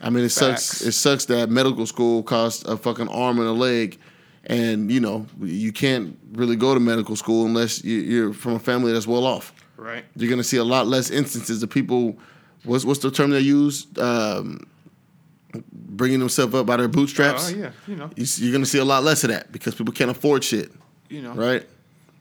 I 0.00 0.10
mean, 0.10 0.24
it 0.24 0.30
Facts. 0.30 0.64
sucks. 0.64 0.82
It 0.82 0.92
sucks 0.92 1.24
that 1.26 1.50
medical 1.50 1.84
school 1.84 2.22
costs 2.22 2.62
a 2.64 2.76
fucking 2.76 3.08
arm 3.08 3.38
and 3.38 3.48
a 3.48 3.52
leg, 3.52 3.98
and 4.46 4.90
you 4.90 5.00
know 5.00 5.26
you 5.40 5.72
can't 5.72 6.16
really 6.32 6.56
go 6.56 6.74
to 6.74 6.80
medical 6.80 7.14
school 7.16 7.44
unless 7.46 7.84
you- 7.84 8.00
you're 8.00 8.32
from 8.32 8.52
a 8.54 8.58
family 8.58 8.92
that's 8.92 9.06
well 9.06 9.26
off. 9.26 9.52
Right. 9.76 10.04
You're 10.16 10.30
gonna 10.30 10.44
see 10.44 10.56
a 10.58 10.64
lot 10.64 10.86
less 10.86 11.10
instances 11.10 11.62
of 11.62 11.70
people. 11.70 12.18
What's 12.64 12.84
what's 12.84 13.00
the 13.00 13.10
term 13.10 13.30
they 13.30 13.40
use? 13.40 13.86
Um, 13.98 14.66
bringing 15.72 16.20
themselves 16.20 16.54
up 16.54 16.66
by 16.66 16.76
their 16.76 16.88
bootstraps. 16.88 17.50
Oh 17.52 17.56
yeah, 17.56 17.70
you 17.86 17.96
know, 17.96 18.10
You're 18.16 18.52
gonna 18.52 18.66
see 18.66 18.78
a 18.78 18.84
lot 18.84 19.02
less 19.02 19.24
of 19.24 19.30
that 19.30 19.50
because 19.52 19.74
people 19.74 19.92
can't 19.92 20.10
afford 20.10 20.44
shit 20.44 20.70
you 21.08 21.20
know. 21.22 21.32
right? 21.32 21.66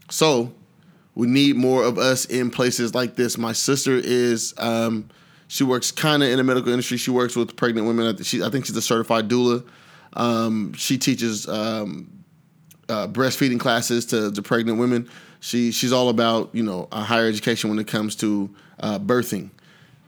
So 0.09 0.51
we 1.15 1.27
need 1.27 1.55
more 1.55 1.83
of 1.83 1.97
us 1.99 2.25
in 2.25 2.49
places 2.49 2.95
like 2.95 3.15
this. 3.15 3.37
My 3.37 3.51
sister 3.53 3.91
is, 3.93 4.53
um, 4.57 5.09
she 5.47 5.63
works 5.63 5.91
kind 5.91 6.23
of 6.23 6.29
in 6.29 6.37
the 6.37 6.43
medical 6.43 6.69
industry. 6.71 6.97
She 6.97 7.11
works 7.11 7.35
with 7.35 7.55
pregnant 7.55 7.85
women. 7.87 8.17
She, 8.23 8.41
I 8.41 8.49
think 8.49 8.65
she's 8.65 8.77
a 8.77 8.81
certified 8.81 9.27
doula. 9.29 9.63
Um, 10.13 10.73
she 10.73 10.97
teaches 10.97 11.47
um, 11.47 12.23
uh, 12.87 13.07
breastfeeding 13.07 13.59
classes 13.59 14.05
to, 14.07 14.31
to 14.31 14.41
pregnant 14.41 14.79
women. 14.79 15.09
She 15.39 15.71
she's 15.71 15.93
all 15.93 16.09
about 16.09 16.49
you 16.53 16.63
know 16.63 16.87
a 16.91 17.01
higher 17.01 17.27
education 17.27 17.69
when 17.69 17.79
it 17.79 17.87
comes 17.87 18.15
to 18.17 18.49
uh, 18.79 18.99
birthing. 18.99 19.51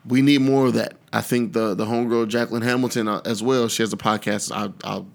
We 0.05 0.21
need 0.21 0.41
more 0.41 0.65
of 0.67 0.73
that. 0.73 0.95
I 1.13 1.21
think 1.21 1.53
the 1.53 1.73
the 1.73 1.85
homegirl 1.85 2.27
Jacqueline 2.27 2.63
Hamilton 2.63 3.07
uh, 3.07 3.21
as 3.25 3.41
well. 3.41 3.67
She 3.67 3.83
has 3.83 3.93
a 3.93 3.97
podcast. 3.97 4.51
I, 4.51 4.71
I'll 4.87 5.07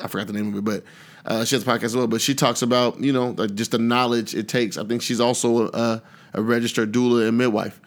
I 0.00 0.08
forgot 0.08 0.26
the 0.26 0.32
name 0.32 0.48
of 0.48 0.56
it, 0.56 0.64
but 0.64 0.84
uh, 1.24 1.44
she 1.44 1.54
has 1.56 1.66
a 1.66 1.66
podcast 1.66 1.84
as 1.84 1.96
well. 1.96 2.06
But 2.06 2.20
she 2.20 2.34
talks 2.34 2.62
about 2.62 3.00
you 3.00 3.12
know 3.12 3.30
like 3.36 3.54
just 3.54 3.72
the 3.72 3.78
knowledge 3.78 4.34
it 4.34 4.48
takes. 4.48 4.78
I 4.78 4.84
think 4.84 5.02
she's 5.02 5.20
also 5.20 5.68
a, 5.68 6.02
a 6.32 6.42
registered 6.42 6.92
doula 6.92 7.28
and 7.28 7.36
midwife. 7.36 7.80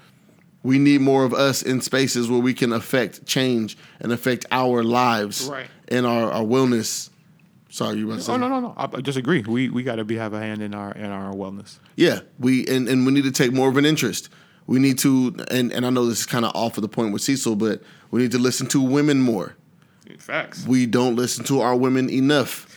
We 0.62 0.78
need 0.78 1.02
more 1.02 1.24
of 1.24 1.34
us 1.34 1.62
in 1.62 1.80
spaces 1.82 2.30
where 2.30 2.40
we 2.42 2.54
can 2.54 2.74
affect 2.74 3.26
change 3.26 3.78
and 4.02 4.12
affect 4.12 4.46
our 4.52 4.84
lives 4.84 5.48
Right. 5.48 5.68
and 5.88 6.06
our, 6.06 6.32
our 6.32 6.44
wellness. 6.44 7.10
Sorry, 7.70 7.98
you 8.00 8.08
were 8.08 8.14
about 8.14 8.20
to 8.20 8.26
say? 8.26 8.34
Oh 8.34 8.38
no, 8.38 8.48
no, 8.50 8.60
no. 8.60 8.74
I 8.76 8.88
disagree. 9.02 9.42
We 9.42 9.70
we 9.70 9.84
got 9.84 9.96
to 9.98 10.04
be 10.04 10.16
have 10.16 10.34
a 10.34 10.40
hand 10.40 10.62
in 10.62 10.74
our 10.74 10.92
in 10.92 11.06
our 11.06 11.34
wellness. 11.34 11.78
Yeah, 11.96 12.22
we 12.40 12.66
and, 12.68 12.90
and 12.90 13.06
we 13.06 13.12
need 13.12 13.24
to 13.26 13.32
take 13.32 13.54
more 13.54 13.70
of 13.70 13.78
an 13.78 13.86
interest. 13.86 14.30
We 14.66 14.80
need 14.80 15.00
to, 15.00 15.36
and, 15.50 15.72
and 15.72 15.84
I 15.84 15.90
know 15.90 16.06
this 16.06 16.20
is 16.20 16.26
kind 16.28 16.46
of 16.46 16.56
off 16.56 16.78
of 16.78 16.84
the 16.84 16.88
point 16.90 17.12
with 17.12 17.24
Cecil, 17.24 17.56
but 17.56 17.82
we 18.12 18.22
need 18.22 18.32
to 18.34 18.38
listen 18.38 18.68
to 18.68 18.80
women 18.82 19.20
more. 19.20 19.56
Facts. 20.20 20.66
we 20.68 20.86
don't 20.86 21.16
listen 21.16 21.44
to 21.46 21.62
our 21.62 21.76
women 21.76 22.10
enough. 22.10 22.68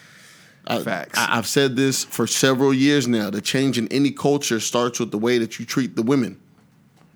Facts. 0.67 1.19
I, 1.19 1.35
have 1.35 1.47
said 1.47 1.77
this 1.77 2.05
for 2.05 2.27
several 2.27 2.73
years 2.73 3.09
now. 3.09 3.29
The 3.31 3.41
change 3.41 3.77
in 3.79 3.89
any 3.89 4.11
culture 4.11 4.61
starts 4.61 5.01
with 5.01 5.11
the 5.11 5.19
way 5.19 5.39
that 5.39 5.59
you 5.59 5.67
treat 5.67 5.97
the 5.97 6.03
women. 6.03 6.41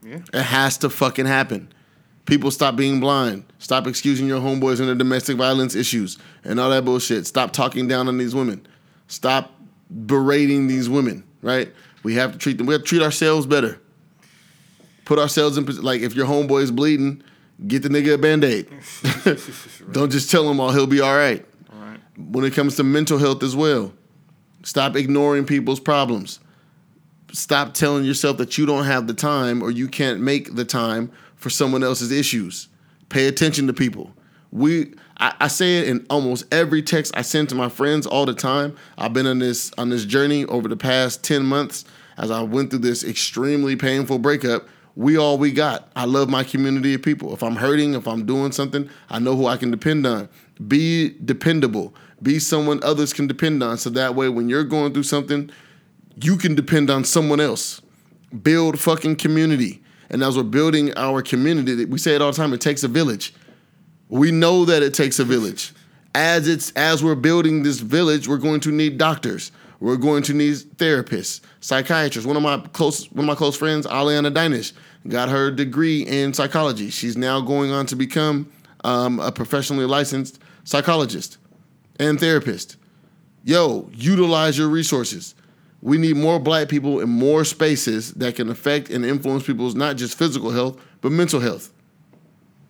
Yeah. 0.07 0.19
It 0.33 0.43
has 0.43 0.79
to 0.79 0.91
fucking 0.91 1.27
happen. 1.27 1.73
People 2.27 2.51
stop 2.51 2.77
being 2.77 3.01
blind. 3.01 3.45
Stop 3.59 3.87
excusing 3.87 4.27
your 4.27 4.41
homeboys 4.41 4.79
and 4.79 4.89
their 4.89 4.95
domestic 4.95 5.37
violence 5.37 5.75
issues 5.75 6.19
and 6.45 6.61
all 6.61 6.71
that 6.71 6.85
bullshit. 6.85 7.27
Stop 7.27 7.53
talking 7.53 7.89
down 7.89 8.09
on 8.09 8.19
these 8.19 8.35
women. 8.35 8.67
Stop 9.09 9.53
berating 10.07 10.67
these 10.67 10.89
women, 10.89 11.25
right? 11.43 11.73
We 12.03 12.15
have 12.15 12.33
to 12.33 12.39
treat 12.39 12.59
them. 12.59 12.67
We 12.67 12.75
have 12.75 12.83
to 12.83 12.89
treat 12.89 13.03
ourselves 13.03 13.47
better. 13.47 13.81
Put 15.05 15.19
ourselves 15.19 15.57
in 15.57 15.67
like 15.83 16.03
if 16.03 16.15
your 16.15 16.27
homeboy 16.27 16.63
is 16.63 16.71
bleeding, 16.71 17.23
get 17.67 17.83
the 17.83 17.89
nigga 17.89 18.15
a 18.15 18.19
band-aid. 18.19 18.69
Don't 19.93 20.11
just 20.11 20.31
tell 20.31 20.49
him, 20.51 20.59
"Oh, 20.59 20.71
he'll 20.71 20.89
be 20.89 21.01
all 21.01 21.17
right." 21.17 21.45
All 21.73 21.81
right. 21.81 22.01
when 22.17 22.45
it 22.45 22.55
comes 22.55 22.77
to 22.77 22.83
mental 22.83 23.19
health 23.19 23.43
as 23.45 23.55
well. 23.55 23.93
Stop 24.65 24.97
ignoring 24.97 25.45
people's 25.47 25.79
problems. 25.79 26.41
Stop 27.33 27.74
telling 27.74 28.05
yourself 28.05 28.39
that 28.39 28.57
you 28.57 28.66
don't 28.66 28.85
have 28.85 29.07
the 29.07 29.14
time 29.14 29.62
or 29.62 29.70
you 29.70 29.89
can't 29.89 30.20
make 30.20 30.55
the 30.55 30.64
time 30.64 31.11
for 31.35 31.51
someone 31.51 31.83
else's 31.83 32.12
issues. 32.12 32.68
Pay 33.09 33.27
attention 33.27 33.66
to 33.66 33.72
people. 33.72 34.12
We 34.53 34.95
I, 35.18 35.35
I 35.41 35.49
say 35.49 35.79
it 35.79 35.89
in 35.89 36.07
almost 36.11 36.53
every 36.53 36.83
text 36.83 37.16
I 37.16 37.22
send 37.22 37.49
to 37.51 37.55
my 37.55 37.68
friends 37.68 38.07
all 38.07 38.27
the 38.27 38.35
time. 38.35 38.77
I've 38.99 39.12
been 39.12 39.27
on 39.27 39.39
this 39.39 39.72
on 39.79 39.91
this 39.91 40.05
journey 40.05 40.45
over 40.47 40.68
the 40.68 40.77
past 40.77 41.24
10 41.24 41.45
months 41.45 41.85
as 42.16 42.31
I 42.31 42.43
went 42.43 42.70
through 42.70 42.81
this 42.81 43.05
extremely 43.05 43.77
painful 43.77 44.18
breakup. 44.18 44.68
We 44.95 45.18
all 45.18 45.37
we 45.37 45.53
got. 45.53 45.91
I 45.95 46.07
love 46.07 46.31
my 46.31 46.43
community 46.43 46.95
of 46.95 47.03
people. 47.03 47.35
If 47.35 47.43
I'm 47.43 47.57
hurting, 47.57 47.95
if 47.95 48.09
I'm 48.09 48.24
doing 48.24 48.53
something, 48.53 48.89
I 49.11 49.18
know 49.18 49.37
who 49.37 49.47
I 49.47 49.59
can 49.59 49.70
depend 49.70 50.07
on. 50.07 50.29
Be 50.66 51.14
dependable. 51.22 51.95
Be 52.22 52.39
someone 52.39 52.83
others 52.83 53.12
can 53.12 53.27
depend 53.27 53.62
on. 53.62 53.77
So 53.77 53.91
that 53.91 54.14
way, 54.14 54.31
when 54.31 54.49
you're 54.49 54.64
going 54.64 54.95
through 54.95 55.03
something, 55.03 55.51
you 56.23 56.37
can 56.37 56.55
depend 56.55 56.91
on 56.91 57.05
someone 57.05 57.41
else. 57.41 57.81
Build 58.43 58.79
fucking 58.79 59.17
community. 59.17 59.83
And 60.11 60.23
as 60.23 60.37
we're 60.37 60.45
building 60.45 60.97
our 60.97 61.23
community, 61.23 61.85
we 61.85 61.99
say 61.99 62.14
it 62.14 62.23
all 62.23 62.31
the 62.33 62.37
time, 62.37 62.53
it 62.53 62.61
takes 62.61 62.83
a 62.83 62.89
village. 62.89 63.35
We 64.09 64.31
know 64.31 64.64
that 64.64 64.83
it 64.83 64.95
takes 64.95 65.19
a 65.19 65.25
village. 65.25 65.73
As 66.14 66.49
it's 66.49 66.71
as 66.73 67.05
we're 67.05 67.14
building 67.14 67.62
this 67.62 67.81
village, 67.81 68.29
we're 68.29 68.39
going 68.39 68.61
to 68.61 68.71
need 68.71 68.99
doctors. 68.99 69.53
We're 69.81 69.97
going 69.97 70.23
to 70.25 70.33
need 70.33 70.55
therapists, 70.77 71.43
psychiatrists. 71.61 72.27
One 72.27 72.37
of 72.37 72.43
my 72.43 72.59
close 72.73 73.11
one 73.12 73.25
of 73.25 73.27
my 73.27 73.35
close 73.35 73.57
friends, 73.57 73.87
Aliana 73.87 74.33
Dinish, 74.33 74.73
got 75.09 75.29
her 75.29 75.51
degree 75.51 76.03
in 76.03 76.33
psychology. 76.33 76.89
She's 76.89 77.17
now 77.17 77.41
going 77.41 77.73
on 77.73 77.85
to 77.87 77.97
become 77.97 78.51
um, 78.85 79.21
a 79.21 79.31
professionally 79.31 79.85
licensed 79.85 80.39
psychologist 80.64 81.37
and 81.99 82.19
therapist. 82.19 82.77
Yo, 83.45 83.91
utilize 83.93 84.57
your 84.57 84.69
resources. 84.69 85.35
We 85.87 85.99
need 85.99 86.16
more 86.16 86.41
black 86.41 86.68
people 86.68 86.99
in 86.99 87.09
more 87.09 87.45
spaces 87.45 88.12
that 88.14 88.34
can 88.34 88.51
affect 88.51 88.91
and 88.91 89.05
influence 89.05 89.47
people's 89.47 89.76
not 89.76 89.95
just 89.95 90.18
physical 90.18 90.51
health, 90.51 90.80
but 91.01 91.12
mental 91.12 91.39
health. 91.39 91.72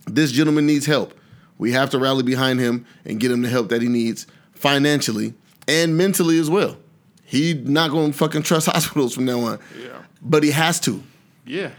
This 0.04 0.30
gentleman 0.30 0.66
needs 0.66 0.84
help. 0.84 1.18
We 1.56 1.72
have 1.72 1.88
to 1.90 1.98
rally 1.98 2.24
behind 2.24 2.60
him 2.60 2.84
and 3.06 3.18
get 3.18 3.30
him 3.30 3.40
the 3.40 3.48
help 3.48 3.70
that 3.70 3.80
he 3.80 3.88
needs 3.88 4.26
financially 4.52 5.32
and 5.66 5.96
mentally 5.96 6.38
as 6.38 6.50
well. 6.50 6.76
He 7.24 7.54
not 7.54 7.90
going 7.90 8.12
to 8.12 8.18
fucking 8.18 8.42
trust 8.42 8.66
hospitals 8.70 9.14
from 9.14 9.24
now 9.24 9.40
on. 9.40 9.60
Yeah. 9.82 10.02
But 10.20 10.42
he 10.42 10.50
has 10.50 10.78
to. 10.80 11.02
Yeah. 11.46 11.70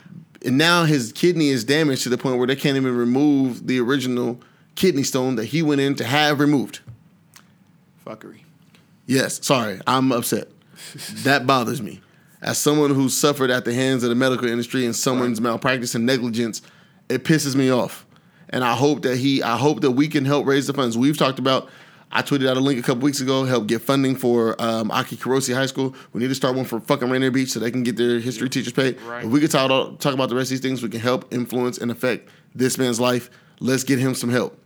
And 0.44 0.58
now 0.58 0.86
his 0.86 1.12
kidney 1.12 1.50
is 1.50 1.64
damaged 1.64 2.02
to 2.02 2.10
the 2.10 2.18
point 2.18 2.40
where 2.40 2.48
they 2.48 2.56
can't 2.56 2.78
even 2.78 2.98
remove 2.98 3.68
the 3.68 3.80
original 3.80 4.40
kidney 4.74 5.04
stone 5.04 5.36
that 5.36 5.46
he 5.46 5.62
went 5.62 5.82
in 5.82 5.94
to 5.98 6.04
have 6.04 6.40
removed. 6.40 6.80
Fuckery. 8.08 8.40
Yes, 9.06 9.46
sorry, 9.46 9.80
I'm 9.86 10.12
upset. 10.12 10.48
That 11.24 11.48
bothers 11.48 11.82
me. 11.82 12.02
As 12.42 12.58
someone 12.58 12.94
who 12.94 13.10
suffered 13.10 13.50
at 13.50 13.66
the 13.66 13.74
hands 13.74 14.04
of 14.04 14.10
the 14.10 14.16
medical 14.16 14.48
industry 14.48 14.86
and 14.86 14.96
someone's 14.96 15.42
malpractice 15.42 15.96
and 15.96 16.06
negligence, 16.06 16.62
it 17.10 17.24
pisses 17.24 17.56
me 17.56 17.72
off. 17.72 18.06
And 18.50 18.64
I 18.64 18.76
hope 18.76 19.02
that 19.02 19.18
he, 19.18 19.42
I 19.44 19.58
hope 19.58 19.82
that 19.82 19.92
we 19.92 20.08
can 20.08 20.24
help 20.24 20.46
raise 20.46 20.68
the 20.68 20.74
funds. 20.74 20.98
We've 20.98 21.18
talked 21.18 21.40
about. 21.40 21.70
I 22.10 22.22
tweeted 22.22 22.48
out 22.48 22.56
a 22.56 22.62
link 22.62 22.80
a 22.80 22.84
couple 22.84 23.02
weeks 23.04 23.20
ago. 23.20 23.44
Help 23.44 23.68
get 23.68 23.82
funding 23.82 24.16
for 24.16 24.56
um, 24.62 24.92
Aki 24.92 25.18
Kurose 25.18 25.54
High 25.54 25.66
School. 25.66 25.94
We 26.14 26.22
need 26.22 26.30
to 26.30 26.36
start 26.36 26.56
one 26.56 26.64
for 26.64 26.80
fucking 26.80 27.10
Rainier 27.10 27.32
Beach 27.32 27.50
so 27.50 27.60
they 27.60 27.72
can 27.72 27.84
get 27.84 27.98
their 27.98 28.20
history 28.20 28.50
teachers 28.50 28.72
paid. 28.72 29.02
Right. 29.02 29.26
If 29.26 29.30
we 29.30 29.42
could 29.42 29.52
talk 29.52 29.66
about, 29.66 30.00
talk 30.00 30.14
about 30.14 30.30
the 30.30 30.36
rest 30.36 30.48
of 30.48 30.52
these 30.52 30.62
things, 30.62 30.82
we 30.82 30.88
can 30.88 31.02
help 31.02 31.34
influence 31.34 31.78
and 31.78 31.92
affect 31.92 32.30
this 32.56 32.78
man's 32.78 33.00
life. 33.00 33.30
Let's 33.60 33.84
get 33.84 34.00
him 34.00 34.16
some 34.16 34.30
help. 34.30 34.58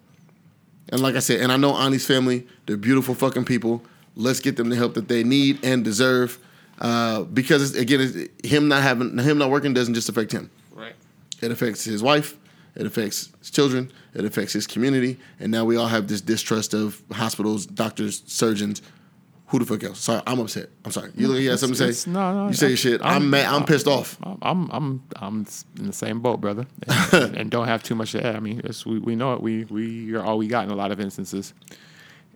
And 0.90 1.02
like 1.02 1.16
I 1.16 1.20
said, 1.20 1.40
and 1.42 1.52
I 1.52 1.58
know 1.58 1.74
Ani's 1.74 2.06
family, 2.06 2.46
they're 2.68 2.78
beautiful 2.78 3.16
fucking 3.16 3.46
people. 3.46 3.82
Let's 4.16 4.40
get 4.40 4.58
them 4.58 4.70
the 4.70 4.76
help 4.76 4.94
that 4.96 5.08
they 5.08 5.24
need 5.24 5.64
and 5.64 5.84
deserve. 5.84 6.38
Uh, 6.80 7.22
because 7.24 7.76
again, 7.76 8.00
it's, 8.02 8.48
him 8.50 8.68
not 8.68 8.82
having 8.82 9.18
him 9.18 9.38
not 9.38 9.50
working 9.50 9.74
doesn't 9.74 9.94
just 9.94 10.10
affect 10.10 10.32
him. 10.32 10.50
Right. 10.74 10.96
It 11.42 11.52
affects 11.52 11.84
his 11.84 12.02
wife. 12.04 12.38
It 12.76 12.86
affects 12.86 13.30
his 13.40 13.52
children. 13.52 13.92
It 14.14 14.26
affects 14.26 14.54
his 14.54 14.66
community. 14.68 15.20
And 15.40 15.52
now 15.52 15.66
we 15.66 15.76
all 15.76 15.88
have 15.88 16.08
this 16.08 16.22
distrust 16.22 16.74
of 16.74 17.02
hospitals, 17.12 17.66
doctors, 17.66 18.24
surgeons. 18.26 18.82
Who 19.48 19.60
the 19.60 19.66
fuck 19.66 19.84
else? 19.84 20.00
Sorry, 20.00 20.22
I'm 20.26 20.40
upset. 20.40 20.70
I'm 20.86 20.92
sorry. 20.92 21.12
You 21.14 21.28
look, 21.28 21.40
you 21.42 21.50
got 21.50 21.60
something 21.60 21.78
to 21.78 21.94
say? 21.94 22.10
no, 22.10 22.34
no, 22.34 22.48
You 22.48 22.54
say 22.54 22.68
I- 22.68 22.70
your 22.70 22.78
shit. 22.78 23.02
I'm, 23.02 23.08
I'm- 23.08 23.30
mad. 23.30 23.46
I'm 23.48 23.66
pissed 23.66 23.86
off. 23.88 24.18
I'm 24.24 24.38
I'm 24.42 24.70
I'm 24.72 25.04
I'm 25.18 25.46
in 25.78 25.88
the 25.88 25.94
same 25.94 26.22
boat, 26.22 26.40
brother, 26.40 26.66
and, 27.12 27.36
and 27.36 27.52
don't 27.52 27.68
have 27.68 27.84
too 27.84 27.94
much 27.94 28.14
to 28.14 28.26
add. 28.26 28.38
I 28.38 28.40
mean, 28.40 28.62
it's, 28.64 28.86
we 28.86 29.00
we 29.00 29.16
know 29.18 29.34
it. 29.34 29.42
We 29.42 29.66
we 29.66 30.14
are 30.16 30.24
all 30.24 30.38
we 30.38 30.48
got 30.48 30.64
in 30.64 30.72
a 30.72 30.76
lot 30.76 30.92
of 30.94 31.02
instances, 31.02 31.54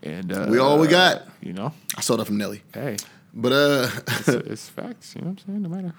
and 0.06 0.32
uh, 0.32 0.48
We 0.50 0.60
all 0.60 0.80
we 0.80 0.88
got. 0.88 1.24
You 1.42 1.54
know, 1.54 1.74
I 1.98 2.02
saw 2.02 2.16
that 2.18 2.26
from 2.26 2.38
Nelly. 2.38 2.62
hey, 2.74 2.98
But 3.34 3.52
uh, 3.52 3.90
it's, 4.08 4.28
it's 4.30 4.70
facts. 4.70 5.16
You 5.16 5.22
know 5.22 5.32
what 5.32 5.42
I'm 5.42 5.46
saying? 5.48 5.62
No 5.64 5.70
matter, 5.70 5.94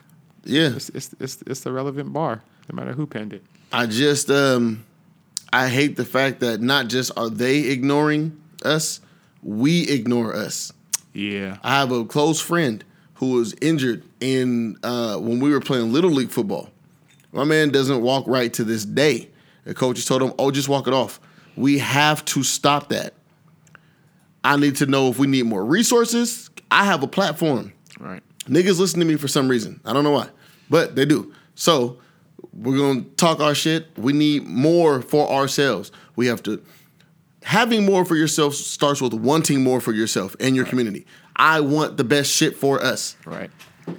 yeah, 0.45 0.75
it's 0.75 0.89
it's 0.91 1.15
it's, 1.21 1.43
it's 1.47 1.61
the 1.61 1.73
relevant 1.73 2.13
bar. 2.13 2.43
No 2.71 2.77
matter 2.77 2.93
who 2.93 3.07
penned 3.07 3.33
it. 3.33 3.45
I 3.73 3.87
just 3.87 4.31
um 4.31 4.85
I 5.53 5.69
hate 5.69 5.97
the 5.97 6.05
fact 6.05 6.41
that 6.41 6.61
not 6.61 6.89
just 6.89 7.13
are 7.17 7.31
they 7.31 7.59
ignoring 7.61 8.41
us, 8.65 9.01
we 9.43 9.89
ignore 9.89 10.35
us. 10.35 10.73
Yeah. 11.13 11.59
I 11.63 11.79
have 11.79 11.93
a 11.93 12.05
close 12.05 12.41
friend 12.41 12.85
who 13.15 13.33
was 13.33 13.55
injured 13.63 14.03
in 14.21 14.77
uh, 14.83 15.17
when 15.17 15.41
we 15.41 15.51
were 15.51 15.61
playing 15.61 15.93
little 15.93 16.11
league 16.11 16.31
football. 16.31 16.69
My 17.33 17.45
man 17.45 17.71
doesn't 17.71 18.03
walk 18.03 18.25
right 18.27 18.53
to 18.55 18.65
this 18.65 18.85
day. 18.85 19.29
The 19.65 19.75
coaches 19.75 20.05
told 20.05 20.23
him, 20.23 20.33
"Oh, 20.39 20.51
just 20.51 20.69
walk 20.69 20.87
it 20.87 20.95
off." 20.95 21.21
We 21.57 21.79
have 21.79 22.25
to 22.27 22.43
stop 22.43 22.89
that. 22.91 23.15
I 24.47 24.57
need 24.57 24.77
to 24.77 24.87
know 24.87 25.09
if 25.09 25.19
we 25.19 25.27
need 25.27 25.45
more 25.45 25.65
resources. 25.65 26.51
I 26.71 26.85
have 26.85 27.03
a 27.03 27.07
platform. 27.09 27.73
Right. 27.99 28.23
Niggas 28.45 28.79
listen 28.79 29.01
to 29.01 29.07
me 29.07 29.17
for 29.17 29.29
some 29.29 29.49
reason. 29.49 29.81
I 29.85 29.93
don't 29.93 30.05
know 30.05 30.13
why, 30.13 30.29
but 30.71 30.95
they 30.95 31.05
do. 31.05 31.33
So 31.57 31.99
we're 32.53 32.77
gonna 32.79 33.03
talk 33.17 33.41
our 33.41 33.55
shit. 33.55 33.89
We 33.99 34.13
need 34.13 34.45
more 34.47 35.03
for 35.03 35.29
ourselves. 35.31 35.91
We 36.15 36.27
have 36.29 36.43
to. 36.45 36.63
Having 37.43 37.85
more 37.87 38.05
for 38.05 38.17
yourself 38.17 38.55
starts 38.55 39.01
with 39.01 39.15
wanting 39.15 39.63
more 39.63 39.81
for 39.81 39.93
yourself 39.93 40.35
and 40.41 40.57
your 40.57 40.65
community. 40.65 41.07
I 41.37 41.61
want 41.61 41.97
the 41.97 42.05
best 42.05 42.31
shit 42.31 42.57
for 42.57 42.83
us. 42.83 43.17
Right. 43.25 43.51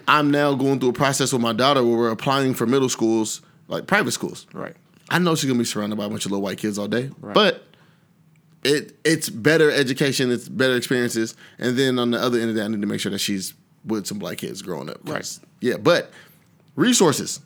I'm 0.08 0.32
now 0.32 0.54
going 0.54 0.80
through 0.80 0.90
a 0.90 0.94
process 0.94 1.32
with 1.32 1.42
my 1.42 1.54
daughter 1.54 1.84
where 1.84 1.98
we're 1.98 2.10
applying 2.10 2.54
for 2.54 2.66
middle 2.66 2.90
schools, 2.90 3.42
like 3.68 3.88
private 3.88 4.12
schools. 4.12 4.48
Right. 4.54 4.76
I 5.10 5.20
know 5.20 5.36
she's 5.36 5.46
gonna 5.50 5.60
be 5.60 5.66
surrounded 5.66 5.96
by 5.98 6.06
a 6.06 6.10
bunch 6.10 6.26
of 6.26 6.32
little 6.32 6.44
white 6.44 6.58
kids 6.58 6.78
all 6.78 6.88
day, 6.90 7.10
Right. 7.22 7.34
but 7.34 7.67
it 8.68 8.96
it's 9.04 9.30
better 9.30 9.72
education, 9.72 10.32
it's 10.32 10.50
better 10.50 10.76
experiences, 10.76 11.36
and 11.58 11.78
then 11.78 11.98
on 12.00 12.12
the 12.12 12.20
other 12.22 12.40
end 12.40 12.50
of 12.50 12.56
that, 12.56 12.66
I 12.66 12.68
need 12.68 12.82
to 12.82 12.88
make 12.88 13.00
sure 13.00 13.12
that 13.12 13.20
she's 13.20 13.54
with 13.86 14.06
some 14.06 14.20
black 14.20 14.40
kids 14.40 14.62
growing 14.62 14.90
up. 14.90 14.98
Right. 15.04 15.40
Yeah, 15.62 15.78
but 15.78 16.12
resources. 16.76 17.40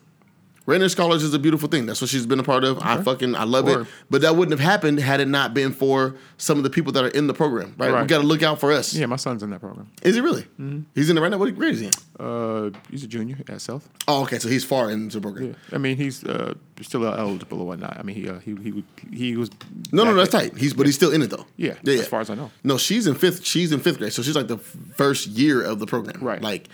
Rainier 0.66 0.88
Scholars 0.88 1.22
is 1.22 1.34
a 1.34 1.38
beautiful 1.38 1.68
thing. 1.68 1.86
That's 1.86 2.00
what 2.00 2.08
she's 2.10 2.24
been 2.26 2.38
a 2.38 2.44
part 2.44 2.62
of. 2.62 2.78
I 2.80 3.02
fucking 3.02 3.34
I 3.34 3.44
love 3.44 3.66
it. 3.68 3.86
But 4.10 4.20
that 4.22 4.36
wouldn't 4.36 4.58
have 4.58 4.64
happened 4.66 5.00
had 5.00 5.20
it 5.20 5.26
not 5.28 5.54
been 5.54 5.72
for 5.72 6.14
some 6.36 6.56
of 6.58 6.62
the 6.64 6.70
people 6.70 6.92
that 6.92 7.04
are 7.04 7.08
in 7.08 7.26
the 7.26 7.34
program. 7.34 7.74
Right? 7.76 7.88
We 7.88 7.92
Right. 7.94 8.06
got 8.06 8.18
to 8.20 8.26
look 8.26 8.42
out 8.42 8.60
for 8.60 8.70
us. 8.72 8.94
Yeah, 8.94 9.06
my 9.06 9.16
son's 9.16 9.42
in 9.42 9.50
that 9.50 9.60
program. 9.60 9.88
Is 10.02 10.14
he 10.14 10.20
really? 10.20 10.46
He's 10.94 11.10
in 11.10 11.18
it 11.18 11.20
right 11.20 11.30
now. 11.30 11.38
What 11.38 11.54
grade 11.56 11.74
is 11.74 11.80
he 11.80 11.86
in? 11.86 11.92
Uh, 12.24 12.70
he's 12.90 13.02
a 13.02 13.08
junior 13.08 13.36
at 13.48 13.60
South. 13.60 13.88
Oh, 14.06 14.22
okay. 14.22 14.38
So 14.38 14.48
he's 14.48 14.64
far 14.64 14.90
into 14.90 15.18
the 15.18 15.22
program. 15.22 15.48
Yeah. 15.48 15.54
I 15.74 15.78
mean, 15.78 15.96
he's 15.96 16.22
uh, 16.24 16.54
still 16.80 17.04
eligible 17.06 17.60
or 17.60 17.66
whatnot. 17.66 17.96
I 17.98 18.02
mean, 18.02 18.14
he 18.16 18.28
uh, 18.28 18.38
he 18.38 18.54
he 18.54 18.84
he 19.12 19.36
was. 19.36 19.50
No, 19.90 20.04
no, 20.04 20.10
back 20.14 20.30
that's 20.30 20.34
at- 20.44 20.50
tight. 20.52 20.58
He's 20.60 20.74
but 20.74 20.86
he's 20.86 20.94
still 20.94 21.10
in 21.12 21.22
it 21.22 21.30
though. 21.30 21.46
Yeah, 21.56 21.74
yeah, 21.82 21.94
as 21.98 22.06
far 22.08 22.20
as 22.20 22.30
I 22.30 22.34
know. 22.36 22.50
No, 22.62 22.78
she's 22.78 23.06
in 23.08 23.14
fifth. 23.16 23.44
She's 23.44 23.72
in 23.72 23.80
fifth 23.80 23.98
grade, 23.98 24.12
so 24.12 24.22
she's 24.22 24.36
like 24.36 24.46
the 24.48 24.58
first 24.58 25.26
year 25.26 25.62
of 25.62 25.80
the 25.80 25.86
program. 25.86 26.22
Right. 26.22 26.40
Like, 26.40 26.68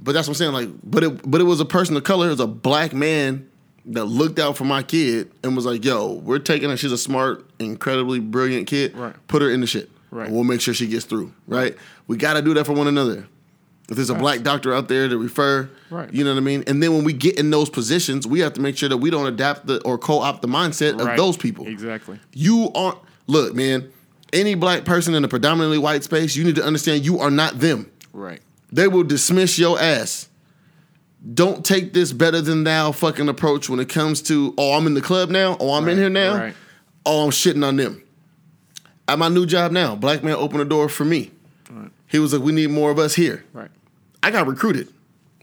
but 0.00 0.12
that's 0.12 0.28
what 0.28 0.32
I'm 0.32 0.34
saying. 0.38 0.52
Like, 0.52 0.68
but 0.84 1.02
it 1.04 1.30
but 1.30 1.40
it 1.40 1.44
was 1.44 1.60
a 1.60 1.64
person 1.64 1.96
of 1.96 2.04
color. 2.04 2.26
It 2.26 2.30
was 2.30 2.40
a 2.40 2.46
black 2.46 2.92
man 2.92 3.48
that 3.86 4.04
looked 4.06 4.38
out 4.38 4.56
for 4.56 4.64
my 4.64 4.82
kid 4.82 5.30
and 5.44 5.54
was 5.54 5.64
like, 5.66 5.84
"Yo, 5.84 6.14
we're 6.14 6.38
taking 6.38 6.70
her. 6.70 6.76
She's 6.76 6.92
a 6.92 6.98
smart, 6.98 7.48
incredibly 7.58 8.18
brilliant 8.20 8.66
kid. 8.66 8.96
Right. 8.96 9.14
Put 9.28 9.42
her 9.42 9.50
in 9.50 9.60
the 9.60 9.66
shit. 9.66 9.90
Right. 10.10 10.30
We'll 10.30 10.44
make 10.44 10.60
sure 10.60 10.72
she 10.74 10.86
gets 10.86 11.04
through. 11.04 11.32
Right. 11.46 11.76
We 12.06 12.16
got 12.16 12.34
to 12.34 12.42
do 12.42 12.54
that 12.54 12.64
for 12.66 12.72
one 12.72 12.86
another. 12.88 13.26
If 13.88 13.94
there's 13.94 14.10
a 14.10 14.14
black 14.16 14.42
doctor 14.42 14.74
out 14.74 14.88
there 14.88 15.08
to 15.08 15.16
refer, 15.16 15.68
Right. 15.90 16.12
you 16.12 16.24
know 16.24 16.30
what 16.32 16.38
I 16.38 16.42
mean. 16.42 16.64
And 16.66 16.82
then 16.82 16.92
when 16.94 17.04
we 17.04 17.12
get 17.12 17.38
in 17.38 17.50
those 17.50 17.70
positions, 17.70 18.26
we 18.26 18.40
have 18.40 18.52
to 18.54 18.60
make 18.60 18.76
sure 18.76 18.88
that 18.88 18.96
we 18.96 19.10
don't 19.10 19.26
adapt 19.28 19.66
the 19.68 19.80
or 19.82 19.96
co-opt 19.96 20.42
the 20.42 20.48
mindset 20.48 20.98
of 21.00 21.16
those 21.16 21.36
people. 21.36 21.68
Exactly. 21.68 22.18
You 22.32 22.70
aren't. 22.74 22.98
Look, 23.28 23.54
man. 23.54 23.92
Any 24.32 24.56
black 24.56 24.84
person 24.84 25.14
in 25.14 25.24
a 25.24 25.28
predominantly 25.28 25.78
white 25.78 26.02
space, 26.02 26.34
you 26.34 26.42
need 26.44 26.56
to 26.56 26.64
understand 26.64 27.04
you 27.04 27.20
are 27.20 27.30
not 27.30 27.60
them. 27.60 27.88
Right. 28.12 28.40
They 28.76 28.88
will 28.88 29.04
dismiss 29.04 29.58
your 29.58 29.80
ass. 29.80 30.28
Don't 31.32 31.64
take 31.64 31.94
this 31.94 32.12
better 32.12 32.42
than 32.42 32.64
thou 32.64 32.92
fucking 32.92 33.26
approach 33.28 33.70
when 33.70 33.80
it 33.80 33.88
comes 33.88 34.20
to, 34.22 34.54
oh, 34.58 34.74
I'm 34.74 34.86
in 34.86 34.92
the 34.92 35.00
club 35.00 35.30
now. 35.30 35.56
Oh, 35.58 35.72
I'm 35.72 35.88
in 35.88 35.96
here 35.96 36.10
now. 36.10 36.36
right. 36.36 36.54
Oh, 37.06 37.24
I'm 37.24 37.30
shitting 37.30 37.66
on 37.66 37.76
them. 37.76 38.02
At 39.08 39.18
my 39.18 39.28
new 39.28 39.46
job 39.46 39.72
now, 39.72 39.96
black 39.96 40.22
man 40.22 40.34
opened 40.34 40.60
the 40.60 40.64
door 40.66 40.88
for 40.90 41.04
me. 41.06 41.30
He 42.08 42.18
was 42.18 42.34
like, 42.34 42.42
we 42.42 42.52
need 42.52 42.68
more 42.70 42.90
of 42.90 42.98
us 42.98 43.14
here. 43.14 43.44
Right. 43.54 43.70
I 44.22 44.30
got 44.30 44.46
recruited. 44.46 44.88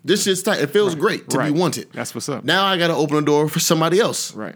This 0.06 0.24
shit's 0.24 0.44
tight. 0.44 0.60
It 0.62 0.70
feels 0.70 0.94
great 0.96 1.30
to 1.32 1.38
Right. 1.40 1.52
be 1.52 1.60
wanted. 1.60 1.92
That's 1.92 2.14
what's 2.14 2.30
up. 2.30 2.44
Now 2.44 2.66
I 2.66 2.78
got 2.78 2.88
to 2.90 2.96
open 2.96 3.16
the 3.16 3.22
door 3.24 3.50
for 3.50 3.60
somebody 3.60 4.00
else. 4.00 4.34
Right. 4.36 4.56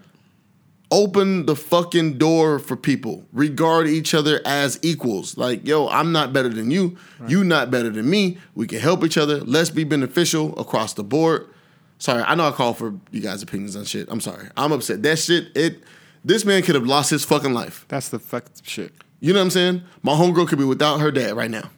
Open 0.90 1.46
the 1.46 1.56
fucking 1.56 2.18
door 2.18 2.60
for 2.60 2.78
people. 2.78 3.26
Regard 3.34 3.88
each 3.88 4.14
other 4.14 4.40
as 4.46 4.80
equals. 4.82 5.38
Like, 5.38 5.68
yo, 5.68 5.90
I'm 5.90 6.14
not 6.14 6.32
better 6.32 6.48
than 6.50 6.72
you. 6.72 6.96
You 7.28 7.44
not 7.44 7.70
better 7.70 7.90
than 7.90 8.10
me. 8.10 8.38
We 8.56 8.68
can 8.68 8.80
help 8.80 9.04
each 9.04 9.18
other. 9.18 9.40
Let's 9.42 9.70
be 9.70 9.84
beneficial 9.84 10.58
across 10.58 10.94
the 10.94 11.04
board. 11.04 11.48
Sorry, 12.00 12.24
I 12.24 12.36
know 12.36 12.48
I 12.48 12.52
call 12.52 12.74
for 12.74 12.94
you 13.12 13.20
guys' 13.22 13.42
opinions 13.42 13.76
on 13.76 13.84
shit. 13.84 14.08
I'm 14.10 14.22
sorry. 14.22 14.48
I'm 14.56 14.72
upset. 14.72 15.04
That 15.04 15.20
shit, 15.20 15.48
it 15.58 15.84
this 16.24 16.46
man 16.46 16.62
could 16.64 16.76
have 16.76 16.86
lost 16.86 17.10
his 17.10 17.26
fucking 17.26 17.54
life. 17.54 17.86
That's 17.90 18.10
the 18.10 18.20
fuck 18.20 18.46
shit. 18.64 18.94
You 19.20 19.34
know 19.34 19.40
what 19.40 19.46
I'm 19.46 19.50
saying? 19.52 19.82
My 20.04 20.14
homegirl 20.14 20.48
could 20.48 20.60
be 20.60 20.64
without 20.66 21.00
her 21.00 21.12
dad 21.12 21.36
right 21.36 21.50
now. 21.52 21.70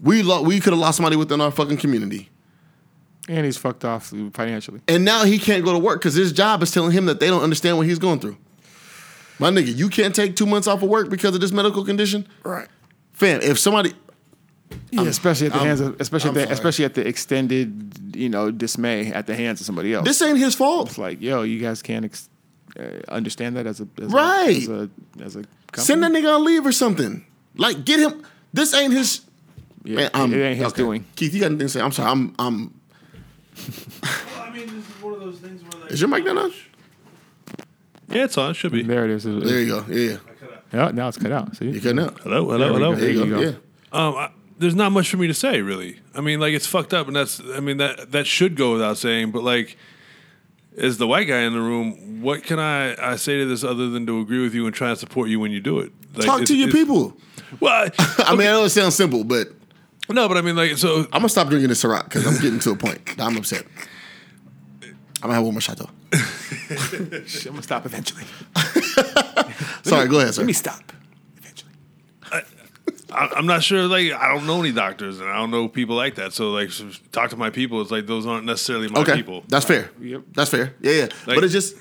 We 0.00 0.22
lo- 0.22 0.42
we 0.42 0.58
could 0.60 0.72
have 0.72 0.80
lost 0.80 0.96
somebody 0.96 1.16
within 1.16 1.40
our 1.40 1.50
fucking 1.52 1.76
community. 1.78 2.28
And 3.28 3.44
he's 3.44 3.56
fucked 3.56 3.84
off 3.84 4.12
financially. 4.34 4.80
And 4.88 5.04
now 5.04 5.24
he 5.24 5.38
can't 5.38 5.64
go 5.64 5.72
to 5.72 5.78
work 5.78 6.00
because 6.00 6.14
his 6.14 6.32
job 6.32 6.62
is 6.62 6.70
telling 6.72 6.90
him 6.92 7.06
that 7.06 7.20
they 7.20 7.28
don't 7.28 7.42
understand 7.42 7.76
what 7.76 7.86
he's 7.86 7.98
going 8.00 8.18
through. 8.18 8.36
My 9.38 9.50
nigga, 9.50 9.74
you 9.76 9.88
can't 9.88 10.14
take 10.14 10.36
two 10.36 10.46
months 10.46 10.66
off 10.68 10.82
of 10.82 10.88
work 10.88 11.08
because 11.08 11.34
of 11.34 11.40
this 11.40 11.52
medical 11.52 11.84
condition? 11.84 12.26
Right. 12.44 12.68
Fam, 13.12 13.40
if 13.42 13.58
somebody 13.58 13.92
Yeah, 14.90 15.02
especially 15.02 15.46
at 15.48 15.52
the 15.52 15.58
I'm- 15.58 15.66
hands 15.68 15.80
of, 15.80 16.00
especially 16.00 16.30
I'm 16.30 16.36
at 16.38 16.40
the, 16.40 16.46
sorry. 16.46 16.52
especially 16.54 16.84
at 16.84 16.94
the 16.94 17.06
extended, 17.06 17.92
you 18.16 18.28
know, 18.28 18.50
dismay 18.50 19.12
at 19.12 19.26
the 19.26 19.34
hands 19.36 19.60
of 19.60 19.66
somebody 19.66 19.94
else. 19.94 20.04
this 20.06 20.20
ain't 20.22 20.38
his 20.38 20.54
fault. 20.54 20.88
it's 20.90 20.98
like, 20.98 21.20
yo, 21.20 21.42
you 21.42 21.60
guys 21.60 21.82
can't 21.82 22.04
ex- 22.04 22.28
uh, 22.78 22.82
understand 23.08 23.56
that 23.56 23.66
as 23.66 23.80
a 23.80 23.88
as 24.00 24.10
Right. 24.12 24.66
a, 24.68 24.90
as 25.22 25.36
a, 25.36 25.40
as 25.42 25.44
a? 25.76 25.80
Send 25.80 26.02
that 26.02 26.10
nigga 26.12 26.34
on 26.34 26.44
leave 26.44 26.64
or 26.66 26.72
something. 26.72 27.24
Like 27.56 27.84
get 27.84 28.00
him 28.00 28.24
this 28.52 28.72
ain't 28.74 28.92
his 28.92 29.20
Yeah, 29.84 30.08
man, 30.14 30.32
it 30.32 30.36
ain't 30.42 30.56
his 30.58 30.66
okay. 30.68 30.76
doing. 30.76 31.04
Keith, 31.16 31.34
you 31.34 31.40
got 31.40 31.46
anything 31.46 31.66
to 31.66 31.72
say? 31.72 31.80
I'm 31.80 31.92
sorry. 31.92 32.10
I'm 32.10 32.34
I'm 32.38 32.72
Well, 34.02 34.42
I 34.42 34.50
mean, 34.50 34.66
this 34.66 34.88
is 34.88 35.02
one 35.02 35.14
of 35.14 35.20
those 35.20 35.38
things 35.38 35.62
where 35.62 35.82
like, 35.82 35.92
Is 35.92 36.00
your 36.00 36.08
mic 36.08 36.24
not 36.24 36.36
on? 36.38 36.52
Yeah, 38.08 38.24
it's 38.24 38.36
on. 38.36 38.50
It 38.50 38.54
should 38.54 38.72
be. 38.72 38.82
There 38.82 39.04
it 39.04 39.10
is. 39.10 39.24
There 39.24 39.60
you 39.60 39.66
go. 39.66 39.84
Yeah. 39.88 40.16
Yeah, 40.72 40.90
now 40.90 41.08
it's 41.08 41.18
cut 41.18 41.32
out. 41.32 41.54
See, 41.56 41.70
You 41.70 41.80
cutting 41.80 41.98
out. 42.00 42.18
Hello, 42.20 42.44
hello, 42.50 42.58
There 42.58 42.68
hello. 42.72 42.94
go. 42.94 43.00
There 43.00 43.10
you 43.10 43.18
There 43.18 43.28
go. 43.28 43.40
you 43.40 43.46
Yeah. 43.46 44.06
Um, 44.06 44.14
I, 44.16 44.30
there's 44.58 44.74
not 44.74 44.92
much 44.92 45.10
for 45.10 45.16
me 45.16 45.26
to 45.26 45.34
say, 45.34 45.60
really. 45.60 46.00
I 46.14 46.20
mean, 46.20 46.40
like 46.40 46.54
it's 46.54 46.66
fucked 46.66 46.94
up, 46.94 47.06
and 47.08 47.16
that's. 47.16 47.40
I 47.54 47.60
mean 47.60 47.76
that 47.78 48.12
that 48.12 48.26
should 48.26 48.54
go 48.56 48.72
without 48.72 48.96
saying. 48.96 49.30
But 49.32 49.42
like, 49.42 49.76
as 50.78 50.98
the 50.98 51.06
white 51.06 51.26
guy 51.28 51.40
in 51.40 51.52
the 51.52 51.60
room, 51.60 52.22
what 52.22 52.42
can 52.44 52.58
I 52.58 52.94
I 53.12 53.16
say 53.16 53.38
to 53.38 53.44
this 53.46 53.64
other 53.64 53.88
than 53.90 54.06
to 54.06 54.20
agree 54.20 54.40
with 54.42 54.54
you 54.54 54.66
and 54.66 54.74
try 54.74 54.90
and 54.90 54.98
support 54.98 55.28
you 55.28 55.40
when 55.40 55.50
you 55.52 55.60
do 55.60 55.80
it? 55.80 55.92
Like, 56.14 56.26
Talk 56.26 56.44
to 56.44 56.56
your 56.56 56.70
people. 56.70 57.16
Well, 57.60 57.90
I, 57.98 58.24
I 58.28 58.32
mean, 58.36 58.46
I 58.46 58.52
know 58.52 58.64
it 58.64 58.70
sounds 58.70 58.94
simple, 58.94 59.24
but 59.24 59.48
no, 60.12 60.28
but 60.28 60.36
I 60.36 60.42
mean, 60.42 60.56
like, 60.56 60.76
so 60.78 61.00
I'm 61.04 61.10
gonna 61.10 61.28
stop 61.28 61.48
drinking 61.48 61.68
this 61.68 61.82
Ciroc 61.82 62.04
because 62.04 62.26
I'm 62.26 62.40
getting 62.42 62.58
to 62.60 62.70
a 62.70 62.76
point. 62.76 63.04
that 63.16 63.20
I'm 63.20 63.36
upset. 63.36 63.64
I'm 64.82 64.94
gonna 65.28 65.34
have 65.34 65.44
one 65.44 65.54
more 65.54 65.60
shot 65.60 65.76
though. 65.78 65.90
I'm 66.12 67.44
gonna 67.44 67.62
stop 67.62 67.86
eventually. 67.86 68.24
Sorry, 69.84 70.08
go 70.08 70.20
ahead, 70.20 70.34
sir. 70.34 70.42
Let 70.42 70.46
me 70.46 70.52
stop 70.52 70.92
eventually. 71.36 71.72
I, 73.12 73.28
I'm 73.36 73.46
not 73.46 73.62
sure. 73.62 73.86
Like, 73.86 74.12
I 74.12 74.32
don't 74.34 74.46
know 74.46 74.60
any 74.60 74.72
doctors, 74.72 75.20
and 75.20 75.28
I 75.28 75.36
don't 75.36 75.50
know 75.50 75.68
people 75.68 75.96
like 75.96 76.14
that. 76.16 76.32
So, 76.32 76.50
like, 76.50 76.70
so 76.70 76.88
talk 77.12 77.30
to 77.30 77.36
my 77.36 77.50
people. 77.50 77.80
It's 77.82 77.90
like 77.90 78.06
those 78.06 78.26
aren't 78.26 78.46
necessarily 78.46 78.88
my 78.88 79.00
Okay, 79.00 79.16
people. 79.16 79.44
that's 79.48 79.66
fair. 79.66 79.90
Yep. 80.00 80.22
That's 80.34 80.50
fair. 80.50 80.74
Yeah, 80.80 80.92
yeah. 80.92 81.02
Like- 81.26 81.36
but 81.36 81.44
it's 81.44 81.52
just 81.52 81.76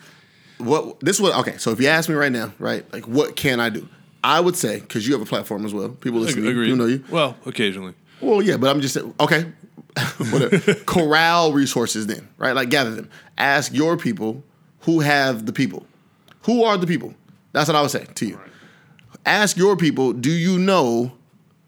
what 0.57 0.99
this 0.99 1.15
is 1.15 1.21
what. 1.21 1.35
Okay, 1.39 1.57
so 1.57 1.71
if 1.71 1.79
you 1.79 1.87
ask 1.87 2.09
me 2.09 2.15
right 2.15 2.31
now, 2.31 2.53
right, 2.59 2.85
like 2.93 3.07
what 3.07 3.35
can 3.35 3.59
I 3.59 3.69
do? 3.69 3.87
I 4.23 4.39
would 4.39 4.55
say 4.55 4.79
because 4.81 5.07
you 5.07 5.13
have 5.13 5.21
a 5.21 5.25
platform 5.25 5.65
as 5.65 5.73
well. 5.73 5.89
People 5.89 6.19
listen 6.19 6.43
to 6.43 6.51
you. 6.63 6.75
Know 6.75 6.85
you. 6.85 7.03
Well, 7.09 7.37
occasionally. 7.45 7.95
Well, 8.21 8.41
yeah, 8.41 8.57
but 8.57 8.69
I'm 8.69 8.81
just 8.81 8.97
okay. 9.19 9.51
Corral 10.85 11.53
resources, 11.53 12.07
then, 12.07 12.27
right? 12.37 12.53
Like 12.53 12.69
gather 12.69 12.91
them. 12.91 13.09
Ask 13.37 13.73
your 13.73 13.97
people 13.97 14.43
who 14.81 15.01
have 15.01 15.45
the 15.45 15.53
people. 15.53 15.85
Who 16.43 16.63
are 16.63 16.77
the 16.77 16.87
people? 16.87 17.13
That's 17.51 17.67
what 17.67 17.75
I 17.75 17.81
would 17.81 17.91
say 17.91 18.05
to 18.05 18.25
you. 18.25 18.39
Ask 19.25 19.57
your 19.57 19.75
people. 19.75 20.13
Do 20.13 20.31
you 20.31 20.57
know 20.57 21.11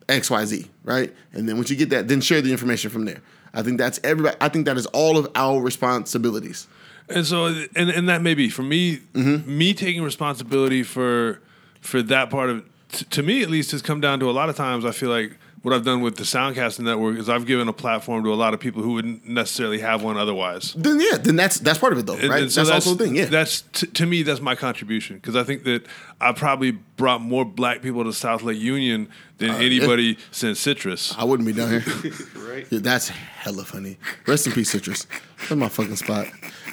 X, 0.07 0.29
Y, 0.29 0.45
Z? 0.45 0.69
Right, 0.83 1.13
and 1.31 1.47
then 1.47 1.55
once 1.55 1.69
you 1.69 1.75
get 1.75 1.89
that, 1.91 2.07
then 2.07 2.21
share 2.21 2.41
the 2.41 2.51
information 2.51 2.89
from 2.89 3.05
there. 3.05 3.21
I 3.53 3.61
think 3.61 3.77
that's 3.77 3.99
everybody. 4.03 4.35
I 4.41 4.49
think 4.49 4.65
that 4.65 4.77
is 4.77 4.85
all 4.87 5.17
of 5.17 5.29
our 5.35 5.61
responsibilities. 5.61 6.67
And 7.09 7.25
so, 7.25 7.47
and 7.75 7.89
and 7.89 8.09
that 8.09 8.21
may 8.21 8.33
be 8.33 8.49
for 8.49 8.63
me. 8.63 8.97
Mm-hmm. 9.13 9.57
Me 9.57 9.73
taking 9.73 10.03
responsibility 10.03 10.83
for 10.83 11.41
for 11.81 12.01
that 12.03 12.29
part 12.29 12.49
of 12.49 12.65
t- 12.91 13.05
to 13.05 13.23
me 13.23 13.43
at 13.43 13.49
least 13.49 13.71
has 13.71 13.81
come 13.81 13.99
down 14.01 14.19
to 14.21 14.29
a 14.29 14.31
lot 14.31 14.49
of 14.49 14.55
times. 14.55 14.85
I 14.85 14.91
feel 14.91 15.09
like 15.09 15.37
what 15.63 15.73
I've 15.73 15.83
done 15.85 16.01
with 16.01 16.17
the 16.17 16.23
Soundcasting 16.23 16.81
Network 16.81 17.17
is 17.17 17.29
I've 17.29 17.45
given 17.45 17.67
a 17.69 17.73
platform 17.73 18.23
to 18.25 18.33
a 18.33 18.35
lot 18.35 18.53
of 18.53 18.59
people 18.59 18.83
who 18.83 18.93
wouldn't 18.93 19.25
necessarily 19.27 19.79
have 19.79 20.03
one 20.03 20.17
otherwise. 20.17 20.73
Then 20.77 20.99
yeah, 20.99 21.17
then 21.17 21.35
that's 21.37 21.57
that's 21.59 21.79
part 21.79 21.93
of 21.93 21.99
it 21.99 22.05
though, 22.05 22.15
And- 22.17 22.29
right? 22.29 22.43
and 22.43 22.51
so 22.51 22.63
that's, 22.65 22.85
also 22.85 22.93
the 22.95 23.05
thing. 23.05 23.15
Yeah, 23.15 23.25
That's 23.25 23.61
t- 23.61 23.87
to 23.87 24.05
me 24.05 24.23
that's 24.23 24.41
my 24.41 24.55
contribution 24.55 25.15
because 25.15 25.35
I 25.35 25.43
think 25.43 25.63
that 25.63 25.85
I 26.21 26.33
probably 26.33 26.71
brought 26.71 27.21
more 27.21 27.45
black 27.45 27.81
people 27.81 28.03
to 28.03 28.13
South 28.13 28.43
Lake 28.43 28.59
Union 28.59 29.07
than 29.39 29.51
Uh, 29.51 29.55
anybody 29.57 30.17
since 30.31 30.59
Citrus. 30.59 31.13
I 31.17 31.23
wouldn't 31.23 31.47
be 31.47 31.53
down 31.53 31.69
here. 31.81 31.83
right. 32.37 32.67
Yeah, 32.69 32.79
that's 32.81 33.07
hella 33.07 33.63
funny. 33.63 33.97
Rest 34.27 34.45
in 34.47 34.53
peace, 34.53 34.69
Citrus. 34.69 35.07
That's 35.39 35.51
my 35.55 35.69
fucking 35.69 35.95
spot. 35.95 36.27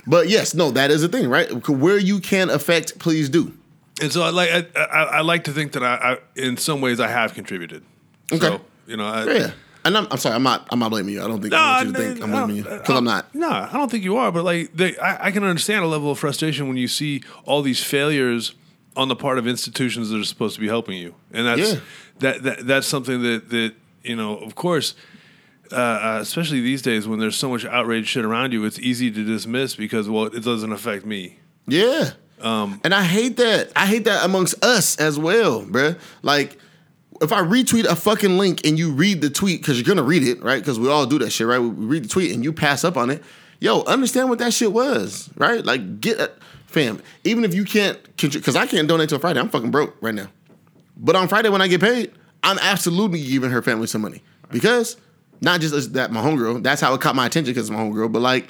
But 0.07 0.28
yes, 0.28 0.53
no, 0.55 0.70
that 0.72 0.91
is 0.91 1.03
a 1.05 1.09
thing, 1.09 1.28
right? 1.28 1.49
Where 1.68 1.99
you 1.99 2.20
can 2.20 2.51
affect, 2.51 2.99
please 2.99 3.28
do. 3.28 3.53
and 4.03 4.11
so 4.12 4.22
I 4.22 4.30
like 4.30 4.51
I, 4.51 4.80
I, 4.80 5.03
I 5.05 5.20
like 5.20 5.45
to 5.45 5.53
think 5.53 5.72
that 5.72 5.84
I, 5.84 5.95
I 5.95 6.18
in 6.34 6.57
some 6.57 6.80
ways 6.80 6.99
I 6.99 7.07
have 7.09 7.34
contributed. 7.34 7.84
Okay. 8.32 8.47
So, 8.47 8.61
you 8.91 8.97
know, 8.97 9.07
I, 9.07 9.24
Yeah. 9.24 9.51
And 9.82 9.97
I'm, 9.97 10.07
I'm 10.11 10.18
sorry, 10.18 10.34
I'm 10.34 10.43
not 10.43 10.66
I'm 10.70 10.78
not 10.78 10.91
blaming 10.91 11.14
you. 11.14 11.24
I 11.24 11.26
don't 11.26 11.41
think 11.41 11.55
I 11.55 11.59
want 11.72 11.86
you 11.86 11.93
to 11.95 11.99
think 11.99 12.22
I'm 12.22 12.30
blaming 12.32 12.57
you. 12.57 12.64
Because 12.64 12.97
I'm 12.99 13.05
not. 13.05 13.34
No, 13.34 13.49
I 13.49 13.70
don't 13.72 13.91
think 13.91 14.05
you 14.05 14.16
are. 14.18 14.30
But 14.30 14.45
like, 14.45 14.74
they, 14.74 14.95
I, 14.99 15.28
I 15.28 15.30
can 15.30 15.43
understand 15.43 15.82
a 15.84 15.88
level 15.88 16.11
of 16.11 16.18
frustration 16.18 16.68
when 16.68 16.76
you 16.76 16.86
see 16.86 17.22
all 17.47 17.62
these 17.62 17.82
failures 17.82 18.55
on 18.95 19.09
the 19.09 19.16
part 19.16 19.38
of 19.38 19.47
institutions 19.47 20.11
that 20.11 20.20
are 20.20 20.24
supposed 20.24 20.55
to 20.57 20.61
be 20.61 20.68
helping 20.68 20.99
you, 20.99 21.14
and 21.32 21.47
that's 21.47 21.61
Yeah. 21.74 21.80
that, 22.18 22.43
that 22.43 22.66
that's 22.66 22.86
something 22.86 23.22
that 23.22 23.49
that 23.51 23.72
you 24.03 24.16
know, 24.16 24.36
of 24.36 24.55
course. 24.55 24.95
Uh, 25.72 25.76
uh, 25.76 26.18
especially 26.20 26.61
these 26.61 26.82
days 26.82 27.07
when 27.07 27.20
there's 27.20 27.36
so 27.36 27.49
much 27.49 27.64
outrage 27.64 28.09
shit 28.09 28.24
around 28.24 28.53
you, 28.53 28.64
it's 28.64 28.80
easy 28.80 29.09
to 29.09 29.24
dismiss 29.24 29.76
because 29.76 30.09
well, 30.11 30.24
it 30.24 30.43
doesn't 30.43 30.72
affect 30.72 31.07
me. 31.07 31.38
Yeah. 31.68 32.11
Um, 32.41 32.80
and 32.82 32.93
I 32.93 33.05
hate 33.05 33.36
that. 33.36 33.70
I 33.76 33.86
hate 33.86 34.03
that 34.05 34.24
amongst 34.24 34.64
us 34.64 34.97
as 34.97 35.16
well, 35.16 35.62
bruh. 35.64 35.97
Like, 36.22 36.59
if 37.20 37.32
I 37.32 37.42
retweet 37.42 37.84
a 37.84 37.96
fucking 37.96 38.38
link 38.38 38.66
and 38.66 38.78
you 38.78 38.92
read 38.92 39.20
the 39.20 39.30
tweet, 39.30 39.60
because 39.60 39.78
you're 39.78 39.86
gonna 39.86 40.06
read 40.06 40.22
it, 40.22 40.42
right? 40.42 40.60
Because 40.60 40.78
we 40.78 40.88
all 40.88 41.06
do 41.06 41.18
that 41.20 41.30
shit, 41.30 41.46
right? 41.46 41.58
We 41.58 41.68
read 41.68 42.04
the 42.04 42.08
tweet 42.08 42.32
and 42.32 42.42
you 42.44 42.52
pass 42.52 42.84
up 42.84 42.96
on 42.96 43.10
it. 43.10 43.22
Yo, 43.60 43.82
understand 43.82 44.28
what 44.28 44.38
that 44.38 44.54
shit 44.54 44.72
was, 44.72 45.28
right? 45.36 45.64
Like, 45.64 46.00
get 46.00 46.18
a, 46.18 46.30
fam. 46.70 47.02
Even 47.24 47.44
if 47.44 47.54
you 47.54 47.64
can't, 47.64 47.98
because 48.16 48.56
I 48.56 48.66
can't 48.66 48.88
donate 48.88 49.08
till 49.08 49.18
Friday. 49.18 49.40
I'm 49.40 49.48
fucking 49.48 49.70
broke 49.70 49.96
right 50.00 50.14
now. 50.14 50.28
But 50.96 51.16
on 51.16 51.28
Friday 51.28 51.48
when 51.48 51.60
I 51.60 51.68
get 51.68 51.80
paid, 51.80 52.12
I'm 52.42 52.58
absolutely 52.58 53.22
giving 53.24 53.50
her 53.50 53.62
family 53.62 53.86
some 53.86 54.00
money 54.00 54.22
because 54.50 54.96
not 55.40 55.60
just 55.60 55.92
that 55.94 56.12
my 56.12 56.22
homegirl. 56.22 56.62
That's 56.62 56.80
how 56.80 56.94
it 56.94 57.00
caught 57.00 57.16
my 57.16 57.26
attention 57.26 57.52
because 57.52 57.70
my 57.70 57.78
homegirl. 57.78 58.12
But 58.12 58.20
like, 58.20 58.48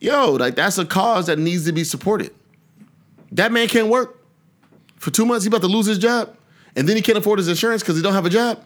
yo, 0.00 0.32
like 0.32 0.54
that's 0.54 0.78
a 0.78 0.84
cause 0.84 1.26
that 1.26 1.38
needs 1.38 1.64
to 1.66 1.72
be 1.72 1.84
supported. 1.84 2.32
That 3.32 3.52
man 3.52 3.68
can't 3.68 3.88
work 3.88 4.18
for 4.96 5.10
two 5.10 5.24
months. 5.24 5.44
He 5.44 5.48
about 5.48 5.62
to 5.62 5.68
lose 5.68 5.86
his 5.86 5.98
job, 5.98 6.36
and 6.76 6.88
then 6.88 6.96
he 6.96 7.02
can't 7.02 7.18
afford 7.18 7.38
his 7.38 7.48
insurance 7.48 7.82
because 7.82 7.96
he 7.96 8.02
don't 8.02 8.14
have 8.14 8.26
a 8.26 8.30
job. 8.30 8.62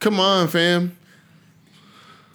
Come 0.00 0.20
on, 0.20 0.48
fam. 0.48 0.96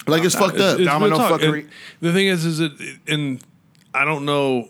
Like 0.07 0.23
it's 0.23 0.35
fucked 0.35 0.59
up. 0.59 0.79
It's 0.79 0.87
Domino 0.87 1.17
fuckery. 1.17 1.61
And 1.61 1.69
the 2.01 2.13
thing 2.13 2.27
is, 2.27 2.45
is 2.45 2.59
it, 2.59 2.71
and 3.07 3.43
I 3.93 4.05
don't 4.05 4.25
know 4.25 4.69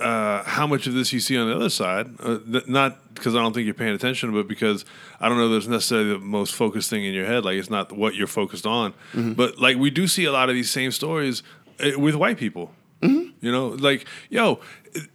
uh, 0.00 0.42
how 0.42 0.66
much 0.66 0.86
of 0.86 0.94
this 0.94 1.12
you 1.12 1.20
see 1.20 1.36
on 1.36 1.48
the 1.48 1.54
other 1.54 1.68
side. 1.70 2.08
Uh, 2.18 2.38
th- 2.50 2.66
not 2.66 3.14
because 3.14 3.34
I 3.34 3.38
don't 3.38 3.52
think 3.52 3.64
you're 3.64 3.74
paying 3.74 3.94
attention, 3.94 4.32
but 4.32 4.48
because 4.48 4.84
I 5.20 5.28
don't 5.28 5.38
know 5.38 5.48
there's 5.48 5.68
necessarily 5.68 6.10
the 6.14 6.18
most 6.18 6.54
focused 6.54 6.90
thing 6.90 7.04
in 7.04 7.14
your 7.14 7.26
head. 7.26 7.44
Like 7.44 7.56
it's 7.56 7.70
not 7.70 7.92
what 7.92 8.14
you're 8.14 8.26
focused 8.26 8.66
on. 8.66 8.92
But 9.14 9.58
like 9.58 9.76
we 9.76 9.90
do 9.90 10.06
see 10.06 10.24
a 10.24 10.32
lot 10.32 10.48
of 10.48 10.54
these 10.54 10.70
same 10.70 10.90
stories 10.90 11.42
uh, 11.80 11.98
with 11.98 12.14
white 12.14 12.38
people. 12.38 12.72
You 13.02 13.52
know, 13.52 13.68
like 13.68 14.06
yo, 14.30 14.58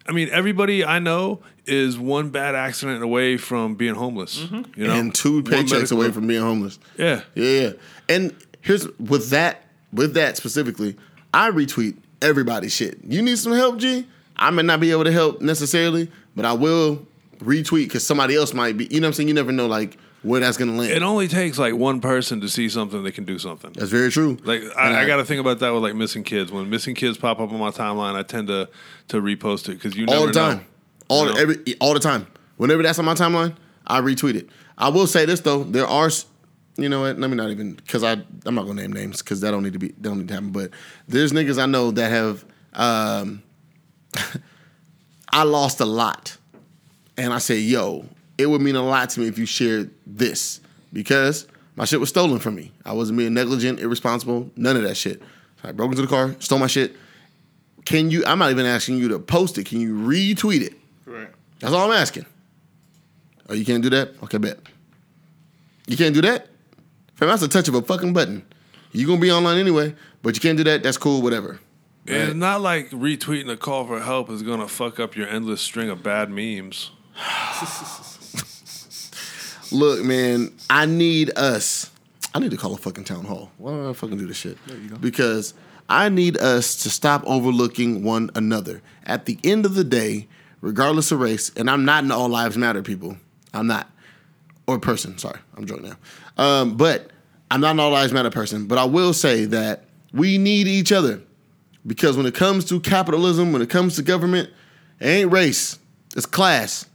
I 0.07 0.14
mean, 0.14 0.30
everybody 0.32 0.86
I 0.86 0.99
know 0.99 1.41
is 1.66 1.97
one 1.97 2.30
bad 2.30 2.55
accident 2.55 3.03
away 3.03 3.38
from 3.38 3.76
being 3.76 3.95
homeless. 3.95 4.39
Mm-hmm. 4.39 4.80
You 4.80 4.88
know, 4.88 4.93
and 4.93 5.14
two 5.14 5.43
paychecks 5.43 5.91
away 5.91 6.12
from 6.12 6.28
being 6.28 6.41
homeless. 6.41 6.80
Yeah. 6.97 7.22
Yeah, 7.36 7.62
yeah. 7.62 7.72
And 8.09 8.36
here's 8.62 8.88
with 8.99 9.30
that, 9.30 9.64
with 9.93 10.14
that 10.16 10.38
specifically, 10.38 10.97
I 11.34 11.51
retweet 11.51 11.97
everybody's 12.22 12.74
shit. 12.74 12.99
You 13.03 13.22
need 13.22 13.38
some 13.38 13.53
help, 13.53 13.78
G? 13.78 14.07
I 14.36 14.49
may 14.49 14.64
not 14.64 14.80
be 14.80 14.91
able 14.91 15.03
to 15.03 15.12
help 15.12 15.41
necessarily, 15.41 16.12
but 16.36 16.45
I 16.45 16.53
will 16.53 17.05
retweet 17.39 17.86
because 17.86 18.05
somebody 18.05 18.36
else 18.36 18.53
might 18.53 18.78
be. 18.78 18.86
You 18.86 18.99
know 18.99 19.05
what 19.05 19.09
I'm 19.09 19.14
saying? 19.14 19.28
You 19.28 19.34
never 19.34 19.51
know 19.51 19.68
like 19.68 19.97
where 20.24 20.39
that's 20.39 20.57
gonna 20.57 20.74
land. 20.74 20.91
It 20.91 21.03
only 21.03 21.28
takes 21.28 21.57
like 21.57 21.76
one 21.76 21.99
person 22.01 22.41
to 22.41 22.49
see 22.49 22.70
something 22.70 23.03
that 23.03 23.14
can 23.14 23.26
do 23.26 23.39
something. 23.39 23.72
that's 23.74 23.89
very 23.89 24.12
true. 24.12 24.38
Like 24.43 24.62
And 24.62 24.72
I, 24.95 25.03
I 25.03 25.07
got 25.07 25.18
to 25.18 25.26
think 25.26 25.41
about 25.41 25.59
that 25.59 25.72
with 25.74 25.84
like 25.84 25.95
missing 25.95 26.24
kids. 26.24 26.51
When 26.51 26.70
missing 26.70 26.95
kids 26.95 27.18
pop 27.18 27.39
up 27.39 27.51
on 27.51 27.59
my 27.59 27.72
timeline, 27.72 28.16
I 28.16 28.24
tend 28.24 28.47
to 28.47 28.70
to 29.09 29.22
repost 29.22 29.70
it 29.70 29.74
because 29.74 29.95
you 29.95 30.05
never 30.05 30.20
all 30.20 30.28
the 30.28 30.34
time, 30.34 30.57
know. 30.57 30.64
All 31.12 31.26
know? 31.26 31.34
every 31.34 31.57
all 31.80 31.93
the 31.93 31.99
time. 31.99 32.28
Whenever 32.57 32.84
that's 32.84 32.99
on 32.99 33.05
my 33.05 33.14
timeline, 33.14 33.55
I 33.88 34.01
retweet 34.01 34.36
it. 34.36 34.49
I 34.78 34.89
will 34.89 35.07
say 35.07 35.26
this 35.26 35.41
though, 35.41 35.64
there 35.64 35.86
are, 35.86 36.09
you 36.78 36.89
know 36.89 37.01
what? 37.01 37.20
Let 37.20 37.30
me 37.30 37.36
not 37.36 37.49
even 37.49 37.74
because 37.74 38.03
I 38.03 38.14
I'm 38.45 38.55
not 38.55 38.66
gonna 38.66 38.82
name 38.82 38.93
names 38.93 39.22
because 39.22 39.41
that 39.41 39.51
don't 39.51 39.64
need 39.64 39.74
to 39.74 39.80
be 39.80 39.89
that 39.89 40.01
don't 40.03 40.20
need 40.20 40.28
to 40.30 40.34
happen. 40.34 40.51
But 40.51 40.72
there's 41.07 41.32
niggas 41.32 41.62
I 41.62 41.66
know 41.66 41.91
that 41.91 42.09
have 42.09 42.45
um, 42.74 43.43
I 45.30 45.43
lost 45.43 45.80
a 45.80 45.86
lot, 45.86 46.38
and 47.18 47.34
I 47.34 47.39
say, 47.39 47.57
yo, 47.57 48.05
it 48.38 48.47
would 48.47 48.62
mean 48.62 48.76
a 48.76 48.84
lot 48.84 49.09
to 49.12 49.20
me 49.20 49.28
if 49.28 49.38
you 49.38 49.45
shared 49.45 49.91
this 50.05 50.62
because 50.93 51.47
my 51.76 51.86
shit 51.86 51.99
was 51.99 52.09
stolen 52.09 52.39
from 52.39 52.55
me. 52.55 52.72
I 52.86 52.93
wasn't 52.93 53.18
being 53.18 53.34
negligent, 53.34 53.80
irresponsible, 53.80 54.51
none 54.55 54.76
of 54.76 54.84
that 54.84 54.95
shit. 54.95 55.22
So 55.62 55.70
I 55.70 55.72
broke 55.72 55.91
into 55.91 56.01
the 56.01 56.07
car, 56.07 56.36
stole 56.39 56.59
my 56.59 56.68
shit. 56.68 56.95
Can 57.86 58.12
you? 58.12 58.24
I'm 58.26 58.39
not 58.39 58.51
even 58.51 58.66
asking 58.66 58.97
you 58.97 59.07
to 59.09 59.20
post 59.20 59.57
it. 59.57 59.66
Can 59.66 59.80
you 59.80 59.95
retweet 59.95 60.62
it? 60.62 60.74
Right. 61.62 61.70
That's 61.70 61.74
all 61.74 61.91
I'm 61.91 61.97
asking. 61.97 62.26
Oh, 63.49 63.53
you 63.53 63.66
can't 63.66 63.84
do 63.84 63.89
that? 63.91 64.12
Okay, 64.24 64.38
bet. 64.38 64.59
You 65.88 65.97
can't 65.97 66.14
do 66.14 66.22
that? 66.22 66.47
Fam, 67.16 67.30
that's 67.30 67.43
a 67.43 67.47
touch 67.47 67.68
of 67.68 67.76
a 67.76 67.82
fucking 67.82 68.14
button. 68.14 68.45
you 68.91 69.05
gonna 69.05 69.20
be 69.20 69.32
online 69.32 69.57
anyway, 69.57 69.93
but 70.22 70.36
you 70.36 70.41
can't 70.41 70.57
do 70.57 70.64
that. 70.64 70.84
That's 70.84 70.97
cool, 70.97 71.22
whatever. 71.22 71.59
And 72.07 72.24
it's 72.24 72.34
not 72.34 72.62
like 72.62 72.89
retweeting 72.89 73.51
a 73.51 73.57
call 73.57 73.86
for 73.86 73.99
help 73.99 74.30
is 74.30 74.41
gonna 74.41 74.68
fuck 74.68 74.99
up 74.99 75.16
your 75.16 75.28
endless 75.28 75.62
string 75.62 75.89
of 75.89 76.01
bad 76.01 76.30
memes. 76.30 76.91
Look, 79.72 80.03
man, 80.03 80.51
I 80.70 80.86
need 80.86 81.38
us. 81.38 81.91
I 82.34 82.39
need 82.39 82.51
to 82.51 82.57
call 82.57 82.74
a 82.74 82.78
fucking 82.78 83.03
town 83.03 83.26
hall. 83.26 83.51
Why 83.57 83.72
don't 83.72 83.89
I 83.89 83.93
fucking 83.93 84.18
do 84.18 84.26
this 84.26 84.38
shit? 84.38 84.57
Because 84.99 85.53
I 85.88 86.09
need 86.09 86.38
us 86.38 86.82
to 86.84 86.89
stop 86.89 87.24
overlooking 87.26 88.03
one 88.03 88.32
another. 88.36 88.82
At 89.05 89.26
the 89.26 89.38
end 89.43 89.66
of 89.66 89.76
the 89.76 89.84
day, 89.84 90.28
regardless 90.62 91.12
of 91.12 91.20
race, 91.20 91.51
and 91.55 91.70
I'm 91.70 91.86
not 91.86 92.03
an 92.03 92.12
all 92.12 92.30
lives 92.30 92.57
matter 92.57 92.82
people. 92.82 93.18
I'm 93.53 93.68
not. 93.68 93.89
Or 94.68 94.80
person, 94.80 95.18
sorry. 95.18 95.39
I'm 95.57 95.66
drunk 95.66 95.84
now. 95.84 95.97
Um, 96.38 96.78
but 96.78 97.09
I'm 97.49 97.62
not 97.62 97.72
an 97.72 97.80
all 97.80 97.91
lives 97.91 98.14
matter 98.14 98.30
person. 98.30 98.68
But 98.68 98.78
I 98.78 98.86
will 98.86 99.14
say 99.14 99.45
that 99.45 99.84
we 100.14 100.38
need 100.38 100.68
each 100.68 100.91
other. 100.91 101.22
Because 101.86 102.16
when 102.16 102.28
it 102.28 102.36
comes 102.36 102.66
to 102.66 102.80
capitalism, 102.80 103.51
when 103.51 103.62
it 103.62 103.70
comes 103.70 103.95
to 103.95 104.03
government, 104.03 104.49
it 104.99 105.07
ain't 105.07 105.32
race. 105.32 105.80
It's 106.16 106.28
class 106.28 106.86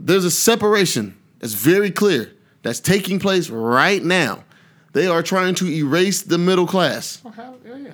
there's 0.00 0.24
a 0.24 0.30
separation 0.30 1.16
that's 1.38 1.54
very 1.54 1.90
clear 1.90 2.32
that's 2.62 2.80
taking 2.80 3.18
place 3.18 3.50
right 3.50 4.02
now. 4.02 4.44
They 4.92 5.06
are 5.06 5.22
trying 5.22 5.54
to 5.56 5.68
erase 5.68 6.22
the 6.22 6.38
middle 6.38 6.66
class. 6.66 7.20
Oh, 7.24 7.30
hell, 7.30 7.58
yeah, 7.64 7.76
yeah. 7.76 7.90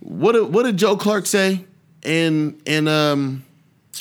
What 0.00 0.32
did, 0.32 0.52
what 0.52 0.64
did 0.64 0.76
Joe 0.76 0.96
Clark 0.96 1.26
say 1.26 1.64
in 2.04 2.60
and 2.66 2.88
um, 2.88 3.44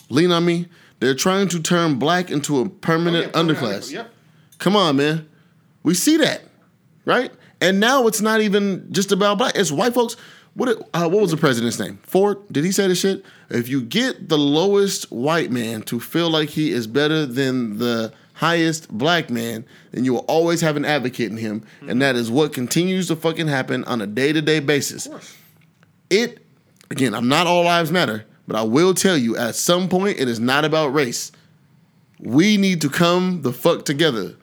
Lean 0.10 0.32
on 0.32 0.45
Me? 0.45 0.68
They're 0.99 1.16
trying 1.16 1.47
to 1.49 1.60
turn 1.62 1.95
black 1.99 2.30
into 2.30 2.60
a 2.62 2.70
permanent 2.70 3.32
Oh, 3.34 3.41
yeah, 3.41 3.43
underclass. 3.47 3.91
Yep. 3.91 4.12
Come 4.60 4.76
on, 4.76 4.97
man. 4.97 5.28
We 5.84 5.95
see 5.95 6.18
that, 6.18 6.43
right? 7.06 7.32
And 7.60 7.80
now 7.80 8.06
it's 8.08 8.22
not 8.22 8.41
even 8.41 8.88
just 8.91 9.12
about 9.12 9.38
black. 9.39 9.54
It's 9.56 9.72
white 9.72 9.93
folks. 9.95 10.16
What 10.54 10.70
it- 10.70 10.78
uh, 10.93 11.08
what 11.10 11.22
was 11.22 11.32
the 11.32 11.38
president's 11.38 11.80
name? 11.80 11.99
Ford. 12.04 12.38
Did 12.52 12.66
he 12.66 12.72
say 12.72 12.88
this 12.88 12.99
shit? 12.99 13.24
If 13.49 13.68
you 13.70 13.82
get 13.82 14.30
the 14.30 14.38
lowest 14.38 15.12
white 15.12 15.49
man 15.49 15.82
to 15.84 15.99
feel 15.99 16.30
like 16.30 16.49
he 16.49 16.72
is 16.72 16.86
better 16.88 17.26
than 17.26 17.78
the 17.80 18.14
highest 18.34 18.89
black 18.89 19.30
man, 19.30 19.66
then 19.91 20.04
you 20.06 20.14
will 20.14 20.26
always 20.28 20.62
have 20.62 20.76
an 20.76 20.84
advocate 20.86 21.32
in 21.32 21.38
him, 21.38 21.64
and 21.88 22.02
that 22.02 22.16
is 22.16 22.30
what 22.30 22.54
continues 22.54 23.08
to 23.08 23.16
fucking 23.16 23.47
happen 23.47 23.84
on 23.86 24.02
a 24.02 24.08
day 24.08 24.34
to 24.34 24.41
day 24.41 24.60
basis. 24.60 25.08
It 26.10 26.45
again, 26.91 27.15
I'm 27.15 27.27
not 27.27 27.47
all 27.47 27.63
lives 27.63 27.91
matter, 27.91 28.25
but 28.47 28.55
I 28.55 28.63
will 28.63 28.93
tell 28.93 29.17
you 29.17 29.37
at 29.37 29.55
some 29.55 29.87
point 29.89 30.19
it 30.19 30.27
is 30.27 30.39
not 30.39 30.65
about 30.65 30.93
race. 30.93 31.31
We 32.19 32.57
need 32.57 32.81
to 32.81 32.89
come 32.89 33.41
the 33.41 33.53
fuck 33.53 33.85
together. 33.85 34.35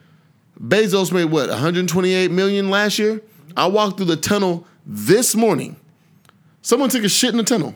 Bezos 0.58 1.12
made 1.12 1.26
what 1.26 1.48
128 1.50 2.30
million 2.30 2.70
last 2.70 2.98
year. 2.98 3.20
I 3.56 3.66
walked 3.66 3.98
through 3.98 4.06
the 4.06 4.16
tunnel 4.16 4.66
this 4.84 5.36
morning. 5.36 5.76
Someone 6.62 6.88
took 6.88 7.04
a 7.04 7.08
shit 7.08 7.30
in 7.30 7.36
the 7.36 7.44
tunnel. 7.44 7.74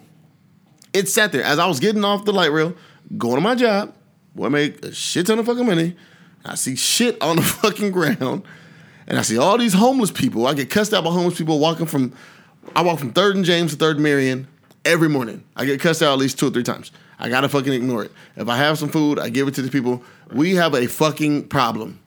It 0.93 1.09
sat 1.09 1.33
there 1.33 1.45
as 1.45 1.59
I 1.59 1.67
was 1.67 1.79
getting 1.79 2.05
off 2.05 2.25
the 2.25 2.33
light 2.33 2.51
rail, 2.51 2.75
going 3.17 3.37
to 3.37 3.41
my 3.41 3.55
job. 3.55 3.95
Boy, 4.35 4.47
I 4.47 4.49
make 4.49 4.85
a 4.85 4.93
shit 4.93 5.27
ton 5.27 5.39
of 5.39 5.47
fucking 5.47 5.67
money. 5.67 5.97
I 6.45 6.57
see 6.57 6.75
shit 6.75 7.21
on 7.23 7.37
the 7.37 7.43
fucking 7.63 7.93
ground, 7.93 8.43
and 9.07 9.19
I 9.19 9.23
see 9.23 9.39
all 9.39 9.59
these 9.59 9.75
homeless 9.75 10.11
people. 10.11 10.47
I 10.47 10.55
get 10.55 10.71
cussed 10.71 10.93
out 10.93 11.05
by 11.05 11.11
homeless 11.11 11.39
people 11.39 11.59
walking 11.59 11.87
from. 11.87 12.13
I 12.75 12.83
walk 12.83 12.99
from 12.99 13.13
Third 13.13 13.37
and 13.37 13.45
James 13.45 13.73
to 13.73 13.77
Third 13.77 13.99
Marion 13.99 14.49
every 14.85 15.09
morning. 15.09 15.45
I 15.57 15.65
get 15.65 15.81
cussed 15.81 16.03
out 16.03 16.13
at 16.13 16.19
least 16.19 16.39
two 16.39 16.49
or 16.49 16.51
three 16.51 16.63
times. 16.63 16.91
I 17.19 17.29
gotta 17.29 17.49
fucking 17.49 17.73
ignore 17.73 18.05
it. 18.05 18.13
If 18.37 18.49
I 18.49 18.57
have 18.57 18.79
some 18.79 18.89
food, 18.89 19.19
I 19.19 19.29
give 19.29 19.47
it 19.49 19.55
to 19.55 19.63
the 19.63 19.71
people. 19.71 20.03
We 20.33 20.55
have 20.57 20.75
a 20.75 20.87
fucking 20.87 21.49
problem 21.49 22.01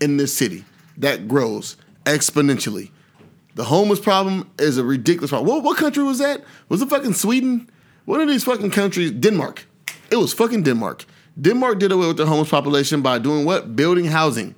in 0.00 0.16
this 0.16 0.34
city 0.34 0.64
that 0.98 1.28
grows 1.28 1.76
exponentially. 2.04 2.90
The 3.54 3.64
homeless 3.64 4.00
problem 4.00 4.50
is 4.58 4.78
a 4.78 4.84
ridiculous 4.84 5.30
problem. 5.30 5.48
What, 5.48 5.64
what 5.64 5.78
country 5.78 6.04
was 6.04 6.18
that? 6.18 6.44
Was 6.68 6.82
it 6.82 6.90
fucking 6.90 7.14
Sweden? 7.14 7.68
One 8.04 8.20
of 8.20 8.28
these 8.28 8.44
fucking 8.44 8.70
countries, 8.70 9.10
Denmark. 9.10 9.66
It 10.10 10.16
was 10.16 10.32
fucking 10.32 10.62
Denmark. 10.62 11.04
Denmark 11.40 11.78
did 11.78 11.92
away 11.92 12.06
with 12.06 12.16
the 12.16 12.26
homeless 12.26 12.50
population 12.50 13.02
by 13.02 13.18
doing 13.18 13.44
what? 13.44 13.76
Building 13.76 14.06
housing. 14.06 14.54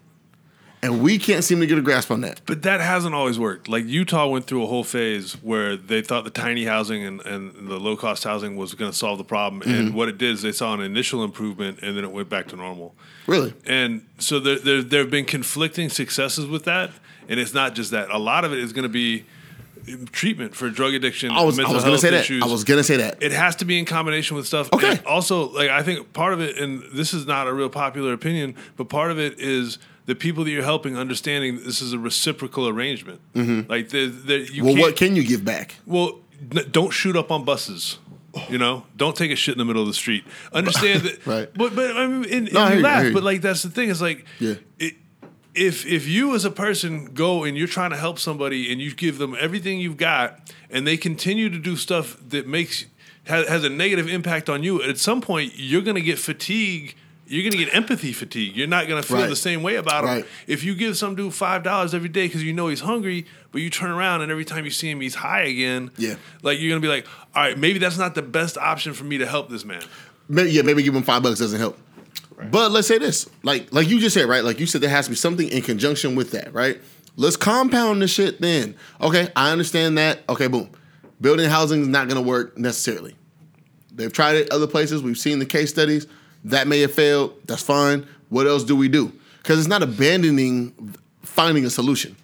And 0.82 1.02
we 1.02 1.18
can't 1.18 1.44
seem 1.44 1.60
to 1.60 1.66
get 1.66 1.76
a 1.78 1.82
grasp 1.82 2.10
on 2.10 2.22
that. 2.22 2.40
But 2.46 2.62
that 2.62 2.80
hasn't 2.80 3.14
always 3.14 3.38
worked. 3.38 3.68
Like 3.68 3.84
Utah 3.84 4.26
went 4.26 4.46
through 4.46 4.62
a 4.64 4.66
whole 4.66 4.84
phase 4.84 5.34
where 5.42 5.76
they 5.76 6.00
thought 6.00 6.24
the 6.24 6.30
tiny 6.30 6.64
housing 6.64 7.04
and, 7.04 7.20
and 7.22 7.68
the 7.68 7.78
low 7.78 7.96
cost 7.96 8.24
housing 8.24 8.56
was 8.56 8.74
going 8.74 8.90
to 8.90 8.96
solve 8.96 9.18
the 9.18 9.24
problem. 9.24 9.62
Mm-hmm. 9.62 9.70
And 9.70 9.94
what 9.94 10.08
it 10.08 10.16
did 10.16 10.30
is 10.30 10.42
they 10.42 10.52
saw 10.52 10.72
an 10.72 10.80
initial 10.80 11.22
improvement 11.22 11.80
and 11.82 11.96
then 11.96 12.04
it 12.04 12.12
went 12.12 12.28
back 12.28 12.48
to 12.48 12.56
normal. 12.56 12.94
Really, 13.26 13.52
And 13.66 14.06
so 14.18 14.40
there, 14.40 14.58
there, 14.58 14.82
there 14.82 15.00
have 15.00 15.10
been 15.10 15.26
conflicting 15.26 15.88
successes 15.88 16.46
with 16.46 16.64
that. 16.64 16.90
And 17.28 17.38
it's 17.38 17.54
not 17.54 17.74
just 17.74 17.92
that. 17.92 18.10
A 18.10 18.18
lot 18.18 18.44
of 18.44 18.52
it 18.52 18.58
is 18.58 18.72
going 18.72 18.82
to 18.82 18.88
be 18.88 19.24
treatment 20.12 20.54
for 20.54 20.68
drug 20.70 20.94
addiction, 20.94 21.30
I 21.30 21.42
was 21.42 21.58
I 21.58 21.70
was 21.72 21.84
gonna 21.84 21.98
say 21.98 22.10
that. 22.10 22.30
I 22.42 22.46
was 22.46 22.64
gonna 22.64 22.84
say 22.84 22.98
that. 22.98 23.22
it 23.22 23.32
has 23.32 23.56
to 23.56 23.64
be 23.64 23.78
in 23.78 23.84
combination 23.84 24.36
with 24.36 24.46
stuff. 24.46 24.68
Okay. 24.72 24.90
And 24.90 25.06
also, 25.06 25.48
like 25.50 25.70
I 25.70 25.82
think 25.82 26.12
part 26.12 26.32
of 26.32 26.40
it, 26.40 26.58
and 26.58 26.82
this 26.92 27.14
is 27.14 27.26
not 27.26 27.46
a 27.46 27.52
real 27.52 27.70
popular 27.70 28.12
opinion, 28.12 28.56
but 28.76 28.88
part 28.88 29.10
of 29.10 29.18
it 29.18 29.38
is 29.38 29.78
the 30.06 30.14
people 30.14 30.44
that 30.44 30.50
you're 30.50 30.62
helping 30.64 30.96
understanding 30.96 31.56
this 31.64 31.80
is 31.82 31.92
a 31.92 31.98
reciprocal 31.98 32.66
arrangement. 32.68 33.20
Like 33.34 33.90
the, 33.90 34.06
the 34.06 34.38
you 34.38 34.62
Mm-hmm. 34.62 34.64
well, 34.64 34.76
what 34.76 34.96
can 34.96 35.16
you 35.16 35.24
give 35.24 35.44
back? 35.44 35.76
well, 35.86 36.18
n- 36.56 36.68
don't 36.70 36.90
shoot 36.90 37.16
up 37.16 37.30
on 37.30 37.44
buses. 37.44 37.98
You 38.48 38.58
know, 38.58 38.86
don't 38.96 39.16
take 39.16 39.32
a 39.32 39.36
shit 39.36 39.54
in 39.54 39.58
the 39.58 39.64
middle 39.64 39.82
of 39.82 39.88
the 39.88 39.94
street. 39.94 40.22
Understand 40.52 41.02
that, 41.02 41.26
Right. 41.26 41.50
But 41.52 41.74
but 41.74 41.96
I 41.96 42.06
mean, 42.06 42.24
and, 42.24 42.46
and 42.46 42.52
No, 42.52 42.60
I 42.60 42.68
hear 42.70 42.78
you 42.80 42.86
I 42.86 42.90
laugh, 42.90 43.04
you. 43.06 43.12
but 43.12 43.22
like 43.24 43.40
that's 43.40 43.62
the 43.62 43.70
thing. 43.70 43.88
Is 43.88 44.00
like, 44.00 44.24
Yeah. 44.38 44.54
it, 44.78 44.94
if 45.52 45.84
if 45.84 46.06
you 46.06 46.34
as 46.36 46.44
a 46.44 46.50
person 46.50 47.06
go 47.12 47.42
and 47.42 47.56
you're 47.58 47.66
trying 47.66 47.90
to 47.90 47.96
help 47.96 48.20
somebody 48.20 48.70
and 48.70 48.80
you 48.80 48.94
give 48.94 49.18
them 49.18 49.36
everything 49.40 49.80
you've 49.80 49.96
got 49.96 50.38
and 50.70 50.86
they 50.86 50.96
continue 50.96 51.50
to 51.50 51.58
do 51.58 51.74
stuff 51.76 52.16
that 52.28 52.46
makes 52.46 52.86
has, 53.24 53.48
has 53.48 53.64
a 53.64 53.68
negative 53.68 54.08
impact 54.08 54.48
on 54.48 54.62
you, 54.62 54.80
at 54.80 54.96
some 54.98 55.20
point 55.20 55.54
you're 55.56 55.82
going 55.82 55.96
to 55.96 56.02
get 56.02 56.18
fatigue. 56.18 56.94
You're 57.30 57.42
going 57.42 57.52
to 57.52 57.64
get 57.64 57.74
empathy 57.74 58.12
fatigue. 58.12 58.56
You're 58.56 58.66
not 58.66 58.88
going 58.88 59.00
to 59.00 59.06
feel 59.06 59.18
Right. 59.18 59.28
the 59.28 59.36
same 59.36 59.62
way 59.62 59.76
about 59.76 60.02
him. 60.04 60.10
Right. 60.10 60.26
If 60.48 60.64
you 60.64 60.74
give 60.74 60.96
some 60.96 61.14
dude 61.14 61.32
five 61.32 61.62
dollars 61.62 61.94
every 61.94 62.08
day 62.08 62.26
because 62.26 62.42
you 62.42 62.52
know 62.52 62.66
he's 62.68 62.80
hungry, 62.80 63.24
but 63.52 63.62
you 63.62 63.70
turn 63.70 63.90
around 63.90 64.22
and 64.22 64.32
every 64.32 64.44
time 64.44 64.64
you 64.64 64.70
see 64.70 64.90
him 64.90 65.00
he's 65.00 65.14
high 65.14 65.42
again. 65.42 65.90
Yeah. 65.96 66.16
Like 66.42 66.58
you're 66.58 66.70
gonna 66.70 66.80
be 66.80 66.88
like, 66.88 67.06
all 67.34 67.42
right, 67.44 67.56
maybe 67.56 67.78
that's 67.78 67.98
not 67.98 68.14
the 68.16 68.22
best 68.22 68.58
option 68.58 68.92
for 68.94 69.04
me 69.04 69.18
to 69.18 69.26
help 69.26 69.48
this 69.48 69.64
man. 69.64 69.82
Maybe, 70.28 70.50
yeah, 70.50 70.62
maybe 70.62 70.82
give 70.82 70.94
him 70.94 71.02
five 71.04 71.22
bucks 71.22 71.38
doesn't 71.38 71.58
help. 71.60 71.78
But 72.50 72.70
let's 72.72 72.88
say 72.88 72.98
this, 72.98 73.28
like 73.42 73.72
like 73.72 73.88
you 73.88 74.00
just 74.00 74.14
said, 74.14 74.28
right? 74.28 74.42
Like 74.42 74.58
you 74.60 74.66
said, 74.66 74.80
there 74.80 74.90
has 74.90 75.04
to 75.04 75.10
be 75.10 75.16
something 75.16 75.46
in 75.48 75.62
conjunction 75.62 76.14
with 76.16 76.30
that, 76.32 76.52
right? 76.54 76.80
Let's 77.16 77.36
compound 77.36 78.00
the 78.00 78.08
shit. 78.08 78.40
Then, 78.40 78.76
okay, 79.00 79.28
I 79.36 79.52
understand 79.52 79.98
that. 79.98 80.20
Okay, 80.28 80.46
boom, 80.46 80.70
building 81.20 81.50
housing 81.50 81.82
is 81.82 81.88
not 81.88 82.08
going 82.08 82.20
to 82.22 82.26
work 82.26 82.56
necessarily. 82.56 83.14
They've 83.92 84.12
tried 84.12 84.36
it 84.36 84.50
other 84.50 84.66
places. 84.66 85.02
We've 85.02 85.18
seen 85.18 85.38
the 85.38 85.46
case 85.46 85.68
studies. 85.70 86.06
That 86.44 86.66
may 86.68 86.80
have 86.80 86.92
failed. 86.92 87.34
That's 87.46 87.62
fine. 87.62 88.06
What 88.28 88.46
else 88.46 88.64
do 88.64 88.74
we 88.76 88.88
do? 88.88 89.12
Because 89.38 89.58
it's 89.58 89.68
not 89.68 89.82
abandoning 89.82 90.94
finding 91.22 91.64
a 91.64 91.70
solution. 91.70 92.16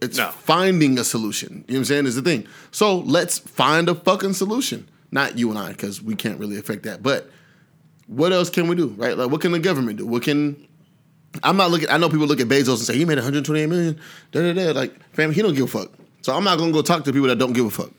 It's 0.00 0.18
No. 0.18 0.30
finding 0.30 0.98
a 0.98 1.04
solution. 1.04 1.64
You 1.68 1.74
know 1.74 1.78
what 1.78 1.78
I'm 1.78 1.84
saying? 1.84 2.06
Is 2.06 2.16
the 2.16 2.22
thing. 2.22 2.46
So 2.70 2.98
let's 3.00 3.38
find 3.38 3.88
a 3.88 3.94
fucking 3.94 4.34
solution. 4.34 4.88
Not 5.10 5.38
you 5.38 5.50
and 5.50 5.58
I, 5.58 5.68
because 5.72 6.02
we 6.02 6.14
can't 6.16 6.38
really 6.40 6.56
affect 6.58 6.82
that. 6.84 7.02
But 7.02 7.30
what 8.06 8.32
else 8.32 8.50
can 8.50 8.66
we 8.66 8.74
do? 8.74 8.88
Right? 8.96 9.16
Like, 9.16 9.30
what 9.30 9.40
can 9.40 9.52
the 9.52 9.58
government 9.58 9.98
do? 9.98 10.06
What 10.06 10.22
can 10.22 10.56
I'm 11.42 11.56
not 11.56 11.70
looking. 11.70 11.88
I 11.88 11.96
know 11.96 12.10
people 12.10 12.26
look 12.26 12.40
at 12.40 12.48
Bezos 12.48 12.68
and 12.68 12.78
say 12.80 12.94
he 12.96 13.04
made 13.06 13.16
128 13.16 13.66
million. 13.66 13.98
Da 14.32 14.40
da 14.42 14.52
da. 14.52 14.72
Like, 14.78 14.94
fam, 15.14 15.32
he 15.32 15.40
don't 15.40 15.54
give 15.54 15.64
a 15.64 15.78
fuck. 15.78 15.90
So 16.20 16.34
I'm 16.36 16.44
not 16.44 16.58
gonna 16.58 16.72
go 16.72 16.82
talk 16.82 17.04
to 17.04 17.12
people 17.12 17.28
that 17.28 17.38
don't 17.38 17.52
give 17.54 17.64
a 17.64 17.70
fuck. 17.70 17.90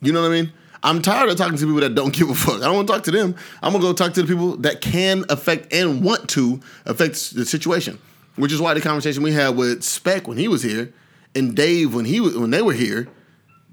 You 0.00 0.12
know 0.12 0.22
what 0.22 0.30
I 0.30 0.42
mean? 0.42 0.52
I'm 0.82 1.02
tired 1.02 1.28
of 1.28 1.36
talking 1.36 1.56
to 1.56 1.64
people 1.66 1.80
that 1.80 1.94
don't 1.94 2.12
give 2.12 2.28
a 2.30 2.34
fuck. 2.34 2.56
I 2.56 2.66
don't 2.66 2.76
want 2.76 2.88
to 2.88 2.94
talk 2.94 3.02
to 3.04 3.10
them. 3.10 3.34
I'm 3.62 3.72
gonna 3.72 3.82
go 3.82 3.92
talk 3.92 4.12
to 4.14 4.22
the 4.22 4.28
people 4.28 4.56
that 4.58 4.80
can 4.80 5.24
affect 5.28 5.72
and 5.72 6.02
want 6.02 6.28
to 6.30 6.60
affect 6.84 7.34
the 7.34 7.44
situation. 7.44 7.98
Which 8.36 8.52
is 8.52 8.60
why 8.60 8.74
the 8.74 8.82
conversation 8.82 9.22
we 9.22 9.32
had 9.32 9.56
with 9.56 9.82
Spec 9.82 10.28
when 10.28 10.36
he 10.36 10.46
was 10.46 10.62
here 10.62 10.92
and 11.34 11.56
Dave 11.56 11.94
when 11.94 12.04
he 12.04 12.20
when 12.20 12.50
they 12.50 12.62
were 12.62 12.74
here, 12.74 13.08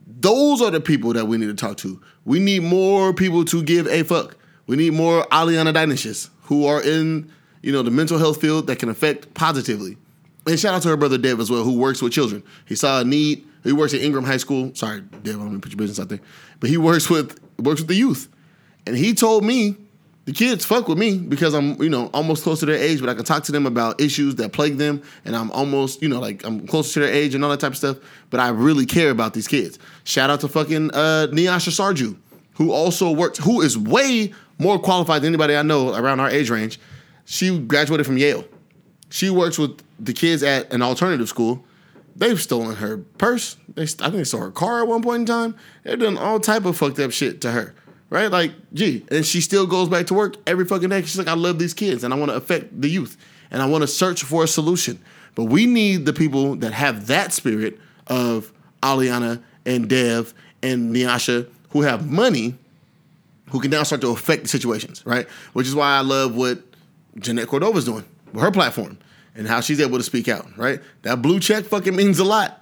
those 0.07 0.61
are 0.61 0.71
the 0.71 0.79
people 0.79 1.13
that 1.13 1.25
we 1.25 1.37
need 1.37 1.47
to 1.47 1.53
talk 1.53 1.77
to. 1.77 2.01
We 2.23 2.39
need 2.39 2.63
more 2.63 3.13
people 3.13 3.43
to 3.45 3.61
give 3.61 3.87
a 3.87 4.03
fuck. 4.03 4.37
We 4.67 4.77
need 4.77 4.93
more 4.93 5.23
Aliana 5.25 5.73
Dynashists 5.73 6.29
who 6.43 6.65
are 6.65 6.81
in, 6.81 7.31
you 7.61 7.71
know, 7.71 7.81
the 7.81 7.91
mental 7.91 8.17
health 8.17 8.39
field 8.39 8.67
that 8.67 8.79
can 8.79 8.89
affect 8.89 9.33
positively. 9.33 9.97
And 10.45 10.59
shout 10.59 10.73
out 10.73 10.81
to 10.81 10.89
her 10.89 10.97
brother 10.97 11.17
Dev 11.17 11.39
as 11.39 11.49
well, 11.49 11.63
who 11.63 11.77
works 11.77 12.01
with 12.01 12.13
children. 12.13 12.43
He 12.65 12.75
saw 12.75 13.01
a 13.01 13.03
need. 13.05 13.47
He 13.63 13.71
works 13.71 13.93
at 13.93 14.01
Ingraham 14.01 14.27
High 14.27 14.37
School. 14.37 14.75
Sorry, 14.75 15.01
Dev, 15.01 15.35
I'm 15.35 15.47
gonna 15.47 15.59
put 15.59 15.71
your 15.71 15.77
business 15.77 15.99
out 15.99 16.09
there. 16.09 16.19
But 16.59 16.69
he 16.69 16.77
works 16.77 17.09
with 17.09 17.39
works 17.59 17.79
with 17.79 17.87
the 17.87 17.95
youth. 17.95 18.27
And 18.85 18.97
he 18.97 19.13
told 19.13 19.45
me 19.45 19.77
the 20.25 20.31
kids 20.31 20.65
fuck 20.65 20.87
with 20.87 20.97
me 20.97 21.17
because 21.17 21.53
I'm, 21.53 21.81
you 21.81 21.89
know, 21.89 22.09
almost 22.13 22.43
close 22.43 22.61
to 22.61 22.65
their 22.65 22.75
age, 22.75 23.01
but 23.01 23.09
I 23.09 23.13
can 23.13 23.25
talk 23.25 23.43
to 23.43 23.51
them 23.51 23.65
about 23.65 23.99
issues 23.99 24.35
that 24.35 24.53
plague 24.53 24.77
them, 24.77 25.01
and 25.25 25.35
I'm 25.35 25.51
almost, 25.51 26.01
you 26.01 26.07
know, 26.07 26.19
like 26.19 26.45
I'm 26.45 26.65
closer 26.65 26.93
to 26.93 26.99
their 27.01 27.13
age 27.13 27.35
and 27.35 27.43
all 27.43 27.49
that 27.51 27.59
type 27.59 27.71
of 27.71 27.77
stuff. 27.77 27.97
But 28.29 28.39
I 28.39 28.49
really 28.49 28.85
care 28.85 29.09
about 29.09 29.33
these 29.33 29.47
kids. 29.47 29.79
Shout 30.05 30.29
out 30.29 30.39
to 30.41 30.47
fucking 30.47 30.91
uh, 30.91 31.27
Niasha 31.31 31.71
Sarju, 31.71 32.17
who 32.53 32.71
also 32.71 33.11
works, 33.11 33.37
who 33.39 33.61
is 33.61 33.77
way 33.77 34.33
more 34.59 34.79
qualified 34.79 35.21
than 35.21 35.29
anybody 35.29 35.55
I 35.55 35.61
know 35.61 35.93
around 35.93 36.19
our 36.19 36.29
age 36.29 36.49
range. 36.49 36.79
She 37.25 37.57
graduated 37.59 38.05
from 38.05 38.17
Yale. 38.17 38.45
She 39.13 39.29
works 39.29 39.59
with 39.59 39.79
the 39.99 40.11
kids 40.11 40.41
at 40.41 40.73
an 40.73 40.81
alternative 40.81 41.29
school. 41.29 41.63
They've 42.15 42.41
stolen 42.41 42.77
her 42.77 42.97
purse. 42.97 43.57
They, 43.75 43.83
I 43.83 43.85
think 43.85 44.13
they 44.13 44.23
stole 44.23 44.41
her 44.41 44.49
car 44.49 44.81
at 44.81 44.87
one 44.87 45.03
point 45.03 45.19
in 45.19 45.25
time. 45.27 45.55
They've 45.83 45.99
done 45.99 46.17
all 46.17 46.39
type 46.39 46.65
of 46.65 46.75
fucked 46.75 46.97
up 46.97 47.11
shit 47.11 47.39
to 47.41 47.51
her, 47.51 47.75
right? 48.09 48.31
Like, 48.31 48.53
gee, 48.73 49.05
and 49.11 49.23
she 49.23 49.39
still 49.39 49.67
goes 49.67 49.87
back 49.87 50.07
to 50.07 50.15
work 50.15 50.37
every 50.47 50.65
fucking 50.65 50.89
day. 50.89 51.01
She's 51.01 51.19
like, 51.19 51.27
I 51.27 51.35
love 51.35 51.59
these 51.59 51.75
kids, 51.75 52.03
and 52.03 52.11
I 52.11 52.17
want 52.17 52.31
to 52.31 52.35
affect 52.35 52.81
the 52.81 52.89
youth, 52.89 53.15
and 53.51 53.61
I 53.61 53.67
want 53.67 53.83
to 53.83 53.87
search 53.87 54.23
for 54.23 54.45
a 54.45 54.47
solution. 54.47 54.99
But 55.35 55.43
we 55.43 55.67
need 55.67 56.07
the 56.07 56.13
people 56.13 56.55
that 56.55 56.73
have 56.73 57.05
that 57.05 57.33
spirit 57.33 57.79
of 58.07 58.51
Aliana 58.81 59.43
and 59.63 59.87
Dev 59.87 60.33
and 60.63 60.91
Nyasha 60.91 61.47
who 61.69 61.83
have 61.83 62.09
money 62.09 62.55
who 63.51 63.59
can 63.59 63.69
now 63.69 63.83
start 63.83 64.01
to 64.01 64.09
affect 64.09 64.41
the 64.41 64.49
situations, 64.49 65.05
right? 65.05 65.29
Which 65.53 65.67
is 65.67 65.75
why 65.75 65.97
I 65.97 66.01
love 66.01 66.35
what 66.35 66.63
Jeanette 67.19 67.47
Cordova's 67.47 67.85
doing 67.85 68.05
her 68.39 68.51
platform 68.51 68.97
and 69.35 69.47
how 69.47 69.61
she's 69.61 69.79
able 69.79 69.97
to 69.97 70.03
speak 70.03 70.27
out, 70.27 70.45
right? 70.57 70.81
That 71.03 71.21
blue 71.21 71.39
check 71.39 71.65
fucking 71.65 71.95
means 71.95 72.19
a 72.19 72.23
lot. 72.23 72.61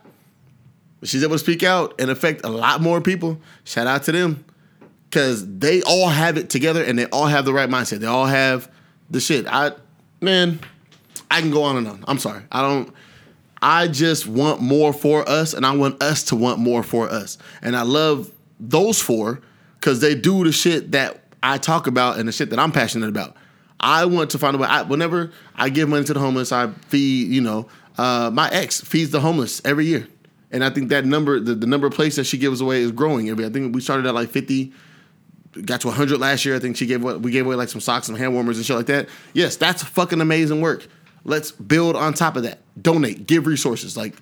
But 1.00 1.10
she's 1.10 1.24
able 1.24 1.36
to 1.36 1.40
speak 1.40 1.64
out 1.64 2.00
and 2.00 2.10
affect 2.10 2.46
a 2.46 2.50
lot 2.50 2.82
more 2.82 3.02
people. 3.02 3.40
Shout 3.64 3.88
out 3.88 4.04
to 4.04 4.12
them. 4.12 4.46
Cause 5.12 5.46
they 5.46 5.82
all 5.82 6.08
have 6.08 6.38
it 6.38 6.50
together 6.50 6.82
and 6.84 6.98
they 6.98 7.06
all 7.08 7.26
have 7.26 7.44
the 7.44 7.52
right 7.52 7.70
mindset. 7.70 8.00
They 8.00 8.08
all 8.08 8.28
have 8.28 8.72
the 9.10 9.20
shit. 9.20 9.46
I 9.46 9.74
man, 10.22 10.62
I 11.30 11.42
can 11.42 11.52
go 11.52 11.64
on 11.64 11.76
and 11.76 11.88
on. 11.88 12.06
I'm 12.08 12.18
sorry. 12.18 12.44
I 12.50 12.62
don't 12.62 12.94
I 13.62 13.88
just 13.90 14.26
want 14.26 14.62
more 14.62 14.94
for 14.94 15.28
us 15.28 15.54
and 15.54 15.66
I 15.66 15.76
want 15.76 16.02
us 16.02 16.24
to 16.26 16.36
want 16.36 16.60
more 16.60 16.82
for 16.82 17.10
us. 17.10 17.38
And 17.62 17.76
I 17.76 17.82
love 17.82 18.32
those 18.60 19.02
four 19.02 19.42
because 19.76 20.00
they 20.00 20.16
do 20.16 20.44
the 20.46 20.52
shit 20.52 20.92
that 20.92 21.22
I 21.44 21.58
talk 21.58 21.88
about 21.88 22.18
and 22.18 22.28
the 22.28 22.32
shit 22.32 22.50
that 22.52 22.60
I'm 22.60 22.72
passionate 22.72 23.10
about. 23.10 23.36
I 23.82 24.06
want 24.06 24.30
to 24.32 24.38
find 24.38 24.56
a 24.56 24.60
way. 24.60 24.68
I, 24.68 24.84
whenever 24.84 25.32
I 25.56 25.70
give 25.70 25.90
money 25.90 26.06
to 26.06 26.14
the 26.14 26.20
homeless, 26.20 26.52
I 26.52 26.68
feed, 26.88 27.30
you 27.30 27.42
know, 27.42 27.68
uh, 27.98 28.30
my 28.32 28.48
ex 28.50 28.80
feeds 28.80 29.10
the 29.10 29.20
homeless 29.20 29.62
every 29.66 29.88
year. 29.88 30.08
And 30.52 30.64
I 30.64 30.70
think 30.70 30.90
that 30.90 31.06
number, 31.06 31.40
the, 31.40 31.56
the 31.56 31.66
number 31.66 31.88
of 31.88 31.94
plates 31.94 32.16
that 32.18 32.26
she 32.26 32.38
gives 32.38 32.62
away 32.62 32.82
is 32.82 32.92
growing. 32.92 33.32
I, 33.32 33.50
think 33.50 33.74
we 33.74 33.82
started 33.82 34.06
at 34.06 34.14
like 34.14 34.30
50, 34.30 34.72
got 35.66 35.82
to 35.82 35.88
100 35.88 36.20
last 36.20 36.46
year. 36.46 36.56
I 36.56 36.60
think 36.60 36.78
she 36.78 36.86
gave 36.86 37.02
away, 37.02 37.16
we 37.16 37.32
gave 37.32 37.46
away 37.46 37.56
like 37.56 37.70
some 37.70 37.82
socks 37.82 38.06
some 38.06 38.16
hand 38.16 38.34
warmers 38.34 38.58
and 38.58 38.66
shit 38.66 38.76
like 38.76 38.86
that. 38.86 39.10
Yes, 39.34 39.56
that's 39.56 39.84
fucking 39.84 40.22
amazing 40.22 40.62
work. 40.62 40.88
Let's 41.24 41.52
build 41.52 41.96
on 41.96 42.14
top 42.14 42.36
of 42.36 42.44
that. 42.44 42.60
Donate, 42.82 43.26
give 43.26 43.48
resources. 43.48 43.98
Like 43.98 44.16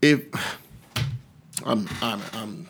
if 0.00 0.24
I'm, 1.64 1.88
I'm, 2.00 2.20
I'm 2.32 2.68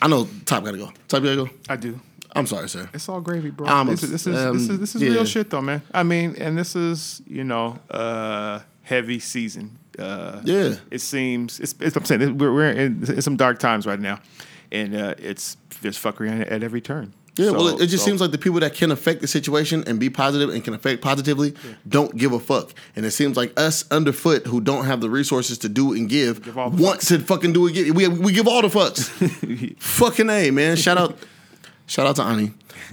I 0.00 0.08
know 0.08 0.28
Top 0.44 0.64
gotta 0.64 0.78
go. 0.78 0.86
Top 1.08 1.22
gotta 1.22 1.36
go. 1.36 1.50
I 1.68 1.76
do. 1.76 2.00
I'm 2.34 2.46
sorry, 2.46 2.68
sir. 2.68 2.88
It's 2.92 3.08
all 3.08 3.20
gravy, 3.20 3.50
bro. 3.50 3.66
Um, 3.66 3.86
this, 3.88 4.02
is, 4.02 4.10
this 4.10 4.26
is 4.26 4.36
um, 4.36 4.52
this 4.58 4.68
is 4.68 4.78
this 4.80 4.94
is 4.94 5.02
yeah. 5.02 5.10
real 5.10 5.24
shit, 5.24 5.50
though, 5.50 5.62
man. 5.62 5.82
I 5.92 6.02
mean, 6.02 6.34
and 6.38 6.56
this 6.56 6.76
is 6.76 7.22
you 7.26 7.44
know 7.44 7.78
uh, 7.90 8.60
heavy 8.82 9.18
season. 9.18 9.78
Uh, 9.98 10.40
Yeah. 10.44 10.76
it 10.90 11.00
seems. 11.00 11.58
It's, 11.60 11.74
it's 11.80 11.96
I'm 11.96 12.04
saying 12.04 12.38
we're, 12.38 12.52
we're 12.52 12.70
in, 12.70 13.04
in 13.04 13.22
some 13.22 13.36
dark 13.36 13.58
times 13.58 13.86
right 13.86 13.98
now, 14.00 14.20
and 14.70 14.94
uh, 14.94 15.14
it's 15.18 15.56
there's 15.80 15.98
fuckery 15.98 16.40
at, 16.40 16.48
at 16.48 16.62
every 16.62 16.80
turn. 16.80 17.14
Yeah, 17.38 17.52
well, 17.52 17.68
it, 17.68 17.82
it 17.82 17.86
just 17.86 18.02
so- 18.04 18.10
seems 18.10 18.20
like 18.20 18.32
the 18.32 18.38
people 18.38 18.58
that 18.60 18.74
can 18.74 18.90
affect 18.90 19.20
the 19.20 19.28
situation 19.28 19.84
and 19.86 20.00
be 20.00 20.10
positive 20.10 20.50
and 20.50 20.62
can 20.64 20.74
affect 20.74 21.02
positively 21.02 21.54
don't 21.88 22.16
give 22.16 22.32
a 22.32 22.40
fuck. 22.40 22.72
And 22.96 23.06
it 23.06 23.12
seems 23.12 23.36
like 23.36 23.58
us 23.58 23.88
underfoot 23.92 24.46
who 24.46 24.60
don't 24.60 24.86
have 24.86 25.00
the 25.00 25.08
resources 25.08 25.56
to 25.58 25.68
do 25.68 25.92
and 25.92 26.08
give, 26.08 26.42
Give 26.42 26.56
want 26.56 27.00
to 27.02 27.20
fucking 27.20 27.52
do 27.52 27.68
it. 27.68 27.94
We, 27.94 28.08
we 28.08 28.32
give 28.32 28.48
all 28.48 28.62
the 28.62 28.68
fucks. 28.68 29.08
fucking 29.80 30.28
A, 30.28 30.50
man. 30.50 30.76
Shout 30.76 30.98
out, 30.98 31.16
shout 31.88 32.06
out 32.06 32.16
to 32.16 32.22
Ani. 32.22 32.52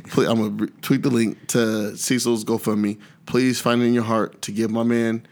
Please, 0.09 0.27
I'm 0.27 0.57
gonna 0.57 0.71
tweet 0.81 1.03
the 1.03 1.11
link 1.11 1.47
to 1.49 1.95
Cecil's 1.95 2.43
GoFundMe. 2.43 2.99
Please 3.27 3.61
find 3.61 3.81
it 3.81 3.85
in 3.85 3.93
your 3.93 4.03
heart 4.03 4.41
to 4.43 4.51
give 4.51 4.71
my 4.71 4.83
man. 4.83 5.25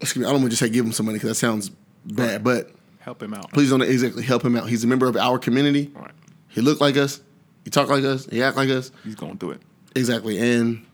Excuse 0.00 0.22
me. 0.22 0.26
I 0.28 0.32
don't 0.32 0.40
want 0.40 0.52
to 0.52 0.56
just 0.56 0.60
say 0.60 0.70
give 0.70 0.86
him 0.86 0.92
some 0.92 1.06
money 1.06 1.16
because 1.16 1.30
that 1.30 1.34
sounds 1.34 1.70
bad, 2.06 2.42
but 2.42 2.70
help 3.00 3.22
him 3.22 3.34
out. 3.34 3.52
please 3.52 3.70
don't 3.70 3.82
exactly 3.82 4.22
help 4.22 4.42
him 4.42 4.56
out. 4.56 4.68
He's 4.68 4.84
a 4.84 4.86
member 4.86 5.06
of 5.06 5.16
our 5.16 5.38
community. 5.38 5.92
Right. 5.94 6.10
He 6.48 6.60
look 6.60 6.80
like 6.80 6.96
us. 6.96 7.20
He 7.64 7.70
talk 7.70 7.88
like 7.88 8.04
us. 8.04 8.26
He 8.26 8.42
act 8.42 8.56
like 8.56 8.70
us. 8.70 8.90
He's 9.02 9.14
going 9.14 9.38
through 9.38 9.52
it. 9.52 9.62
Exactly. 9.94 10.38
And 10.38 10.86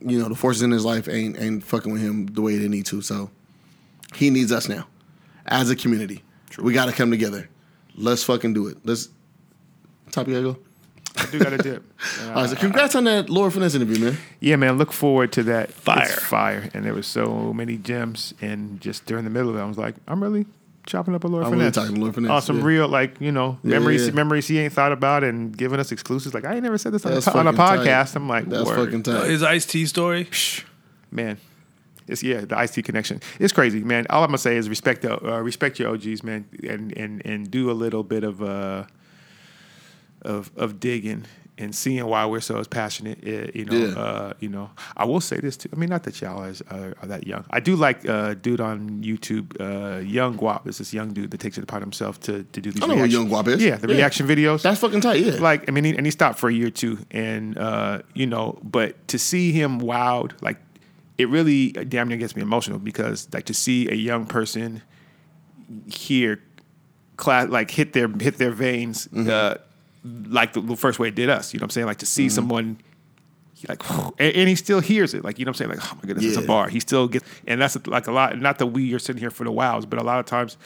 you 0.00 0.18
know, 0.18 0.28
the 0.28 0.34
forces 0.34 0.62
in 0.62 0.70
his 0.70 0.84
life 0.84 1.08
ain't 1.08 1.38
ain't 1.38 1.64
fucking 1.64 1.92
with 1.92 2.02
him 2.02 2.26
the 2.26 2.42
way 2.42 2.56
they 2.56 2.68
need 2.68 2.86
to. 2.86 3.02
So 3.02 3.30
he 4.14 4.30
needs 4.30 4.52
us 4.52 4.68
now, 4.68 4.86
as 5.46 5.70
a 5.70 5.76
community. 5.76 6.22
True. 6.50 6.64
We 6.64 6.72
got 6.72 6.86
to 6.86 6.92
come 6.92 7.10
together. 7.10 7.48
Let's 7.96 8.22
fucking 8.24 8.54
do 8.54 8.68
it. 8.68 8.78
Let's. 8.84 9.08
Top 10.10 10.28
you 10.28 10.34
gotta 10.34 10.54
go. 10.54 10.58
I 11.16 11.26
do 11.26 11.38
got 11.40 11.52
a 11.52 11.58
dip. 11.58 11.82
All 12.28 12.34
right, 12.34 12.48
so 12.50 12.56
congrats 12.56 12.94
on 12.94 13.04
that 13.04 13.28
Lord 13.28 13.52
Finesse 13.52 13.74
interview, 13.74 13.98
man. 14.04 14.16
Yeah, 14.38 14.56
man. 14.56 14.78
Look 14.78 14.92
forward 14.92 15.32
to 15.32 15.42
that. 15.44 15.72
Fire. 15.72 16.02
It's 16.04 16.14
fire. 16.22 16.70
And 16.72 16.84
there 16.84 16.94
was 16.94 17.06
so 17.06 17.52
many 17.52 17.76
gems, 17.78 18.32
and 18.40 18.80
just 18.80 19.06
during 19.06 19.24
the 19.24 19.30
middle 19.30 19.50
of 19.50 19.56
it, 19.56 19.60
I 19.60 19.64
was 19.64 19.76
like, 19.76 19.96
I'm 20.06 20.22
really 20.22 20.46
chopping 20.86 21.14
up 21.14 21.24
a 21.24 21.26
Lord 21.28 21.44
I'm 21.44 21.50
really 21.52 21.64
Finesse. 21.64 21.74
talking 21.74 21.94
to 21.96 22.00
Lord 22.00 22.14
Finesse, 22.14 22.30
Oh, 22.30 22.40
some 22.40 22.58
yeah. 22.60 22.64
real 22.64 22.88
like 22.88 23.20
you 23.20 23.32
know 23.32 23.58
Yeah, 23.64 23.70
memories, 23.78 24.06
yeah. 24.06 24.12
memories 24.14 24.46
he 24.48 24.58
ain't 24.60 24.72
thought 24.72 24.92
about, 24.92 25.24
and 25.24 25.56
giving 25.56 25.80
us 25.80 25.90
exclusives. 25.92 26.32
Like 26.34 26.44
I 26.44 26.54
ain't 26.54 26.62
never 26.62 26.78
said 26.78 26.92
this 26.92 27.04
on, 27.04 27.12
That's 27.12 27.26
a, 27.26 27.36
on 27.36 27.48
a 27.48 27.52
fucking 27.52 27.84
tight. 27.84 27.88
podcast. 27.88 28.16
I'm 28.16 28.28
like, 28.28 28.46
That's 28.48 28.66
word. 28.66 28.86
fucking 28.86 29.02
tight. 29.02 29.28
His 29.30 29.42
Ice-T 29.42 29.86
story. 29.86 30.28
man. 31.10 31.38
It's 32.08 32.22
yeah, 32.24 32.40
the 32.40 32.60
IC 32.60 32.84
connection. 32.84 33.20
It's 33.38 33.52
crazy, 33.52 33.84
man. 33.84 34.04
All 34.10 34.22
I'm 34.24 34.28
gonna 34.28 34.38
say 34.38 34.56
is 34.56 34.68
respect 34.68 35.02
the 35.02 35.14
uh, 35.34 35.38
respect 35.40 35.78
your 35.78 35.90
OGs, 35.92 36.24
man, 36.24 36.44
and 36.68 36.96
and 36.96 37.22
and 37.24 37.50
do 37.50 37.70
a 37.70 37.72
little 37.72 38.02
bit 38.02 38.24
of 38.24 38.42
uh 38.42 38.84
of 40.22 40.50
of 40.56 40.80
digging 40.80 41.24
and 41.58 41.74
seeing 41.74 42.06
why 42.06 42.24
we're 42.24 42.40
so 42.40 42.56
as 42.58 42.66
passionate. 42.66 43.18
uh, 43.22 43.50
you 43.54 43.66
know, 43.66 43.76
Yeah. 43.76 44.00
uh, 44.00 44.32
you 44.40 44.48
know. 44.48 44.70
I 44.96 45.04
will 45.04 45.20
say 45.20 45.38
this 45.40 45.58
too. 45.58 45.68
I 45.72 45.76
mean, 45.76 45.90
not 45.90 46.04
that 46.04 46.18
y'all 46.22 46.42
is, 46.44 46.62
uh, 46.70 46.94
are 47.02 47.06
that 47.08 47.26
young. 47.26 47.44
I 47.50 47.60
do 47.60 47.76
like 47.76 48.08
uh, 48.08 48.32
dude 48.32 48.62
on 48.62 49.02
YouTube, 49.02 49.46
uh, 49.60 50.00
Young 50.00 50.38
Guap. 50.38 50.66
Is 50.66 50.78
this 50.78 50.94
young 50.94 51.12
dude 51.12 51.30
that 51.32 51.40
takes 51.40 51.58
it 51.58 51.64
upon 51.64 51.82
himself 51.82 52.18
to 52.20 52.44
to 52.44 52.60
do 52.62 52.70
these? 52.72 52.82
I 52.82 52.86
know 52.86 52.94
who 52.94 53.02
reaction- 53.02 53.20
Young 53.28 53.30
Guap 53.30 53.48
is. 53.48 53.62
Yeah, 53.62 53.76
the 53.76 53.88
Yeah. 53.88 53.96
reaction 53.96 54.26
videos. 54.26 54.62
That's 54.62 54.80
fucking 54.80 55.02
tight. 55.02 55.20
Yeah. 55.22 55.34
Like, 55.34 55.68
I 55.68 55.72
mean, 55.72 55.84
he, 55.84 55.94
and 55.96 56.06
he 56.06 56.10
stopped 56.10 56.38
for 56.38 56.48
a 56.48 56.52
year 56.52 56.68
or 56.68 56.70
two, 56.70 56.98
and 57.10 57.58
uh, 57.58 58.00
you 58.14 58.26
know, 58.26 58.58
but 58.62 59.06
to 59.08 59.18
see 59.18 59.52
him 59.52 59.80
wowed, 59.82 60.32
like, 60.40 60.56
it 61.18 61.28
really 61.28 61.72
damn 61.72 62.08
near 62.08 62.16
gets 62.16 62.34
me 62.34 62.40
emotional 62.40 62.78
because, 62.78 63.28
like, 63.34 63.44
to 63.44 63.54
see 63.54 63.86
a 63.90 63.94
young 63.94 64.24
person 64.24 64.80
here, 65.92 66.40
class, 67.16 67.48
like, 67.50 67.70
hit 67.70 67.92
their 67.92 68.08
hit 68.08 68.38
their 68.38 68.50
veins, 68.50 69.06
uh, 69.12 69.56
like 70.04 70.52
the, 70.54 70.60
the 70.60 70.76
first 70.76 70.98
way 70.98 71.08
it 71.08 71.14
did 71.14 71.28
us. 71.30 71.52
You 71.52 71.58
know 71.60 71.64
what 71.64 71.66
I'm 71.66 71.70
saying? 71.70 71.86
Like 71.86 71.98
to 71.98 72.06
see 72.06 72.28
someone. 72.28 72.78
Like 73.68 73.82
and, 74.18 74.34
and 74.34 74.48
he 74.48 74.54
still 74.54 74.80
hears 74.80 75.12
it, 75.12 75.22
like 75.22 75.38
you 75.38 75.44
know 75.44 75.50
what 75.50 75.60
I'm 75.60 75.68
saying. 75.68 75.80
Like 75.80 75.92
oh 75.92 75.96
my 75.96 76.06
goodness, 76.06 76.24
it's 76.24 76.36
a 76.38 76.42
bar. 76.46 76.68
He 76.68 76.80
still 76.80 77.08
gets, 77.08 77.26
and 77.46 77.60
that's 77.60 77.76
like 77.86 78.06
a 78.06 78.12
lot. 78.12 78.38
Not 78.40 78.58
that 78.58 78.66
we 78.68 78.94
are 78.94 78.98
sitting 78.98 79.20
here 79.20 79.30
for 79.30 79.44
the 79.44 79.52
wows, 79.52 79.84
but 79.84 79.98
a 79.98 80.02
lot 80.02 80.18
of 80.18 80.24
times, 80.24 80.56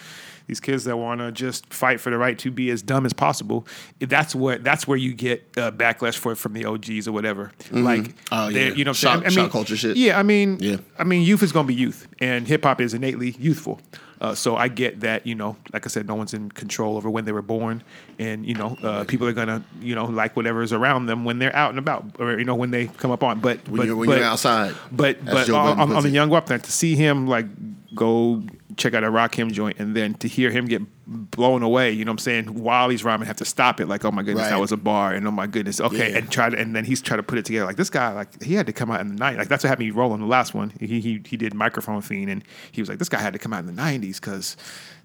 these 0.46 0.60
kids 0.60 0.84
that 0.84 0.96
want 0.96 1.18
to 1.20 1.32
just 1.32 1.72
fight 1.72 2.00
for 2.00 2.10
the 2.10 2.18
right 2.18 2.38
to 2.38 2.52
be 2.52 2.70
as 2.70 2.82
dumb 2.82 3.04
as 3.04 3.12
possible. 3.12 3.66
That's 3.98 4.32
what 4.32 4.62
that's 4.62 4.86
where 4.86 4.96
you 4.96 5.12
get 5.12 5.44
uh, 5.56 5.72
backlash 5.72 6.16
for 6.16 6.30
it 6.30 6.36
from 6.36 6.52
the 6.52 6.66
OGs 6.66 7.08
or 7.08 7.12
whatever. 7.12 7.50
Like, 7.72 8.14
Oh, 8.30 8.46
yeah. 8.46 8.68
you 8.68 8.84
know, 8.84 8.90
what 8.90 8.98
saying. 8.98 9.16
I 9.16 9.20
mean, 9.22 9.30
shock 9.30 9.50
culture 9.50 9.76
shit. 9.76 9.96
Yeah, 9.96 10.16
I 10.16 10.22
mean, 10.22 10.58
Yeah. 10.60 10.76
I 10.96 11.02
mean, 11.02 11.22
youth 11.22 11.42
is 11.42 11.50
gonna 11.50 11.66
be 11.66 11.74
youth, 11.74 12.06
and 12.20 12.46
hip 12.46 12.62
hop 12.62 12.80
is 12.80 12.94
innately 12.94 13.34
youthful. 13.40 13.80
Uh, 14.20 14.34
so 14.34 14.56
I 14.56 14.68
get 14.68 15.00
that, 15.00 15.26
you 15.26 15.34
know, 15.34 15.56
like 15.72 15.86
I 15.86 15.88
said, 15.88 16.06
no 16.06 16.14
one's 16.14 16.34
in 16.34 16.50
control 16.50 16.96
over 16.96 17.10
when 17.10 17.24
they 17.24 17.32
were 17.32 17.42
born, 17.42 17.82
and 18.18 18.46
you 18.46 18.54
know, 18.54 18.76
uh, 18.82 19.04
people 19.04 19.26
are 19.26 19.32
gonna, 19.32 19.62
you 19.80 19.94
know, 19.94 20.06
like 20.06 20.36
whatever 20.36 20.62
is 20.62 20.72
around 20.72 21.06
them 21.06 21.24
when 21.24 21.38
they're 21.38 21.54
out 21.54 21.70
and 21.70 21.78
about, 21.78 22.04
or 22.18 22.38
you 22.38 22.44
know, 22.44 22.54
when 22.54 22.70
they 22.70 22.86
come 22.86 23.10
up 23.10 23.22
on. 23.22 23.40
But 23.40 23.66
when 23.68 23.78
but, 23.78 23.86
you're, 23.86 23.96
when 23.96 24.08
but, 24.08 24.18
you're 24.18 24.26
outside. 24.26 24.74
but 24.92 25.24
but 25.24 25.50
on, 25.50 25.92
on, 25.92 26.02
the 26.02 26.10
young 26.10 26.30
Guap 26.30 26.46
thing, 26.46 26.60
to 26.60 26.72
see 26.72 26.94
him 26.94 27.26
like 27.26 27.46
go 27.94 28.42
check 28.76 28.94
out 28.94 29.04
a 29.04 29.08
Rakim 29.08 29.52
joint, 29.52 29.78
and 29.78 29.94
then 29.94 30.14
to 30.14 30.28
hear 30.28 30.50
him 30.50 30.66
get 30.66 30.82
blown 31.06 31.62
away, 31.62 31.92
you 31.92 32.04
know 32.04 32.10
what 32.10 32.14
I'm 32.14 32.18
saying? 32.18 32.62
While 32.62 32.88
he's 32.88 33.04
rhyming, 33.04 33.26
have 33.26 33.36
to 33.36 33.44
stop 33.44 33.78
it, 33.80 33.86
like, 33.88 34.04
oh 34.04 34.10
my 34.10 34.22
goodness, 34.22 34.48
that 34.48 34.58
was 34.58 34.72
a 34.72 34.76
bar, 34.76 35.12
and 35.12 35.26
oh 35.28 35.30
my 35.30 35.46
goodness, 35.46 35.80
okay, 35.80 36.10
Yeah. 36.12 36.18
and 36.18 36.30
try 36.30 36.48
to, 36.50 36.58
and 36.58 36.74
then 36.74 36.84
he's 36.84 37.00
trying 37.02 37.18
to 37.18 37.22
put 37.22 37.38
it 37.38 37.44
together. 37.44 37.66
Like 37.66 37.76
this 37.76 37.90
guy, 37.90 38.12
like 38.12 38.42
he 38.42 38.54
had 38.54 38.66
to 38.66 38.72
come 38.72 38.90
out 38.90 39.00
in 39.00 39.08
the 39.08 39.14
night. 39.14 39.36
Like 39.36 39.48
that's 39.48 39.64
what 39.64 39.68
happened. 39.68 39.86
had 39.88 39.96
me 39.96 40.02
on 40.12 40.20
the 40.20 40.26
last 40.26 40.54
one. 40.54 40.72
He 40.80 41.00
he 41.00 41.20
he 41.24 41.36
did 41.36 41.54
microphone 41.54 42.00
fiend, 42.00 42.30
and 42.30 42.44
he 42.72 42.80
was 42.80 42.88
like, 42.88 42.98
this 42.98 43.08
guy 43.08 43.18
had 43.20 43.32
to 43.34 43.38
come 43.38 43.52
out 43.52 43.60
in 43.60 43.66
the 43.66 43.80
'90s 43.80 44.20
because 44.20 44.56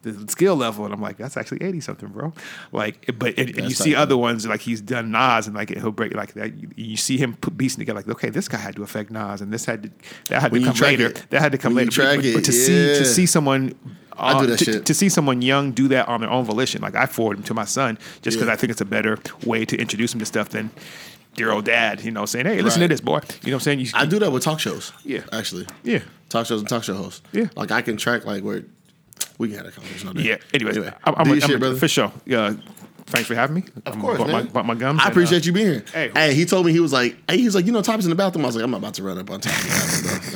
the 0.02 0.28
skill 0.32 0.56
level, 0.56 0.86
and 0.86 0.94
I'm 0.94 1.02
like, 1.02 1.18
that's 1.18 1.36
actually 1.38 1.62
80 1.64 1.82
something, 1.82 2.10
bro. 2.10 2.34
Like, 2.72 3.10
but 3.20 3.38
and, 3.38 3.50
and 3.58 3.68
you 3.70 3.76
see 3.76 3.96
other 3.96 4.16
ones 4.18 4.46
like 4.48 4.62
he's 4.62 4.82
done 4.82 5.12
Nas, 5.12 5.48
and 5.48 5.56
like 5.56 5.70
he'll 5.70 5.92
break 5.92 6.14
like 6.14 6.34
that. 6.34 6.56
You, 6.56 6.70
you 6.76 6.98
see 6.98 7.18
him 7.18 7.36
put 7.36 7.58
beats 7.58 7.76
together, 7.76 8.00
like 8.00 8.08
okay, 8.10 8.30
this 8.30 8.48
guy 8.48 8.58
had 8.58 8.76
to 8.78 8.84
affect 8.84 9.12
Nas, 9.12 9.42
and 9.42 9.52
this 9.52 9.66
had 9.66 9.84
to 9.84 9.92
that 10.30 10.42
had 10.42 10.52
When 10.52 10.62
to 10.64 10.68
come 10.72 10.78
later. 10.82 11.08
it. 11.08 11.26
That 11.32 11.42
had 11.42 11.52
to 11.52 11.58
come 11.58 11.76
When 11.76 11.86
later. 11.88 12.04
but, 12.16 12.26
it, 12.26 12.34
but 12.36 12.44
to 12.46 12.52
see 12.52 12.88
yeah. 12.92 12.98
to 13.00 13.06
see 13.06 13.26
someone. 13.26 13.76
I 14.22 14.34
do 14.34 14.40
uh, 14.40 14.46
that 14.48 14.60
to, 14.60 14.66
shit. 14.66 14.86
to 14.86 14.94
see 14.94 15.08
someone 15.08 15.42
young 15.42 15.72
do 15.72 15.88
that 15.90 16.10
on 16.10 16.20
their 16.20 16.30
own 16.30 16.44
volition, 16.44 16.82
like 16.82 16.94
I 16.94 17.06
forward 17.06 17.38
him 17.38 17.44
to 17.44 17.54
my 17.54 17.64
son, 17.64 17.98
just 18.22 18.36
because 18.36 18.48
Yeah. 18.48 18.54
I 18.54 18.56
think 18.58 18.72
it's 18.72 18.82
a 18.82 18.86
better 18.86 19.18
way 19.46 19.64
to 19.64 19.78
introduce 19.78 20.14
him 20.14 20.20
to 20.20 20.26
stuff 20.26 20.50
than 20.50 20.72
dear 21.36 21.52
old 21.52 21.64
dad, 21.64 22.02
you 22.04 22.12
know, 22.12 22.26
saying, 22.26 22.46
"Hey, 22.46 22.62
listen 22.62 22.82
Right. 22.82 22.88
to 22.88 22.94
this, 22.94 23.00
boy." 23.02 23.20
You 23.44 23.52
know 23.52 23.56
what 23.56 23.60
I'm 23.60 23.60
saying? 23.62 23.80
You, 23.80 23.88
I 23.94 24.06
do 24.06 24.20
that 24.20 24.32
with 24.34 24.44
talk 24.44 24.60
shows. 24.60 24.92
Yeah. 25.06 25.22
Actually. 25.32 25.68
yeah, 25.84 26.00
Talk 26.28 26.48
shows 26.48 26.60
and 26.60 26.68
talk 26.68 26.84
show 26.84 26.96
hosts. 26.96 27.22
Yeah. 27.32 27.46
Like 27.56 27.72
I 27.72 27.82
can 27.82 27.96
track 27.96 28.26
like 28.26 28.44
where 28.44 28.64
we 29.38 29.48
can 29.50 29.58
have 29.58 29.68
a 29.68 29.72
conversation 29.72 30.10
on 30.10 30.16
that. 30.16 30.24
yeah. 30.26 30.38
Anyways, 30.54 30.78
Anyway, 30.78 30.94
I'm, 31.04 31.16
I'm, 31.18 31.28
your 31.36 31.44
I'm 31.44 31.60
brother. 31.60 31.76
for 31.78 31.88
sure. 31.88 32.12
Yeah, 32.26 32.54
thanks 33.08 33.28
for 33.28 33.36
having 33.36 33.56
me. 33.58 33.64
Of 33.86 33.98
course, 34.00 34.18
bought 34.18 34.28
man. 34.28 34.46
My, 34.46 34.52
bought 34.52 34.66
my 34.66 34.76
gums. 34.76 35.00
I 35.02 35.06
and, 35.06 35.12
appreciate 35.12 35.44
uh, 35.44 35.46
you 35.46 35.52
being 35.54 35.68
here. 35.68 35.84
hey. 35.94 36.12
Hey, 36.14 36.34
he 36.34 36.46
told 36.46 36.66
me 36.66 36.72
he 36.72 36.80
was 36.80 36.94
like, 36.94 37.18
hey, 37.30 37.38
he's 37.38 37.56
like, 37.56 37.66
you 37.66 37.72
know, 37.72 37.82
Top's 37.82 38.04
in 38.06 38.10
the 38.10 38.16
bathroom. 38.16 38.46
I 38.46 38.48
was 38.48 38.56
like, 38.56 38.64
I'm 38.64 38.72
not 38.72 38.78
about 38.78 38.94
to 38.96 39.04
run 39.04 39.18
up 39.18 39.30
on 39.30 39.40
bro. 39.40 39.52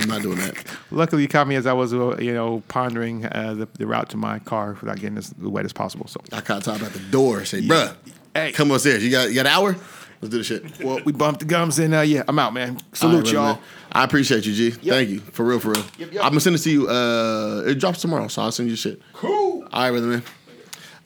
I'm 0.02 0.08
not 0.10 0.22
doing 0.22 0.38
that. 0.38 0.56
Luckily, 0.92 1.22
you 1.22 1.28
caught 1.28 1.48
me 1.48 1.56
as 1.56 1.66
I 1.66 1.74
was, 1.74 1.94
uh, 1.94 2.18
you 2.20 2.34
know, 2.34 2.64
pondering 2.68 3.26
uh, 3.26 3.54
the, 3.56 3.68
the 3.78 3.86
route 3.88 4.10
to 4.10 4.18
my 4.18 4.40
car 4.40 4.78
without 4.82 4.98
getting 5.00 5.18
as 5.18 5.34
wet 5.40 5.66
as 5.66 5.74
possible. 5.74 6.08
So, 6.08 6.22
I 6.32 6.42
caught 6.42 6.64
Top 6.64 6.82
at 6.82 6.94
the 6.94 7.00
door. 7.00 7.46
Say, 7.46 7.62
bruh, 7.62 7.96
Hey. 8.36 8.52
come 8.52 8.72
upstairs. 8.72 9.04
You 9.04 9.12
got 9.12 9.30
you 9.30 9.36
got 9.36 9.46
an 9.46 9.52
hour? 9.54 9.76
Let's 10.24 10.32
do 10.32 10.38
the 10.38 10.44
shit. 10.46 10.80
well, 10.86 11.02
we 11.04 11.12
bumped 11.12 11.42
the 11.42 11.46
gums, 11.46 11.80
and 11.80 11.94
uh, 11.94 12.00
yeah, 12.00 12.24
I'm 12.30 12.40
out, 12.40 12.54
man. 12.54 12.80
Salute, 12.94 13.14
All 13.14 13.22
right, 13.24 13.34
y'all. 13.34 13.54
man. 13.56 13.64
I 13.92 14.04
appreciate 14.06 14.46
you, 14.46 14.54
G. 14.54 14.72
Thank 14.72 15.10
you. 15.10 15.20
For 15.20 15.44
real, 15.44 15.60
for 15.60 15.72
real. 15.72 15.84
Yep, 15.98 16.14
yep. 16.14 16.24
I'm 16.24 16.30
gonna 16.30 16.40
send 16.40 16.56
it 16.56 16.60
to 16.60 16.72
you. 16.72 16.88
Uh, 16.88 17.64
it 17.68 17.76
drops 17.76 18.00
tomorrow, 18.00 18.30
so 18.30 18.42
I'll 18.42 18.52
send 18.54 18.70
you 18.70 18.78
shit. 18.78 19.02
Cool. 19.12 19.68
All 19.70 19.82
right, 19.82 19.92
brother, 19.92 20.08
man. 20.08 20.24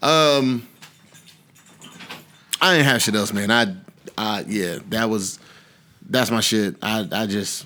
Um, 0.03 0.67
I 2.61 2.75
ain't 2.75 2.85
have 2.85 3.01
shit 3.01 3.15
else, 3.15 3.33
man. 3.33 3.49
I, 3.49 3.75
I, 4.19 4.45
yeah, 4.47 4.77
that 4.89 5.09
was, 5.09 5.39
that's 6.07 6.29
my 6.29 6.39
shit. 6.39 6.75
I, 6.83 7.07
I 7.11 7.25
just, 7.25 7.65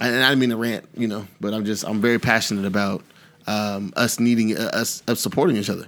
and 0.00 0.16
I 0.16 0.30
didn't 0.30 0.40
mean 0.40 0.50
to 0.50 0.56
rant, 0.56 0.84
you 0.96 1.06
know, 1.06 1.28
but 1.40 1.54
I'm 1.54 1.64
just, 1.64 1.84
I'm 1.84 2.00
very 2.00 2.18
passionate 2.18 2.64
about 2.64 3.04
um, 3.46 3.92
us 3.94 4.18
needing, 4.18 4.58
uh, 4.58 4.70
us, 4.72 5.04
us 5.06 5.20
supporting 5.20 5.56
each 5.56 5.70
other. 5.70 5.86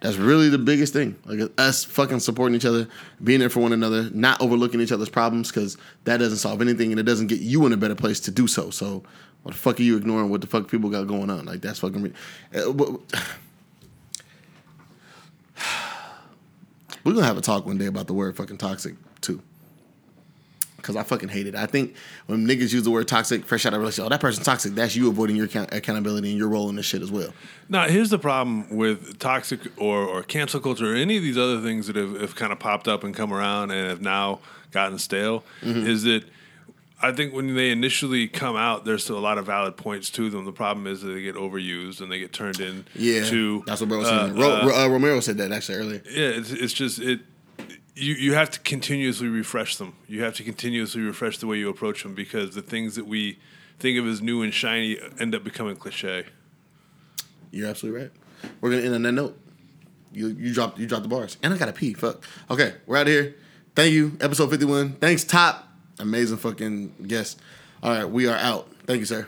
That's 0.00 0.16
really 0.16 0.48
the 0.48 0.58
biggest 0.58 0.92
thing. 0.92 1.16
Like 1.24 1.50
us 1.58 1.84
fucking 1.84 2.20
supporting 2.20 2.54
each 2.54 2.66
other, 2.66 2.86
being 3.22 3.40
there 3.40 3.48
for 3.48 3.60
one 3.60 3.72
another, 3.72 4.10
not 4.10 4.40
overlooking 4.42 4.80
each 4.80 4.92
other's 4.92 5.08
problems 5.08 5.50
because 5.50 5.78
that 6.04 6.18
doesn't 6.18 6.38
solve 6.38 6.60
anything 6.60 6.90
and 6.90 7.00
it 7.00 7.04
doesn't 7.04 7.28
get 7.28 7.40
you 7.40 7.64
in 7.66 7.72
a 7.72 7.76
better 7.76 7.94
place 7.94 8.20
to 8.20 8.30
do 8.30 8.46
so. 8.46 8.70
So, 8.70 9.02
what 9.42 9.52
the 9.52 9.58
fuck 9.58 9.80
are 9.80 9.82
you 9.82 9.96
ignoring? 9.96 10.28
What 10.28 10.42
the 10.42 10.46
fuck 10.46 10.70
people 10.70 10.90
got 10.90 11.06
going 11.06 11.30
on? 11.30 11.46
Like 11.46 11.62
that's 11.62 11.78
fucking. 11.78 12.02
Re- 12.02 12.12
uh, 12.54 12.72
We're 17.04 17.12
gonna 17.12 17.24
have 17.24 17.38
a 17.38 17.42
talk 17.42 17.64
one 17.64 17.78
day 17.78 17.86
about 17.86 18.06
the 18.06 18.12
word 18.12 18.36
fucking 18.36 18.58
toxic 18.58 18.96
too. 19.20 19.40
Cause 20.86 20.94
I 20.96 21.02
fucking 21.02 21.28
hate 21.30 21.48
it. 21.48 21.56
I 21.56 21.66
think 21.66 21.96
when 22.26 22.46
niggas 22.46 22.72
use 22.72 22.84
the 22.84 22.92
word 22.92 23.08
toxic, 23.08 23.44
fresh 23.44 23.66
out 23.66 23.74
of 23.74 23.80
relationship, 23.80 24.06
oh 24.06 24.08
that 24.10 24.20
person's 24.20 24.46
toxic. 24.46 24.74
That's 24.74 24.94
you 24.94 25.08
avoiding 25.08 25.34
your 25.34 25.46
account- 25.46 25.72
accountability 25.74 26.30
and 26.30 26.38
your 26.38 26.48
role 26.48 26.68
in 26.70 26.76
this 26.76 26.86
shit 26.86 27.02
as 27.02 27.10
well. 27.10 27.32
Now, 27.68 27.88
here's 27.88 28.10
the 28.10 28.18
problem 28.20 28.70
with 28.76 29.18
toxic 29.18 29.60
or, 29.76 29.98
or 30.04 30.22
cancel 30.22 30.60
culture 30.60 30.92
or 30.92 30.94
any 30.94 31.16
of 31.16 31.24
these 31.24 31.36
other 31.36 31.60
things 31.60 31.88
that 31.88 31.96
have, 31.96 32.20
have 32.20 32.34
kind 32.36 32.52
of 32.52 32.60
popped 32.60 32.86
up 32.86 33.02
and 33.02 33.12
come 33.14 33.32
around 33.32 33.72
and 33.72 33.88
have 33.88 34.00
now 34.00 34.38
gotten 34.70 34.98
stale 34.98 35.42
Mm-hmm. 35.62 35.86
is 35.88 36.04
that 36.04 36.22
I 37.02 37.12
think 37.12 37.34
when 37.34 37.54
they 37.54 37.70
initially 37.70 38.26
come 38.28 38.56
out, 38.56 38.84
there's 38.86 39.04
still 39.04 39.18
a 39.18 39.20
lot 39.20 39.36
of 39.36 39.44
valid 39.46 39.76
points 39.76 40.08
to 40.10 40.30
them. 40.30 40.44
The 40.46 40.52
problem 40.52 40.86
is 40.86 41.02
that 41.02 41.08
they 41.08 41.20
get 41.20 41.34
overused 41.34 42.00
and 42.00 42.10
they 42.10 42.18
get 42.18 42.32
turned 42.32 42.58
in 42.60 42.86
Yeah, 42.94 43.24
to. 43.26 43.62
that's 43.66 43.80
what 43.82 43.88
bro 43.90 43.98
was 43.98 44.08
uh, 44.08 44.28
saying. 44.28 44.38
Ro- 44.40 44.60
uh, 44.62 44.66
Ro- 44.66 44.84
uh, 44.84 44.88
Romero 44.88 45.20
said 45.20 45.36
that 45.38 45.52
actually 45.52 45.78
earlier. 45.78 46.02
yeah, 46.06 46.28
it's, 46.28 46.52
it's 46.52 46.72
just 46.72 46.98
it. 47.00 47.20
You 47.96 48.14
you 48.14 48.34
have 48.34 48.50
to 48.50 48.60
continuously 48.60 49.28
refresh 49.28 49.76
them. 49.76 49.94
You 50.06 50.22
have 50.22 50.34
to 50.34 50.44
continuously 50.44 51.00
refresh 51.00 51.38
the 51.38 51.46
way 51.46 51.56
you 51.56 51.70
approach 51.70 52.02
them 52.02 52.14
because 52.14 52.54
the 52.54 52.60
things 52.62 52.94
that 52.96 53.06
we 53.06 53.38
think 53.78 53.98
of 53.98 54.06
as 54.06 54.20
new 54.20 54.42
and 54.42 54.52
shiny 54.52 54.98
end 55.18 55.34
up 55.34 55.42
becoming 55.42 55.76
cliche. 55.76 56.26
You're 57.50 57.68
absolutely 57.68 58.02
right. 58.02 58.10
We're 58.60 58.70
gonna 58.70 58.82
end 58.82 58.94
on 58.94 59.02
that 59.02 59.12
note. 59.12 59.38
You 60.12 60.28
you 60.28 60.52
dropped 60.52 60.78
you 60.78 60.86
dropped 60.86 61.04
the 61.04 61.08
bars, 61.08 61.38
and 61.42 61.54
I 61.54 61.56
gotta 61.56 61.72
pee. 61.72 61.94
Fuck. 61.94 62.22
Okay, 62.50 62.74
we're 62.86 62.98
out 62.98 63.06
of 63.06 63.12
here. 63.12 63.34
Thank 63.74 63.92
you, 63.92 64.16
episode 64.20 64.50
fifty 64.50 64.66
one. 64.66 64.92
Thanks, 64.92 65.24
Top. 65.24 65.66
Amazing 65.98 66.36
fucking 66.36 67.06
guest. 67.06 67.40
All 67.82 67.90
right, 67.90 68.04
we 68.04 68.26
are 68.26 68.36
out. 68.36 68.68
Thank 68.86 69.00
you, 69.00 69.06
sir. 69.06 69.26